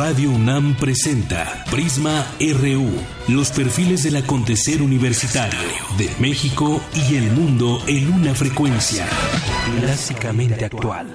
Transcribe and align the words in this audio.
Radio 0.00 0.30
UNAM 0.30 0.76
presenta 0.76 1.62
Prisma 1.70 2.24
RU, 2.40 2.88
los 3.28 3.50
perfiles 3.50 4.02
del 4.02 4.16
acontecer 4.16 4.80
universitario 4.80 5.58
de 5.98 6.08
México 6.18 6.80
y 7.06 7.16
el 7.16 7.30
mundo 7.32 7.82
en 7.86 8.10
una 8.10 8.34
frecuencia 8.34 9.06
clásicamente 9.78 10.64
actual. 10.64 11.06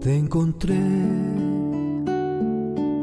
Te 0.00 0.16
encontré 0.16 0.78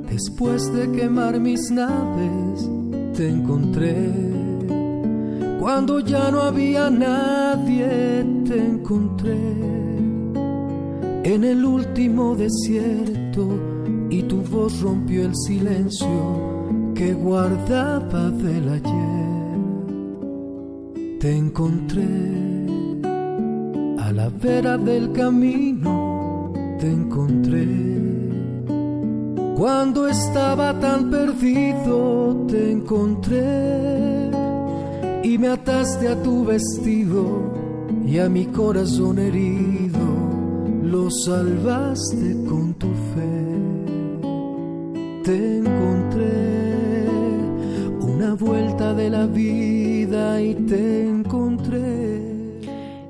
después 0.09 0.73
de 0.73 0.91
quemar 0.93 1.41
mis 1.41 1.69
naves, 1.71 2.69
te 3.17 3.27
encontré 3.27 4.26
cuando 5.67 5.99
ya 5.99 6.31
no 6.31 6.43
había 6.43 6.89
nadie 6.89 8.25
te 8.47 8.57
encontré 8.57 9.37
en 11.25 11.43
el 11.43 11.65
último 11.65 12.37
desierto 12.37 13.49
y 14.09 14.23
tu 14.23 14.43
voz 14.43 14.79
rompió 14.79 15.25
el 15.25 15.35
silencio 15.35 16.93
que 16.95 17.13
guardaba 17.13 18.29
del 18.29 18.69
ayer. 18.69 19.19
Te 21.19 21.35
encontré 21.35 22.07
a 23.99 24.13
la 24.13 24.29
vera 24.29 24.77
del 24.77 25.11
camino, 25.11 26.53
te 26.79 26.89
encontré. 26.89 27.67
Cuando 29.57 30.07
estaba 30.07 30.79
tan 30.79 31.09
perdido, 31.09 32.45
te 32.47 32.71
encontré 32.71 34.46
y 35.27 35.37
me 35.37 35.49
ataste 35.49 36.07
a 36.07 36.23
tu 36.23 36.45
vestido 36.45 37.51
y 38.05 38.17
a 38.19 38.29
mi 38.29 38.45
corazón 38.45 39.19
herido 39.19 40.07
lo 40.83 41.09
salvaste 41.11 42.37
con 42.47 42.73
tu 42.75 42.87
fe. 43.13 43.35
Te 45.25 45.57
encontré 45.57 47.07
una 47.99 48.35
vuelta 48.35 48.93
de 48.93 49.09
la 49.09 49.25
vida 49.27 50.41
y 50.41 50.55
te 50.55 51.09
encontré 51.09 52.06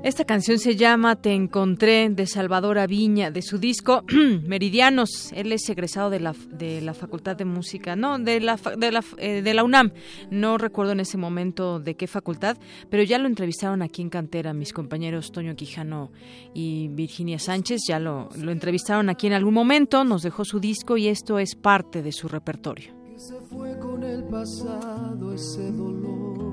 esta 0.04 0.24
canción 0.24 0.58
se 0.58 0.76
llama 0.76 1.16
Te 1.16 1.32
encontré 1.32 2.08
de 2.08 2.26
Salvador 2.26 2.78
Aviña, 2.78 3.32
de 3.32 3.42
su 3.42 3.58
disco 3.58 4.04
Meridianos. 4.46 5.32
Él 5.34 5.52
es 5.52 5.68
egresado 5.68 6.08
de 6.08 6.20
la, 6.20 6.34
de 6.50 6.80
la 6.80 6.94
Facultad 6.94 7.34
de 7.36 7.44
Música, 7.44 7.96
no, 7.96 8.18
de 8.18 8.40
la, 8.40 8.56
de, 8.78 8.92
la, 8.92 9.04
eh, 9.18 9.42
de 9.42 9.54
la 9.54 9.64
UNAM. 9.64 9.92
No 10.30 10.56
recuerdo 10.56 10.92
en 10.92 11.00
ese 11.00 11.18
momento 11.18 11.80
de 11.80 11.96
qué 11.96 12.06
facultad, 12.06 12.56
pero 12.90 13.02
ya 13.02 13.18
lo 13.18 13.26
entrevistaron 13.26 13.82
aquí 13.82 14.00
en 14.00 14.08
Cantera 14.08 14.54
mis 14.54 14.72
compañeros 14.72 15.32
Toño 15.32 15.56
Quijano 15.56 16.12
y 16.54 16.88
Virginia 16.88 17.40
Sánchez. 17.40 17.80
Ya 17.88 17.98
lo, 17.98 18.28
lo 18.36 18.52
entrevistaron 18.52 19.10
aquí 19.10 19.26
en 19.26 19.32
algún 19.32 19.54
momento, 19.54 20.04
nos 20.04 20.22
dejó 20.22 20.44
su 20.44 20.60
disco 20.60 20.96
y 20.96 21.08
esto 21.08 21.40
es 21.40 21.56
parte 21.56 22.02
de 22.02 22.12
su 22.12 22.28
repertorio. 22.28 22.94
se 23.16 23.34
fue 23.40 23.76
con 23.80 24.04
el 24.04 24.22
pasado 24.24 25.34
ese 25.34 25.72
dolor 25.72 26.47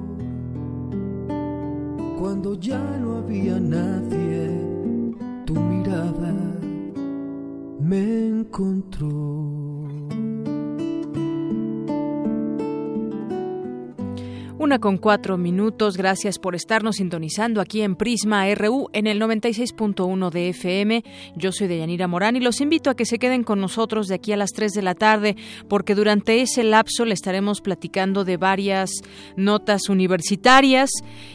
cuando 2.20 2.54
ya 2.56 2.80
no 2.98 3.18
había 3.18 3.60
nadie, 3.60 4.50
tu 5.46 5.54
mirada 5.54 6.34
me 7.80 8.28
encontró. 8.28 9.55
Una 14.58 14.80
con 14.80 14.98
cuatro 14.98 15.38
minutos. 15.38 15.98
Gracias 15.98 16.40
por 16.40 16.56
estarnos 16.56 16.96
sintonizando 16.96 17.60
aquí 17.60 17.82
en 17.82 17.98
Prisma 17.98 18.46
RU 18.56 18.88
en 18.94 19.06
el 19.06 19.20
96.1 19.20 20.30
de 20.30 20.50
FM. 20.50 21.04
Yo 21.36 21.52
soy 21.52 21.68
Deyanira 21.68 22.08
Morán 22.08 22.38
y 22.38 22.40
los 22.40 22.62
invito 22.62 22.90
a 22.90 22.96
que 22.96 23.04
se 23.04 23.20
queden 23.20 23.44
con 23.44 23.60
nosotros 23.60 24.08
de 24.08 24.16
aquí 24.16 24.32
a 24.32 24.38
las 24.38 24.52
3 24.52 24.72
de 24.72 24.82
la 24.82 24.96
tarde 24.96 25.36
porque 25.68 25.94
durante 25.94 26.42
ese 26.42 26.64
lapso 26.64 27.04
le 27.04 27.14
estaremos 27.14 27.60
platicando 27.60 28.24
de 28.24 28.38
varias 28.38 28.92
notas 29.36 29.90
universitarias, 29.90 30.90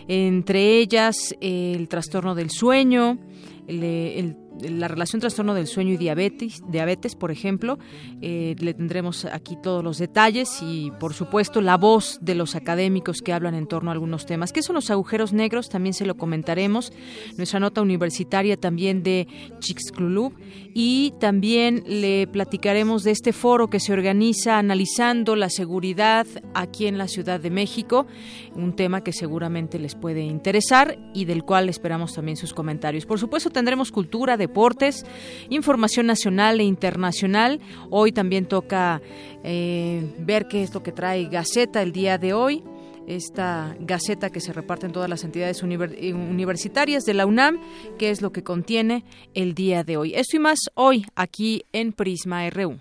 entre 0.09 0.79
ellas 0.79 1.37
el 1.43 1.89
trastorno 1.89 2.35
del 2.35 2.49
sueño, 2.49 3.19
el, 3.67 3.85
el 3.85 4.37
la 4.61 4.89
relación 4.89 5.21
trastorno 5.21 5.55
del 5.55 5.67
sueño 5.67 5.95
y 5.95 5.97
diabetes, 5.97 6.63
diabetes 6.69 7.15
por 7.15 7.31
ejemplo. 7.31 7.79
Eh, 8.21 8.57
le 8.59 8.75
tendremos 8.75 9.25
aquí 9.25 9.57
todos 9.63 9.83
los 9.83 9.99
detalles 9.99 10.61
y, 10.63 10.91
por 10.99 11.15
supuesto, 11.15 11.61
la 11.61 11.77
voz 11.77 12.19
de 12.21 12.35
los 12.35 12.55
académicos 12.55 13.23
que 13.23 13.33
hablan 13.33 13.55
en 13.55 13.67
torno 13.67 13.91
a 13.91 13.93
algunos 13.93 14.27
temas. 14.27 14.53
¿Qué 14.53 14.63
son 14.63 14.75
los 14.75 14.91
agujeros 14.91 15.33
negros? 15.33 15.69
También 15.69 15.95
se 15.95 16.07
lo 16.07 16.17
comentaremos. 16.17 16.93
Nuestra 17.37 17.61
nota 17.61 17.81
universitaria 17.81 18.57
también 18.57 19.03
de 19.03 19.27
Chixclub 19.61 20.35
y 20.75 21.15
también 21.21 21.83
le 21.87 22.27
platicaremos 22.27 23.03
de 23.03 23.13
este 23.13 23.33
foro 23.33 23.69
que 23.69 23.81
se 23.81 23.93
organiza 23.93 24.59
analizando 24.59 25.37
la 25.37 25.51
seguridad 25.51 26.27
aquí 26.55 26.87
en 26.87 26.99
la 26.99 27.09
Ciudad 27.09 27.41
de 27.41 27.51
México, 27.51 28.07
un 28.55 28.75
tema 28.75 29.03
que 29.03 29.13
seguramente 29.13 29.79
les 29.79 29.95
puede 29.95 30.23
interesar 30.23 30.99
y 31.15 31.25
del 31.25 31.45
cual 31.45 31.69
esperamos 31.69 32.15
también 32.15 32.37
sus 32.37 32.55
comentarios. 32.55 33.07
Por 33.07 33.19
supuesto, 33.19 33.51
tendremos 33.51 33.91
cultura, 33.93 34.37
deportes, 34.51 35.07
información 35.49 36.07
nacional 36.07 36.59
e 36.59 36.65
internacional. 36.65 37.61
Hoy 37.89 38.11
también 38.11 38.47
toca 38.47 39.01
eh, 39.45 40.13
ver 40.19 40.49
qué 40.49 40.63
es 40.63 40.75
lo 40.75 40.83
que 40.83 40.91
trae 40.93 41.27
Gaceta 41.27 41.83
el 41.83 41.93
día 41.93 42.19
de 42.19 42.33
hoy 42.33 42.65
esta 43.07 43.75
gaceta 43.81 44.31
que 44.31 44.41
se 44.41 44.53
reparte 44.53 44.87
en 44.87 44.93
todas 44.93 45.11
las 45.11 45.25
entidades 45.25 45.63
eh, 45.63 46.15
universitarias 46.15 47.05
de 47.05 47.15
la 47.15 47.27
UNAM, 47.27 47.59
que 47.99 48.11
es 48.11 48.23
lo 48.23 48.31
que 48.31 48.45
contiene 48.45 49.05
el 49.35 49.55
día 49.55 49.83
de 49.83 49.97
hoy. 49.97 50.15
Esto 50.15 50.37
y 50.37 50.41
más 50.41 50.59
hoy 50.75 51.07
aquí 51.17 51.65
en 51.73 51.93
Prisma 51.93 52.49
RU. 52.51 52.79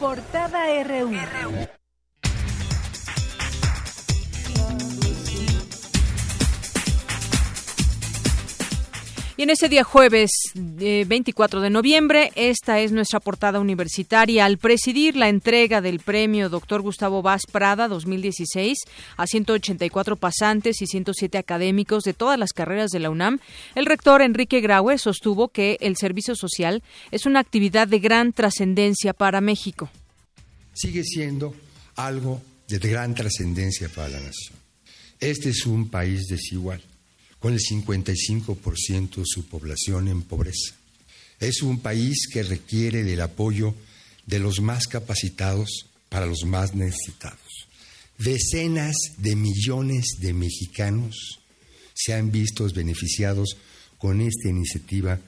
Portada 0.00 0.82
RU. 0.82 1.79
Y 9.40 9.44
en 9.44 9.48
ese 9.48 9.70
día 9.70 9.84
jueves 9.84 10.30
24 10.54 11.62
de 11.62 11.70
noviembre, 11.70 12.30
esta 12.34 12.78
es 12.80 12.92
nuestra 12.92 13.20
portada 13.20 13.58
universitaria. 13.58 14.44
Al 14.44 14.58
presidir 14.58 15.16
la 15.16 15.30
entrega 15.30 15.80
del 15.80 16.00
premio 16.00 16.50
Dr. 16.50 16.82
Gustavo 16.82 17.22
Vaz 17.22 17.40
Prada 17.50 17.88
2016 17.88 18.76
a 19.16 19.26
184 19.26 20.16
pasantes 20.16 20.82
y 20.82 20.86
107 20.86 21.38
académicos 21.38 22.04
de 22.04 22.12
todas 22.12 22.38
las 22.38 22.52
carreras 22.52 22.90
de 22.90 22.98
la 22.98 23.08
UNAM, 23.08 23.40
el 23.74 23.86
rector 23.86 24.20
Enrique 24.20 24.60
Graue 24.60 24.98
sostuvo 24.98 25.48
que 25.48 25.78
el 25.80 25.96
servicio 25.96 26.36
social 26.36 26.82
es 27.10 27.24
una 27.24 27.40
actividad 27.40 27.88
de 27.88 27.98
gran 27.98 28.34
trascendencia 28.34 29.14
para 29.14 29.40
México. 29.40 29.88
Sigue 30.74 31.02
siendo 31.02 31.54
algo 31.96 32.42
de 32.68 32.78
gran 32.78 33.14
trascendencia 33.14 33.88
para 33.88 34.10
la 34.10 34.20
nación. 34.20 34.58
Este 35.18 35.48
es 35.48 35.64
un 35.64 35.88
país 35.88 36.26
desigual 36.28 36.82
con 37.40 37.54
el 37.54 37.60
55% 37.60 39.16
de 39.16 39.24
su 39.24 39.46
población 39.46 40.08
en 40.08 40.22
pobreza. 40.22 40.76
Es 41.40 41.62
un 41.62 41.80
país 41.80 42.28
que 42.30 42.42
requiere 42.42 43.02
del 43.02 43.22
apoyo 43.22 43.74
de 44.26 44.38
los 44.38 44.60
más 44.60 44.86
capacitados 44.86 45.86
para 46.10 46.26
los 46.26 46.44
más 46.44 46.74
necesitados. 46.74 47.66
Decenas 48.18 48.94
de 49.16 49.34
millones 49.34 50.18
de 50.18 50.34
mexicanos 50.34 51.40
se 51.94 52.12
han 52.12 52.30
visto 52.30 52.68
beneficiados 52.68 53.56
con 53.96 54.20
esta 54.20 54.48
iniciativa. 54.48 55.18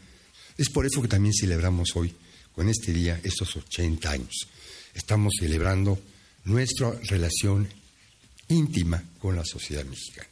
Es 0.59 0.69
por 0.69 0.85
eso 0.85 1.01
que 1.01 1.09
también 1.09 1.33
celebramos 1.33 1.97
hoy, 1.97 2.15
con 2.55 2.69
este 2.69 2.93
día, 2.93 3.19
estos 3.23 3.57
80 3.57 4.11
años. 4.11 4.49
Estamos 4.95 5.33
celebrando 5.41 5.99
nuestra 6.45 6.93
relación 7.05 7.67
íntima 8.49 9.03
con 9.19 9.37
la 9.37 9.45
sociedad 9.45 9.85
mexicana. 9.87 10.32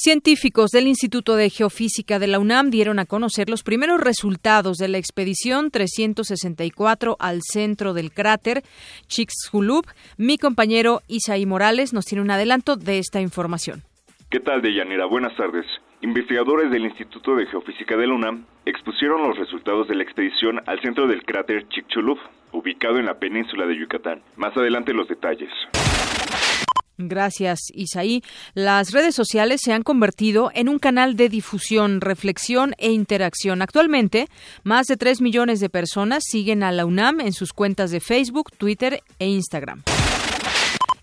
Científicos 0.00 0.70
del 0.70 0.86
Instituto 0.86 1.34
de 1.34 1.50
Geofísica 1.50 2.20
de 2.20 2.28
la 2.28 2.38
UNAM 2.38 2.70
dieron 2.70 3.00
a 3.00 3.04
conocer 3.04 3.50
los 3.50 3.64
primeros 3.64 4.00
resultados 4.00 4.76
de 4.76 4.86
la 4.86 4.96
expedición 4.96 5.72
364 5.72 7.16
al 7.18 7.40
centro 7.42 7.94
del 7.94 8.12
cráter 8.12 8.62
Chicxulub. 9.08 9.86
Mi 10.16 10.38
compañero 10.38 11.00
Isaí 11.08 11.46
Morales 11.46 11.92
nos 11.92 12.04
tiene 12.04 12.22
un 12.22 12.30
adelanto 12.30 12.76
de 12.76 12.98
esta 12.98 13.20
información. 13.20 13.82
¿Qué 14.30 14.38
tal, 14.38 14.62
Deyanira? 14.62 15.04
Buenas 15.06 15.36
tardes. 15.36 15.66
Investigadores 16.00 16.70
del 16.70 16.84
Instituto 16.84 17.34
de 17.34 17.46
Geofísica 17.46 17.96
de 17.96 18.06
la 18.06 18.14
UNAM 18.14 18.44
expusieron 18.66 19.26
los 19.26 19.36
resultados 19.36 19.88
de 19.88 19.96
la 19.96 20.04
expedición 20.04 20.60
al 20.66 20.80
centro 20.80 21.08
del 21.08 21.24
cráter 21.24 21.68
Chicxulub, 21.70 22.20
ubicado 22.52 22.98
en 22.98 23.06
la 23.06 23.18
península 23.18 23.66
de 23.66 23.76
Yucatán. 23.76 24.22
Más 24.36 24.56
adelante 24.56 24.94
los 24.94 25.08
detalles. 25.08 25.50
Gracias, 26.98 27.60
Isaí. 27.72 28.24
Las 28.54 28.90
redes 28.90 29.14
sociales 29.14 29.60
se 29.62 29.72
han 29.72 29.84
convertido 29.84 30.50
en 30.52 30.68
un 30.68 30.80
canal 30.80 31.14
de 31.14 31.28
difusión, 31.28 32.00
reflexión 32.00 32.74
e 32.76 32.90
interacción. 32.90 33.62
Actualmente, 33.62 34.26
más 34.64 34.88
de 34.88 34.96
3 34.96 35.20
millones 35.20 35.60
de 35.60 35.70
personas 35.70 36.24
siguen 36.28 36.64
a 36.64 36.72
la 36.72 36.84
UNAM 36.84 37.20
en 37.20 37.32
sus 37.32 37.52
cuentas 37.52 37.92
de 37.92 38.00
Facebook, 38.00 38.50
Twitter 38.58 39.04
e 39.20 39.28
Instagram. 39.28 39.84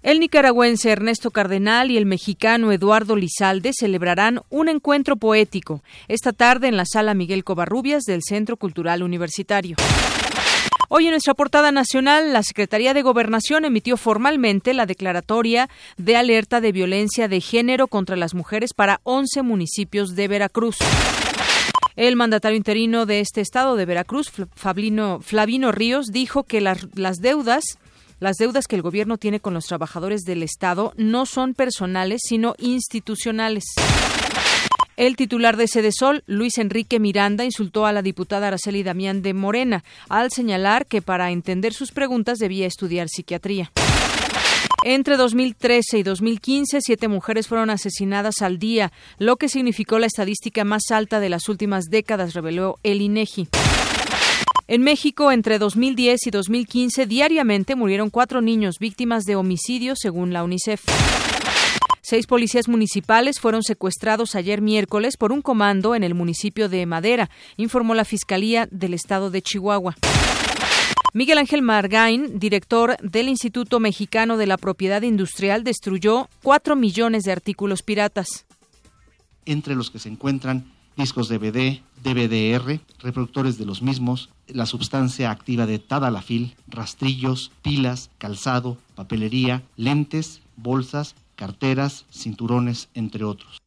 El 0.04 0.20
nicaragüense 0.20 0.92
Ernesto 0.92 1.32
Cardenal 1.32 1.90
y 1.90 1.98
el 1.98 2.06
mexicano 2.06 2.74
Eduardo 2.74 3.16
Lizalde 3.16 3.72
celebrarán 3.74 4.42
un 4.50 4.68
encuentro 4.68 5.16
poético 5.16 5.82
esta 6.10 6.32
tarde 6.32 6.68
en 6.68 6.78
la 6.78 6.86
sala 6.86 7.14
Miguel 7.14 7.44
Covarrubias 7.44 8.04
del 8.04 8.22
Centro 8.22 8.58
Cultural 8.58 9.02
Universitario. 9.02 9.78
Hoy 10.88 11.06
en 11.06 11.12
nuestra 11.12 11.34
portada 11.34 11.72
nacional, 11.72 12.32
la 12.32 12.44
Secretaría 12.44 12.94
de 12.94 13.02
Gobernación 13.02 13.66
emitió 13.66 13.98
formalmente 13.98 14.74
la 14.74 14.86
declaratoria 14.86 15.70
de 15.98 16.16
alerta 16.16 16.62
de 16.62 16.72
violencia 16.72 17.28
de 17.28 17.42
género 17.42 17.88
contra 17.88 18.16
las 18.16 18.36
mujeres 18.36 18.74
para 18.74 19.00
11 19.04 19.42
municipios 19.42 20.16
de 20.16 20.28
Veracruz. 20.28 20.78
El 21.96 22.16
mandatario 22.16 22.58
interino 22.58 23.06
de 23.06 23.22
este 23.22 23.42
estado 23.42 23.76
de 23.76 23.86
Veracruz, 23.86 24.32
Flavino 24.54 25.72
Ríos, 25.72 26.08
dijo 26.08 26.44
que 26.44 26.62
las, 26.62 26.86
las 26.96 27.18
deudas 27.18 27.64
las 28.20 28.38
deudas 28.38 28.68
que 28.68 28.78
el 28.78 28.82
gobierno 28.82 29.18
tiene 29.18 29.42
con 29.42 29.54
los 29.54 29.66
trabajadores 29.66 30.22
del 30.22 30.42
Estado 30.42 30.94
no 30.96 31.26
son 31.26 31.54
personales, 31.54 32.22
sino 32.24 32.56
institucionales. 32.60 33.66
El 34.98 35.18
titular 35.18 35.58
de 35.58 35.68
Sede 35.68 35.92
Sol, 35.92 36.24
Luis 36.26 36.58
Enrique 36.58 37.02
Miranda, 37.02 37.44
insultó 37.44 37.86
a 37.86 37.92
la 37.92 38.02
diputada 38.02 38.48
Araceli 38.48 38.82
Damián 38.82 39.22
de 39.22 39.34
Morena 39.34 39.84
al 40.08 40.32
señalar 40.32 40.86
que 40.86 41.02
para 41.02 41.32
entender 41.32 41.74
sus 41.74 41.92
preguntas 41.92 42.40
debía 42.40 42.66
estudiar 42.66 43.10
psiquiatría. 43.10 43.72
Entre 44.86 45.18
2013 45.18 45.98
y 45.98 46.04
2015, 46.04 46.80
siete 46.80 47.08
mujeres 47.10 47.48
fueron 47.48 47.72
asesinadas 47.72 48.42
al 48.42 48.58
día, 48.58 48.94
lo 49.18 49.36
que 49.36 49.50
significó 49.50 50.00
la 50.00 50.06
estadística 50.06 50.64
más 50.64 50.84
alta 50.92 51.20
de 51.20 51.30
las 51.30 51.50
últimas 51.50 51.86
décadas, 51.86 52.34
reveló 52.34 52.78
el 52.84 53.02
INEGI. 53.02 53.50
En 54.68 54.82
México, 54.82 55.32
entre 55.32 55.60
2010 55.60 56.28
y 56.28 56.32
2015, 56.32 57.06
diariamente 57.06 57.76
murieron 57.76 58.10
cuatro 58.10 58.42
niños 58.42 58.78
víctimas 58.80 59.26
de 59.26 59.36
homicidio, 59.36 59.96
según 59.96 60.32
la 60.32 60.44
UNICEF. 60.44 60.82
Seis 62.08 62.28
policías 62.28 62.68
municipales 62.68 63.40
fueron 63.40 63.64
secuestrados 63.64 64.36
ayer 64.36 64.62
miércoles 64.62 65.18
por 65.18 65.32
un 65.32 65.42
comando 65.42 65.96
en 65.96 66.04
el 66.04 66.14
municipio 66.14 66.70
de 66.70 66.86
Madera, 66.86 67.32
informó 67.58 67.96
la 67.96 68.06
Fiscalía 68.06 68.68
del 68.70 68.94
Estado 68.94 69.32
de 69.32 69.42
Chihuahua. 69.42 69.96
Miguel 71.14 71.40
Ángel 71.40 71.64
Margain, 71.64 72.38
director 72.38 72.96
del 73.02 73.28
Instituto 73.28 73.80
Mexicano 73.80 74.38
de 74.38 74.46
la 74.46 74.60
Propiedad 74.60 75.02
Industrial, 75.02 75.64
destruyó 75.64 76.30
cuatro 76.44 76.76
millones 76.76 77.24
de 77.24 77.32
artículos 77.32 77.82
piratas. 77.82 78.46
Entre 79.46 79.74
los 79.74 79.90
que 79.90 79.98
se 79.98 80.10
encuentran 80.10 80.72
discos 80.98 81.28
DVD, 81.28 81.80
DVDR, 82.04 82.82
reproductores 83.00 83.58
de 83.58 83.66
los 83.66 83.82
mismos, 83.82 84.30
la 84.48 84.68
sustancia 84.68 85.32
activa 85.32 85.66
de 85.66 85.80
tadalafil, 85.80 86.56
rastrillos, 86.68 87.52
pilas, 87.64 88.12
calzado, 88.20 88.78
papelería, 88.94 89.64
lentes, 89.76 90.44
bolsas, 90.56 91.16
carteras, 91.36 92.06
cinturones, 92.10 92.90
entre 92.94 93.24
otros. 93.24 93.62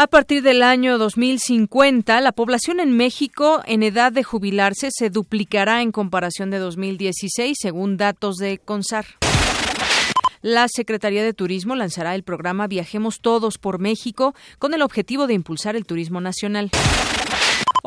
A 0.00 0.06
partir 0.06 0.42
del 0.42 0.62
año 0.62 0.96
2050, 0.96 2.20
la 2.20 2.30
población 2.30 2.78
en 2.78 2.96
México 2.96 3.62
en 3.66 3.82
edad 3.82 4.12
de 4.12 4.22
jubilarse 4.22 4.90
se 4.92 5.10
duplicará 5.10 5.82
en 5.82 5.90
comparación 5.90 6.50
de 6.50 6.58
2016, 6.58 7.56
según 7.60 7.96
datos 7.96 8.36
de 8.36 8.58
CONSAR. 8.58 9.06
La 10.40 10.68
Secretaría 10.68 11.24
de 11.24 11.34
Turismo 11.34 11.74
lanzará 11.74 12.14
el 12.14 12.22
programa 12.22 12.68
Viajemos 12.68 13.18
Todos 13.20 13.58
por 13.58 13.80
México 13.80 14.36
con 14.60 14.72
el 14.72 14.82
objetivo 14.82 15.26
de 15.26 15.34
impulsar 15.34 15.74
el 15.74 15.84
turismo 15.84 16.20
nacional. 16.20 16.70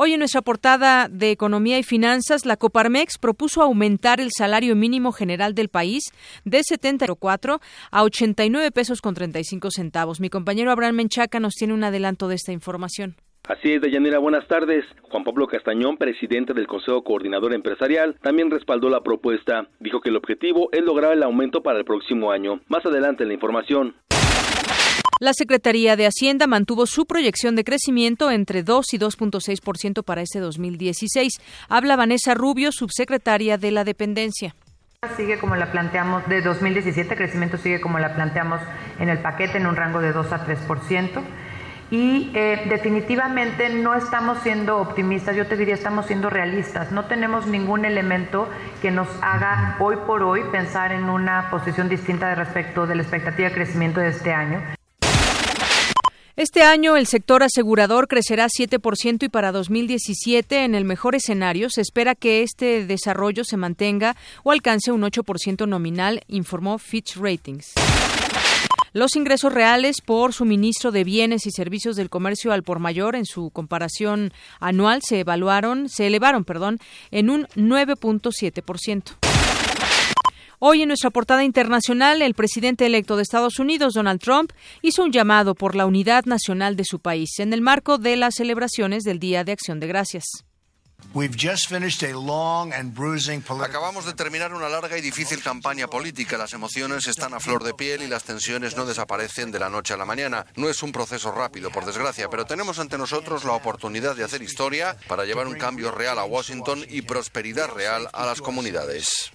Hoy 0.04 0.14
en 0.14 0.18
nuestra 0.18 0.42
portada 0.42 1.06
de 1.08 1.30
Economía 1.30 1.78
y 1.78 1.84
Finanzas, 1.84 2.44
la 2.44 2.56
Coparmex 2.56 3.18
propuso 3.18 3.62
aumentar 3.62 4.20
el 4.20 4.30
salario 4.36 4.74
mínimo 4.74 5.12
general 5.12 5.54
del 5.54 5.68
país 5.68 6.10
de 6.44 6.60
74 6.64 7.60
a 7.92 8.02
89 8.02 8.72
pesos 8.72 9.00
con 9.00 9.14
35 9.14 9.70
centavos. 9.70 10.18
Mi 10.18 10.28
compañero 10.28 10.72
Abraham 10.72 10.96
Menchaca 10.96 11.38
nos 11.38 11.54
tiene 11.54 11.72
un 11.72 11.84
adelanto 11.84 12.26
de 12.26 12.34
esta 12.34 12.50
información. 12.50 13.14
Así 13.46 13.74
es, 13.74 13.80
Deyanira, 13.80 14.18
buenas 14.18 14.48
tardes. 14.48 14.84
Juan 15.02 15.22
Pablo 15.22 15.46
Castañón, 15.46 15.96
presidente 15.98 16.52
del 16.52 16.66
Consejo 16.66 17.04
Coordinador 17.04 17.54
Empresarial, 17.54 18.16
también 18.22 18.50
respaldó 18.50 18.88
la 18.88 19.02
propuesta. 19.02 19.68
Dijo 19.78 20.00
que 20.00 20.08
el 20.08 20.16
objetivo 20.16 20.68
es 20.72 20.82
lograr 20.82 21.12
el 21.12 21.22
aumento 21.22 21.62
para 21.62 21.78
el 21.78 21.84
próximo 21.84 22.32
año. 22.32 22.60
Más 22.66 22.84
adelante 22.84 23.22
en 23.22 23.28
la 23.28 23.34
información. 23.34 23.94
La 25.22 25.34
Secretaría 25.34 25.94
de 25.94 26.06
Hacienda 26.06 26.48
mantuvo 26.48 26.84
su 26.84 27.06
proyección 27.06 27.54
de 27.54 27.62
crecimiento 27.62 28.32
entre 28.32 28.64
2 28.64 28.92
y 28.92 28.98
2.6% 28.98 30.02
para 30.02 30.20
este 30.20 30.40
2016. 30.40 31.34
Habla 31.68 31.94
Vanessa 31.94 32.34
Rubio, 32.34 32.72
subsecretaria 32.72 33.56
de 33.56 33.70
la 33.70 33.84
dependencia 33.84 34.56
sigue 35.16 35.38
como 35.38 35.56
la 35.56 35.70
planteamos 35.70 36.28
de 36.28 36.42
2017, 36.42 37.16
crecimiento 37.16 37.56
sigue 37.56 37.80
como 37.80 37.98
la 37.98 38.14
planteamos 38.14 38.60
en 38.98 39.08
el 39.08 39.18
paquete 39.18 39.58
en 39.58 39.66
un 39.66 39.76
rango 39.76 40.00
de 40.00 40.12
2 40.12 40.32
a 40.32 40.46
3% 40.46 41.22
y 41.90 42.30
eh, 42.34 42.66
definitivamente 42.68 43.68
no 43.68 43.94
estamos 43.94 44.38
siendo 44.38 44.78
optimistas, 44.78 45.36
yo 45.36 45.46
te 45.46 45.56
diría 45.56 45.74
estamos 45.74 46.06
siendo 46.06 46.30
realistas, 46.30 46.90
no 46.92 47.04
tenemos 47.06 47.46
ningún 47.46 47.84
elemento 47.84 48.48
que 48.80 48.90
nos 48.90 49.08
haga 49.22 49.76
hoy 49.80 49.96
por 50.06 50.22
hoy 50.22 50.42
pensar 50.50 50.92
en 50.92 51.04
una 51.04 51.48
posición 51.50 51.88
distinta 51.88 52.28
de 52.28 52.36
respecto 52.36 52.86
de 52.86 52.94
la 52.96 53.02
expectativa 53.02 53.48
de 53.48 53.54
crecimiento 53.54 54.00
de 54.00 54.08
este 54.08 54.32
año. 54.32 54.60
Este 56.34 56.62
año 56.62 56.96
el 56.96 57.06
sector 57.06 57.42
asegurador 57.42 58.08
crecerá 58.08 58.46
7% 58.46 59.24
y 59.24 59.28
para 59.28 59.52
2017, 59.52 60.64
en 60.64 60.74
el 60.74 60.86
mejor 60.86 61.14
escenario, 61.14 61.68
se 61.68 61.82
espera 61.82 62.14
que 62.14 62.42
este 62.42 62.86
desarrollo 62.86 63.44
se 63.44 63.58
mantenga 63.58 64.16
o 64.42 64.50
alcance 64.50 64.92
un 64.92 65.02
8% 65.02 65.68
nominal, 65.68 66.22
informó 66.28 66.78
Fitch 66.78 67.16
Ratings. 67.16 67.74
Los 68.94 69.14
ingresos 69.14 69.52
reales 69.52 70.00
por 70.00 70.32
suministro 70.32 70.90
de 70.90 71.04
bienes 71.04 71.46
y 71.46 71.50
servicios 71.50 71.96
del 71.96 72.08
comercio 72.08 72.52
al 72.52 72.62
por 72.62 72.78
mayor 72.78 73.14
en 73.14 73.26
su 73.26 73.50
comparación 73.50 74.32
anual 74.58 75.02
se 75.02 75.20
evaluaron, 75.20 75.90
se 75.90 76.06
elevaron, 76.06 76.44
perdón, 76.44 76.78
en 77.10 77.28
un 77.28 77.46
9.7%. 77.56 79.41
Hoy 80.64 80.80
en 80.82 80.86
nuestra 80.86 81.10
portada 81.10 81.42
internacional, 81.42 82.22
el 82.22 82.34
presidente 82.34 82.86
electo 82.86 83.16
de 83.16 83.24
Estados 83.24 83.58
Unidos, 83.58 83.94
Donald 83.94 84.20
Trump, 84.20 84.52
hizo 84.80 85.02
un 85.02 85.10
llamado 85.10 85.56
por 85.56 85.74
la 85.74 85.86
unidad 85.86 86.24
nacional 86.24 86.76
de 86.76 86.84
su 86.84 87.00
país 87.00 87.40
en 87.40 87.52
el 87.52 87.60
marco 87.60 87.98
de 87.98 88.14
las 88.14 88.36
celebraciones 88.36 89.02
del 89.02 89.18
Día 89.18 89.42
de 89.42 89.50
Acción 89.50 89.80
de 89.80 89.88
Gracias. 89.88 90.22
Acabamos 93.64 94.06
de 94.06 94.14
terminar 94.14 94.54
una 94.54 94.68
larga 94.68 94.96
y 94.96 95.00
difícil 95.00 95.42
campaña 95.42 95.86
política. 95.86 96.38
Las 96.38 96.52
emociones 96.52 97.06
están 97.06 97.34
a 97.34 97.40
flor 97.40 97.64
de 97.64 97.74
piel 97.74 98.02
y 98.02 98.08
las 98.08 98.24
tensiones 98.24 98.76
no 98.76 98.86
desaparecen 98.86 99.52
de 99.52 99.58
la 99.58 99.68
noche 99.68 99.94
a 99.94 99.96
la 99.96 100.04
mañana. 100.04 100.46
No 100.56 100.68
es 100.68 100.82
un 100.82 100.92
proceso 100.92 101.32
rápido, 101.32 101.70
por 101.70 101.84
desgracia, 101.84 102.28
pero 102.30 102.46
tenemos 102.46 102.78
ante 102.78 102.96
nosotros 102.96 103.44
la 103.44 103.52
oportunidad 103.52 104.16
de 104.16 104.24
hacer 104.24 104.42
historia 104.42 104.96
para 105.08 105.24
llevar 105.24 105.46
un 105.46 105.54
cambio 105.54 105.90
real 105.90 106.18
a 106.18 106.24
Washington 106.24 106.84
y 106.88 107.02
prosperidad 107.02 107.68
real 107.68 108.08
a 108.12 108.24
las 108.24 108.40
comunidades. 108.40 109.32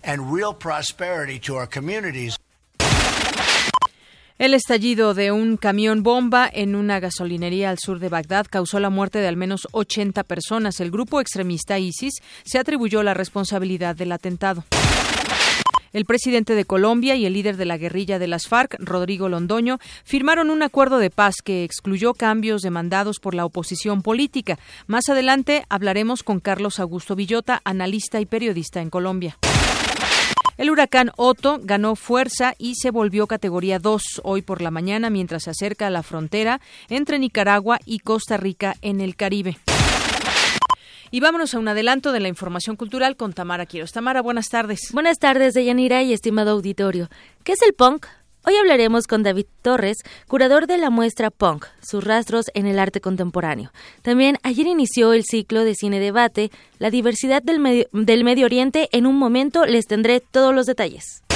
El 4.39 4.53
estallido 4.53 5.15
de 5.15 5.31
un 5.31 5.57
camión 5.57 6.03
bomba 6.03 6.47
en 6.53 6.75
una 6.75 6.99
gasolinería 6.99 7.71
al 7.71 7.79
sur 7.79 7.97
de 7.97 8.07
Bagdad 8.07 8.45
causó 8.47 8.79
la 8.79 8.91
muerte 8.91 9.17
de 9.17 9.27
al 9.27 9.35
menos 9.35 9.67
80 9.71 10.23
personas. 10.25 10.79
El 10.79 10.91
grupo 10.91 11.19
extremista 11.19 11.79
ISIS 11.79 12.21
se 12.43 12.59
atribuyó 12.59 13.01
la 13.01 13.15
responsabilidad 13.15 13.95
del 13.95 14.11
atentado. 14.11 14.63
El 15.91 16.05
presidente 16.05 16.53
de 16.53 16.65
Colombia 16.65 17.15
y 17.15 17.25
el 17.25 17.33
líder 17.33 17.57
de 17.57 17.65
la 17.65 17.79
guerrilla 17.79 18.19
de 18.19 18.27
las 18.27 18.47
FARC, 18.47 18.75
Rodrigo 18.77 19.27
Londoño, 19.27 19.79
firmaron 20.03 20.51
un 20.51 20.61
acuerdo 20.61 20.99
de 20.99 21.09
paz 21.09 21.37
que 21.43 21.63
excluyó 21.63 22.13
cambios 22.13 22.61
demandados 22.61 23.19
por 23.19 23.33
la 23.33 23.43
oposición 23.43 24.03
política. 24.03 24.59
Más 24.85 25.09
adelante 25.09 25.65
hablaremos 25.67 26.21
con 26.21 26.41
Carlos 26.41 26.79
Augusto 26.79 27.15
Villota, 27.15 27.61
analista 27.63 28.21
y 28.21 28.27
periodista 28.27 28.81
en 28.81 28.91
Colombia. 28.91 29.39
El 30.57 30.71
huracán 30.71 31.11
Otto 31.17 31.59
ganó 31.61 31.95
fuerza 31.95 32.55
y 32.57 32.75
se 32.75 32.89
volvió 32.89 33.27
categoría 33.27 33.77
2 33.77 34.21
hoy 34.23 34.41
por 34.41 34.61
la 34.61 34.71
mañana 34.71 35.11
mientras 35.11 35.43
se 35.43 35.51
acerca 35.51 35.87
a 35.87 35.91
la 35.91 36.01
frontera 36.01 36.61
entre 36.89 37.19
Nicaragua 37.19 37.79
y 37.85 37.99
Costa 37.99 38.37
Rica 38.37 38.75
en 38.81 38.99
el 38.99 39.15
Caribe. 39.15 39.57
Y 41.11 41.19
vámonos 41.19 41.53
a 41.53 41.59
un 41.59 41.67
adelanto 41.67 42.11
de 42.11 42.19
la 42.19 42.27
información 42.27 42.75
cultural 42.75 43.15
con 43.15 43.33
Tamara 43.33 43.65
Quiero. 43.65 43.87
Tamara, 43.87 44.21
buenas 44.21 44.49
tardes. 44.49 44.89
Buenas 44.91 45.19
tardes, 45.19 45.53
Deyanira 45.53 46.01
y 46.01 46.11
estimado 46.11 46.51
auditorio. 46.51 47.07
¿Qué 47.43 47.53
es 47.53 47.61
el 47.61 47.73
punk? 47.73 48.07
Hoy 48.45 48.55
hablaremos 48.55 49.07
con 49.07 49.23
David 49.23 49.45
Torres, 49.61 49.97
curador 50.27 50.67
de 50.67 50.77
la 50.77 50.89
muestra 50.89 51.31
Punk, 51.31 51.65
sus 51.81 52.03
rastros 52.03 52.45
en 52.53 52.65
el 52.65 52.79
arte 52.79 53.01
contemporáneo. 53.01 53.71
También 54.01 54.37
ayer 54.43 54.67
inició 54.67 55.13
el 55.13 55.25
ciclo 55.25 55.63
de 55.63 55.75
cine 55.75 55.99
debate, 55.99 56.51
la 56.79 56.89
diversidad 56.89 57.43
del 57.43 57.59
Medio, 57.59 57.87
del 57.91 58.23
Medio 58.23 58.45
Oriente. 58.45 58.87
En 58.91 59.05
un 59.05 59.17
momento 59.17 59.65
les 59.65 59.85
tendré 59.85 60.21
todos 60.21 60.55
los 60.55 60.65
detalles. 60.65 61.26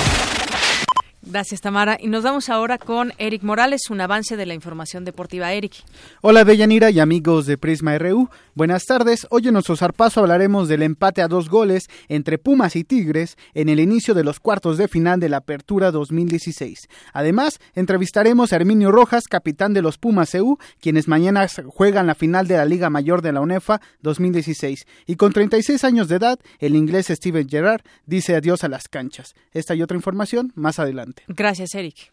Gracias, 1.31 1.61
Tamara. 1.61 1.97
Y 1.97 2.07
nos 2.07 2.23
vamos 2.23 2.50
ahora 2.50 2.77
con 2.77 3.13
Eric 3.17 3.41
Morales, 3.43 3.89
un 3.89 4.01
avance 4.01 4.35
de 4.35 4.45
la 4.45 4.53
información 4.53 5.05
deportiva. 5.05 5.53
Eric. 5.53 5.71
Hola, 6.19 6.43
Deyanira 6.43 6.89
y 6.89 7.00
amigos 7.00 7.45
de 7.45 7.57
Prisma 7.57 7.97
RU. 7.97 8.27
Buenas 8.53 8.83
tardes. 8.83 9.25
Hoy 9.29 9.47
en 9.47 9.53
nuestro 9.53 9.77
zarpazo 9.77 10.19
hablaremos 10.19 10.67
del 10.67 10.81
empate 10.81 11.21
a 11.21 11.29
dos 11.29 11.47
goles 11.47 11.89
entre 12.09 12.38
Pumas 12.38 12.75
y 12.75 12.83
Tigres 12.83 13.38
en 13.53 13.69
el 13.69 13.79
inicio 13.79 14.13
de 14.13 14.25
los 14.25 14.41
cuartos 14.41 14.77
de 14.77 14.89
final 14.89 15.21
de 15.21 15.29
la 15.29 15.38
Apertura 15.38 15.89
2016. 15.91 16.89
Además, 17.13 17.61
entrevistaremos 17.75 18.51
a 18.51 18.57
Herminio 18.57 18.91
Rojas, 18.91 19.29
capitán 19.29 19.73
de 19.73 19.81
los 19.81 19.97
Pumas 19.97 20.35
EU, 20.35 20.57
quienes 20.81 21.07
mañana 21.07 21.47
juegan 21.67 22.07
la 22.07 22.15
final 22.15 22.45
de 22.50 22.57
la 22.57 22.65
Liga 22.65 22.89
Mayor 22.89 23.21
de 23.21 23.31
la 23.31 23.39
UNEFA 23.39 23.79
2016. 24.01 24.85
Y 25.07 25.15
con 25.15 25.31
36 25.31 25.81
años 25.85 26.09
de 26.09 26.17
edad, 26.17 26.39
el 26.59 26.75
inglés 26.75 27.07
Steven 27.07 27.47
Gerrard 27.47 27.83
dice 28.05 28.35
adiós 28.35 28.65
a 28.65 28.67
las 28.67 28.89
canchas. 28.89 29.33
Esta 29.53 29.75
y 29.75 29.81
otra 29.81 29.95
información 29.95 30.51
más 30.55 30.77
adelante. 30.77 31.21
Gracias, 31.28 31.75
Eric. 31.75 32.12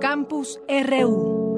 Campus 0.00 0.60
RU. 0.68 1.53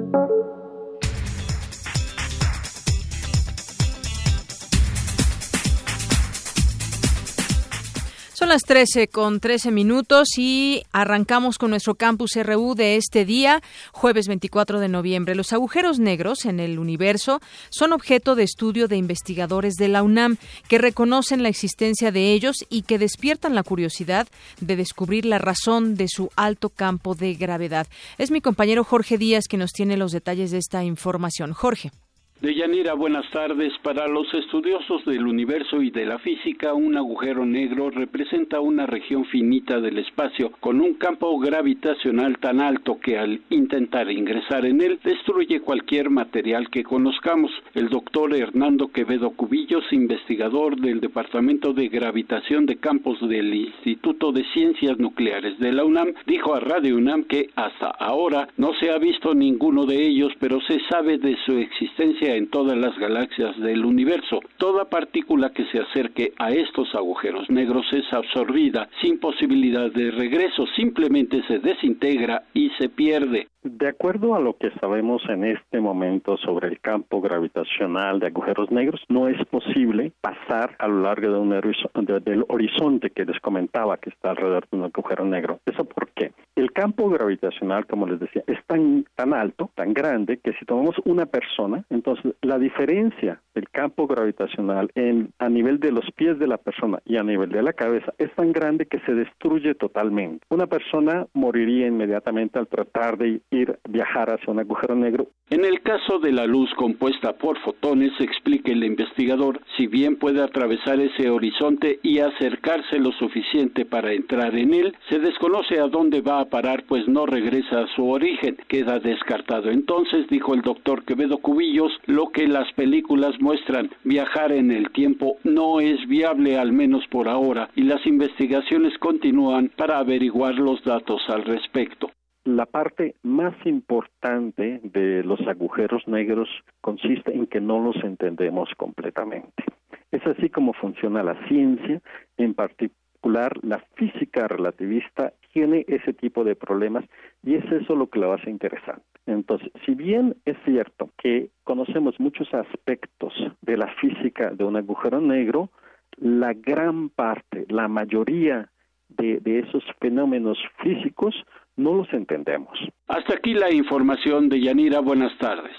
Son 8.39 8.51
las 8.51 8.65
13 8.65 9.09
con 9.09 9.41
13 9.41 9.71
minutos 9.71 10.37
y 10.37 10.83
arrancamos 10.93 11.57
con 11.57 11.71
nuestro 11.71 11.95
campus 11.95 12.33
RU 12.37 12.75
de 12.75 12.97
este 12.97 13.25
día, 13.25 13.63
jueves 13.93 14.29
24 14.29 14.79
de 14.79 14.91
noviembre. 14.91 15.35
Los 15.35 15.55
agujeros 15.55 15.99
negros 16.01 16.45
en 16.45 16.61
el 16.61 16.79
universo 16.79 17.41
son 17.71 17.95
objeto 17.95 18.35
de 18.35 18.43
estudio 18.43 18.89
de 18.89 18.99
investigadores 18.99 19.77
de 19.77 19.89
la 19.89 20.03
UNAM 20.03 20.37
que 20.69 20.77
reconocen 20.77 21.43
la 21.43 21.49
existencia 21.49 22.13
de 22.13 22.35
ellos 22.35 22.57
y 22.69 22.83
que 22.83 22.99
despiertan 22.99 23.55
la 23.55 23.63
curiosidad 23.63 24.29
de 24.61 24.77
descubrir 24.77 25.25
la 25.25 25.39
razón 25.39 25.95
de 25.95 26.07
su 26.07 26.29
alto 26.37 26.69
campo 26.69 27.15
de 27.15 27.33
gravedad. 27.33 27.87
Es 28.19 28.31
mi 28.31 28.43
compañero 28.43 28.85
Jorge 28.85 29.17
Díaz 29.17 29.45
que 29.49 29.57
nos 29.57 29.71
tiene 29.73 29.97
los 29.97 30.13
detalles 30.13 30.51
de 30.51 30.59
esta 30.59 30.85
información. 30.85 31.55
Jorge. 31.55 31.91
Deyanira, 32.39 32.93
buenas 32.93 33.25
tardes. 33.31 33.73
Para 33.83 34.07
los 34.09 34.33
estudiosos 34.35 35.03
del 35.07 35.27
universo 35.27 35.81
y 35.81 35.91
de 35.91 36.05
la 36.05 36.19
física, 36.19 36.75
un 36.75 36.95
agujero 36.95 37.47
negro 37.47 37.89
representa 37.89 38.61
una 38.61 38.85
región 38.85 39.25
finita 39.25 39.81
del 39.81 39.97
espacio 39.97 40.51
con 40.61 40.83
un 40.83 40.95
campo 40.95 41.39
gravitacional 41.39 42.37
tan 42.39 42.61
alto 42.61 43.01
que 43.01 43.17
al 43.17 43.41
intentar 43.49 44.11
ingresar 44.11 44.67
en 44.67 44.83
él 44.83 45.01
destruye 45.03 45.61
cualquier 45.61 46.11
material 46.11 46.69
que 46.69 46.85
conozcamos. 46.85 47.51
El 47.73 47.89
doctor 47.89 48.35
Hernando 48.35 48.89
Quevedo 48.89 49.31
Cubillos, 49.31 49.91
investigador 49.91 50.79
del 50.79 51.01
Departamento 51.01 51.73
de 51.73 51.89
Gravitación 51.89 52.67
de 52.67 52.77
Campos 52.77 53.19
del 53.27 53.55
Instituto 53.55 54.31
de 54.33 54.45
Ciencias 54.53 54.99
Nucleares 54.99 55.59
de 55.59 55.73
la 55.73 55.87
UNAM, 55.87 56.13
dijo 56.27 56.55
a 56.55 56.61
Radio 56.61 56.97
UNAM 56.97 57.25
que 57.25 57.49
hasta 57.57 57.89
ahora 57.89 58.47
no 58.59 58.75
se 58.75 58.91
ha 58.91 58.99
visto 58.99 59.35
ninguno 59.35 59.87
de 59.87 60.07
ellos, 60.07 60.35
pero 60.39 60.61
se 60.61 60.81
sabe 60.91 61.17
de 61.17 61.35
su 61.47 61.57
existencia 61.57 62.26
en 62.35 62.49
todas 62.51 62.77
las 62.77 62.99
galaxias 62.99 63.57
del 63.61 63.85
universo. 63.85 64.41
Toda 64.57 64.87
partícula 64.87 65.51
que 65.51 65.67
se 65.67 65.79
acerque 65.79 66.33
a 66.39 66.51
estos 66.51 66.95
agujeros 66.95 67.49
negros 67.51 67.87
es 67.93 68.13
absorbida 68.13 68.89
sin 69.01 69.21
posibilidad 69.21 69.91
de 69.91 70.11
regreso, 70.11 70.67
simplemente 70.75 71.43
se 71.47 71.59
desintegra 71.59 72.45
y 72.55 72.71
se 72.79 72.89
pierde. 72.89 73.49
De 73.69 73.89
acuerdo 73.89 74.37
a 74.37 74.41
lo 74.41 74.57
que 74.57 74.71
sabemos 74.81 75.25
en 75.29 75.43
este 75.43 75.81
momento 75.81 76.37
sobre 76.37 76.69
el 76.69 76.79
campo 76.79 77.21
gravitacional 77.21 78.21
de 78.21 78.29
agujeros 78.29 78.71
negros, 78.71 79.01
no 79.09 79.27
es 79.27 79.45
posible 79.47 80.13
pasar 80.21 80.77
a 80.79 80.87
lo 80.87 81.01
largo 81.01 81.33
de 81.33 81.39
un 81.41 81.51
del 81.51 82.45
horizonte 82.49 83.11
que 83.11 83.25
les 83.25 83.41
comentaba 83.41 83.97
que 83.97 84.11
está 84.11 84.31
alrededor 84.31 84.69
de 84.71 84.77
un 84.79 84.85
agujero 84.85 85.25
negro. 85.25 85.59
¿Eso 85.67 85.85
por 85.85 86.09
qué? 86.11 86.31
El 86.55 86.71
campo 86.73 87.09
gravitacional, 87.11 87.87
como 87.87 88.07
les 88.07 88.21
decía, 88.21 88.45
es 88.47 88.65
tan, 88.67 89.05
tan 89.17 89.35
alto, 89.35 89.71
tan 89.75 89.93
grande, 89.93 90.39
que 90.39 90.53
si 90.53 90.65
tomamos 90.65 90.95
una 91.05 91.27
persona, 91.27 91.85
entonces 91.91 92.35
la 92.43 92.59
diferencia 92.59 93.41
del 93.55 93.69
campo 93.71 94.07
gravitacional 94.07 94.91
en, 94.95 95.31
a 95.39 95.49
nivel 95.49 95.81
de 95.81 95.91
los 95.91 96.05
pies 96.15 96.39
de 96.39 96.47
la 96.47 96.59
persona 96.59 97.01
y 97.05 97.17
a 97.17 97.25
nivel 97.25 97.51
de 97.51 97.63
la 97.63 97.73
cabeza 97.73 98.13
es 98.19 98.33
tan 98.37 98.53
grande 98.53 98.87
que 98.87 99.01
se 99.01 99.13
destruye 99.13 99.75
totalmente. 99.75 100.47
Una 100.51 100.67
persona 100.67 101.27
moriría 101.35 101.89
inmediatamente 101.89 102.59
al 102.59 102.69
tratar 102.69 103.19
de 103.19 103.41
viajar 103.89 104.31
hacia 104.31 104.53
un 104.53 104.61
agujero 104.61 104.95
negro. 104.95 105.29
En 105.49 105.65
el 105.65 105.81
caso 105.83 106.19
de 106.19 106.33
la 106.33 106.45
luz 106.45 106.69
compuesta 106.75 107.35
por 107.35 107.59
fotones, 107.61 108.13
explica 108.19 108.73
el 108.73 108.83
investigador, 108.83 109.61
si 109.77 109.87
bien 109.87 110.17
puede 110.17 110.43
atravesar 110.43 110.99
ese 110.99 111.31
horizonte 111.31 112.01
y 112.03 112.19
acercarse 112.19 112.99
lo 112.99 113.13
suficiente 113.13 113.85
para 113.85 114.13
entrar 114.13 114.57
en 114.57 114.75
él, 114.75 114.97
se 115.09 115.21
desconoce 115.21 115.79
a 115.79 115.87
dónde 115.87 116.21
va 116.21 116.41
a 116.41 116.47
parar, 116.47 116.85
pues 116.89 117.07
no 117.07 117.27
regresa 117.27 117.81
a 117.81 117.87
su 117.95 118.09
origen. 118.09 118.57
Queda 118.67 118.99
descartado. 118.99 119.71
Entonces, 119.71 120.27
dijo 120.29 120.55
el 120.55 120.63
doctor 120.63 121.05
Quevedo 121.05 121.39
Cubillos, 121.39 121.93
lo 122.07 122.31
que 122.31 122.49
las 122.49 122.73
películas 122.73 123.41
muestran, 123.41 123.91
viajar 124.03 124.51
en 124.51 124.73
el 124.73 124.91
tiempo 124.91 125.37
no 125.45 125.81
es 125.81 126.07
viable, 126.09 126.59
al 126.59 126.73
menos 126.73 127.07
por 127.09 127.29
ahora, 127.29 127.71
y 127.77 127.83
las 127.83 128.05
investigaciones 128.07 128.99
continúan 128.99 129.71
para 129.77 129.99
averiguar 129.99 130.57
los 130.57 130.83
datos 130.83 131.23
al 131.29 131.45
respecto. 131.45 132.11
La 132.47 132.65
parte 132.65 133.17
más 133.25 133.55
importante 133.67 134.81
de 134.85 135.25
los 135.25 135.41
agujeros 135.49 136.07
negros 136.07 136.49
consiste 136.81 137.35
en 137.35 137.49
que 137.49 137.61
no 137.61 137.83
los 137.83 137.97
entendemos 138.05 138.69
completamente. 138.77 139.65
Es 140.13 140.25
así 140.25 140.49
como 140.49 140.73
funciona 140.73 141.25
la 141.25 141.35
ciencia, 141.49 142.01
en 142.37 142.55
particular 142.55 143.53
la 143.65 143.81
física 143.97 144.47
relativista 144.47 145.33
tiene 145.53 145.85
ese 145.89 146.13
tipo 146.13 146.45
de 146.45 146.55
problemas 146.55 147.05
y 147.43 147.57
es 147.57 147.65
eso 147.73 147.97
lo 147.97 148.09
que 148.11 148.21
lo 148.21 148.33
hace 148.33 148.49
interesante. 148.49 149.03
Entonces, 149.27 149.73
si 149.85 149.97
bien 149.97 150.37
es 150.45 150.57
cierto 150.65 151.11
que 151.19 151.51
conocemos 151.65 152.21
muchos 152.21 152.55
aspectos 152.55 153.35
de 153.61 153.77
la 153.77 153.89
física 153.95 154.51
de 154.51 154.63
un 154.63 154.77
agujero 154.77 155.21
negro, 155.21 155.71
la 156.17 156.53
gran 156.53 157.09
parte, 157.09 157.67
la 157.69 157.89
mayoría 157.89 158.71
de, 159.09 159.41
de 159.41 159.59
esos 159.59 159.83
fenómenos 159.99 160.59
físicos 160.81 161.35
no 161.77 161.95
los 161.95 162.13
entendemos. 162.13 162.79
Hasta 163.09 163.35
aquí 163.35 163.55
la 163.55 163.73
información 163.73 164.49
de 164.49 164.61
Yanira. 164.61 165.01
Buenas 165.01 165.37
tardes. 165.39 165.73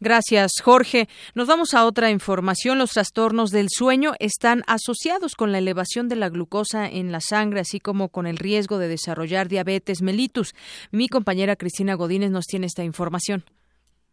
Gracias, 0.00 0.52
Jorge. 0.62 1.06
Nos 1.34 1.48
vamos 1.48 1.72
a 1.74 1.86
otra 1.86 2.10
información. 2.10 2.78
Los 2.78 2.90
trastornos 2.90 3.50
del 3.50 3.68
sueño 3.70 4.12
están 4.18 4.62
asociados 4.66 5.34
con 5.34 5.52
la 5.52 5.58
elevación 5.58 6.08
de 6.08 6.16
la 6.16 6.28
glucosa 6.28 6.88
en 6.88 7.12
la 7.12 7.20
sangre, 7.20 7.60
así 7.60 7.80
como 7.80 8.10
con 8.10 8.26
el 8.26 8.36
riesgo 8.36 8.78
de 8.78 8.88
desarrollar 8.88 9.48
diabetes 9.48 10.02
mellitus. 10.02 10.52
Mi 10.92 11.08
compañera 11.08 11.56
Cristina 11.56 11.94
Godínez 11.94 12.30
nos 12.30 12.44
tiene 12.44 12.66
esta 12.66 12.84
información. 12.84 13.44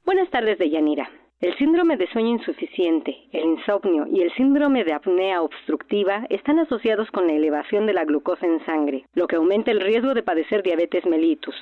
Buenas 0.06 0.30
tardes, 0.30 0.58
Deyanira. 0.58 1.10
El 1.44 1.54
síndrome 1.58 1.98
de 1.98 2.08
sueño 2.08 2.30
insuficiente, 2.30 3.18
el 3.34 3.44
insomnio 3.44 4.08
y 4.08 4.22
el 4.22 4.34
síndrome 4.34 4.86
de 4.86 4.94
apnea 4.94 5.42
obstructiva 5.42 6.26
están 6.30 6.58
asociados 6.58 7.12
con 7.12 7.28
la 7.28 7.34
elevación 7.34 7.86
de 7.86 7.92
la 7.92 8.06
glucosa 8.06 8.46
en 8.46 8.66
sangre, 8.66 9.04
lo 9.14 9.28
que 9.28 9.36
aumenta 9.36 9.70
el 9.70 9.82
riesgo 9.82 10.14
de 10.14 10.24
padecer 10.24 10.64
diabetes 10.64 11.06
mellitus. 11.06 11.54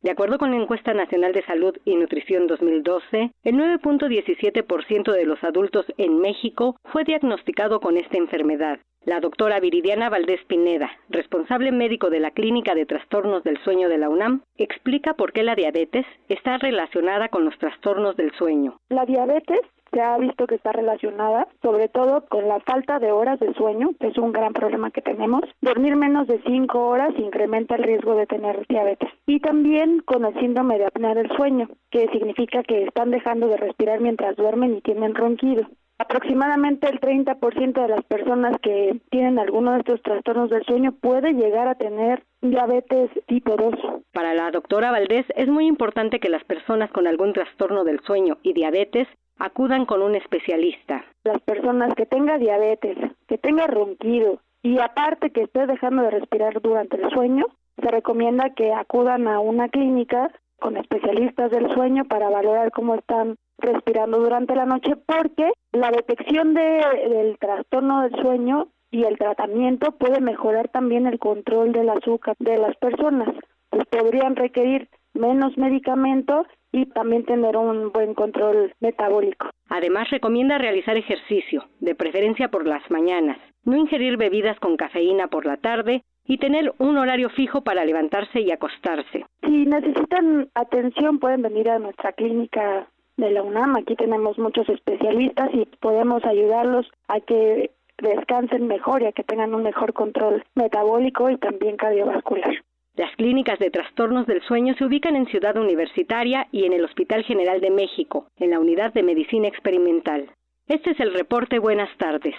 De 0.00 0.12
acuerdo 0.12 0.38
con 0.38 0.52
la 0.52 0.56
encuesta 0.56 0.94
nacional 0.94 1.32
de 1.32 1.42
salud 1.42 1.76
y 1.84 1.96
nutrición 1.96 2.46
2012, 2.46 3.32
el 3.42 3.54
9.17% 3.56 5.12
de 5.12 5.24
los 5.26 5.42
adultos 5.42 5.86
en 5.96 6.20
México 6.20 6.76
fue 6.84 7.02
diagnosticado 7.02 7.80
con 7.80 7.96
esta 7.96 8.16
enfermedad, 8.16 8.78
la 9.04 9.20
doctora 9.20 9.58
Viridiana 9.58 10.10
Valdés 10.10 10.44
Pineda, 10.46 10.90
responsable 11.08 11.72
médico 11.72 12.10
de 12.10 12.20
la 12.20 12.30
Clínica 12.30 12.74
de 12.74 12.84
Trastornos 12.84 13.42
del 13.42 13.58
Sueño 13.64 13.88
de 13.88 13.96
la 13.96 14.08
UNAM, 14.08 14.42
explica 14.56 15.14
por 15.14 15.32
qué 15.32 15.42
la 15.42 15.54
diabetes 15.54 16.04
está 16.28 16.58
relacionada 16.58 17.28
con 17.28 17.44
los 17.44 17.56
trastornos 17.58 18.16
del 18.16 18.32
sueño. 18.32 18.78
La 18.90 19.06
diabetes 19.06 19.60
se 19.92 20.00
ha 20.00 20.16
visto 20.18 20.46
que 20.46 20.56
está 20.56 20.72
relacionada 20.72 21.48
sobre 21.62 21.88
todo 21.88 22.24
con 22.28 22.48
la 22.48 22.60
falta 22.60 22.98
de 22.98 23.12
horas 23.12 23.38
de 23.40 23.52
sueño, 23.54 23.90
que 24.00 24.08
es 24.08 24.18
un 24.18 24.32
gran 24.32 24.52
problema 24.52 24.90
que 24.90 25.02
tenemos. 25.02 25.42
Dormir 25.60 25.96
menos 25.96 26.26
de 26.26 26.40
5 26.46 26.78
horas 26.78 27.14
incrementa 27.18 27.76
el 27.76 27.84
riesgo 27.84 28.14
de 28.14 28.26
tener 28.26 28.66
diabetes. 28.68 29.10
Y 29.26 29.40
también 29.40 30.00
con 30.00 30.24
el 30.24 30.38
síndrome 30.40 30.78
de 30.78 30.86
apnea 30.86 31.14
del 31.14 31.30
sueño, 31.36 31.68
que 31.90 32.08
significa 32.08 32.62
que 32.62 32.84
están 32.84 33.10
dejando 33.10 33.48
de 33.48 33.56
respirar 33.56 34.00
mientras 34.00 34.36
duermen 34.36 34.76
y 34.76 34.80
tienen 34.80 35.14
ronquido. 35.14 35.66
Aproximadamente 36.00 36.88
el 36.88 37.00
30% 37.00 37.82
de 37.82 37.88
las 37.88 38.04
personas 38.04 38.56
que 38.62 39.00
tienen 39.10 39.40
alguno 39.40 39.72
de 39.72 39.78
estos 39.78 40.00
trastornos 40.02 40.48
del 40.48 40.64
sueño 40.64 40.92
puede 40.92 41.32
llegar 41.32 41.66
a 41.66 41.74
tener 41.74 42.22
diabetes 42.40 43.10
tipo 43.26 43.56
2. 43.56 43.74
Para 44.12 44.32
la 44.32 44.52
doctora 44.52 44.92
Valdés 44.92 45.26
es 45.34 45.48
muy 45.48 45.66
importante 45.66 46.20
que 46.20 46.28
las 46.28 46.44
personas 46.44 46.92
con 46.92 47.08
algún 47.08 47.32
trastorno 47.32 47.82
del 47.82 47.98
sueño 48.06 48.38
y 48.44 48.52
diabetes 48.52 49.08
acudan 49.38 49.86
con 49.86 50.02
un 50.02 50.14
especialista. 50.14 51.04
Las 51.24 51.40
personas 51.42 51.94
que 51.94 52.06
tengan 52.06 52.40
diabetes, 52.40 52.96
que 53.26 53.38
tengan 53.38 53.68
ronquido 53.68 54.40
y 54.62 54.78
aparte 54.78 55.30
que 55.30 55.42
esté 55.42 55.66
dejando 55.66 56.02
de 56.02 56.10
respirar 56.10 56.60
durante 56.60 56.96
el 56.96 57.10
sueño, 57.10 57.46
se 57.80 57.88
recomienda 57.88 58.50
que 58.54 58.72
acudan 58.72 59.28
a 59.28 59.40
una 59.40 59.68
clínica 59.68 60.30
con 60.58 60.76
especialistas 60.76 61.50
del 61.50 61.72
sueño 61.74 62.04
para 62.06 62.28
valorar 62.28 62.72
cómo 62.72 62.96
están 62.96 63.36
respirando 63.58 64.18
durante 64.18 64.54
la 64.54 64.66
noche 64.66 64.96
porque 64.96 65.52
la 65.72 65.90
detección 65.90 66.54
de, 66.54 66.82
del 67.08 67.38
trastorno 67.38 68.02
del 68.02 68.20
sueño 68.20 68.68
y 68.90 69.04
el 69.04 69.18
tratamiento 69.18 69.92
puede 69.92 70.20
mejorar 70.20 70.68
también 70.68 71.06
el 71.06 71.18
control 71.18 71.72
del 71.72 71.90
azúcar 71.90 72.34
de 72.38 72.58
las 72.58 72.76
personas. 72.76 73.28
pues 73.70 73.84
podrían 73.86 74.34
requerir 74.34 74.88
menos 75.12 75.56
medicamento 75.58 76.46
y 76.72 76.86
también 76.86 77.24
tener 77.24 77.56
un 77.56 77.92
buen 77.92 78.14
control 78.14 78.72
metabólico. 78.80 79.50
Además, 79.68 80.10
recomienda 80.10 80.58
realizar 80.58 80.96
ejercicio, 80.96 81.64
de 81.80 81.94
preferencia 81.94 82.48
por 82.48 82.66
las 82.66 82.88
mañanas, 82.90 83.38
no 83.64 83.76
ingerir 83.76 84.16
bebidas 84.16 84.58
con 84.60 84.76
cafeína 84.76 85.28
por 85.28 85.46
la 85.46 85.56
tarde 85.56 86.04
y 86.24 86.38
tener 86.38 86.72
un 86.78 86.98
horario 86.98 87.30
fijo 87.30 87.62
para 87.62 87.84
levantarse 87.84 88.40
y 88.40 88.50
acostarse. 88.50 89.24
Si 89.42 89.66
necesitan 89.66 90.48
atención, 90.54 91.18
pueden 91.18 91.42
venir 91.42 91.70
a 91.70 91.78
nuestra 91.78 92.12
clínica 92.12 92.86
de 93.16 93.30
la 93.30 93.42
UNAM. 93.42 93.76
Aquí 93.76 93.96
tenemos 93.96 94.38
muchos 94.38 94.68
especialistas 94.68 95.50
y 95.54 95.66
podemos 95.80 96.24
ayudarlos 96.24 96.86
a 97.08 97.20
que 97.20 97.70
descansen 97.98 98.66
mejor 98.66 99.02
y 99.02 99.06
a 99.06 99.12
que 99.12 99.24
tengan 99.24 99.54
un 99.54 99.62
mejor 99.62 99.92
control 99.92 100.44
metabólico 100.54 101.30
y 101.30 101.36
también 101.38 101.76
cardiovascular. 101.76 102.54
Las 102.98 103.14
clínicas 103.14 103.60
de 103.60 103.70
trastornos 103.70 104.26
del 104.26 104.42
sueño 104.42 104.74
se 104.76 104.84
ubican 104.84 105.14
en 105.14 105.26
Ciudad 105.26 105.56
Universitaria 105.56 106.48
y 106.50 106.64
en 106.64 106.72
el 106.72 106.84
Hospital 106.84 107.22
General 107.22 107.60
de 107.60 107.70
México, 107.70 108.26
en 108.38 108.50
la 108.50 108.58
Unidad 108.58 108.92
de 108.92 109.04
Medicina 109.04 109.46
Experimental. 109.46 110.28
Este 110.66 110.90
es 110.90 110.98
el 110.98 111.14
reporte. 111.14 111.60
Buenas 111.60 111.96
tardes. 111.96 112.34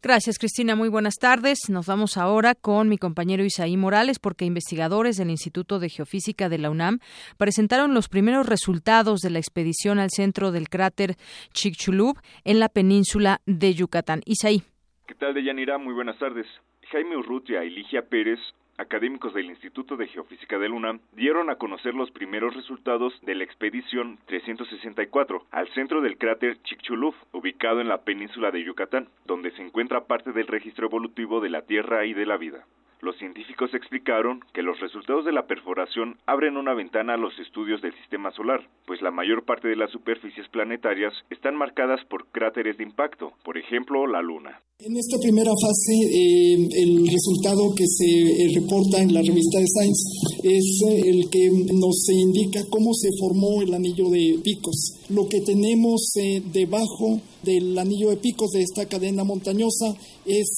Gracias, 0.00 0.38
Cristina. 0.38 0.76
Muy 0.76 0.88
buenas 0.88 1.16
tardes. 1.16 1.68
Nos 1.68 1.88
vamos 1.88 2.16
ahora 2.16 2.54
con 2.54 2.88
mi 2.88 2.96
compañero 2.96 3.42
Isaí 3.42 3.76
Morales 3.76 4.20
porque 4.20 4.44
investigadores 4.44 5.16
del 5.16 5.30
Instituto 5.30 5.80
de 5.80 5.88
Geofísica 5.88 6.48
de 6.48 6.58
la 6.58 6.70
UNAM 6.70 7.00
presentaron 7.36 7.92
los 7.92 8.08
primeros 8.08 8.48
resultados 8.48 9.18
de 9.18 9.30
la 9.30 9.40
expedición 9.40 9.98
al 9.98 10.10
centro 10.10 10.52
del 10.52 10.68
cráter 10.68 11.16
Chicxulub 11.54 12.20
en 12.44 12.60
la 12.60 12.68
península 12.68 13.40
de 13.46 13.74
Yucatán. 13.74 14.20
Isaí. 14.26 14.62
¿Qué 15.08 15.16
tal, 15.16 15.34
Deyanira? 15.34 15.76
Muy 15.76 15.92
buenas 15.92 16.16
tardes. 16.20 16.46
Jaime 16.92 17.16
Urrutia 17.16 17.64
y 17.64 17.70
Ligia 17.70 18.02
Pérez 18.02 18.38
académicos 18.76 19.34
del 19.34 19.46
Instituto 19.46 19.96
de 19.96 20.08
Geofísica 20.08 20.58
de 20.58 20.68
Luna 20.68 20.98
dieron 21.12 21.50
a 21.50 21.56
conocer 21.56 21.94
los 21.94 22.10
primeros 22.10 22.54
resultados 22.54 23.12
de 23.22 23.34
la 23.34 23.44
expedición 23.44 24.18
364 24.26 25.46
al 25.50 25.68
centro 25.74 26.00
del 26.00 26.18
cráter 26.18 26.60
Chicxulub, 26.62 27.14
ubicado 27.32 27.80
en 27.80 27.88
la 27.88 28.02
península 28.02 28.50
de 28.50 28.64
Yucatán, 28.64 29.08
donde 29.26 29.50
se 29.52 29.62
encuentra 29.62 30.04
parte 30.04 30.32
del 30.32 30.46
registro 30.46 30.86
evolutivo 30.86 31.40
de 31.40 31.50
la 31.50 31.62
Tierra 31.62 32.04
y 32.06 32.14
de 32.14 32.26
la 32.26 32.36
vida. 32.36 32.64
Los 33.04 33.18
científicos 33.18 33.68
explicaron 33.74 34.40
que 34.54 34.62
los 34.62 34.80
resultados 34.80 35.26
de 35.26 35.32
la 35.32 35.46
perforación 35.46 36.16
abren 36.24 36.56
una 36.56 36.72
ventana 36.72 37.12
a 37.12 37.18
los 37.18 37.38
estudios 37.38 37.82
del 37.82 37.92
sistema 38.00 38.30
solar, 38.32 38.66
pues 38.86 39.02
la 39.02 39.10
mayor 39.10 39.44
parte 39.44 39.68
de 39.68 39.76
las 39.76 39.90
superficies 39.90 40.48
planetarias 40.48 41.12
están 41.28 41.54
marcadas 41.54 42.00
por 42.08 42.24
cráteres 42.28 42.78
de 42.78 42.84
impacto, 42.84 43.34
por 43.44 43.58
ejemplo 43.58 44.06
la 44.06 44.22
Luna. 44.22 44.58
En 44.78 44.96
esta 44.96 45.18
primera 45.20 45.52
fase, 45.52 45.92
eh, 45.92 46.56
el 46.56 47.06
resultado 47.06 47.74
que 47.76 47.84
se 47.86 48.08
eh, 48.08 48.52
reporta 48.54 49.02
en 49.02 49.12
la 49.12 49.20
revista 49.20 49.60
de 49.60 49.66
Science 49.66 50.02
es 50.42 50.82
eh, 50.88 51.08
el 51.08 51.30
que 51.30 51.48
nos 51.74 52.08
indica 52.08 52.60
cómo 52.70 52.94
se 52.94 53.10
formó 53.20 53.60
el 53.60 53.74
anillo 53.74 54.08
de 54.08 54.40
picos. 54.42 55.04
Lo 55.10 55.28
que 55.28 55.42
tenemos 55.42 56.10
debajo 56.52 57.20
del 57.42 57.78
anillo 57.78 58.10
de 58.10 58.16
picos 58.16 58.50
de 58.50 58.62
esta 58.62 58.86
cadena 58.86 59.24
montañosa 59.24 59.94
es 60.26 60.48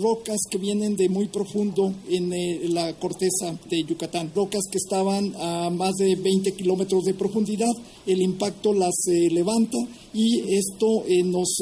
rocas 0.00 0.38
que 0.50 0.58
vienen 0.58 0.96
de 0.96 1.08
muy 1.08 1.28
profundo 1.28 1.92
en 2.08 2.74
la 2.74 2.92
corteza 2.94 3.58
de 3.68 3.84
Yucatán, 3.84 4.32
rocas 4.34 4.62
que 4.70 4.78
estaban 4.78 5.34
a 5.38 5.70
más 5.70 5.94
de 5.96 6.14
20 6.16 6.52
kilómetros 6.52 7.04
de 7.04 7.14
profundidad, 7.14 7.72
el 8.06 8.22
impacto 8.22 8.72
las 8.72 8.94
levanta 9.06 9.78
y 10.14 10.54
esto 10.54 11.04
nos 11.24 11.56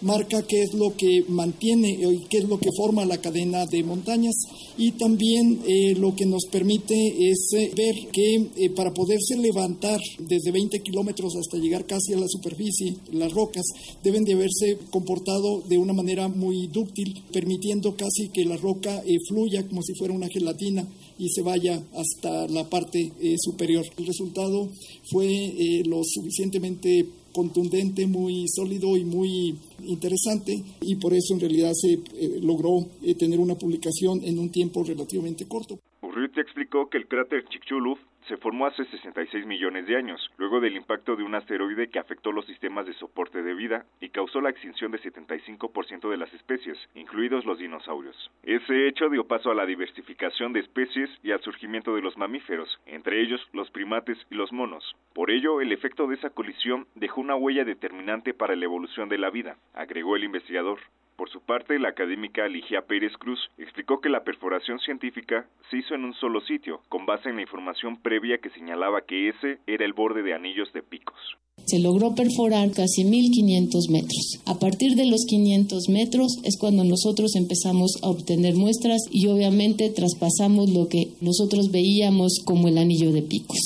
marca 0.00 0.42
qué 0.46 0.62
es 0.62 0.74
lo 0.74 0.96
que 0.96 1.24
mantiene 1.28 1.90
y 1.90 2.26
qué 2.28 2.38
es 2.38 2.44
lo 2.44 2.58
que 2.58 2.70
forma 2.76 3.04
la 3.04 3.18
cadena 3.18 3.66
de 3.66 3.82
montañas. 3.82 4.34
Y 4.78 4.92
también 4.92 5.60
eh, 5.66 5.94
lo 5.96 6.14
que 6.14 6.26
nos 6.26 6.46
permite 6.50 6.94
es 7.30 7.48
eh, 7.54 7.72
ver 7.76 7.94
que 8.10 8.34
eh, 8.56 8.70
para 8.70 8.92
poderse 8.92 9.36
levantar 9.36 10.00
desde 10.18 10.50
20 10.50 10.80
kilómetros 10.80 11.34
hasta 11.36 11.58
llegar 11.58 11.86
casi 11.86 12.14
a 12.14 12.18
la 12.18 12.26
superficie, 12.28 12.96
las 13.12 13.32
rocas 13.32 13.64
deben 14.02 14.24
de 14.24 14.32
haberse 14.32 14.78
comportado 14.90 15.62
de 15.68 15.78
una 15.78 15.92
manera 15.92 16.28
muy 16.28 16.68
dúctil, 16.84 17.22
permitiendo 17.32 17.94
casi 17.96 18.30
que 18.32 18.44
la 18.44 18.56
roca 18.56 19.02
fluya 19.28 19.66
como 19.68 19.82
si 19.82 19.94
fuera 19.94 20.14
una 20.14 20.28
gelatina 20.28 20.84
y 21.18 21.28
se 21.28 21.42
vaya 21.42 21.80
hasta 21.94 22.48
la 22.48 22.68
parte 22.68 23.12
superior. 23.38 23.84
El 23.96 24.06
resultado 24.06 24.68
fue 25.10 25.52
lo 25.86 26.02
suficientemente 26.04 27.06
contundente, 27.32 28.06
muy 28.06 28.46
sólido 28.48 28.96
y 28.96 29.04
muy 29.04 29.54
interesante 29.84 30.52
y 30.80 30.96
por 30.96 31.12
eso 31.14 31.34
en 31.34 31.40
realidad 31.40 31.72
se 31.74 31.94
eh, 31.94 32.40
logró 32.40 32.86
eh, 33.02 33.14
tener 33.14 33.40
una 33.40 33.54
publicación 33.54 34.20
en 34.22 34.38
un 34.38 34.50
tiempo 34.50 34.84
relativamente 34.84 35.46
corto. 35.48 35.78
Urrutia 36.02 36.42
explicó 36.42 36.88
que 36.88 36.98
el 36.98 37.08
cráter 37.08 37.44
Chicxulub 37.48 37.98
se 38.28 38.36
formó 38.36 38.66
hace 38.66 38.84
66 38.84 39.46
millones 39.46 39.86
de 39.86 39.96
años, 39.96 40.30
luego 40.36 40.60
del 40.60 40.76
impacto 40.76 41.16
de 41.16 41.22
un 41.22 41.34
asteroide 41.34 41.88
que 41.88 41.98
afectó 41.98 42.32
los 42.32 42.46
sistemas 42.46 42.86
de 42.86 42.94
soporte 42.94 43.42
de 43.42 43.54
vida 43.54 43.84
y 44.00 44.10
causó 44.10 44.40
la 44.40 44.50
extinción 44.50 44.92
de 44.92 45.00
75% 45.00 46.10
de 46.10 46.16
las 46.16 46.32
especies, 46.32 46.78
incluidos 46.94 47.44
los 47.44 47.58
dinosaurios. 47.58 48.30
Ese 48.42 48.88
hecho 48.88 49.08
dio 49.08 49.26
paso 49.26 49.50
a 49.50 49.54
la 49.54 49.66
diversificación 49.66 50.52
de 50.52 50.60
especies 50.60 51.10
y 51.22 51.32
al 51.32 51.40
surgimiento 51.40 51.94
de 51.94 52.02
los 52.02 52.16
mamíferos, 52.16 52.80
entre 52.86 53.20
ellos 53.20 53.40
los 53.52 53.70
primates 53.70 54.18
y 54.30 54.34
los 54.34 54.52
monos. 54.52 54.96
Por 55.14 55.30
ello, 55.30 55.60
el 55.60 55.72
efecto 55.72 56.06
de 56.06 56.14
esa 56.14 56.30
colisión 56.30 56.86
dejó 56.94 57.20
una 57.20 57.36
huella 57.36 57.64
determinante 57.64 58.34
para 58.34 58.56
la 58.56 58.64
evolución 58.64 59.08
de 59.08 59.18
la 59.18 59.30
vida, 59.30 59.56
agregó 59.74 60.16
el 60.16 60.24
investigador. 60.24 60.80
Por 61.16 61.28
su 61.28 61.40
parte, 61.40 61.78
la 61.78 61.90
académica 61.90 62.48
Ligia 62.48 62.82
Pérez 62.82 63.16
Cruz 63.18 63.50
explicó 63.58 64.00
que 64.00 64.08
la 64.08 64.24
perforación 64.24 64.78
científica 64.80 65.46
se 65.70 65.76
hizo 65.76 65.94
en 65.94 66.04
un 66.04 66.14
solo 66.14 66.40
sitio, 66.40 66.80
con 66.88 67.06
base 67.06 67.28
en 67.28 67.36
la 67.36 67.42
información 67.42 67.96
que 68.20 68.50
señalaba 68.50 69.02
que 69.06 69.30
ese 69.30 69.58
era 69.66 69.84
el 69.84 69.94
borde 69.94 70.22
de 70.22 70.34
anillos 70.34 70.72
de 70.72 70.82
picos. 70.82 71.16
Se 71.66 71.78
logró 71.78 72.14
perforar 72.14 72.70
casi 72.72 73.04
1500 73.04 73.88
metros. 73.88 74.40
A 74.46 74.58
partir 74.58 74.94
de 74.96 75.06
los 75.06 75.24
500 75.26 75.88
metros 75.88 76.38
es 76.44 76.58
cuando 76.58 76.84
nosotros 76.84 77.34
empezamos 77.36 77.98
a 78.02 78.08
obtener 78.08 78.54
muestras 78.54 79.00
y 79.10 79.26
obviamente 79.28 79.90
traspasamos 79.90 80.70
lo 80.70 80.88
que 80.88 81.08
nosotros 81.20 81.70
veíamos 81.70 82.40
como 82.44 82.68
el 82.68 82.78
anillo 82.78 83.12
de 83.12 83.22
picos. 83.22 83.58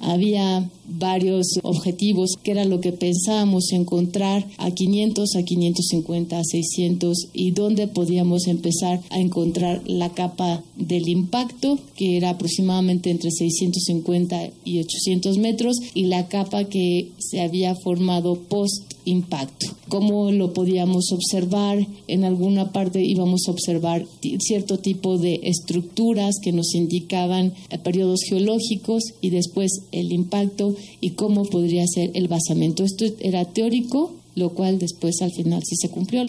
Había 0.00 0.68
varios 0.86 1.58
objetivos, 1.62 2.34
que 2.42 2.52
era 2.52 2.64
lo 2.64 2.80
que 2.80 2.92
pensábamos 2.92 3.72
encontrar 3.72 4.46
a 4.58 4.70
500, 4.70 5.36
a 5.36 5.42
550, 5.42 6.38
a 6.38 6.44
600 6.44 7.28
y 7.32 7.50
dónde 7.52 7.86
podíamos 7.88 8.46
empezar 8.46 9.00
a 9.10 9.18
encontrar 9.18 9.82
la 9.86 10.10
capa 10.10 10.62
del 10.76 11.08
impacto, 11.08 11.78
que 11.96 12.16
era 12.16 12.30
aproximadamente 12.30 13.10
entre 13.10 13.30
650 13.30 14.50
y 14.64 14.80
800 14.80 15.38
metros, 15.38 15.76
y 15.94 16.04
la 16.04 16.28
capa 16.28 16.64
que 16.64 17.08
se 17.18 17.40
había 17.40 17.74
formado 17.74 18.36
post 18.36 18.94
impacto. 19.04 19.66
¿Cómo 19.88 20.32
lo 20.32 20.52
podíamos 20.52 21.12
observar? 21.12 21.86
En 22.08 22.24
alguna 22.24 22.72
parte 22.72 23.04
íbamos 23.04 23.42
a 23.46 23.50
observar 23.50 24.06
cierto 24.40 24.78
tipo 24.78 25.18
de 25.18 25.40
estructuras 25.44 26.36
que 26.42 26.52
nos 26.52 26.74
indicaban 26.74 27.52
eh, 27.68 27.78
periodos 27.78 28.20
geológicos 28.28 29.02
y 29.20 29.30
después 29.30 29.70
el 29.92 30.12
impacto 30.12 30.73
y 31.00 31.10
cómo 31.10 31.44
podría 31.44 31.84
ser 31.86 32.10
el 32.14 32.28
basamento. 32.28 32.84
Esto 32.84 33.04
era 33.20 33.44
teórico, 33.44 34.14
lo 34.34 34.50
cual 34.50 34.78
después 34.78 35.22
al 35.22 35.32
final 35.32 35.62
sí 35.64 35.76
se 35.76 35.90
cumplió. 35.90 36.26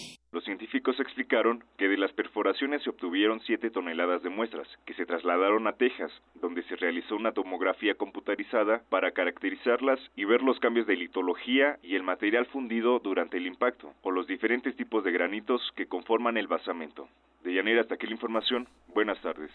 Explicaron 1.16 1.64
que 1.78 1.88
de 1.88 1.96
las 1.96 2.12
perforaciones 2.12 2.82
se 2.82 2.90
obtuvieron 2.90 3.40
7 3.40 3.70
toneladas 3.70 4.22
de 4.22 4.28
muestras, 4.28 4.68
que 4.84 4.92
se 4.94 5.06
trasladaron 5.06 5.66
a 5.66 5.72
Texas, 5.72 6.12
donde 6.34 6.62
se 6.64 6.76
realizó 6.76 7.16
una 7.16 7.32
tomografía 7.32 7.94
computarizada 7.94 8.82
para 8.90 9.12
caracterizarlas 9.12 9.98
y 10.14 10.24
ver 10.24 10.42
los 10.42 10.58
cambios 10.58 10.86
de 10.86 10.96
litología 10.96 11.78
y 11.82 11.94
el 11.94 12.02
material 12.02 12.44
fundido 12.46 12.98
durante 12.98 13.38
el 13.38 13.46
impacto, 13.46 13.94
o 14.02 14.10
los 14.10 14.26
diferentes 14.26 14.76
tipos 14.76 15.04
de 15.04 15.12
granitos 15.12 15.62
que 15.74 15.86
conforman 15.86 16.36
el 16.36 16.48
basamento. 16.48 17.08
De 17.42 17.54
Yanira, 17.54 17.80
hasta 17.80 17.94
aquí 17.94 18.06
la 18.06 18.12
información. 18.12 18.66
Buenas 18.92 19.20
tardes. 19.20 19.50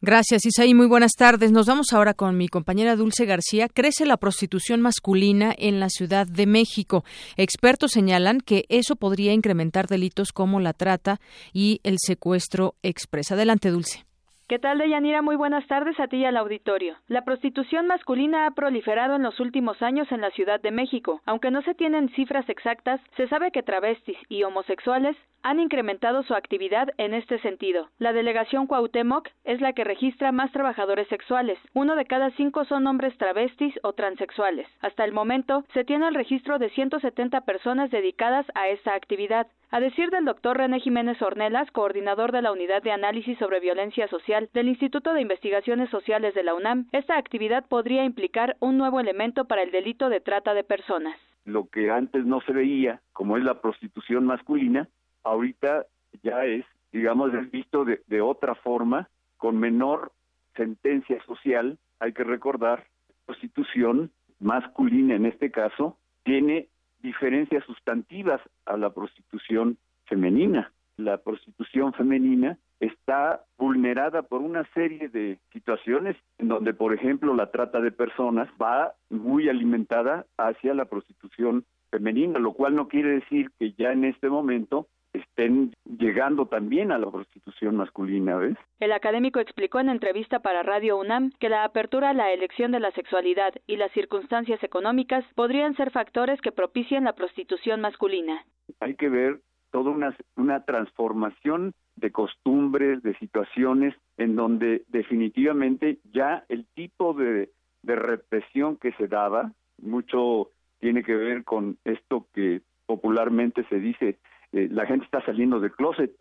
Gracias, 0.00 0.46
Isaí. 0.46 0.72
Muy 0.72 0.86
buenas 0.86 1.12
tardes. 1.12 1.52
Nos 1.52 1.66
vamos 1.66 1.92
ahora 1.92 2.14
con 2.14 2.36
mi 2.38 2.48
compañera 2.48 2.96
Dulce 2.96 3.26
García. 3.26 3.68
Crece 3.68 4.06
la 4.06 4.16
prostitución 4.16 4.80
masculina 4.80 5.54
en 5.58 5.78
la 5.78 5.90
Ciudad 5.90 6.26
de 6.26 6.46
México. 6.46 7.04
Expertos 7.36 7.92
señalan 7.92 8.40
que 8.40 8.64
eso 8.68 8.96
podría 8.96 9.32
incrementar 9.32 9.88
delitos 9.88 10.32
como 10.32 10.60
la 10.64 10.72
trata 10.72 11.20
y 11.52 11.80
el 11.84 11.98
secuestro 11.98 12.74
expresa. 12.82 13.34
Adelante, 13.34 13.70
Dulce. 13.70 14.04
¿Qué 14.46 14.58
tal, 14.58 14.76
Deyanira? 14.76 15.22
Muy 15.22 15.36
buenas 15.36 15.66
tardes 15.68 15.98
a 15.98 16.06
ti 16.06 16.18
y 16.18 16.24
al 16.26 16.36
auditorio. 16.36 16.96
La 17.08 17.24
prostitución 17.24 17.86
masculina 17.86 18.46
ha 18.46 18.50
proliferado 18.50 19.16
en 19.16 19.22
los 19.22 19.40
últimos 19.40 19.80
años 19.80 20.12
en 20.12 20.20
la 20.20 20.30
Ciudad 20.32 20.60
de 20.60 20.70
México. 20.70 21.22
Aunque 21.24 21.50
no 21.50 21.62
se 21.62 21.74
tienen 21.74 22.10
cifras 22.10 22.46
exactas, 22.50 23.00
se 23.16 23.26
sabe 23.28 23.52
que 23.52 23.62
travestis 23.62 24.18
y 24.28 24.42
homosexuales 24.42 25.16
han 25.44 25.60
incrementado 25.60 26.22
su 26.24 26.34
actividad 26.34 26.88
en 26.98 27.14
este 27.14 27.38
sentido. 27.40 27.88
La 27.98 28.12
delegación 28.12 28.66
Cuauhtémoc 28.66 29.28
es 29.44 29.62
la 29.62 29.72
que 29.72 29.84
registra 29.84 30.30
más 30.30 30.52
trabajadores 30.52 31.08
sexuales. 31.08 31.58
Uno 31.72 31.96
de 31.96 32.04
cada 32.04 32.30
cinco 32.32 32.66
son 32.66 32.86
hombres 32.86 33.16
travestis 33.16 33.74
o 33.82 33.94
transexuales. 33.94 34.66
Hasta 34.80 35.04
el 35.04 35.12
momento, 35.12 35.64
se 35.72 35.84
tiene 35.84 36.08
el 36.08 36.14
registro 36.14 36.58
de 36.58 36.68
170 36.68 37.42
personas 37.42 37.90
dedicadas 37.90 38.46
a 38.54 38.68
esta 38.68 38.94
actividad. 38.94 39.46
A 39.74 39.80
decir 39.80 40.10
del 40.10 40.24
doctor 40.24 40.56
René 40.56 40.78
Jiménez 40.78 41.20
Ornelas, 41.20 41.68
coordinador 41.72 42.30
de 42.30 42.40
la 42.42 42.52
Unidad 42.52 42.80
de 42.84 42.92
Análisis 42.92 43.36
sobre 43.38 43.58
Violencia 43.58 44.06
Social 44.06 44.48
del 44.54 44.68
Instituto 44.68 45.12
de 45.12 45.20
Investigaciones 45.20 45.90
Sociales 45.90 46.32
de 46.34 46.44
la 46.44 46.54
UNAM, 46.54 46.86
esta 46.92 47.18
actividad 47.18 47.66
podría 47.66 48.04
implicar 48.04 48.56
un 48.60 48.78
nuevo 48.78 49.00
elemento 49.00 49.46
para 49.46 49.64
el 49.64 49.72
delito 49.72 50.10
de 50.10 50.20
trata 50.20 50.54
de 50.54 50.62
personas. 50.62 51.18
Lo 51.44 51.68
que 51.70 51.90
antes 51.90 52.24
no 52.24 52.40
se 52.42 52.52
veía, 52.52 53.00
como 53.12 53.36
es 53.36 53.42
la 53.42 53.60
prostitución 53.60 54.26
masculina, 54.26 54.88
ahorita 55.24 55.86
ya 56.22 56.44
es, 56.44 56.64
digamos, 56.92 57.32
visto 57.50 57.84
de, 57.84 58.00
de 58.06 58.20
otra 58.20 58.54
forma, 58.54 59.08
con 59.38 59.58
menor 59.58 60.12
sentencia 60.54 61.20
social. 61.24 61.78
Hay 61.98 62.12
que 62.12 62.22
recordar, 62.22 62.84
prostitución 63.26 64.12
masculina 64.38 65.16
en 65.16 65.26
este 65.26 65.50
caso 65.50 65.98
tiene 66.22 66.68
diferencias 67.04 67.62
sustantivas 67.64 68.40
a 68.64 68.76
la 68.76 68.90
prostitución 68.90 69.76
femenina. 70.06 70.72
La 70.96 71.18
prostitución 71.18 71.92
femenina 71.92 72.58
está 72.80 73.44
vulnerada 73.58 74.22
por 74.22 74.40
una 74.40 74.64
serie 74.72 75.08
de 75.08 75.38
situaciones 75.52 76.16
en 76.38 76.48
donde, 76.48 76.72
por 76.72 76.94
ejemplo, 76.94 77.34
la 77.34 77.50
trata 77.50 77.80
de 77.80 77.92
personas 77.92 78.48
va 78.60 78.94
muy 79.10 79.48
alimentada 79.48 80.24
hacia 80.38 80.72
la 80.72 80.86
prostitución 80.86 81.64
femenina, 81.90 82.38
lo 82.38 82.54
cual 82.54 82.74
no 82.74 82.88
quiere 82.88 83.10
decir 83.20 83.50
que 83.58 83.72
ya 83.72 83.92
en 83.92 84.04
este 84.04 84.30
momento 84.30 84.88
estén 85.14 85.74
llegando 85.98 86.46
también 86.46 86.92
a 86.92 86.98
la 86.98 87.10
prostitución 87.10 87.76
masculina, 87.76 88.36
¿ves? 88.36 88.56
El 88.80 88.92
académico 88.92 89.40
explicó 89.40 89.80
en 89.80 89.88
entrevista 89.88 90.40
para 90.40 90.62
Radio 90.62 90.98
UNAM 90.98 91.30
que 91.38 91.48
la 91.48 91.64
apertura 91.64 92.10
a 92.10 92.14
la 92.14 92.32
elección 92.32 92.72
de 92.72 92.80
la 92.80 92.90
sexualidad 92.92 93.54
y 93.66 93.76
las 93.76 93.92
circunstancias 93.92 94.62
económicas 94.62 95.24
podrían 95.34 95.76
ser 95.76 95.90
factores 95.90 96.40
que 96.40 96.52
propicien 96.52 97.04
la 97.04 97.14
prostitución 97.14 97.80
masculina. 97.80 98.44
Hay 98.80 98.96
que 98.96 99.08
ver 99.08 99.40
toda 99.70 99.90
una, 99.90 100.16
una 100.36 100.64
transformación 100.64 101.74
de 101.96 102.10
costumbres, 102.10 103.02
de 103.02 103.16
situaciones 103.18 103.94
en 104.16 104.36
donde 104.36 104.82
definitivamente 104.88 105.98
ya 106.12 106.44
el 106.48 106.66
tipo 106.74 107.14
de, 107.14 107.50
de 107.82 107.96
represión 107.96 108.76
que 108.76 108.92
se 108.92 109.06
daba, 109.08 109.52
mucho 109.80 110.50
tiene 110.80 111.02
que 111.02 111.14
ver 111.14 111.44
con 111.44 111.78
esto 111.84 112.26
que 112.34 112.60
popularmente 112.86 113.64
se 113.68 113.80
dice 113.80 114.18
eh, 114.54 114.68
la 114.70 114.86
gente 114.86 115.04
está 115.04 115.20
saliendo 115.24 115.60
del 115.60 115.72
closet. 115.72 116.12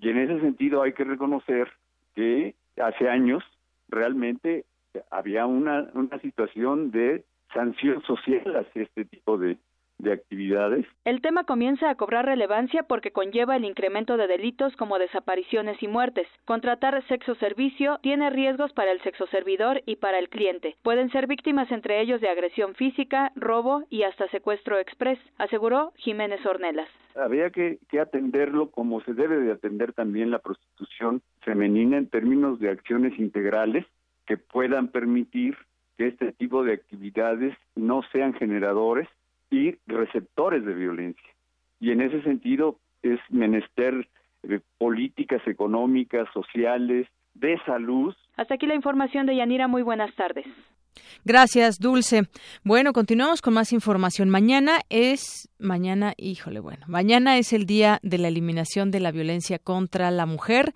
Y 0.00 0.08
en 0.08 0.18
ese 0.18 0.40
sentido 0.40 0.82
hay 0.82 0.92
que 0.92 1.04
reconocer 1.04 1.68
que 2.14 2.54
hace 2.80 3.08
años 3.08 3.42
realmente 3.88 4.64
había 5.10 5.46
una, 5.46 5.90
una 5.94 6.18
situación 6.20 6.90
de 6.90 7.24
sanción 7.52 8.00
social 8.02 8.56
hacia 8.56 8.82
este 8.82 9.04
tipo 9.04 9.36
de, 9.36 9.58
de 10.02 10.12
actividades. 10.12 10.86
El 11.04 11.20
tema 11.20 11.44
comienza 11.44 11.90
a 11.90 11.94
cobrar 11.94 12.26
relevancia 12.26 12.82
porque 12.84 13.10
conlleva 13.10 13.56
el 13.56 13.64
incremento 13.64 14.16
de 14.16 14.26
delitos 14.26 14.74
como 14.76 14.98
desapariciones 14.98 15.82
y 15.82 15.88
muertes. 15.88 16.26
Contratar 16.44 17.02
sexo 17.08 17.34
servicio 17.36 17.98
tiene 18.02 18.30
riesgos 18.30 18.72
para 18.72 18.92
el 18.92 19.00
sexo 19.02 19.26
servidor 19.28 19.82
y 19.86 19.96
para 19.96 20.18
el 20.18 20.28
cliente. 20.28 20.76
Pueden 20.82 21.10
ser 21.10 21.26
víctimas 21.26 21.70
entre 21.70 22.00
ellos 22.00 22.20
de 22.20 22.28
agresión 22.28 22.74
física, 22.74 23.32
robo 23.36 23.84
y 23.90 24.02
hasta 24.02 24.28
secuestro 24.28 24.78
express, 24.78 25.18
aseguró 25.38 25.92
Jiménez 25.96 26.44
Ornelas. 26.46 26.88
Había 27.16 27.50
que, 27.50 27.78
que 27.88 28.00
atenderlo 28.00 28.70
como 28.70 29.00
se 29.02 29.14
debe 29.14 29.38
de 29.40 29.52
atender 29.52 29.92
también 29.92 30.30
la 30.30 30.38
prostitución 30.38 31.22
femenina 31.40 31.96
en 31.98 32.08
términos 32.08 32.60
de 32.60 32.70
acciones 32.70 33.18
integrales 33.18 33.84
que 34.26 34.36
puedan 34.36 34.88
permitir 34.88 35.56
que 35.96 36.06
este 36.06 36.32
tipo 36.32 36.62
de 36.62 36.74
actividades 36.74 37.56
no 37.74 38.02
sean 38.12 38.32
generadores 38.34 39.08
y 39.50 39.76
receptores 39.86 40.64
de 40.64 40.74
violencia. 40.74 41.28
Y 41.80 41.90
en 41.90 42.00
ese 42.02 42.22
sentido 42.22 42.78
es 43.02 43.18
menester 43.30 44.08
eh, 44.42 44.60
políticas 44.78 45.42
económicas, 45.46 46.28
sociales, 46.32 47.06
de 47.34 47.58
salud. 47.64 48.14
Hasta 48.36 48.54
aquí 48.54 48.66
la 48.66 48.74
información 48.74 49.26
de 49.26 49.36
Yanira. 49.36 49.68
Muy 49.68 49.82
buenas 49.82 50.14
tardes. 50.14 50.46
Gracias, 51.24 51.78
Dulce. 51.78 52.24
Bueno, 52.64 52.92
continuamos 52.92 53.42
con 53.42 53.54
más 53.54 53.72
información. 53.72 54.30
Mañana 54.30 54.80
es, 54.88 55.48
mañana, 55.58 56.14
híjole, 56.16 56.60
bueno, 56.60 56.84
mañana 56.88 57.38
es 57.38 57.52
el 57.52 57.66
día 57.66 58.00
de 58.02 58.18
la 58.18 58.28
eliminación 58.28 58.90
de 58.90 59.00
la 59.00 59.12
violencia 59.12 59.58
contra 59.58 60.10
la 60.10 60.26
mujer 60.26 60.72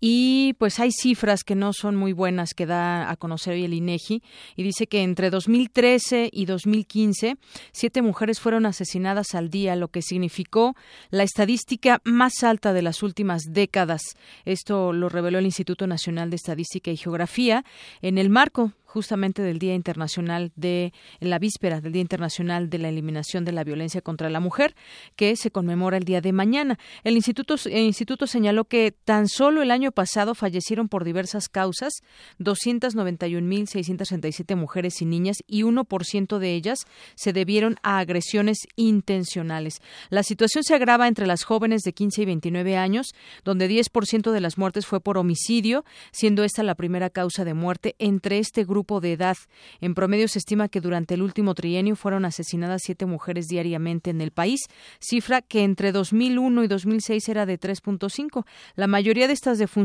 y 0.00 0.54
pues 0.54 0.80
hay 0.80 0.90
cifras 0.92 1.44
que 1.44 1.54
no 1.54 1.72
son 1.72 1.94
muy 1.94 2.12
buenas 2.12 2.54
que 2.54 2.66
da 2.66 3.10
a 3.10 3.16
conocer 3.16 3.54
hoy 3.54 3.64
el 3.64 3.74
INEGI 3.74 4.22
y 4.56 4.62
dice 4.62 4.86
que 4.86 5.02
entre 5.02 5.30
2013 5.30 6.30
y 6.32 6.46
2015 6.46 7.36
siete 7.72 8.02
mujeres 8.02 8.40
fueron 8.40 8.66
asesinadas 8.66 9.34
al 9.34 9.50
día, 9.50 9.76
lo 9.76 9.88
que 9.88 10.02
significó 10.02 10.74
la 11.10 11.22
estadística 11.22 12.00
más 12.04 12.42
alta 12.42 12.72
de 12.72 12.82
las 12.82 13.02
últimas 13.02 13.42
décadas. 13.50 14.02
Esto 14.44 14.92
lo 14.92 15.08
reveló 15.08 15.38
el 15.38 15.44
Instituto 15.44 15.86
Nacional 15.86 16.30
de 16.30 16.36
Estadística 16.36 16.90
y 16.90 16.96
Geografía 16.96 17.64
en 18.00 18.18
el 18.18 18.30
marco 18.30 18.72
justamente 18.90 19.42
del 19.42 19.58
Día 19.58 19.74
Internacional 19.74 20.50
de, 20.56 20.92
en 21.20 21.30
la 21.30 21.38
víspera 21.38 21.80
del 21.80 21.92
Día 21.92 22.02
Internacional 22.02 22.68
de 22.68 22.78
la 22.78 22.88
Eliminación 22.88 23.44
de 23.44 23.52
la 23.52 23.62
Violencia 23.62 24.00
contra 24.00 24.28
la 24.30 24.40
Mujer, 24.40 24.74
que 25.14 25.36
se 25.36 25.52
conmemora 25.52 25.96
el 25.96 26.04
día 26.04 26.20
de 26.20 26.32
mañana. 26.32 26.78
El 27.04 27.14
instituto, 27.14 27.54
el 27.66 27.84
instituto 27.84 28.26
señaló 28.26 28.64
que 28.64 28.92
tan 28.92 29.28
solo 29.28 29.62
el 29.62 29.70
año 29.70 29.89
pasado 29.92 30.36
fallecieron 30.36 30.88
por 30.88 31.02
diversas 31.04 31.48
causas 31.48 31.92
291.667 32.38 34.54
mujeres 34.54 35.02
y 35.02 35.06
niñas 35.06 35.38
y 35.46 35.62
1% 35.62 36.38
de 36.38 36.54
ellas 36.54 36.86
se 37.16 37.32
debieron 37.32 37.78
a 37.82 37.98
agresiones 37.98 38.58
intencionales. 38.76 39.82
La 40.08 40.22
situación 40.22 40.62
se 40.62 40.74
agrava 40.74 41.08
entre 41.08 41.26
las 41.26 41.42
jóvenes 41.42 41.82
de 41.82 41.92
15 41.92 42.22
y 42.22 42.26
29 42.26 42.76
años, 42.76 43.08
donde 43.44 43.68
10% 43.68 44.30
de 44.30 44.40
las 44.40 44.56
muertes 44.56 44.86
fue 44.86 45.00
por 45.00 45.18
homicidio, 45.18 45.84
siendo 46.12 46.44
esta 46.44 46.60
la 46.62 46.74
primera 46.74 47.10
causa 47.10 47.44
de 47.44 47.54
muerte 47.54 47.96
entre 47.98 48.38
este 48.38 48.64
grupo 48.64 49.00
de 49.00 49.12
edad. 49.12 49.36
En 49.80 49.94
promedio 49.94 50.28
se 50.28 50.38
estima 50.38 50.68
que 50.68 50.80
durante 50.80 51.14
el 51.14 51.22
último 51.22 51.54
trienio 51.54 51.96
fueron 51.96 52.24
asesinadas 52.24 52.82
siete 52.84 53.06
mujeres 53.06 53.46
diariamente 53.46 54.10
en 54.10 54.20
el 54.20 54.30
país, 54.30 54.60
cifra 55.00 55.42
que 55.42 55.64
entre 55.64 55.92
2001 55.92 56.64
y 56.64 56.68
2006 56.68 57.28
era 57.28 57.46
de 57.46 57.58
3.5. 57.58 58.44
La 58.76 58.86
mayoría 58.86 59.26
de 59.26 59.32
estas 59.32 59.58
defunciones 59.58 59.79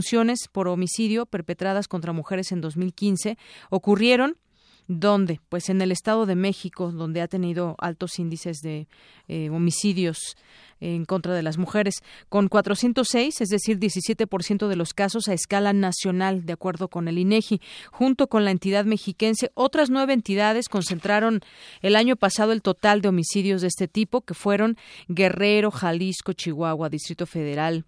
por 0.51 0.67
homicidio 0.67 1.25
perpetradas 1.25 1.87
contra 1.87 2.13
mujeres 2.13 2.51
en 2.51 2.61
2015 2.61 3.37
ocurrieron 3.69 4.37
¿Dónde? 4.87 5.39
Pues 5.49 5.69
en 5.69 5.81
el 5.81 5.91
Estado 5.91 6.25
de 6.25 6.35
México, 6.35 6.91
donde 6.91 7.21
ha 7.21 7.27
tenido 7.27 7.75
altos 7.79 8.19
índices 8.19 8.61
de 8.61 8.87
eh, 9.27 9.49
homicidios 9.49 10.35
en 10.79 11.05
contra 11.05 11.33
de 11.33 11.41
las 11.41 11.57
mujeres, 11.57 12.03
con 12.29 12.47
406, 12.47 13.41
es 13.41 13.49
decir, 13.49 13.79
17% 13.79 14.67
de 14.67 14.75
los 14.75 14.93
casos 14.93 15.27
a 15.27 15.33
escala 15.33 15.73
nacional, 15.73 16.45
de 16.45 16.53
acuerdo 16.53 16.89
con 16.89 17.07
el 17.07 17.17
INEGI. 17.17 17.61
Junto 17.91 18.27
con 18.27 18.45
la 18.45 18.51
entidad 18.51 18.85
mexiquense, 18.85 19.51
otras 19.53 19.89
nueve 19.89 20.13
entidades 20.13 20.69
concentraron 20.69 21.41
el 21.81 21.95
año 21.95 22.15
pasado 22.15 22.51
el 22.51 22.61
total 22.61 23.01
de 23.01 23.09
homicidios 23.09 23.61
de 23.61 23.67
este 23.67 23.87
tipo, 23.87 24.21
que 24.21 24.33
fueron 24.33 24.77
Guerrero, 25.07 25.71
Jalisco, 25.71 26.33
Chihuahua, 26.33 26.89
Distrito 26.89 27.25
Federal, 27.25 27.85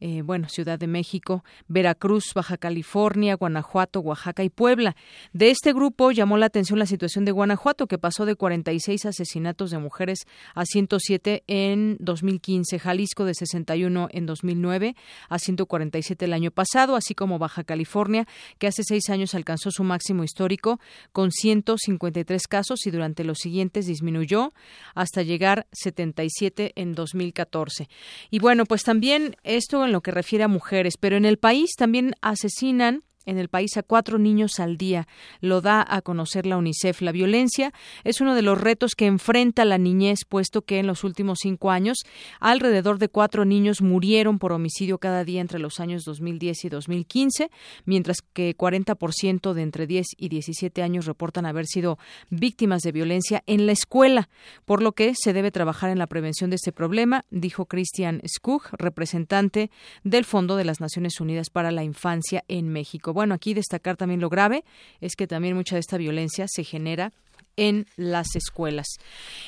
eh, 0.00 0.22
bueno, 0.22 0.48
Ciudad 0.48 0.78
de 0.78 0.86
México, 0.86 1.44
Veracruz, 1.66 2.32
Baja 2.34 2.56
California, 2.56 3.34
Guanajuato, 3.34 4.00
Oaxaca 4.00 4.44
y 4.44 4.48
Puebla. 4.48 4.94
De 5.32 5.50
este 5.50 5.72
grupo 5.72 6.12
llamó 6.12 6.37
la 6.38 6.46
atención 6.46 6.78
la 6.78 6.86
situación 6.86 7.24
de 7.24 7.32
Guanajuato, 7.32 7.86
que 7.86 7.98
pasó 7.98 8.26
de 8.26 8.34
46 8.34 9.06
asesinatos 9.06 9.70
de 9.70 9.78
mujeres 9.78 10.20
a 10.54 10.64
107 10.64 11.44
en 11.46 11.96
2015, 12.00 12.78
Jalisco 12.78 13.24
de 13.24 13.34
61 13.34 14.08
en 14.10 14.26
2009 14.26 14.96
a 15.28 15.38
147 15.38 16.24
el 16.24 16.32
año 16.32 16.50
pasado, 16.50 16.96
así 16.96 17.14
como 17.14 17.38
Baja 17.38 17.64
California, 17.64 18.26
que 18.58 18.66
hace 18.66 18.82
seis 18.84 19.10
años 19.10 19.34
alcanzó 19.34 19.70
su 19.70 19.84
máximo 19.84 20.24
histórico 20.24 20.80
con 21.12 21.30
153 21.30 22.46
casos 22.46 22.86
y 22.86 22.90
durante 22.90 23.24
los 23.24 23.38
siguientes 23.38 23.86
disminuyó 23.86 24.52
hasta 24.94 25.22
llegar 25.22 25.66
77 25.72 26.72
en 26.76 26.94
2014. 26.94 27.88
Y 28.30 28.38
bueno, 28.38 28.64
pues 28.64 28.82
también 28.82 29.36
esto 29.42 29.84
en 29.84 29.92
lo 29.92 30.00
que 30.00 30.10
refiere 30.10 30.44
a 30.44 30.48
mujeres, 30.48 30.96
pero 30.98 31.16
en 31.16 31.24
el 31.24 31.38
país 31.38 31.70
también 31.76 32.14
asesinan 32.20 33.04
en 33.28 33.38
el 33.38 33.48
país 33.48 33.76
a 33.76 33.82
cuatro 33.82 34.18
niños 34.18 34.58
al 34.58 34.78
día. 34.78 35.06
Lo 35.40 35.60
da 35.60 35.84
a 35.86 36.00
conocer 36.00 36.46
la 36.46 36.56
UNICEF. 36.56 37.02
La 37.02 37.12
violencia 37.12 37.72
es 38.02 38.20
uno 38.20 38.34
de 38.34 38.42
los 38.42 38.58
retos 38.58 38.94
que 38.94 39.06
enfrenta 39.06 39.66
la 39.66 39.76
niñez, 39.76 40.20
puesto 40.26 40.62
que 40.62 40.78
en 40.78 40.86
los 40.86 41.04
últimos 41.04 41.40
cinco 41.42 41.70
años 41.70 41.98
alrededor 42.40 42.98
de 42.98 43.08
cuatro 43.08 43.44
niños 43.44 43.82
murieron 43.82 44.38
por 44.38 44.52
homicidio 44.52 44.98
cada 44.98 45.24
día 45.24 45.42
entre 45.42 45.58
los 45.58 45.78
años 45.78 46.04
2010 46.04 46.64
y 46.64 46.68
2015, 46.70 47.50
mientras 47.84 48.22
que 48.32 48.56
40% 48.56 49.52
de 49.52 49.62
entre 49.62 49.86
10 49.86 50.06
y 50.16 50.28
17 50.30 50.82
años 50.82 51.04
reportan 51.04 51.44
haber 51.44 51.66
sido 51.66 51.98
víctimas 52.30 52.80
de 52.82 52.92
violencia 52.92 53.42
en 53.46 53.66
la 53.66 53.72
escuela, 53.72 54.30
por 54.64 54.82
lo 54.82 54.92
que 54.92 55.12
se 55.14 55.34
debe 55.34 55.50
trabajar 55.50 55.90
en 55.90 55.98
la 55.98 56.06
prevención 56.06 56.48
de 56.48 56.56
este 56.56 56.72
problema, 56.72 57.26
dijo 57.30 57.66
Christian 57.66 58.22
Skug, 58.26 58.62
representante 58.72 59.70
del 60.02 60.24
Fondo 60.24 60.56
de 60.56 60.64
las 60.64 60.80
Naciones 60.80 61.20
Unidas 61.20 61.50
para 61.50 61.70
la 61.70 61.84
Infancia 61.84 62.44
en 62.48 62.68
México 62.70 63.12
bueno, 63.18 63.34
aquí 63.34 63.52
destacar 63.52 63.96
también 63.96 64.20
lo 64.20 64.28
grave 64.28 64.62
es 65.00 65.16
que 65.16 65.26
también 65.26 65.56
mucha 65.56 65.74
de 65.74 65.80
esta 65.80 65.96
violencia 65.96 66.46
se 66.46 66.62
genera 66.62 67.12
en 67.56 67.86
las 67.96 68.36
escuelas. 68.36 68.86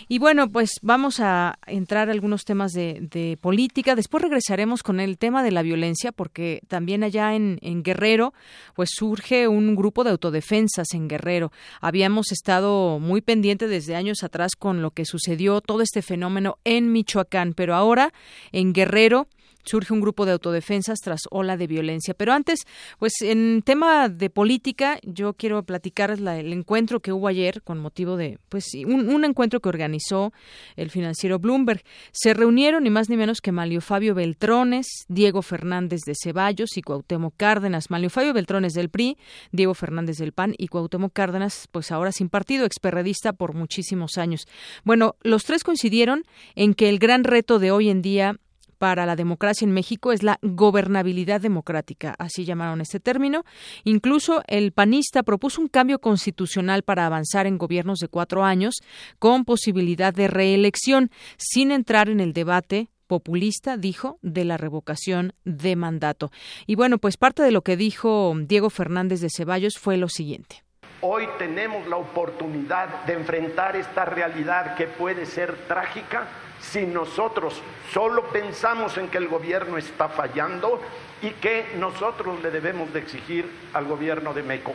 Y 0.09 0.19
bueno, 0.19 0.49
pues 0.49 0.81
vamos 0.83 1.21
a 1.21 1.57
entrar 1.69 2.09
a 2.09 2.13
algunos 2.13 2.43
temas 2.43 2.73
de, 2.73 3.39
política. 3.41 3.95
Después 3.95 4.25
regresaremos 4.25 4.83
con 4.83 4.99
el 4.99 5.19
tema 5.19 5.45
de 5.45 5.53
la 5.53 5.63
violencia, 5.63 6.11
porque 6.11 6.63
también 6.67 7.05
allá 7.05 7.37
en, 7.37 7.61
en, 7.63 7.85
Guerrero, 7.85 8.35
pues 8.75 8.91
surge 8.93 9.47
un 9.47 9.77
grupo 9.77 10.03
de 10.03 10.11
autodefensas 10.11 10.89
en 10.95 11.07
Guerrero. 11.07 11.53
Habíamos 11.81 12.33
estado 12.33 12.99
muy 12.99 13.21
pendiente 13.21 13.69
desde 13.69 13.95
años 13.95 14.25
atrás 14.25 14.57
con 14.59 14.83
lo 14.83 14.91
que 14.91 15.05
sucedió, 15.05 15.61
todo 15.61 15.81
este 15.81 16.03
fenómeno 16.03 16.59
en 16.65 16.91
Michoacán, 16.91 17.55
pero 17.55 17.77
ahora 17.77 18.13
en 18.51 18.73
Guerrero 18.73 19.29
surge 19.65 19.93
un 19.93 20.01
grupo 20.01 20.27
de 20.27 20.33
autodefensas 20.33 21.01
tras 21.01 21.23
ola 21.31 21.57
de 21.57 21.67
violencia. 21.67 22.15
Pero 22.15 22.33
antes, 22.33 22.61
pues 22.99 23.15
en 23.21 23.63
tema 23.65 24.09
de 24.09 24.31
política, 24.31 24.99
yo 25.03 25.35
quiero 25.35 25.63
platicar 25.63 26.11
el 26.11 26.53
encuentro 26.53 27.01
que 27.01 27.13
hubo 27.13 27.29
ayer 27.29 27.63
con 27.63 27.79
motivo 27.79 28.17
de, 28.17 28.39
pues 28.49 28.67
un, 28.87 29.25
encuentro 29.25 29.61
que 29.61 29.69
organizó 29.69 30.33
el 30.77 30.91
financiero 30.91 31.39
Bloomberg. 31.39 31.83
Se 32.13 32.35
reunieron 32.35 32.85
ni 32.85 32.91
más 32.91 33.09
ni 33.09 33.17
menos 33.17 33.41
que 33.41 33.53
Malio 33.53 33.81
Fabio 33.81 34.15
Beltrones, 34.15 34.87
Diego 35.09 35.43
Fernández 35.43 36.01
de 36.07 36.15
Ceballos 36.21 36.77
y 36.77 36.83
Cuauhtémoc 36.83 37.35
Cárdenas. 37.37 37.91
Malio 37.91 38.11
Fabio 38.11 38.33
Beltrones 38.33 38.73
del 38.73 38.89
PRI, 38.89 39.19
Diego 39.53 39.75
Fernández 39.75 40.17
del 40.17 40.33
PAN 40.33 40.55
y 40.57 40.69
Cuauhtémoc 40.69 41.13
Cárdenas, 41.13 41.69
pues 41.71 41.93
ahora 41.93 42.13
sin 42.13 42.29
partido, 42.29 42.65
experredista 42.65 43.33
por 43.33 43.55
muchísimos 43.55 44.19
años. 44.19 44.47
Bueno, 44.85 45.17
los 45.23 45.45
tres 45.45 45.65
coincidieron 45.65 46.25
en 46.55 46.75
que 46.75 46.89
el 46.89 46.99
gran 46.99 47.25
reto 47.25 47.59
de 47.59 47.71
hoy 47.71 47.91
en 47.91 48.03
día 48.03 48.37
para 48.81 49.05
la 49.05 49.15
democracia 49.15 49.67
en 49.67 49.73
México 49.73 50.11
es 50.11 50.23
la 50.23 50.39
gobernabilidad 50.41 51.43
democrática, 51.43 52.15
así 52.19 52.47
llamaron 52.47 52.81
este 52.81 52.99
término. 52.99 53.45
Incluso 53.85 54.43
el 54.47 54.73
panista 54.73 55.23
propuso 55.23 55.61
un 55.61 55.69
cambio 55.69 55.99
constitucional 55.99 56.83
para 56.83 57.05
avanzar 57.05 57.47
en 57.47 57.59
gobiernos 57.59 57.99
de 57.99 58.09
cuatro 58.09 58.43
años 58.43 58.77
con 59.19 59.45
posibilidad 59.45 60.15
de 60.15 60.29
reelección, 60.29 61.11
sin 61.37 61.73
entrar 61.73 62.09
en 62.09 62.21
el 62.21 62.33
debate 62.33 62.89
populista, 63.07 63.77
dijo, 63.77 64.19
de 64.23 64.47
la 64.47 64.57
revocación 64.57 65.35
de 65.45 65.77
mandato. 65.77 66.31
Y 66.67 66.75
bueno, 66.75 66.97
pues 66.97 67.19
parte 67.19 67.43
de 67.43 67.51
lo 67.51 67.61
que 67.61 67.77
dijo 67.77 68.33
Diego 68.35 68.71
Fernández 68.71 69.21
de 69.21 69.29
Ceballos 69.29 69.79
fue 69.79 69.99
lo 69.99 70.09
siguiente. 70.09 70.65
Hoy 71.03 71.29
tenemos 71.39 71.87
la 71.87 71.97
oportunidad 71.97 73.05
de 73.05 73.13
enfrentar 73.13 73.77
esta 73.77 74.07
realidad 74.07 74.75
que 74.75 74.87
puede 74.87 75.27
ser 75.27 75.55
trágica 75.69 76.29
si 76.71 76.87
nosotros 76.87 77.61
solo 77.93 78.25
pensamos 78.29 78.97
en 78.97 79.09
que 79.09 79.19
el 79.19 79.29
gobierno 79.29 79.77
está 79.77 80.09
fallando 80.09 80.81
y 81.21 81.31
que 81.31 81.67
nosotros 81.79 82.41
le 82.43 82.51
debemos 82.51 82.93
de 82.93 83.01
exigir 83.01 83.51
al 83.73 83.87
gobierno 83.87 84.33
de 84.33 84.43
México. 84.43 84.75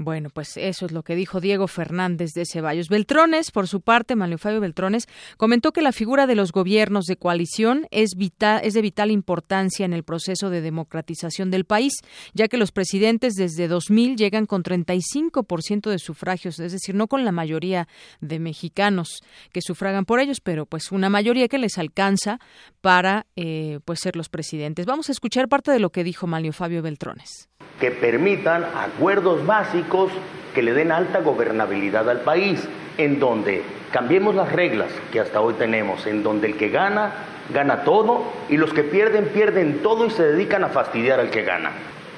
Bueno, 0.00 0.30
pues 0.30 0.56
eso 0.56 0.86
es 0.86 0.92
lo 0.92 1.02
que 1.02 1.16
dijo 1.16 1.40
Diego 1.40 1.66
Fernández 1.66 2.30
de 2.32 2.44
Ceballos. 2.46 2.88
Beltrones, 2.88 3.50
por 3.50 3.66
su 3.66 3.80
parte, 3.80 4.14
Manuel 4.14 4.38
Fabio 4.38 4.60
Beltrones, 4.60 5.08
comentó 5.36 5.72
que 5.72 5.82
la 5.82 5.90
figura 5.90 6.28
de 6.28 6.36
los 6.36 6.52
gobiernos 6.52 7.06
de 7.06 7.16
coalición 7.16 7.88
es, 7.90 8.10
vital, 8.16 8.60
es 8.62 8.74
de 8.74 8.80
vital 8.80 9.10
importancia 9.10 9.84
en 9.84 9.92
el 9.92 10.04
proceso 10.04 10.50
de 10.50 10.60
democratización 10.60 11.50
del 11.50 11.64
país, 11.64 11.94
ya 12.32 12.46
que 12.46 12.58
los 12.58 12.70
presidentes 12.70 13.34
desde 13.34 13.66
2000 13.66 14.16
llegan 14.16 14.46
con 14.46 14.62
35% 14.62 15.90
de 15.90 15.98
sufragios, 15.98 16.60
es 16.60 16.70
decir, 16.70 16.94
no 16.94 17.08
con 17.08 17.24
la 17.24 17.32
mayoría 17.32 17.88
de 18.20 18.38
mexicanos 18.38 19.24
que 19.50 19.62
sufragan 19.62 20.04
por 20.04 20.20
ellos, 20.20 20.40
pero 20.40 20.64
pues 20.64 20.92
una 20.92 21.10
mayoría 21.10 21.48
que 21.48 21.58
les 21.58 21.76
alcanza 21.76 22.38
para 22.80 23.26
eh, 23.34 23.80
pues 23.84 23.98
ser 23.98 24.14
los 24.14 24.28
presidentes. 24.28 24.86
Vamos 24.86 25.08
a 25.08 25.12
escuchar 25.12 25.48
parte 25.48 25.72
de 25.72 25.80
lo 25.80 25.90
que 25.90 26.04
dijo 26.04 26.28
Manuel 26.28 26.54
Fabio 26.54 26.82
Beltrones 26.82 27.48
que 27.80 27.90
permitan 27.90 28.64
acuerdos 28.64 29.46
básicos 29.46 30.10
que 30.54 30.62
le 30.62 30.72
den 30.72 30.92
alta 30.92 31.20
gobernabilidad 31.20 32.08
al 32.10 32.20
país, 32.20 32.68
en 32.96 33.20
donde 33.20 33.62
cambiemos 33.92 34.34
las 34.34 34.52
reglas 34.52 34.88
que 35.12 35.20
hasta 35.20 35.40
hoy 35.40 35.54
tenemos, 35.54 36.06
en 36.06 36.22
donde 36.22 36.48
el 36.48 36.56
que 36.56 36.68
gana, 36.68 37.12
gana 37.50 37.84
todo 37.84 38.24
y 38.48 38.56
los 38.56 38.72
que 38.72 38.82
pierden, 38.82 39.26
pierden 39.26 39.82
todo 39.82 40.06
y 40.06 40.10
se 40.10 40.22
dedican 40.22 40.64
a 40.64 40.68
fastidiar 40.68 41.20
al 41.20 41.30
que 41.30 41.42
gana. 41.42 41.70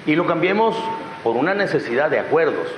Y 0.07 0.17
lo 0.17 0.27
cambiemos 0.27 0.77
por 1.23 1.37
una 1.37 1.55
necesidad 1.55 2.11
de 2.11 2.19
acuerdos, 2.19 2.69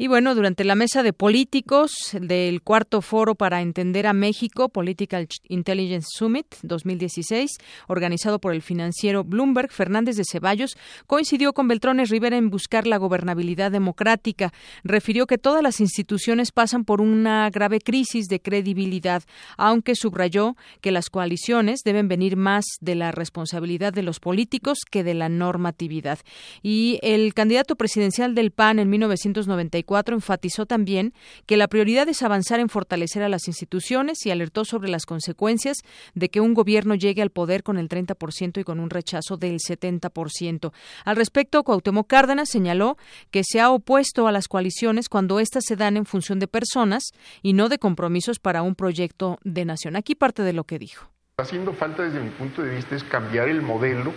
y 0.00 0.06
bueno, 0.06 0.36
durante 0.36 0.62
la 0.62 0.76
mesa 0.76 1.02
de 1.02 1.12
políticos 1.12 1.90
del 2.12 2.62
cuarto 2.62 3.02
foro 3.02 3.34
para 3.34 3.62
entender 3.62 4.06
a 4.06 4.12
México, 4.12 4.68
Political 4.68 5.26
Intelligence 5.48 6.06
Summit 6.12 6.46
2016, 6.62 7.50
organizado 7.88 8.38
por 8.38 8.54
el 8.54 8.62
financiero 8.62 9.24
Bloomberg, 9.24 9.72
Fernández 9.72 10.14
de 10.14 10.22
Ceballos 10.24 10.76
coincidió 11.08 11.52
con 11.52 11.66
Beltrones 11.66 12.10
Rivera 12.10 12.36
en 12.36 12.48
buscar 12.48 12.86
la 12.86 12.96
gobernabilidad 12.96 13.72
democrática. 13.72 14.52
Refirió 14.84 15.26
que 15.26 15.36
todas 15.36 15.64
las 15.64 15.80
instituciones 15.80 16.52
pasan 16.52 16.84
por 16.84 17.00
una 17.00 17.50
grave 17.50 17.80
crisis 17.80 18.28
de 18.28 18.40
credibilidad, 18.40 19.24
aunque 19.56 19.96
subrayó 19.96 20.56
que 20.80 20.92
las 20.92 21.10
coaliciones 21.10 21.80
deben 21.84 22.06
venir 22.06 22.36
más 22.36 22.64
de 22.80 22.94
la 22.94 23.10
responsabilidad 23.10 23.92
de 23.92 24.02
los 24.02 24.20
políticos 24.20 24.78
que 24.88 25.02
de 25.02 25.14
la 25.14 25.28
normatividad. 25.28 26.20
Y 26.62 27.00
el 27.02 27.34
candidato 27.34 27.74
presidencial 27.74 28.36
del 28.36 28.52
PAN 28.52 28.78
en 28.78 28.90
1994 28.90 29.87
enfatizó 30.14 30.66
también 30.66 31.12
que 31.46 31.56
la 31.56 31.68
prioridad 31.68 32.08
es 32.08 32.22
avanzar 32.22 32.60
en 32.60 32.68
fortalecer 32.68 33.22
a 33.22 33.28
las 33.28 33.48
instituciones 33.48 34.24
y 34.26 34.30
alertó 34.30 34.64
sobre 34.64 34.88
las 34.88 35.06
consecuencias 35.06 35.78
de 36.14 36.28
que 36.28 36.40
un 36.40 36.54
gobierno 36.54 36.94
llegue 36.94 37.22
al 37.22 37.30
poder 37.30 37.62
con 37.62 37.78
el 37.78 37.88
30% 37.88 38.60
y 38.60 38.64
con 38.64 38.80
un 38.80 38.90
rechazo 38.90 39.36
del 39.36 39.58
70%. 39.58 40.72
Al 41.04 41.16
respecto, 41.16 41.62
Cuauhtémoc 41.64 42.06
Cárdenas 42.06 42.48
señaló 42.48 42.96
que 43.30 43.42
se 43.44 43.60
ha 43.60 43.70
opuesto 43.70 44.26
a 44.26 44.32
las 44.32 44.48
coaliciones 44.48 45.08
cuando 45.08 45.40
éstas 45.40 45.64
se 45.66 45.76
dan 45.76 45.96
en 45.96 46.06
función 46.06 46.38
de 46.38 46.48
personas 46.48 47.12
y 47.42 47.52
no 47.52 47.68
de 47.68 47.78
compromisos 47.78 48.38
para 48.38 48.62
un 48.62 48.74
proyecto 48.74 49.38
de 49.44 49.64
nación. 49.64 49.96
Aquí 49.96 50.14
parte 50.14 50.42
de 50.42 50.52
lo 50.52 50.64
que 50.64 50.78
dijo. 50.78 51.10
Haciendo 51.38 51.72
falta 51.72 52.02
desde 52.02 52.20
mi 52.20 52.30
punto 52.30 52.62
de 52.62 52.74
vista 52.74 52.96
es 52.96 53.04
cambiar 53.04 53.48
el 53.48 53.62
modelo 53.62 54.12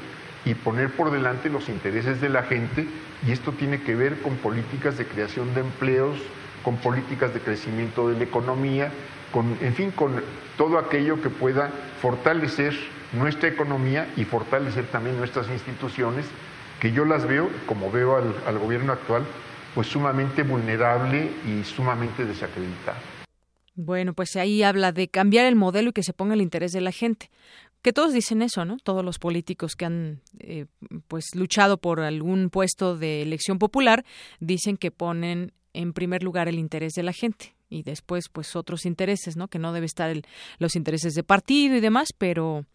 y 0.46 0.56
poner 0.56 0.92
por 0.92 1.12
delante 1.12 1.50
los 1.50 1.70
intereses 1.70 2.22
de 2.22 2.30
la 2.30 2.44
gente 2.44 2.88
y 3.26 3.32
esto 3.32 3.52
tiene 3.52 3.82
que 3.82 3.96
ver 3.96 4.22
con 4.22 4.36
políticas 4.38 4.98
de 4.98 5.06
creación 5.06 5.54
de 5.54 5.62
empleos, 5.62 6.18
con 6.64 6.78
políticas 6.78 7.34
de 7.34 7.40
crecimiento 7.40 8.10
de 8.10 8.18
la 8.18 8.24
economía, 8.24 8.92
con, 9.32 9.58
en 9.62 9.74
fin, 9.74 9.92
con 9.92 10.22
todo 10.58 10.78
aquello 10.78 11.22
que 11.22 11.30
pueda 11.30 11.70
fortalecer 12.02 12.76
nuestra 13.14 13.50
economía 13.50 14.08
y 14.16 14.24
fortalecer 14.24 14.86
también 14.88 15.18
nuestras 15.18 15.50
instituciones, 15.50 16.26
que 16.80 16.92
yo 16.92 17.06
las 17.06 17.28
veo, 17.28 17.50
como 17.68 17.92
veo 17.92 18.18
al, 18.18 18.34
al 18.48 18.58
gobierno 18.58 18.94
actual, 18.94 19.24
pues 19.76 19.88
sumamente 19.88 20.44
vulnerable 20.44 21.30
y 21.48 21.64
sumamente 21.64 22.26
desacreditada. 22.26 22.98
Bueno, 23.76 24.14
pues 24.14 24.36
ahí 24.36 24.64
habla 24.64 24.92
de 24.92 25.08
cambiar 25.08 25.46
el 25.46 25.56
modelo 25.56 25.90
y 25.90 25.94
que 25.94 26.04
se 26.04 26.14
ponga 26.14 26.34
el 26.34 26.42
interés 26.42 26.74
de 26.74 26.82
la 26.82 26.92
gente 26.92 27.30
que 27.82 27.94
todos 27.94 28.14
dicen 28.14 28.42
eso, 28.42 28.66
¿no? 28.66 28.78
Todos 28.78 29.04
los 29.04 29.20
políticos 29.20 29.76
que 29.76 29.86
han 29.86 30.22
eh, 30.40 30.66
pues 31.08 31.26
luchado 31.34 31.78
por 31.78 32.02
algún 32.02 32.50
puesto 32.50 32.98
de 32.98 33.22
elección 33.22 33.60
popular 33.60 34.06
dicen 34.40 34.78
que 34.78 34.92
ponen 34.92 35.54
en 35.74 35.94
primer 35.94 36.24
lugar 36.24 36.48
el 36.48 36.60
interés 36.60 36.94
de 36.94 37.04
la 37.04 37.14
gente 37.14 37.56
y 37.72 37.84
después 37.84 38.26
pues 38.30 38.56
otros 38.56 38.86
intereses, 38.86 39.38
¿no? 39.38 39.48
Que 39.48 39.58
no 39.58 39.72
debe 39.72 39.86
estar 39.86 40.10
el, 40.10 40.26
los 40.60 40.76
intereses 40.76 41.14
de 41.14 41.24
partido 41.24 41.76
y 41.76 41.80
demás, 41.80 42.10
pero 42.18 42.66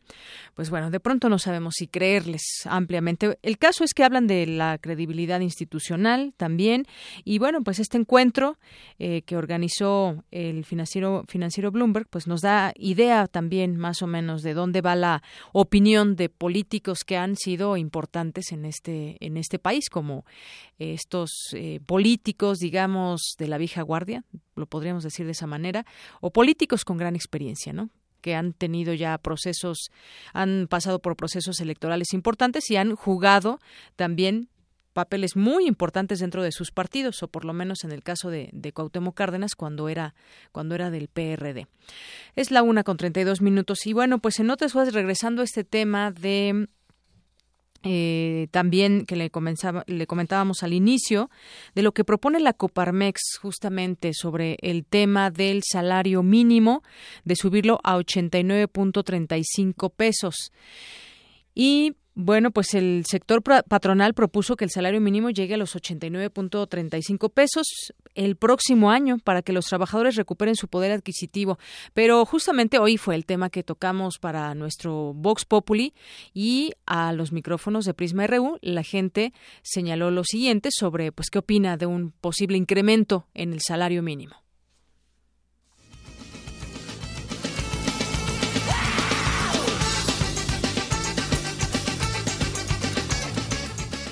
pues 0.54 0.70
bueno, 0.70 0.90
de 0.90 1.00
pronto 1.00 1.28
no 1.28 1.38
sabemos 1.38 1.74
si 1.76 1.86
creerles 1.86 2.42
ampliamente. 2.64 3.38
El 3.42 3.58
caso 3.58 3.84
es 3.84 3.92
que 3.92 4.04
hablan 4.04 4.26
de 4.26 4.46
la 4.46 4.78
credibilidad 4.78 5.40
institucional 5.40 6.32
también 6.36 6.86
y 7.24 7.38
bueno, 7.38 7.62
pues 7.62 7.78
este 7.78 7.98
encuentro 7.98 8.58
eh, 8.98 9.22
que 9.22 9.36
organizó 9.36 10.24
el 10.30 10.64
financiero 10.64 11.24
financiero 11.28 11.70
Bloomberg 11.70 12.08
pues 12.08 12.26
nos 12.26 12.40
da 12.40 12.72
idea 12.76 13.26
también 13.26 13.76
más 13.76 14.00
o 14.00 14.06
menos 14.06 14.42
de 14.42 14.54
dónde 14.54 14.80
va 14.80 14.96
la 14.96 15.22
opinión 15.52 16.16
de 16.16 16.30
políticos 16.30 17.00
que 17.04 17.18
han 17.18 17.36
sido 17.36 17.76
importantes 17.76 18.50
en 18.52 18.64
este 18.64 19.18
en 19.20 19.36
este 19.36 19.58
país 19.58 19.90
como 19.90 20.24
estos 20.78 21.30
eh, 21.52 21.80
políticos 21.84 22.58
digamos 22.58 23.34
de 23.38 23.48
la 23.48 23.58
vieja 23.58 23.82
guardia, 23.82 24.24
lo 24.56 24.66
podríamos 24.66 25.04
decir 25.04 25.26
de 25.26 25.32
esa 25.32 25.46
manera, 25.46 25.86
o 26.20 26.32
políticos 26.32 26.84
con 26.84 26.96
gran 26.96 27.14
experiencia, 27.14 27.72
¿no? 27.72 27.90
que 28.20 28.34
han 28.34 28.54
tenido 28.54 28.92
ya 28.92 29.16
procesos, 29.18 29.90
han 30.32 30.66
pasado 30.68 30.98
por 30.98 31.16
procesos 31.16 31.60
electorales 31.60 32.12
importantes 32.12 32.68
y 32.72 32.76
han 32.76 32.96
jugado 32.96 33.60
también 33.94 34.48
papeles 34.96 35.36
muy 35.36 35.66
importantes 35.66 36.20
dentro 36.20 36.42
de 36.42 36.50
sus 36.50 36.72
partidos, 36.72 37.22
o 37.22 37.28
por 37.28 37.44
lo 37.44 37.52
menos 37.52 37.84
en 37.84 37.92
el 37.92 38.02
caso 38.02 38.30
de, 38.30 38.48
de 38.54 38.72
Cárdenas 39.14 39.54
cuando 39.54 39.90
era, 39.90 40.14
cuando 40.52 40.74
era 40.74 40.90
del 40.90 41.08
PRD. 41.08 41.66
Es 42.34 42.50
la 42.50 42.62
una 42.62 42.82
con 42.82 42.96
treinta 42.96 43.20
y 43.20 43.24
dos 43.24 43.42
minutos. 43.42 43.86
Y 43.86 43.92
bueno, 43.92 44.18
pues 44.20 44.40
en 44.40 44.50
otras 44.50 44.72
cosas, 44.72 44.94
regresando 44.94 45.42
a 45.42 45.44
este 45.44 45.64
tema 45.64 46.12
de 46.12 46.68
eh, 47.82 48.48
también 48.50 49.04
que 49.06 49.16
le, 49.16 49.30
le 49.86 50.06
comentábamos 50.06 50.62
al 50.62 50.72
inicio, 50.72 51.30
de 51.74 51.82
lo 51.82 51.92
que 51.92 52.04
propone 52.04 52.40
la 52.40 52.52
Coparmex 52.52 53.38
justamente 53.40 54.12
sobre 54.14 54.56
el 54.60 54.84
tema 54.84 55.30
del 55.30 55.62
salario 55.64 56.22
mínimo, 56.22 56.82
de 57.24 57.36
subirlo 57.36 57.80
a 57.84 57.96
89.35 57.96 59.92
pesos. 59.94 60.52
Y 61.54 61.94
Bueno, 62.18 62.50
pues 62.50 62.72
el 62.72 63.04
sector 63.06 63.42
patronal 63.42 64.14
propuso 64.14 64.56
que 64.56 64.64
el 64.64 64.70
salario 64.70 65.02
mínimo 65.02 65.28
llegue 65.28 65.52
a 65.52 65.58
los 65.58 65.76
89.35 65.76 67.30
pesos 67.30 67.92
el 68.14 68.36
próximo 68.36 68.90
año 68.90 69.18
para 69.22 69.42
que 69.42 69.52
los 69.52 69.66
trabajadores 69.66 70.16
recuperen 70.16 70.56
su 70.56 70.66
poder 70.66 70.92
adquisitivo. 70.92 71.58
Pero 71.92 72.24
justamente 72.24 72.78
hoy 72.78 72.96
fue 72.96 73.16
el 73.16 73.26
tema 73.26 73.50
que 73.50 73.62
tocamos 73.62 74.18
para 74.18 74.54
nuestro 74.54 75.12
Vox 75.12 75.44
Populi 75.44 75.92
y 76.32 76.72
a 76.86 77.12
los 77.12 77.32
micrófonos 77.32 77.84
de 77.84 77.92
Prisma 77.92 78.26
RU 78.26 78.56
la 78.62 78.82
gente 78.82 79.34
señaló 79.60 80.10
lo 80.10 80.24
siguiente 80.24 80.70
sobre 80.72 81.12
pues 81.12 81.28
qué 81.28 81.40
opina 81.40 81.76
de 81.76 81.84
un 81.84 82.12
posible 82.12 82.56
incremento 82.56 83.26
en 83.34 83.52
el 83.52 83.60
salario 83.60 84.02
mínimo. 84.02 84.45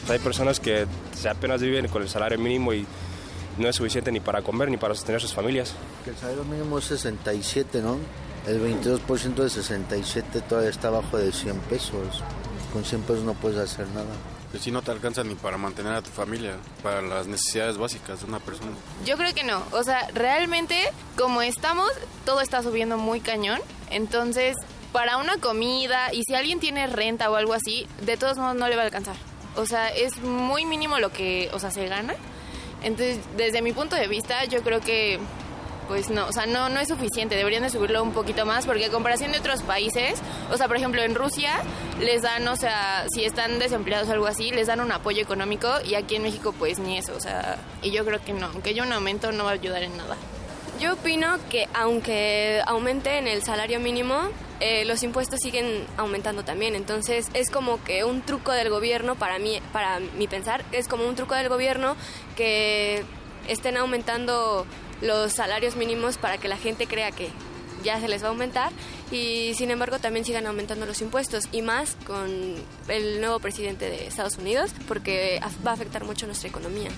Hay 0.09 0.19
personas 0.19 0.61
que 0.61 0.87
apenas 1.29 1.63
viven 1.63 1.89
con 1.89 2.03
el 2.03 2.09
salario 2.09 2.39
mínimo 2.39 2.73
y 2.75 2.87
no 3.57 3.69
es 3.69 3.77
suficiente 3.77 4.13
ni 4.13 4.21
para 4.21 4.43
comer 4.43 4.71
ni 4.71 4.77
para 4.77 4.95
sostener 4.95 5.21
sus 5.21 5.33
familias. 5.33 5.75
El 6.07 6.17
salario 6.17 6.45
mínimo 6.45 6.79
es 6.79 6.85
67, 6.85 7.81
¿no? 7.81 7.99
El 8.47 8.61
22% 8.61 9.35
de 9.35 9.49
67 9.49 10.43
todavía 10.43 10.71
está 10.71 10.89
abajo 10.89 11.17
de 11.17 11.33
100 11.33 11.59
pesos. 11.61 12.23
Con 12.73 12.85
100 12.85 13.03
pesos 13.03 13.25
no 13.25 13.35
puedes 13.35 13.59
hacer 13.59 13.87
nada. 13.89 14.11
Que 14.53 14.59
si 14.59 14.71
no 14.71 14.83
te 14.83 14.91
alcanza 14.91 15.25
ni 15.25 15.35
para 15.35 15.57
mantener 15.57 15.95
a 15.95 16.03
tu 16.03 16.11
familia, 16.11 16.57
para 16.83 17.01
las 17.01 17.27
necesidades 17.27 17.79
básicas 17.79 18.21
de 18.21 18.27
una 18.27 18.41
persona. 18.41 18.73
Yo 19.07 19.17
creo 19.17 19.33
que 19.35 19.43
no. 19.43 19.63
O 19.73 19.83
sea, 19.83 20.07
realmente, 20.13 20.79
como 21.17 21.41
estamos, 21.43 21.91
todo 22.25 22.41
está 22.41 22.63
subiendo 22.63 22.99
muy 22.99 23.21
cañón. 23.21 23.61
Entonces, 23.91 24.57
para 24.93 25.17
una 25.17 25.39
comida 25.39 26.13
y 26.13 26.23
si 26.25 26.35
alguien 26.35 26.61
tiene 26.61 26.87
renta 26.87 27.31
o 27.31 27.37
algo 27.37 27.55
así, 27.55 27.87
de 28.03 28.17
todos 28.17 28.37
modos 28.37 28.57
no 28.57 28.69
le 28.69 28.77
va 28.77 28.83
a 28.83 28.85
alcanzar. 28.85 29.17
O 29.57 29.67
sea, 29.67 29.89
es 29.89 30.21
muy 30.21 30.65
mínimo 30.65 30.99
lo 30.99 31.11
que, 31.11 31.51
o 31.53 31.59
sea, 31.59 31.71
se 31.71 31.87
gana. 31.87 32.15
Entonces, 32.83 33.19
desde 33.37 33.63
mi 33.63 33.73
punto 33.73 33.97
de 33.97 34.09
vista, 34.09 34.45
yo 34.45 34.63
creo 34.63 34.81
que 34.81 35.19
pues 35.89 36.09
no, 36.09 36.27
o 36.27 36.33
sea, 36.33 36.47
no, 36.47 36.69
no 36.69 36.81
es 36.81 36.89
suficiente, 36.89 37.35
deberían 37.37 37.63
de 37.63 37.71
subirlo 37.71 38.03
un 38.03 38.13
poquito 38.13 38.47
más 38.47 38.67
porque 38.67 38.89
comparación 38.89 39.33
de 39.33 39.39
otros 39.39 39.63
países, 39.63 40.15
o 40.51 40.57
sea, 40.57 40.67
por 40.67 40.77
ejemplo, 40.77 41.03
en 41.03 41.15
Rusia 41.15 41.53
les 42.01 42.23
dan, 42.23 42.47
o 42.49 42.57
sea, 42.57 43.05
si 43.13 43.25
están 43.25 43.59
desempleados 43.59 44.09
o 44.09 44.13
algo 44.13 44.27
así, 44.27 44.51
les 44.51 44.67
dan 44.67 44.81
un 44.81 44.93
apoyo 44.93 45.23
económico 45.23 45.69
y 45.85 45.95
aquí 45.95 46.17
en 46.17 46.23
México 46.23 46.55
pues 46.59 46.79
ni 46.79 46.99
eso, 46.99 47.15
o 47.15 47.21
sea, 47.21 47.59
y 47.83 47.91
yo 47.91 48.05
creo 48.05 48.23
que 48.25 48.33
no, 48.33 48.47
aunque 48.47 48.71
haya 48.71 48.83
un 48.83 48.93
aumento 48.93 49.33
no 49.33 49.45
va 49.45 49.51
a 49.51 49.55
ayudar 49.55 49.83
en 49.83 49.97
nada. 49.97 50.17
Yo 50.81 50.95
opino 50.95 51.39
que 51.49 51.69
aunque 51.73 52.61
aumente 52.67 53.19
en 53.19 53.29
el 53.29 53.43
salario 53.43 53.79
mínimo, 53.79 54.29
eh, 54.61 54.85
los 54.85 55.03
impuestos 55.03 55.41
siguen 55.41 55.87
aumentando 55.97 56.45
también. 56.45 56.75
Entonces 56.75 57.29
es 57.33 57.51
como 57.51 57.83
que 57.85 58.05
un 58.05 58.23
truco 58.23 58.53
del 58.53 58.71
gobierno, 58.71 59.15
para 59.15 59.39
mí, 59.39 59.61
para 59.73 60.01
mi 60.01 60.27
pensar, 60.27 60.65
es 60.73 60.89
como 60.89 61.07
un 61.07 61.15
truco 61.15 61.35
del 61.35 61.49
gobierno 61.49 61.97
que 62.37 63.05
estén 63.49 63.77
aumentando 63.77 64.67
los 65.01 65.33
salarios 65.33 65.77
mínimos 65.77 66.19
para 66.19 66.39
que 66.39 66.49
la 66.49 66.57
gente 66.57 66.87
crea 66.87 67.11
que 67.13 67.29
ya 67.83 68.01
se 68.01 68.09
les 68.09 68.23
va 68.23 68.29
a 68.29 68.31
aumentar 68.31 68.73
y 69.11 69.53
sin 69.55 69.71
embargo 69.71 69.99
también 69.99 70.25
sigan 70.25 70.47
aumentando 70.47 70.87
los 70.87 71.03
impuestos 71.03 71.45
y 71.53 71.61
más 71.61 71.97
con 72.07 72.55
el 72.89 73.21
nuevo 73.21 73.39
presidente 73.41 73.91
de 73.91 74.07
Estados 74.07 74.39
Unidos 74.39 74.71
porque 74.89 75.39
va 75.67 75.73
a 75.73 75.75
afectar 75.75 76.05
mucho 76.05 76.27
nuestra 76.27 76.49
economía. 76.49 76.91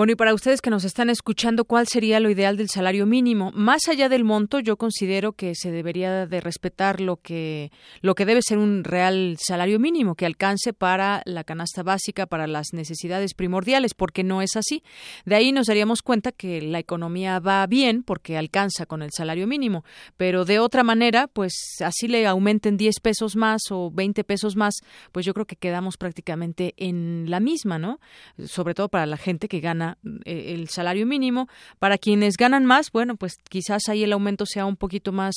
Bueno, 0.00 0.14
y 0.14 0.16
para 0.16 0.32
ustedes 0.32 0.62
que 0.62 0.70
nos 0.70 0.84
están 0.84 1.10
escuchando, 1.10 1.66
¿cuál 1.66 1.86
sería 1.86 2.20
lo 2.20 2.30
ideal 2.30 2.56
del 2.56 2.70
salario 2.70 3.04
mínimo? 3.04 3.50
Más 3.52 3.86
allá 3.86 4.08
del 4.08 4.24
monto, 4.24 4.58
yo 4.58 4.78
considero 4.78 5.32
que 5.32 5.54
se 5.54 5.70
debería 5.70 6.26
de 6.26 6.40
respetar 6.40 7.02
lo 7.02 7.18
que 7.18 7.70
lo 8.00 8.14
que 8.14 8.24
debe 8.24 8.40
ser 8.40 8.56
un 8.56 8.82
real 8.82 9.36
salario 9.38 9.78
mínimo 9.78 10.14
que 10.14 10.24
alcance 10.24 10.72
para 10.72 11.20
la 11.26 11.44
canasta 11.44 11.82
básica, 11.82 12.24
para 12.24 12.46
las 12.46 12.68
necesidades 12.72 13.34
primordiales, 13.34 13.92
porque 13.92 14.24
no 14.24 14.40
es 14.40 14.56
así. 14.56 14.82
De 15.26 15.34
ahí 15.34 15.52
nos 15.52 15.66
daríamos 15.66 16.00
cuenta 16.00 16.32
que 16.32 16.62
la 16.62 16.78
economía 16.78 17.38
va 17.38 17.66
bien 17.66 18.02
porque 18.02 18.38
alcanza 18.38 18.86
con 18.86 19.02
el 19.02 19.10
salario 19.14 19.46
mínimo, 19.46 19.84
pero 20.16 20.46
de 20.46 20.60
otra 20.60 20.82
manera, 20.82 21.26
pues 21.26 21.52
así 21.84 22.08
le 22.08 22.26
aumenten 22.26 22.78
10 22.78 23.00
pesos 23.00 23.36
más 23.36 23.60
o 23.70 23.90
20 23.90 24.24
pesos 24.24 24.56
más, 24.56 24.76
pues 25.12 25.26
yo 25.26 25.34
creo 25.34 25.44
que 25.44 25.56
quedamos 25.56 25.98
prácticamente 25.98 26.72
en 26.78 27.26
la 27.28 27.38
misma, 27.38 27.78
¿no? 27.78 28.00
Sobre 28.46 28.72
todo 28.72 28.88
para 28.88 29.04
la 29.04 29.18
gente 29.18 29.46
que 29.46 29.60
gana 29.60 29.89
eh, 30.24 30.54
el 30.54 30.68
salario 30.68 31.06
mínimo. 31.06 31.48
Para 31.78 31.98
quienes 31.98 32.36
ganan 32.36 32.64
más, 32.64 32.90
bueno, 32.92 33.16
pues 33.16 33.34
quizás 33.48 33.88
ahí 33.88 34.02
el 34.02 34.12
aumento 34.12 34.46
sea 34.46 34.66
un 34.66 34.76
poquito 34.76 35.12
más, 35.12 35.34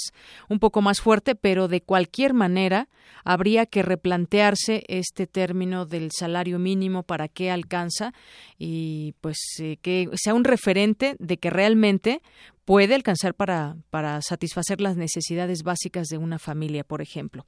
un 0.49 0.59
poco 0.59 0.81
más 0.81 1.01
fuerte, 1.01 1.35
pero 1.35 1.67
de 1.67 1.81
cualquier 1.81 2.33
manera 2.33 2.89
habría 3.23 3.65
que 3.65 3.83
replantearse 3.83 4.83
este 4.87 5.27
término 5.27 5.85
del 5.85 6.11
salario 6.11 6.59
mínimo 6.59 7.03
para 7.03 7.27
qué 7.27 7.51
alcanza 7.51 8.13
y 8.57 9.13
pues 9.21 9.37
eh, 9.59 9.77
que 9.81 10.09
sea 10.13 10.33
un 10.33 10.43
referente 10.43 11.15
de 11.19 11.37
que 11.37 11.49
realmente 11.49 12.21
puede 12.65 12.95
alcanzar 12.95 13.33
para, 13.33 13.75
para 13.89 14.21
satisfacer 14.21 14.79
las 14.79 14.95
necesidades 14.95 15.63
básicas 15.63 16.07
de 16.07 16.17
una 16.17 16.39
familia, 16.39 16.83
por 16.83 17.01
ejemplo. 17.01 17.45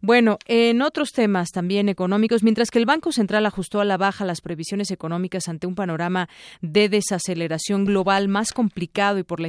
Bueno, 0.00 0.38
en 0.46 0.82
otros 0.82 1.10
temas 1.12 1.50
también 1.50 1.88
económicos, 1.88 2.42
mientras 2.42 2.70
que 2.70 2.78
el 2.78 2.86
Banco 2.86 3.12
Central 3.12 3.46
ajustó 3.46 3.80
a 3.80 3.84
la 3.84 3.96
baja 3.96 4.24
las 4.24 4.40
previsiones 4.40 4.90
económicas 4.90 5.48
ante 5.48 5.66
un 5.66 5.76
panorama 5.76 6.28
de 6.62 6.88
desaceleración 6.88 7.84
global 7.84 8.28
más 8.28 8.52
complicado 8.52 9.18
y 9.18 9.22
por 9.22 9.40
la 9.40 9.48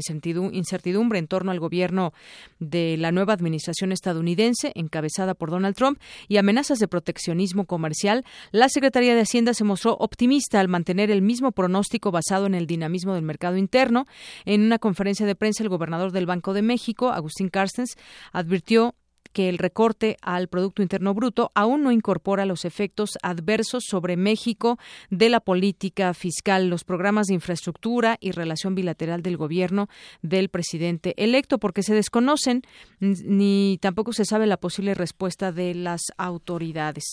incertidumbre 0.51 1.19
en 1.19 1.27
torno 1.27 1.51
al 1.51 1.59
gobierno 1.59 2.13
de 2.59 2.95
la 2.97 3.11
nueva 3.11 3.33
administración 3.33 3.91
estadounidense, 3.91 4.71
encabezada 4.75 5.33
por 5.33 5.49
Donald 5.49 5.75
Trump, 5.75 5.99
y 6.27 6.37
amenazas 6.37 6.77
de 6.79 6.87
proteccionismo 6.87 7.65
comercial, 7.65 8.23
la 8.51 8.69
Secretaría 8.69 9.15
de 9.15 9.21
Hacienda 9.21 9.53
se 9.55 9.63
mostró 9.63 9.93
optimista 9.99 10.59
al 10.59 10.67
mantener 10.67 11.09
el 11.09 11.23
mismo 11.23 11.51
pronóstico 11.51 12.11
basado 12.11 12.45
en 12.45 12.53
el 12.53 12.67
dinamismo 12.67 13.15
del 13.15 13.23
mercado 13.23 13.57
interno. 13.57 14.05
En 14.45 14.61
una 14.61 14.77
conferencia 14.77 15.06
de 15.07 15.35
prensa, 15.35 15.63
el 15.63 15.69
gobernador 15.69 16.11
del 16.11 16.25
Banco 16.25 16.53
de 16.53 16.61
México, 16.61 17.09
Agustín 17.09 17.49
Carstens, 17.49 17.95
advirtió 18.33 18.95
que 19.33 19.49
el 19.49 19.57
recorte 19.57 20.17
al 20.21 20.47
Producto 20.47 20.81
Interno 20.81 21.13
Bruto 21.13 21.51
aún 21.55 21.83
no 21.83 21.91
incorpora 21.91 22.45
los 22.45 22.65
efectos 22.65 23.11
adversos 23.21 23.83
sobre 23.87 24.17
México 24.17 24.77
de 25.09 25.29
la 25.29 25.39
política 25.39 26.13
fiscal, 26.13 26.69
los 26.69 26.83
programas 26.83 27.27
de 27.27 27.35
infraestructura 27.35 28.17
y 28.19 28.31
relación 28.31 28.75
bilateral 28.75 29.21
del 29.21 29.37
gobierno 29.37 29.89
del 30.21 30.49
presidente 30.49 31.13
electo, 31.17 31.57
porque 31.57 31.83
se 31.83 31.93
desconocen 31.93 32.61
ni 32.99 33.77
tampoco 33.81 34.13
se 34.13 34.25
sabe 34.25 34.47
la 34.47 34.57
posible 34.57 34.93
respuesta 34.93 35.51
de 35.51 35.75
las 35.75 36.01
autoridades. 36.17 37.03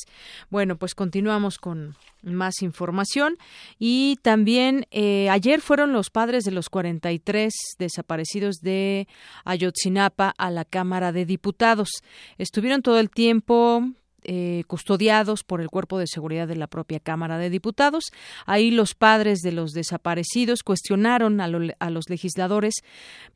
Bueno, 0.50 0.77
pues 0.77 0.94
continuamos 0.94 1.59
con 1.59 1.96
más 2.24 2.62
información. 2.62 3.37
Y 3.79 4.16
también 4.22 4.87
eh, 4.90 5.29
ayer 5.31 5.61
fueron 5.61 5.92
los 5.92 6.11
padres 6.11 6.44
de 6.44 6.50
los 6.50 6.68
43 6.68 7.53
desaparecidos 7.79 8.57
de 8.57 9.07
Ayotzinapa 9.44 10.35
a 10.37 10.50
la 10.50 10.64
Cámara 10.64 11.12
de 11.12 11.27
Diputados. 11.27 11.90
Estuvieron 12.38 12.82
todo 12.82 12.98
el 12.98 13.10
tiempo 13.10 13.82
eh, 14.26 14.64
custodiados 14.66 15.44
por 15.44 15.60
el 15.60 15.68
Cuerpo 15.68 15.98
de 15.98 16.06
Seguridad 16.06 16.48
de 16.48 16.56
la 16.56 16.66
propia 16.66 16.98
Cámara 16.98 17.36
de 17.36 17.50
Diputados. 17.50 18.04
Ahí 18.46 18.70
los 18.70 18.94
padres 18.94 19.40
de 19.40 19.52
los 19.52 19.72
desaparecidos 19.72 20.62
cuestionaron 20.62 21.42
a, 21.42 21.44
a, 21.78 21.90
los 21.90 22.08
legisladores, 22.08 22.76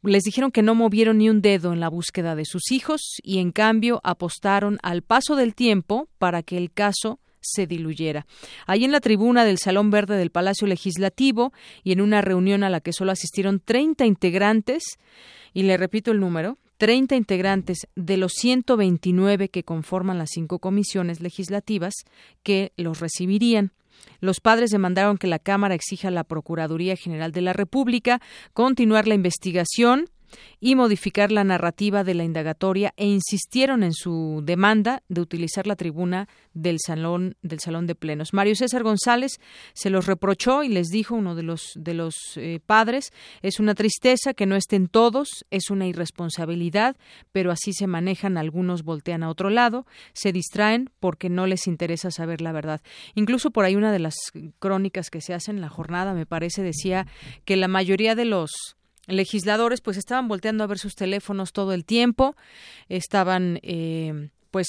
les 0.03 0.23
dijeron 0.23 0.51
que 0.51 0.63
no 0.63 0.75
movieron 0.75 1.19
ni 1.19 1.29
un 1.29 1.43
dedo 1.43 1.75
en 1.75 1.81
la 1.81 1.91
búsqueda 1.91 2.35
de 2.35 2.47
sus 2.47 2.73
hijos 2.73 3.03
y 3.23 3.39
en 3.39 3.53
cambio 3.53 4.01
apostaron 4.03 4.79
al 4.83 5.03
paso 5.03 5.37
del 5.37 5.55
tiempo 5.55 6.09
para 6.17 6.43
que 6.43 6.57
el 6.57 6.73
caso 6.73 7.21
se 7.41 7.67
diluyera. 7.67 8.27
Ahí 8.67 8.85
en 8.85 8.93
la 8.93 9.01
tribuna 9.01 9.45
del 9.45 9.59
Salón 9.59 9.91
Verde 9.91 10.17
del 10.17 10.31
Palacio 10.31 10.67
Legislativo 10.67 11.53
y 11.85 11.93
en 11.93 12.01
una 12.01 12.23
reunión 12.23 12.65
a 12.65 12.71
la 12.71 12.81
que 12.81 12.95
solo 12.95 13.13
asistieron 13.13 13.61
30 13.61 14.07
integrantes, 14.07 14.99
y 15.53 15.65
le 15.65 15.77
repito 15.77 16.13
el 16.13 16.21
número, 16.21 16.57
30 16.79 17.17
integrantes 17.17 17.87
de 17.97 18.17
los 18.17 18.33
129 18.35 19.49
que 19.49 19.65
conforman 19.65 20.19
las 20.19 20.31
cinco 20.33 20.59
comisiones 20.59 21.21
legislativas 21.21 21.95
que 22.43 22.73
los 22.77 23.01
recibirían. 23.01 23.73
Los 24.21 24.41
padres 24.41 24.71
demandaron 24.71 25.19
que 25.19 25.27
la 25.27 25.39
Cámara 25.39 25.75
exija 25.75 26.09
a 26.09 26.13
la 26.13 26.25
Procuraduría 26.25 26.97
General 26.97 27.33
de 27.33 27.43
la 27.43 27.53
República 27.53 28.21
continuar 28.53 29.07
la 29.09 29.15
investigación 29.15 30.07
y 30.61 30.75
modificar 30.75 31.33
la 31.33 31.45
narrativa 31.45 32.05
de 32.05 32.15
la 32.15 32.25
indagatoria 32.25 32.93
e 32.97 33.07
insistieron 33.07 33.83
en 33.83 33.93
su 33.93 34.43
demanda 34.45 35.03
de 35.09 35.21
utilizar 35.21 35.67
la 35.67 35.77
tribuna 35.77 36.29
del 36.55 36.79
salón 36.85 37.37
del 37.43 37.61
salón 37.61 37.87
de 37.87 37.95
plenos. 37.95 38.33
Mario 38.33 38.55
César 38.57 38.83
González 38.83 39.39
se 39.75 39.91
los 39.91 40.07
reprochó 40.07 40.63
y 40.63 40.69
les 40.69 40.89
dijo 40.89 41.15
uno 41.15 41.35
de 41.35 41.43
los 41.43 41.73
de 41.77 41.95
los 41.95 42.15
eh, 42.37 42.61
padres 42.65 43.13
es 43.43 43.61
una 43.61 43.75
tristeza 43.75 44.35
que 44.35 44.47
no 44.47 44.57
estén 44.57 44.89
todos, 44.89 45.45
es 45.51 45.71
una 45.71 45.87
irresponsabilidad, 45.87 46.97
pero 47.33 47.51
así 47.51 47.73
se 47.73 47.87
manejan 47.87 48.37
algunos 48.37 48.83
voltean 48.83 49.23
a 49.23 49.31
otro 49.31 49.51
lado, 49.51 49.87
se 50.13 50.33
distraen 50.33 50.91
porque 51.01 51.29
no 51.29 51.47
les 51.47 51.67
interesa 51.67 52.11
saber 52.11 52.41
la 52.41 52.53
verdad. 52.53 52.81
Incluso 53.15 53.51
por 53.51 53.65
ahí 53.65 53.77
una 53.77 53.93
de 53.93 53.99
las 53.99 54.15
crónicas 54.59 55.11
que 55.11 55.21
se 55.21 55.35
hacen 55.35 55.57
en 55.57 55.63
la 55.63 55.69
jornada 55.69 56.15
me 56.15 56.27
parece 56.27 56.63
decía 56.63 57.07
que 57.45 57.57
la 57.57 57.69
mayoría 57.69 58.15
de 58.15 58.25
los 58.25 58.78
legisladores 59.09 59.81
pues 59.81 59.97
estaban 59.97 60.29
volteando 60.29 60.63
a 60.63 60.69
ver 60.69 60.79
sus 60.79 60.95
teléfonos 60.95 61.53
todo 61.53 61.73
el 61.73 61.85
tiempo, 61.85 62.37
estaban 62.89 63.59
eh, 63.63 64.31
pues 64.51 64.69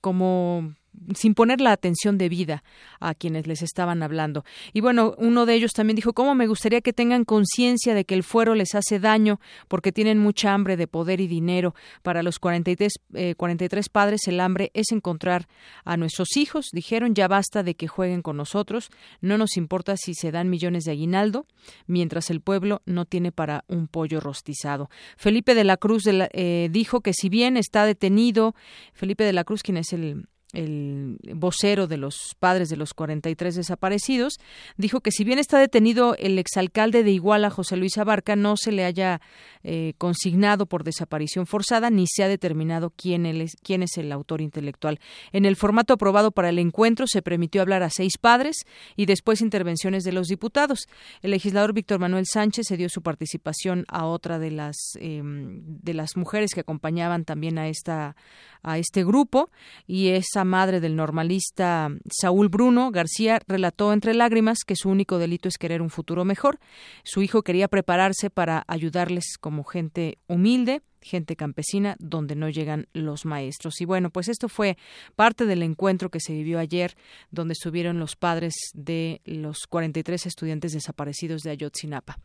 como 0.00 0.74
sin 1.14 1.34
poner 1.34 1.60
la 1.60 1.72
atención 1.72 2.18
debida 2.18 2.62
a 3.00 3.14
quienes 3.14 3.46
les 3.46 3.62
estaban 3.62 4.02
hablando. 4.02 4.44
Y 4.72 4.80
bueno, 4.80 5.14
uno 5.18 5.46
de 5.46 5.54
ellos 5.54 5.72
también 5.72 5.96
dijo, 5.96 6.12
¿cómo 6.12 6.34
me 6.34 6.46
gustaría 6.46 6.80
que 6.80 6.92
tengan 6.92 7.24
conciencia 7.24 7.94
de 7.94 8.04
que 8.04 8.14
el 8.14 8.22
fuero 8.22 8.54
les 8.54 8.74
hace 8.74 8.98
daño 8.98 9.40
porque 9.68 9.92
tienen 9.92 10.18
mucha 10.18 10.52
hambre 10.52 10.76
de 10.76 10.86
poder 10.86 11.20
y 11.20 11.26
dinero? 11.26 11.74
Para 12.02 12.22
los 12.22 12.38
43, 12.38 12.92
eh, 13.14 13.34
43 13.36 13.88
padres 13.88 14.28
el 14.28 14.40
hambre 14.40 14.70
es 14.74 14.92
encontrar 14.92 15.48
a 15.84 15.96
nuestros 15.96 16.36
hijos. 16.36 16.68
Dijeron, 16.72 17.14
ya 17.14 17.28
basta 17.28 17.62
de 17.62 17.74
que 17.74 17.88
jueguen 17.88 18.22
con 18.22 18.36
nosotros, 18.36 18.90
no 19.20 19.38
nos 19.38 19.56
importa 19.56 19.96
si 19.96 20.14
se 20.14 20.30
dan 20.30 20.50
millones 20.50 20.84
de 20.84 20.92
aguinaldo, 20.92 21.46
mientras 21.86 22.30
el 22.30 22.40
pueblo 22.40 22.82
no 22.84 23.04
tiene 23.04 23.32
para 23.32 23.64
un 23.68 23.88
pollo 23.88 24.20
rostizado. 24.20 24.90
Felipe 25.16 25.54
de 25.54 25.64
la 25.64 25.76
Cruz 25.76 26.04
eh, 26.06 26.68
dijo 26.70 27.00
que 27.00 27.12
si 27.12 27.28
bien 27.28 27.56
está 27.56 27.84
detenido, 27.84 28.54
Felipe 28.92 29.24
de 29.24 29.32
la 29.32 29.44
Cruz, 29.44 29.62
quien 29.62 29.76
es 29.76 29.92
el 29.92 30.26
el 30.52 31.18
vocero 31.34 31.86
de 31.86 31.96
los 31.96 32.36
padres 32.38 32.68
de 32.68 32.76
los 32.76 32.94
43 32.94 33.54
desaparecidos, 33.54 34.38
dijo 34.76 35.00
que 35.00 35.10
si 35.10 35.24
bien 35.24 35.38
está 35.38 35.58
detenido 35.58 36.14
el 36.16 36.38
exalcalde 36.38 37.02
de 37.02 37.10
Iguala, 37.10 37.50
José 37.50 37.76
Luis 37.76 37.98
Abarca, 37.98 38.36
no 38.36 38.56
se 38.56 38.72
le 38.72 38.84
haya 38.84 39.20
eh, 39.62 39.94
consignado 39.98 40.66
por 40.66 40.84
desaparición 40.84 41.46
forzada 41.46 41.90
ni 41.90 42.06
se 42.06 42.24
ha 42.24 42.28
determinado 42.28 42.90
quién, 42.90 43.26
es, 43.26 43.56
quién 43.62 43.82
es 43.82 43.96
el 43.98 44.10
autor 44.12 44.40
intelectual. 44.40 45.00
En 45.32 45.44
el 45.44 45.56
formato 45.56 45.94
aprobado 45.94 46.30
para 46.30 46.48
el 46.48 46.58
encuentro 46.58 47.06
se 47.06 47.22
permitió 47.22 47.62
hablar 47.62 47.82
a 47.82 47.90
seis 47.90 48.18
padres 48.18 48.64
y 48.96 49.06
después 49.06 49.40
intervenciones 49.40 50.04
de 50.04 50.12
los 50.12 50.28
diputados. 50.28 50.88
El 51.22 51.32
legislador 51.32 51.72
Víctor 51.72 51.98
Manuel 51.98 52.26
Sánchez 52.26 52.66
se 52.68 52.76
dio 52.76 52.88
su 52.88 53.02
participación 53.02 53.84
a 53.88 54.06
otra 54.06 54.38
de 54.38 54.50
las 54.50 54.76
em, 54.98 55.62
de 55.64 55.94
las 55.94 56.16
mujeres 56.16 56.52
que 56.54 56.60
acompañaban 56.60 57.24
también 57.24 57.58
a 57.58 57.68
esta 57.68 58.16
a 58.62 58.78
este 58.78 59.04
grupo 59.04 59.50
y 59.86 60.08
esa 60.08 60.39
madre 60.44 60.80
del 60.80 60.96
normalista 60.96 61.88
Saúl 62.10 62.48
Bruno 62.48 62.90
García 62.90 63.40
relató 63.46 63.92
entre 63.92 64.14
lágrimas 64.14 64.64
que 64.66 64.76
su 64.76 64.88
único 64.88 65.18
delito 65.18 65.48
es 65.48 65.58
querer 65.58 65.82
un 65.82 65.90
futuro 65.90 66.24
mejor. 66.24 66.58
Su 67.04 67.22
hijo 67.22 67.42
quería 67.42 67.68
prepararse 67.68 68.30
para 68.30 68.64
ayudarles 68.66 69.36
como 69.38 69.64
gente 69.64 70.18
humilde 70.26 70.82
gente 71.02 71.36
campesina 71.36 71.96
donde 71.98 72.36
no 72.36 72.48
llegan 72.48 72.86
los 72.92 73.24
maestros. 73.24 73.80
Y 73.80 73.84
bueno, 73.84 74.10
pues 74.10 74.28
esto 74.28 74.48
fue 74.48 74.76
parte 75.16 75.46
del 75.46 75.62
encuentro 75.62 76.10
que 76.10 76.20
se 76.20 76.32
vivió 76.32 76.58
ayer, 76.58 76.96
donde 77.30 77.52
estuvieron 77.52 77.98
los 77.98 78.16
padres 78.16 78.54
de 78.74 79.20
los 79.24 79.66
43 79.66 80.26
estudiantes 80.26 80.72
desaparecidos 80.72 81.42
de 81.42 81.50
Ayotzinapa. 81.50 82.18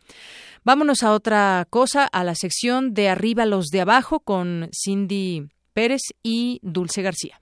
Vámonos 0.64 1.04
a 1.04 1.14
otra 1.14 1.66
cosa, 1.70 2.06
a 2.06 2.24
la 2.24 2.36
sección 2.36 2.94
de 2.94 3.10
arriba 3.10 3.46
los 3.46 3.68
de 3.68 3.82
abajo 3.82 4.20
con 4.20 4.70
Cindy 4.74 5.48
Pérez 5.74 6.02
y 6.24 6.60
Dulce 6.62 7.02
García. 7.02 7.42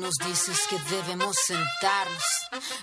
nos 0.00 0.14
dices 0.14 0.58
que 0.68 0.76
debemos 0.96 1.36
sentarnos, 1.46 2.24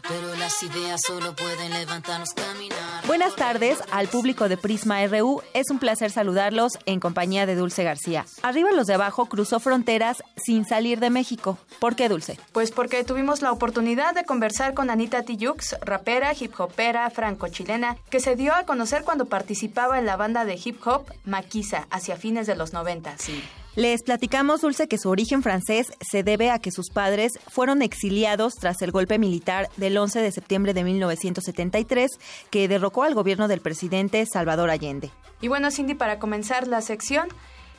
pero 0.07 0.35
las 0.35 0.61
ideas 0.61 1.01
solo 1.05 1.35
pueden 1.35 1.73
levantarnos, 1.73 2.29
caminar. 2.33 3.05
Buenas 3.07 3.35
tardes 3.35 3.79
al 3.91 4.07
público 4.07 4.47
de 4.47 4.55
Prisma 4.55 5.05
RU. 5.07 5.41
Es 5.53 5.71
un 5.71 5.79
placer 5.79 6.11
saludarlos 6.11 6.77
en 6.85 6.99
compañía 6.99 7.47
de 7.47 7.55
Dulce 7.55 7.83
García. 7.83 8.25
Arriba 8.43 8.71
los 8.71 8.85
de 8.85 8.93
abajo 8.93 9.25
cruzó 9.25 9.59
fronteras 9.59 10.23
sin 10.35 10.65
salir 10.65 10.99
de 10.99 11.09
México. 11.09 11.57
¿Por 11.79 11.95
qué, 11.95 12.07
Dulce? 12.07 12.39
Pues 12.51 12.71
porque 12.71 13.03
tuvimos 13.03 13.41
la 13.41 13.51
oportunidad 13.51 14.13
de 14.13 14.23
conversar 14.23 14.75
con 14.75 14.91
Anita 14.91 15.23
Tijoux, 15.23 15.75
rapera, 15.81 16.33
hip 16.39 16.59
hopera, 16.59 17.09
franco-chilena, 17.09 17.97
que 18.11 18.19
se 18.19 18.35
dio 18.35 18.53
a 18.53 18.65
conocer 18.65 19.03
cuando 19.03 19.25
participaba 19.25 19.97
en 19.97 20.05
la 20.05 20.17
banda 20.17 20.45
de 20.45 20.59
hip 20.63 20.85
hop 20.85 21.11
Maquisa 21.25 21.87
hacia 21.89 22.15
fines 22.15 22.45
de 22.45 22.55
los 22.55 22.73
90. 22.73 23.17
Sí. 23.17 23.43
Les 23.77 24.01
platicamos, 24.01 24.61
Dulce, 24.61 24.87
que 24.87 24.97
su 24.97 25.07
origen 25.07 25.43
francés 25.43 25.93
se 26.01 26.23
debe 26.23 26.49
a 26.49 26.57
que 26.57 26.71
sus 26.71 26.89
padres 26.89 27.33
fueron 27.47 27.83
exiliados 27.83 28.55
tras 28.55 28.81
el 28.81 28.89
golpe 28.89 29.19
militar 29.19 29.69
del 29.77 29.95
11 29.95 30.19
de 30.19 30.31
septiembre 30.31 30.73
de 30.73 30.83
1973 30.83 32.09
que 32.49 32.67
derrocó 32.67 33.03
al 33.03 33.13
gobierno 33.13 33.47
del 33.47 33.61
presidente 33.61 34.25
Salvador 34.25 34.71
Allende. 34.71 35.11
Y 35.41 35.47
bueno, 35.47 35.69
Cindy, 35.69 35.93
para 35.93 36.17
comenzar 36.17 36.67
la 36.67 36.81
sección, 36.81 37.27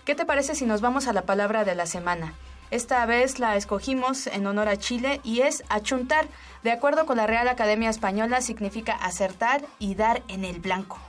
¿qué 0.05 0.15
te 0.15 0.25
parece 0.25 0.55
si 0.55 0.67
nos 0.67 0.81
vamos 0.81 1.09
a 1.09 1.13
la 1.13 1.23
palabra 1.23 1.65
de 1.65 1.75
la 1.75 1.87
semana? 1.87 2.33
Esta 2.71 3.05
vez 3.07 3.41
la 3.41 3.57
escogimos 3.57 4.29
en 4.29 4.47
honor 4.47 4.69
a 4.69 4.77
Chile 4.77 5.21
y 5.25 5.41
es 5.41 5.65
achuntar. 5.69 6.29
De 6.63 6.71
acuerdo 6.71 7.07
con 7.07 7.17
la 7.17 7.27
Real 7.27 7.49
Academia 7.49 7.91
Española, 7.91 8.41
significa 8.41 8.93
acertar 8.93 9.65
y 9.79 9.95
dar 9.97 10.23
en 10.29 10.45
el 10.45 10.61
blanco. 10.61 11.01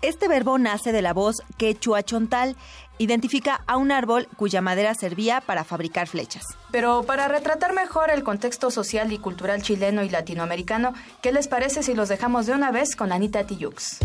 Este 0.00 0.26
verbo 0.26 0.58
nace 0.58 0.90
de 0.90 1.02
la 1.02 1.12
voz 1.12 1.42
quechua 1.58 2.02
chontal. 2.02 2.56
Identifica 3.02 3.64
a 3.66 3.78
un 3.78 3.90
árbol 3.90 4.28
cuya 4.36 4.60
madera 4.60 4.94
servía 4.94 5.40
para 5.40 5.64
fabricar 5.64 6.06
flechas. 6.06 6.44
Pero 6.70 7.02
para 7.02 7.26
retratar 7.26 7.72
mejor 7.72 8.10
el 8.10 8.22
contexto 8.22 8.70
social 8.70 9.12
y 9.12 9.18
cultural 9.18 9.60
chileno 9.60 10.04
y 10.04 10.08
latinoamericano, 10.08 10.92
¿qué 11.20 11.32
les 11.32 11.48
parece 11.48 11.82
si 11.82 11.94
los 11.94 12.08
dejamos 12.08 12.46
de 12.46 12.52
una 12.52 12.70
vez 12.70 12.94
con 12.94 13.10
Anita 13.10 13.44
Tijoux? 13.44 13.98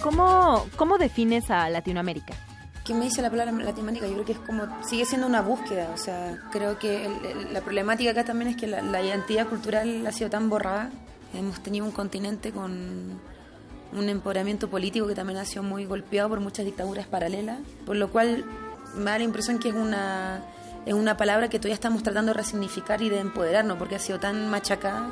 ¿Cómo, 0.00 0.64
¿Cómo 0.76 0.96
defines 0.96 1.50
a 1.50 1.68
Latinoamérica? 1.70 2.49
¿Qué 2.84 2.94
me 2.94 3.04
dice 3.04 3.22
la 3.22 3.30
palabra 3.30 3.52
Latinoamérica? 3.52 4.06
Yo 4.06 4.14
creo 4.14 4.24
que 4.24 4.32
es 4.32 4.38
como, 4.38 4.64
sigue 4.84 5.04
siendo 5.04 5.26
una 5.26 5.42
búsqueda, 5.42 5.90
o 5.94 5.98
sea, 5.98 6.38
creo 6.50 6.78
que 6.78 7.06
el- 7.06 7.52
la 7.52 7.60
problemática 7.60 8.10
acá 8.10 8.24
también 8.24 8.50
es 8.50 8.56
que 8.56 8.66
la, 8.66 8.82
la 8.82 9.02
identidad 9.02 9.46
cultural 9.46 10.06
ha 10.06 10.12
sido 10.12 10.30
tan 10.30 10.48
borrada, 10.48 10.90
hemos 11.34 11.62
tenido 11.62 11.84
un 11.84 11.92
continente 11.92 12.52
con 12.52 13.20
un 13.92 14.08
empoderamiento 14.08 14.68
político 14.70 15.06
que 15.06 15.14
también 15.14 15.38
ha 15.38 15.44
sido 15.44 15.62
muy 15.62 15.84
golpeado 15.84 16.30
por 16.30 16.40
muchas 16.40 16.64
dictaduras 16.64 17.06
paralelas, 17.06 17.58
por 17.86 17.96
lo 17.96 18.10
cual 18.10 18.44
me 18.96 19.04
da 19.10 19.18
la 19.18 19.24
impresión 19.24 19.58
que 19.58 19.68
es 19.68 19.74
una, 19.74 20.42
es 20.86 20.94
una 20.94 21.16
palabra 21.16 21.48
que 21.48 21.58
todavía 21.58 21.74
estamos 21.74 22.02
tratando 22.02 22.32
de 22.32 22.38
resignificar 22.38 23.02
y 23.02 23.08
de 23.10 23.18
empoderarnos, 23.20 23.76
porque 23.78 23.96
ha 23.96 23.98
sido 24.00 24.18
tan 24.18 24.48
machacada, 24.48 25.10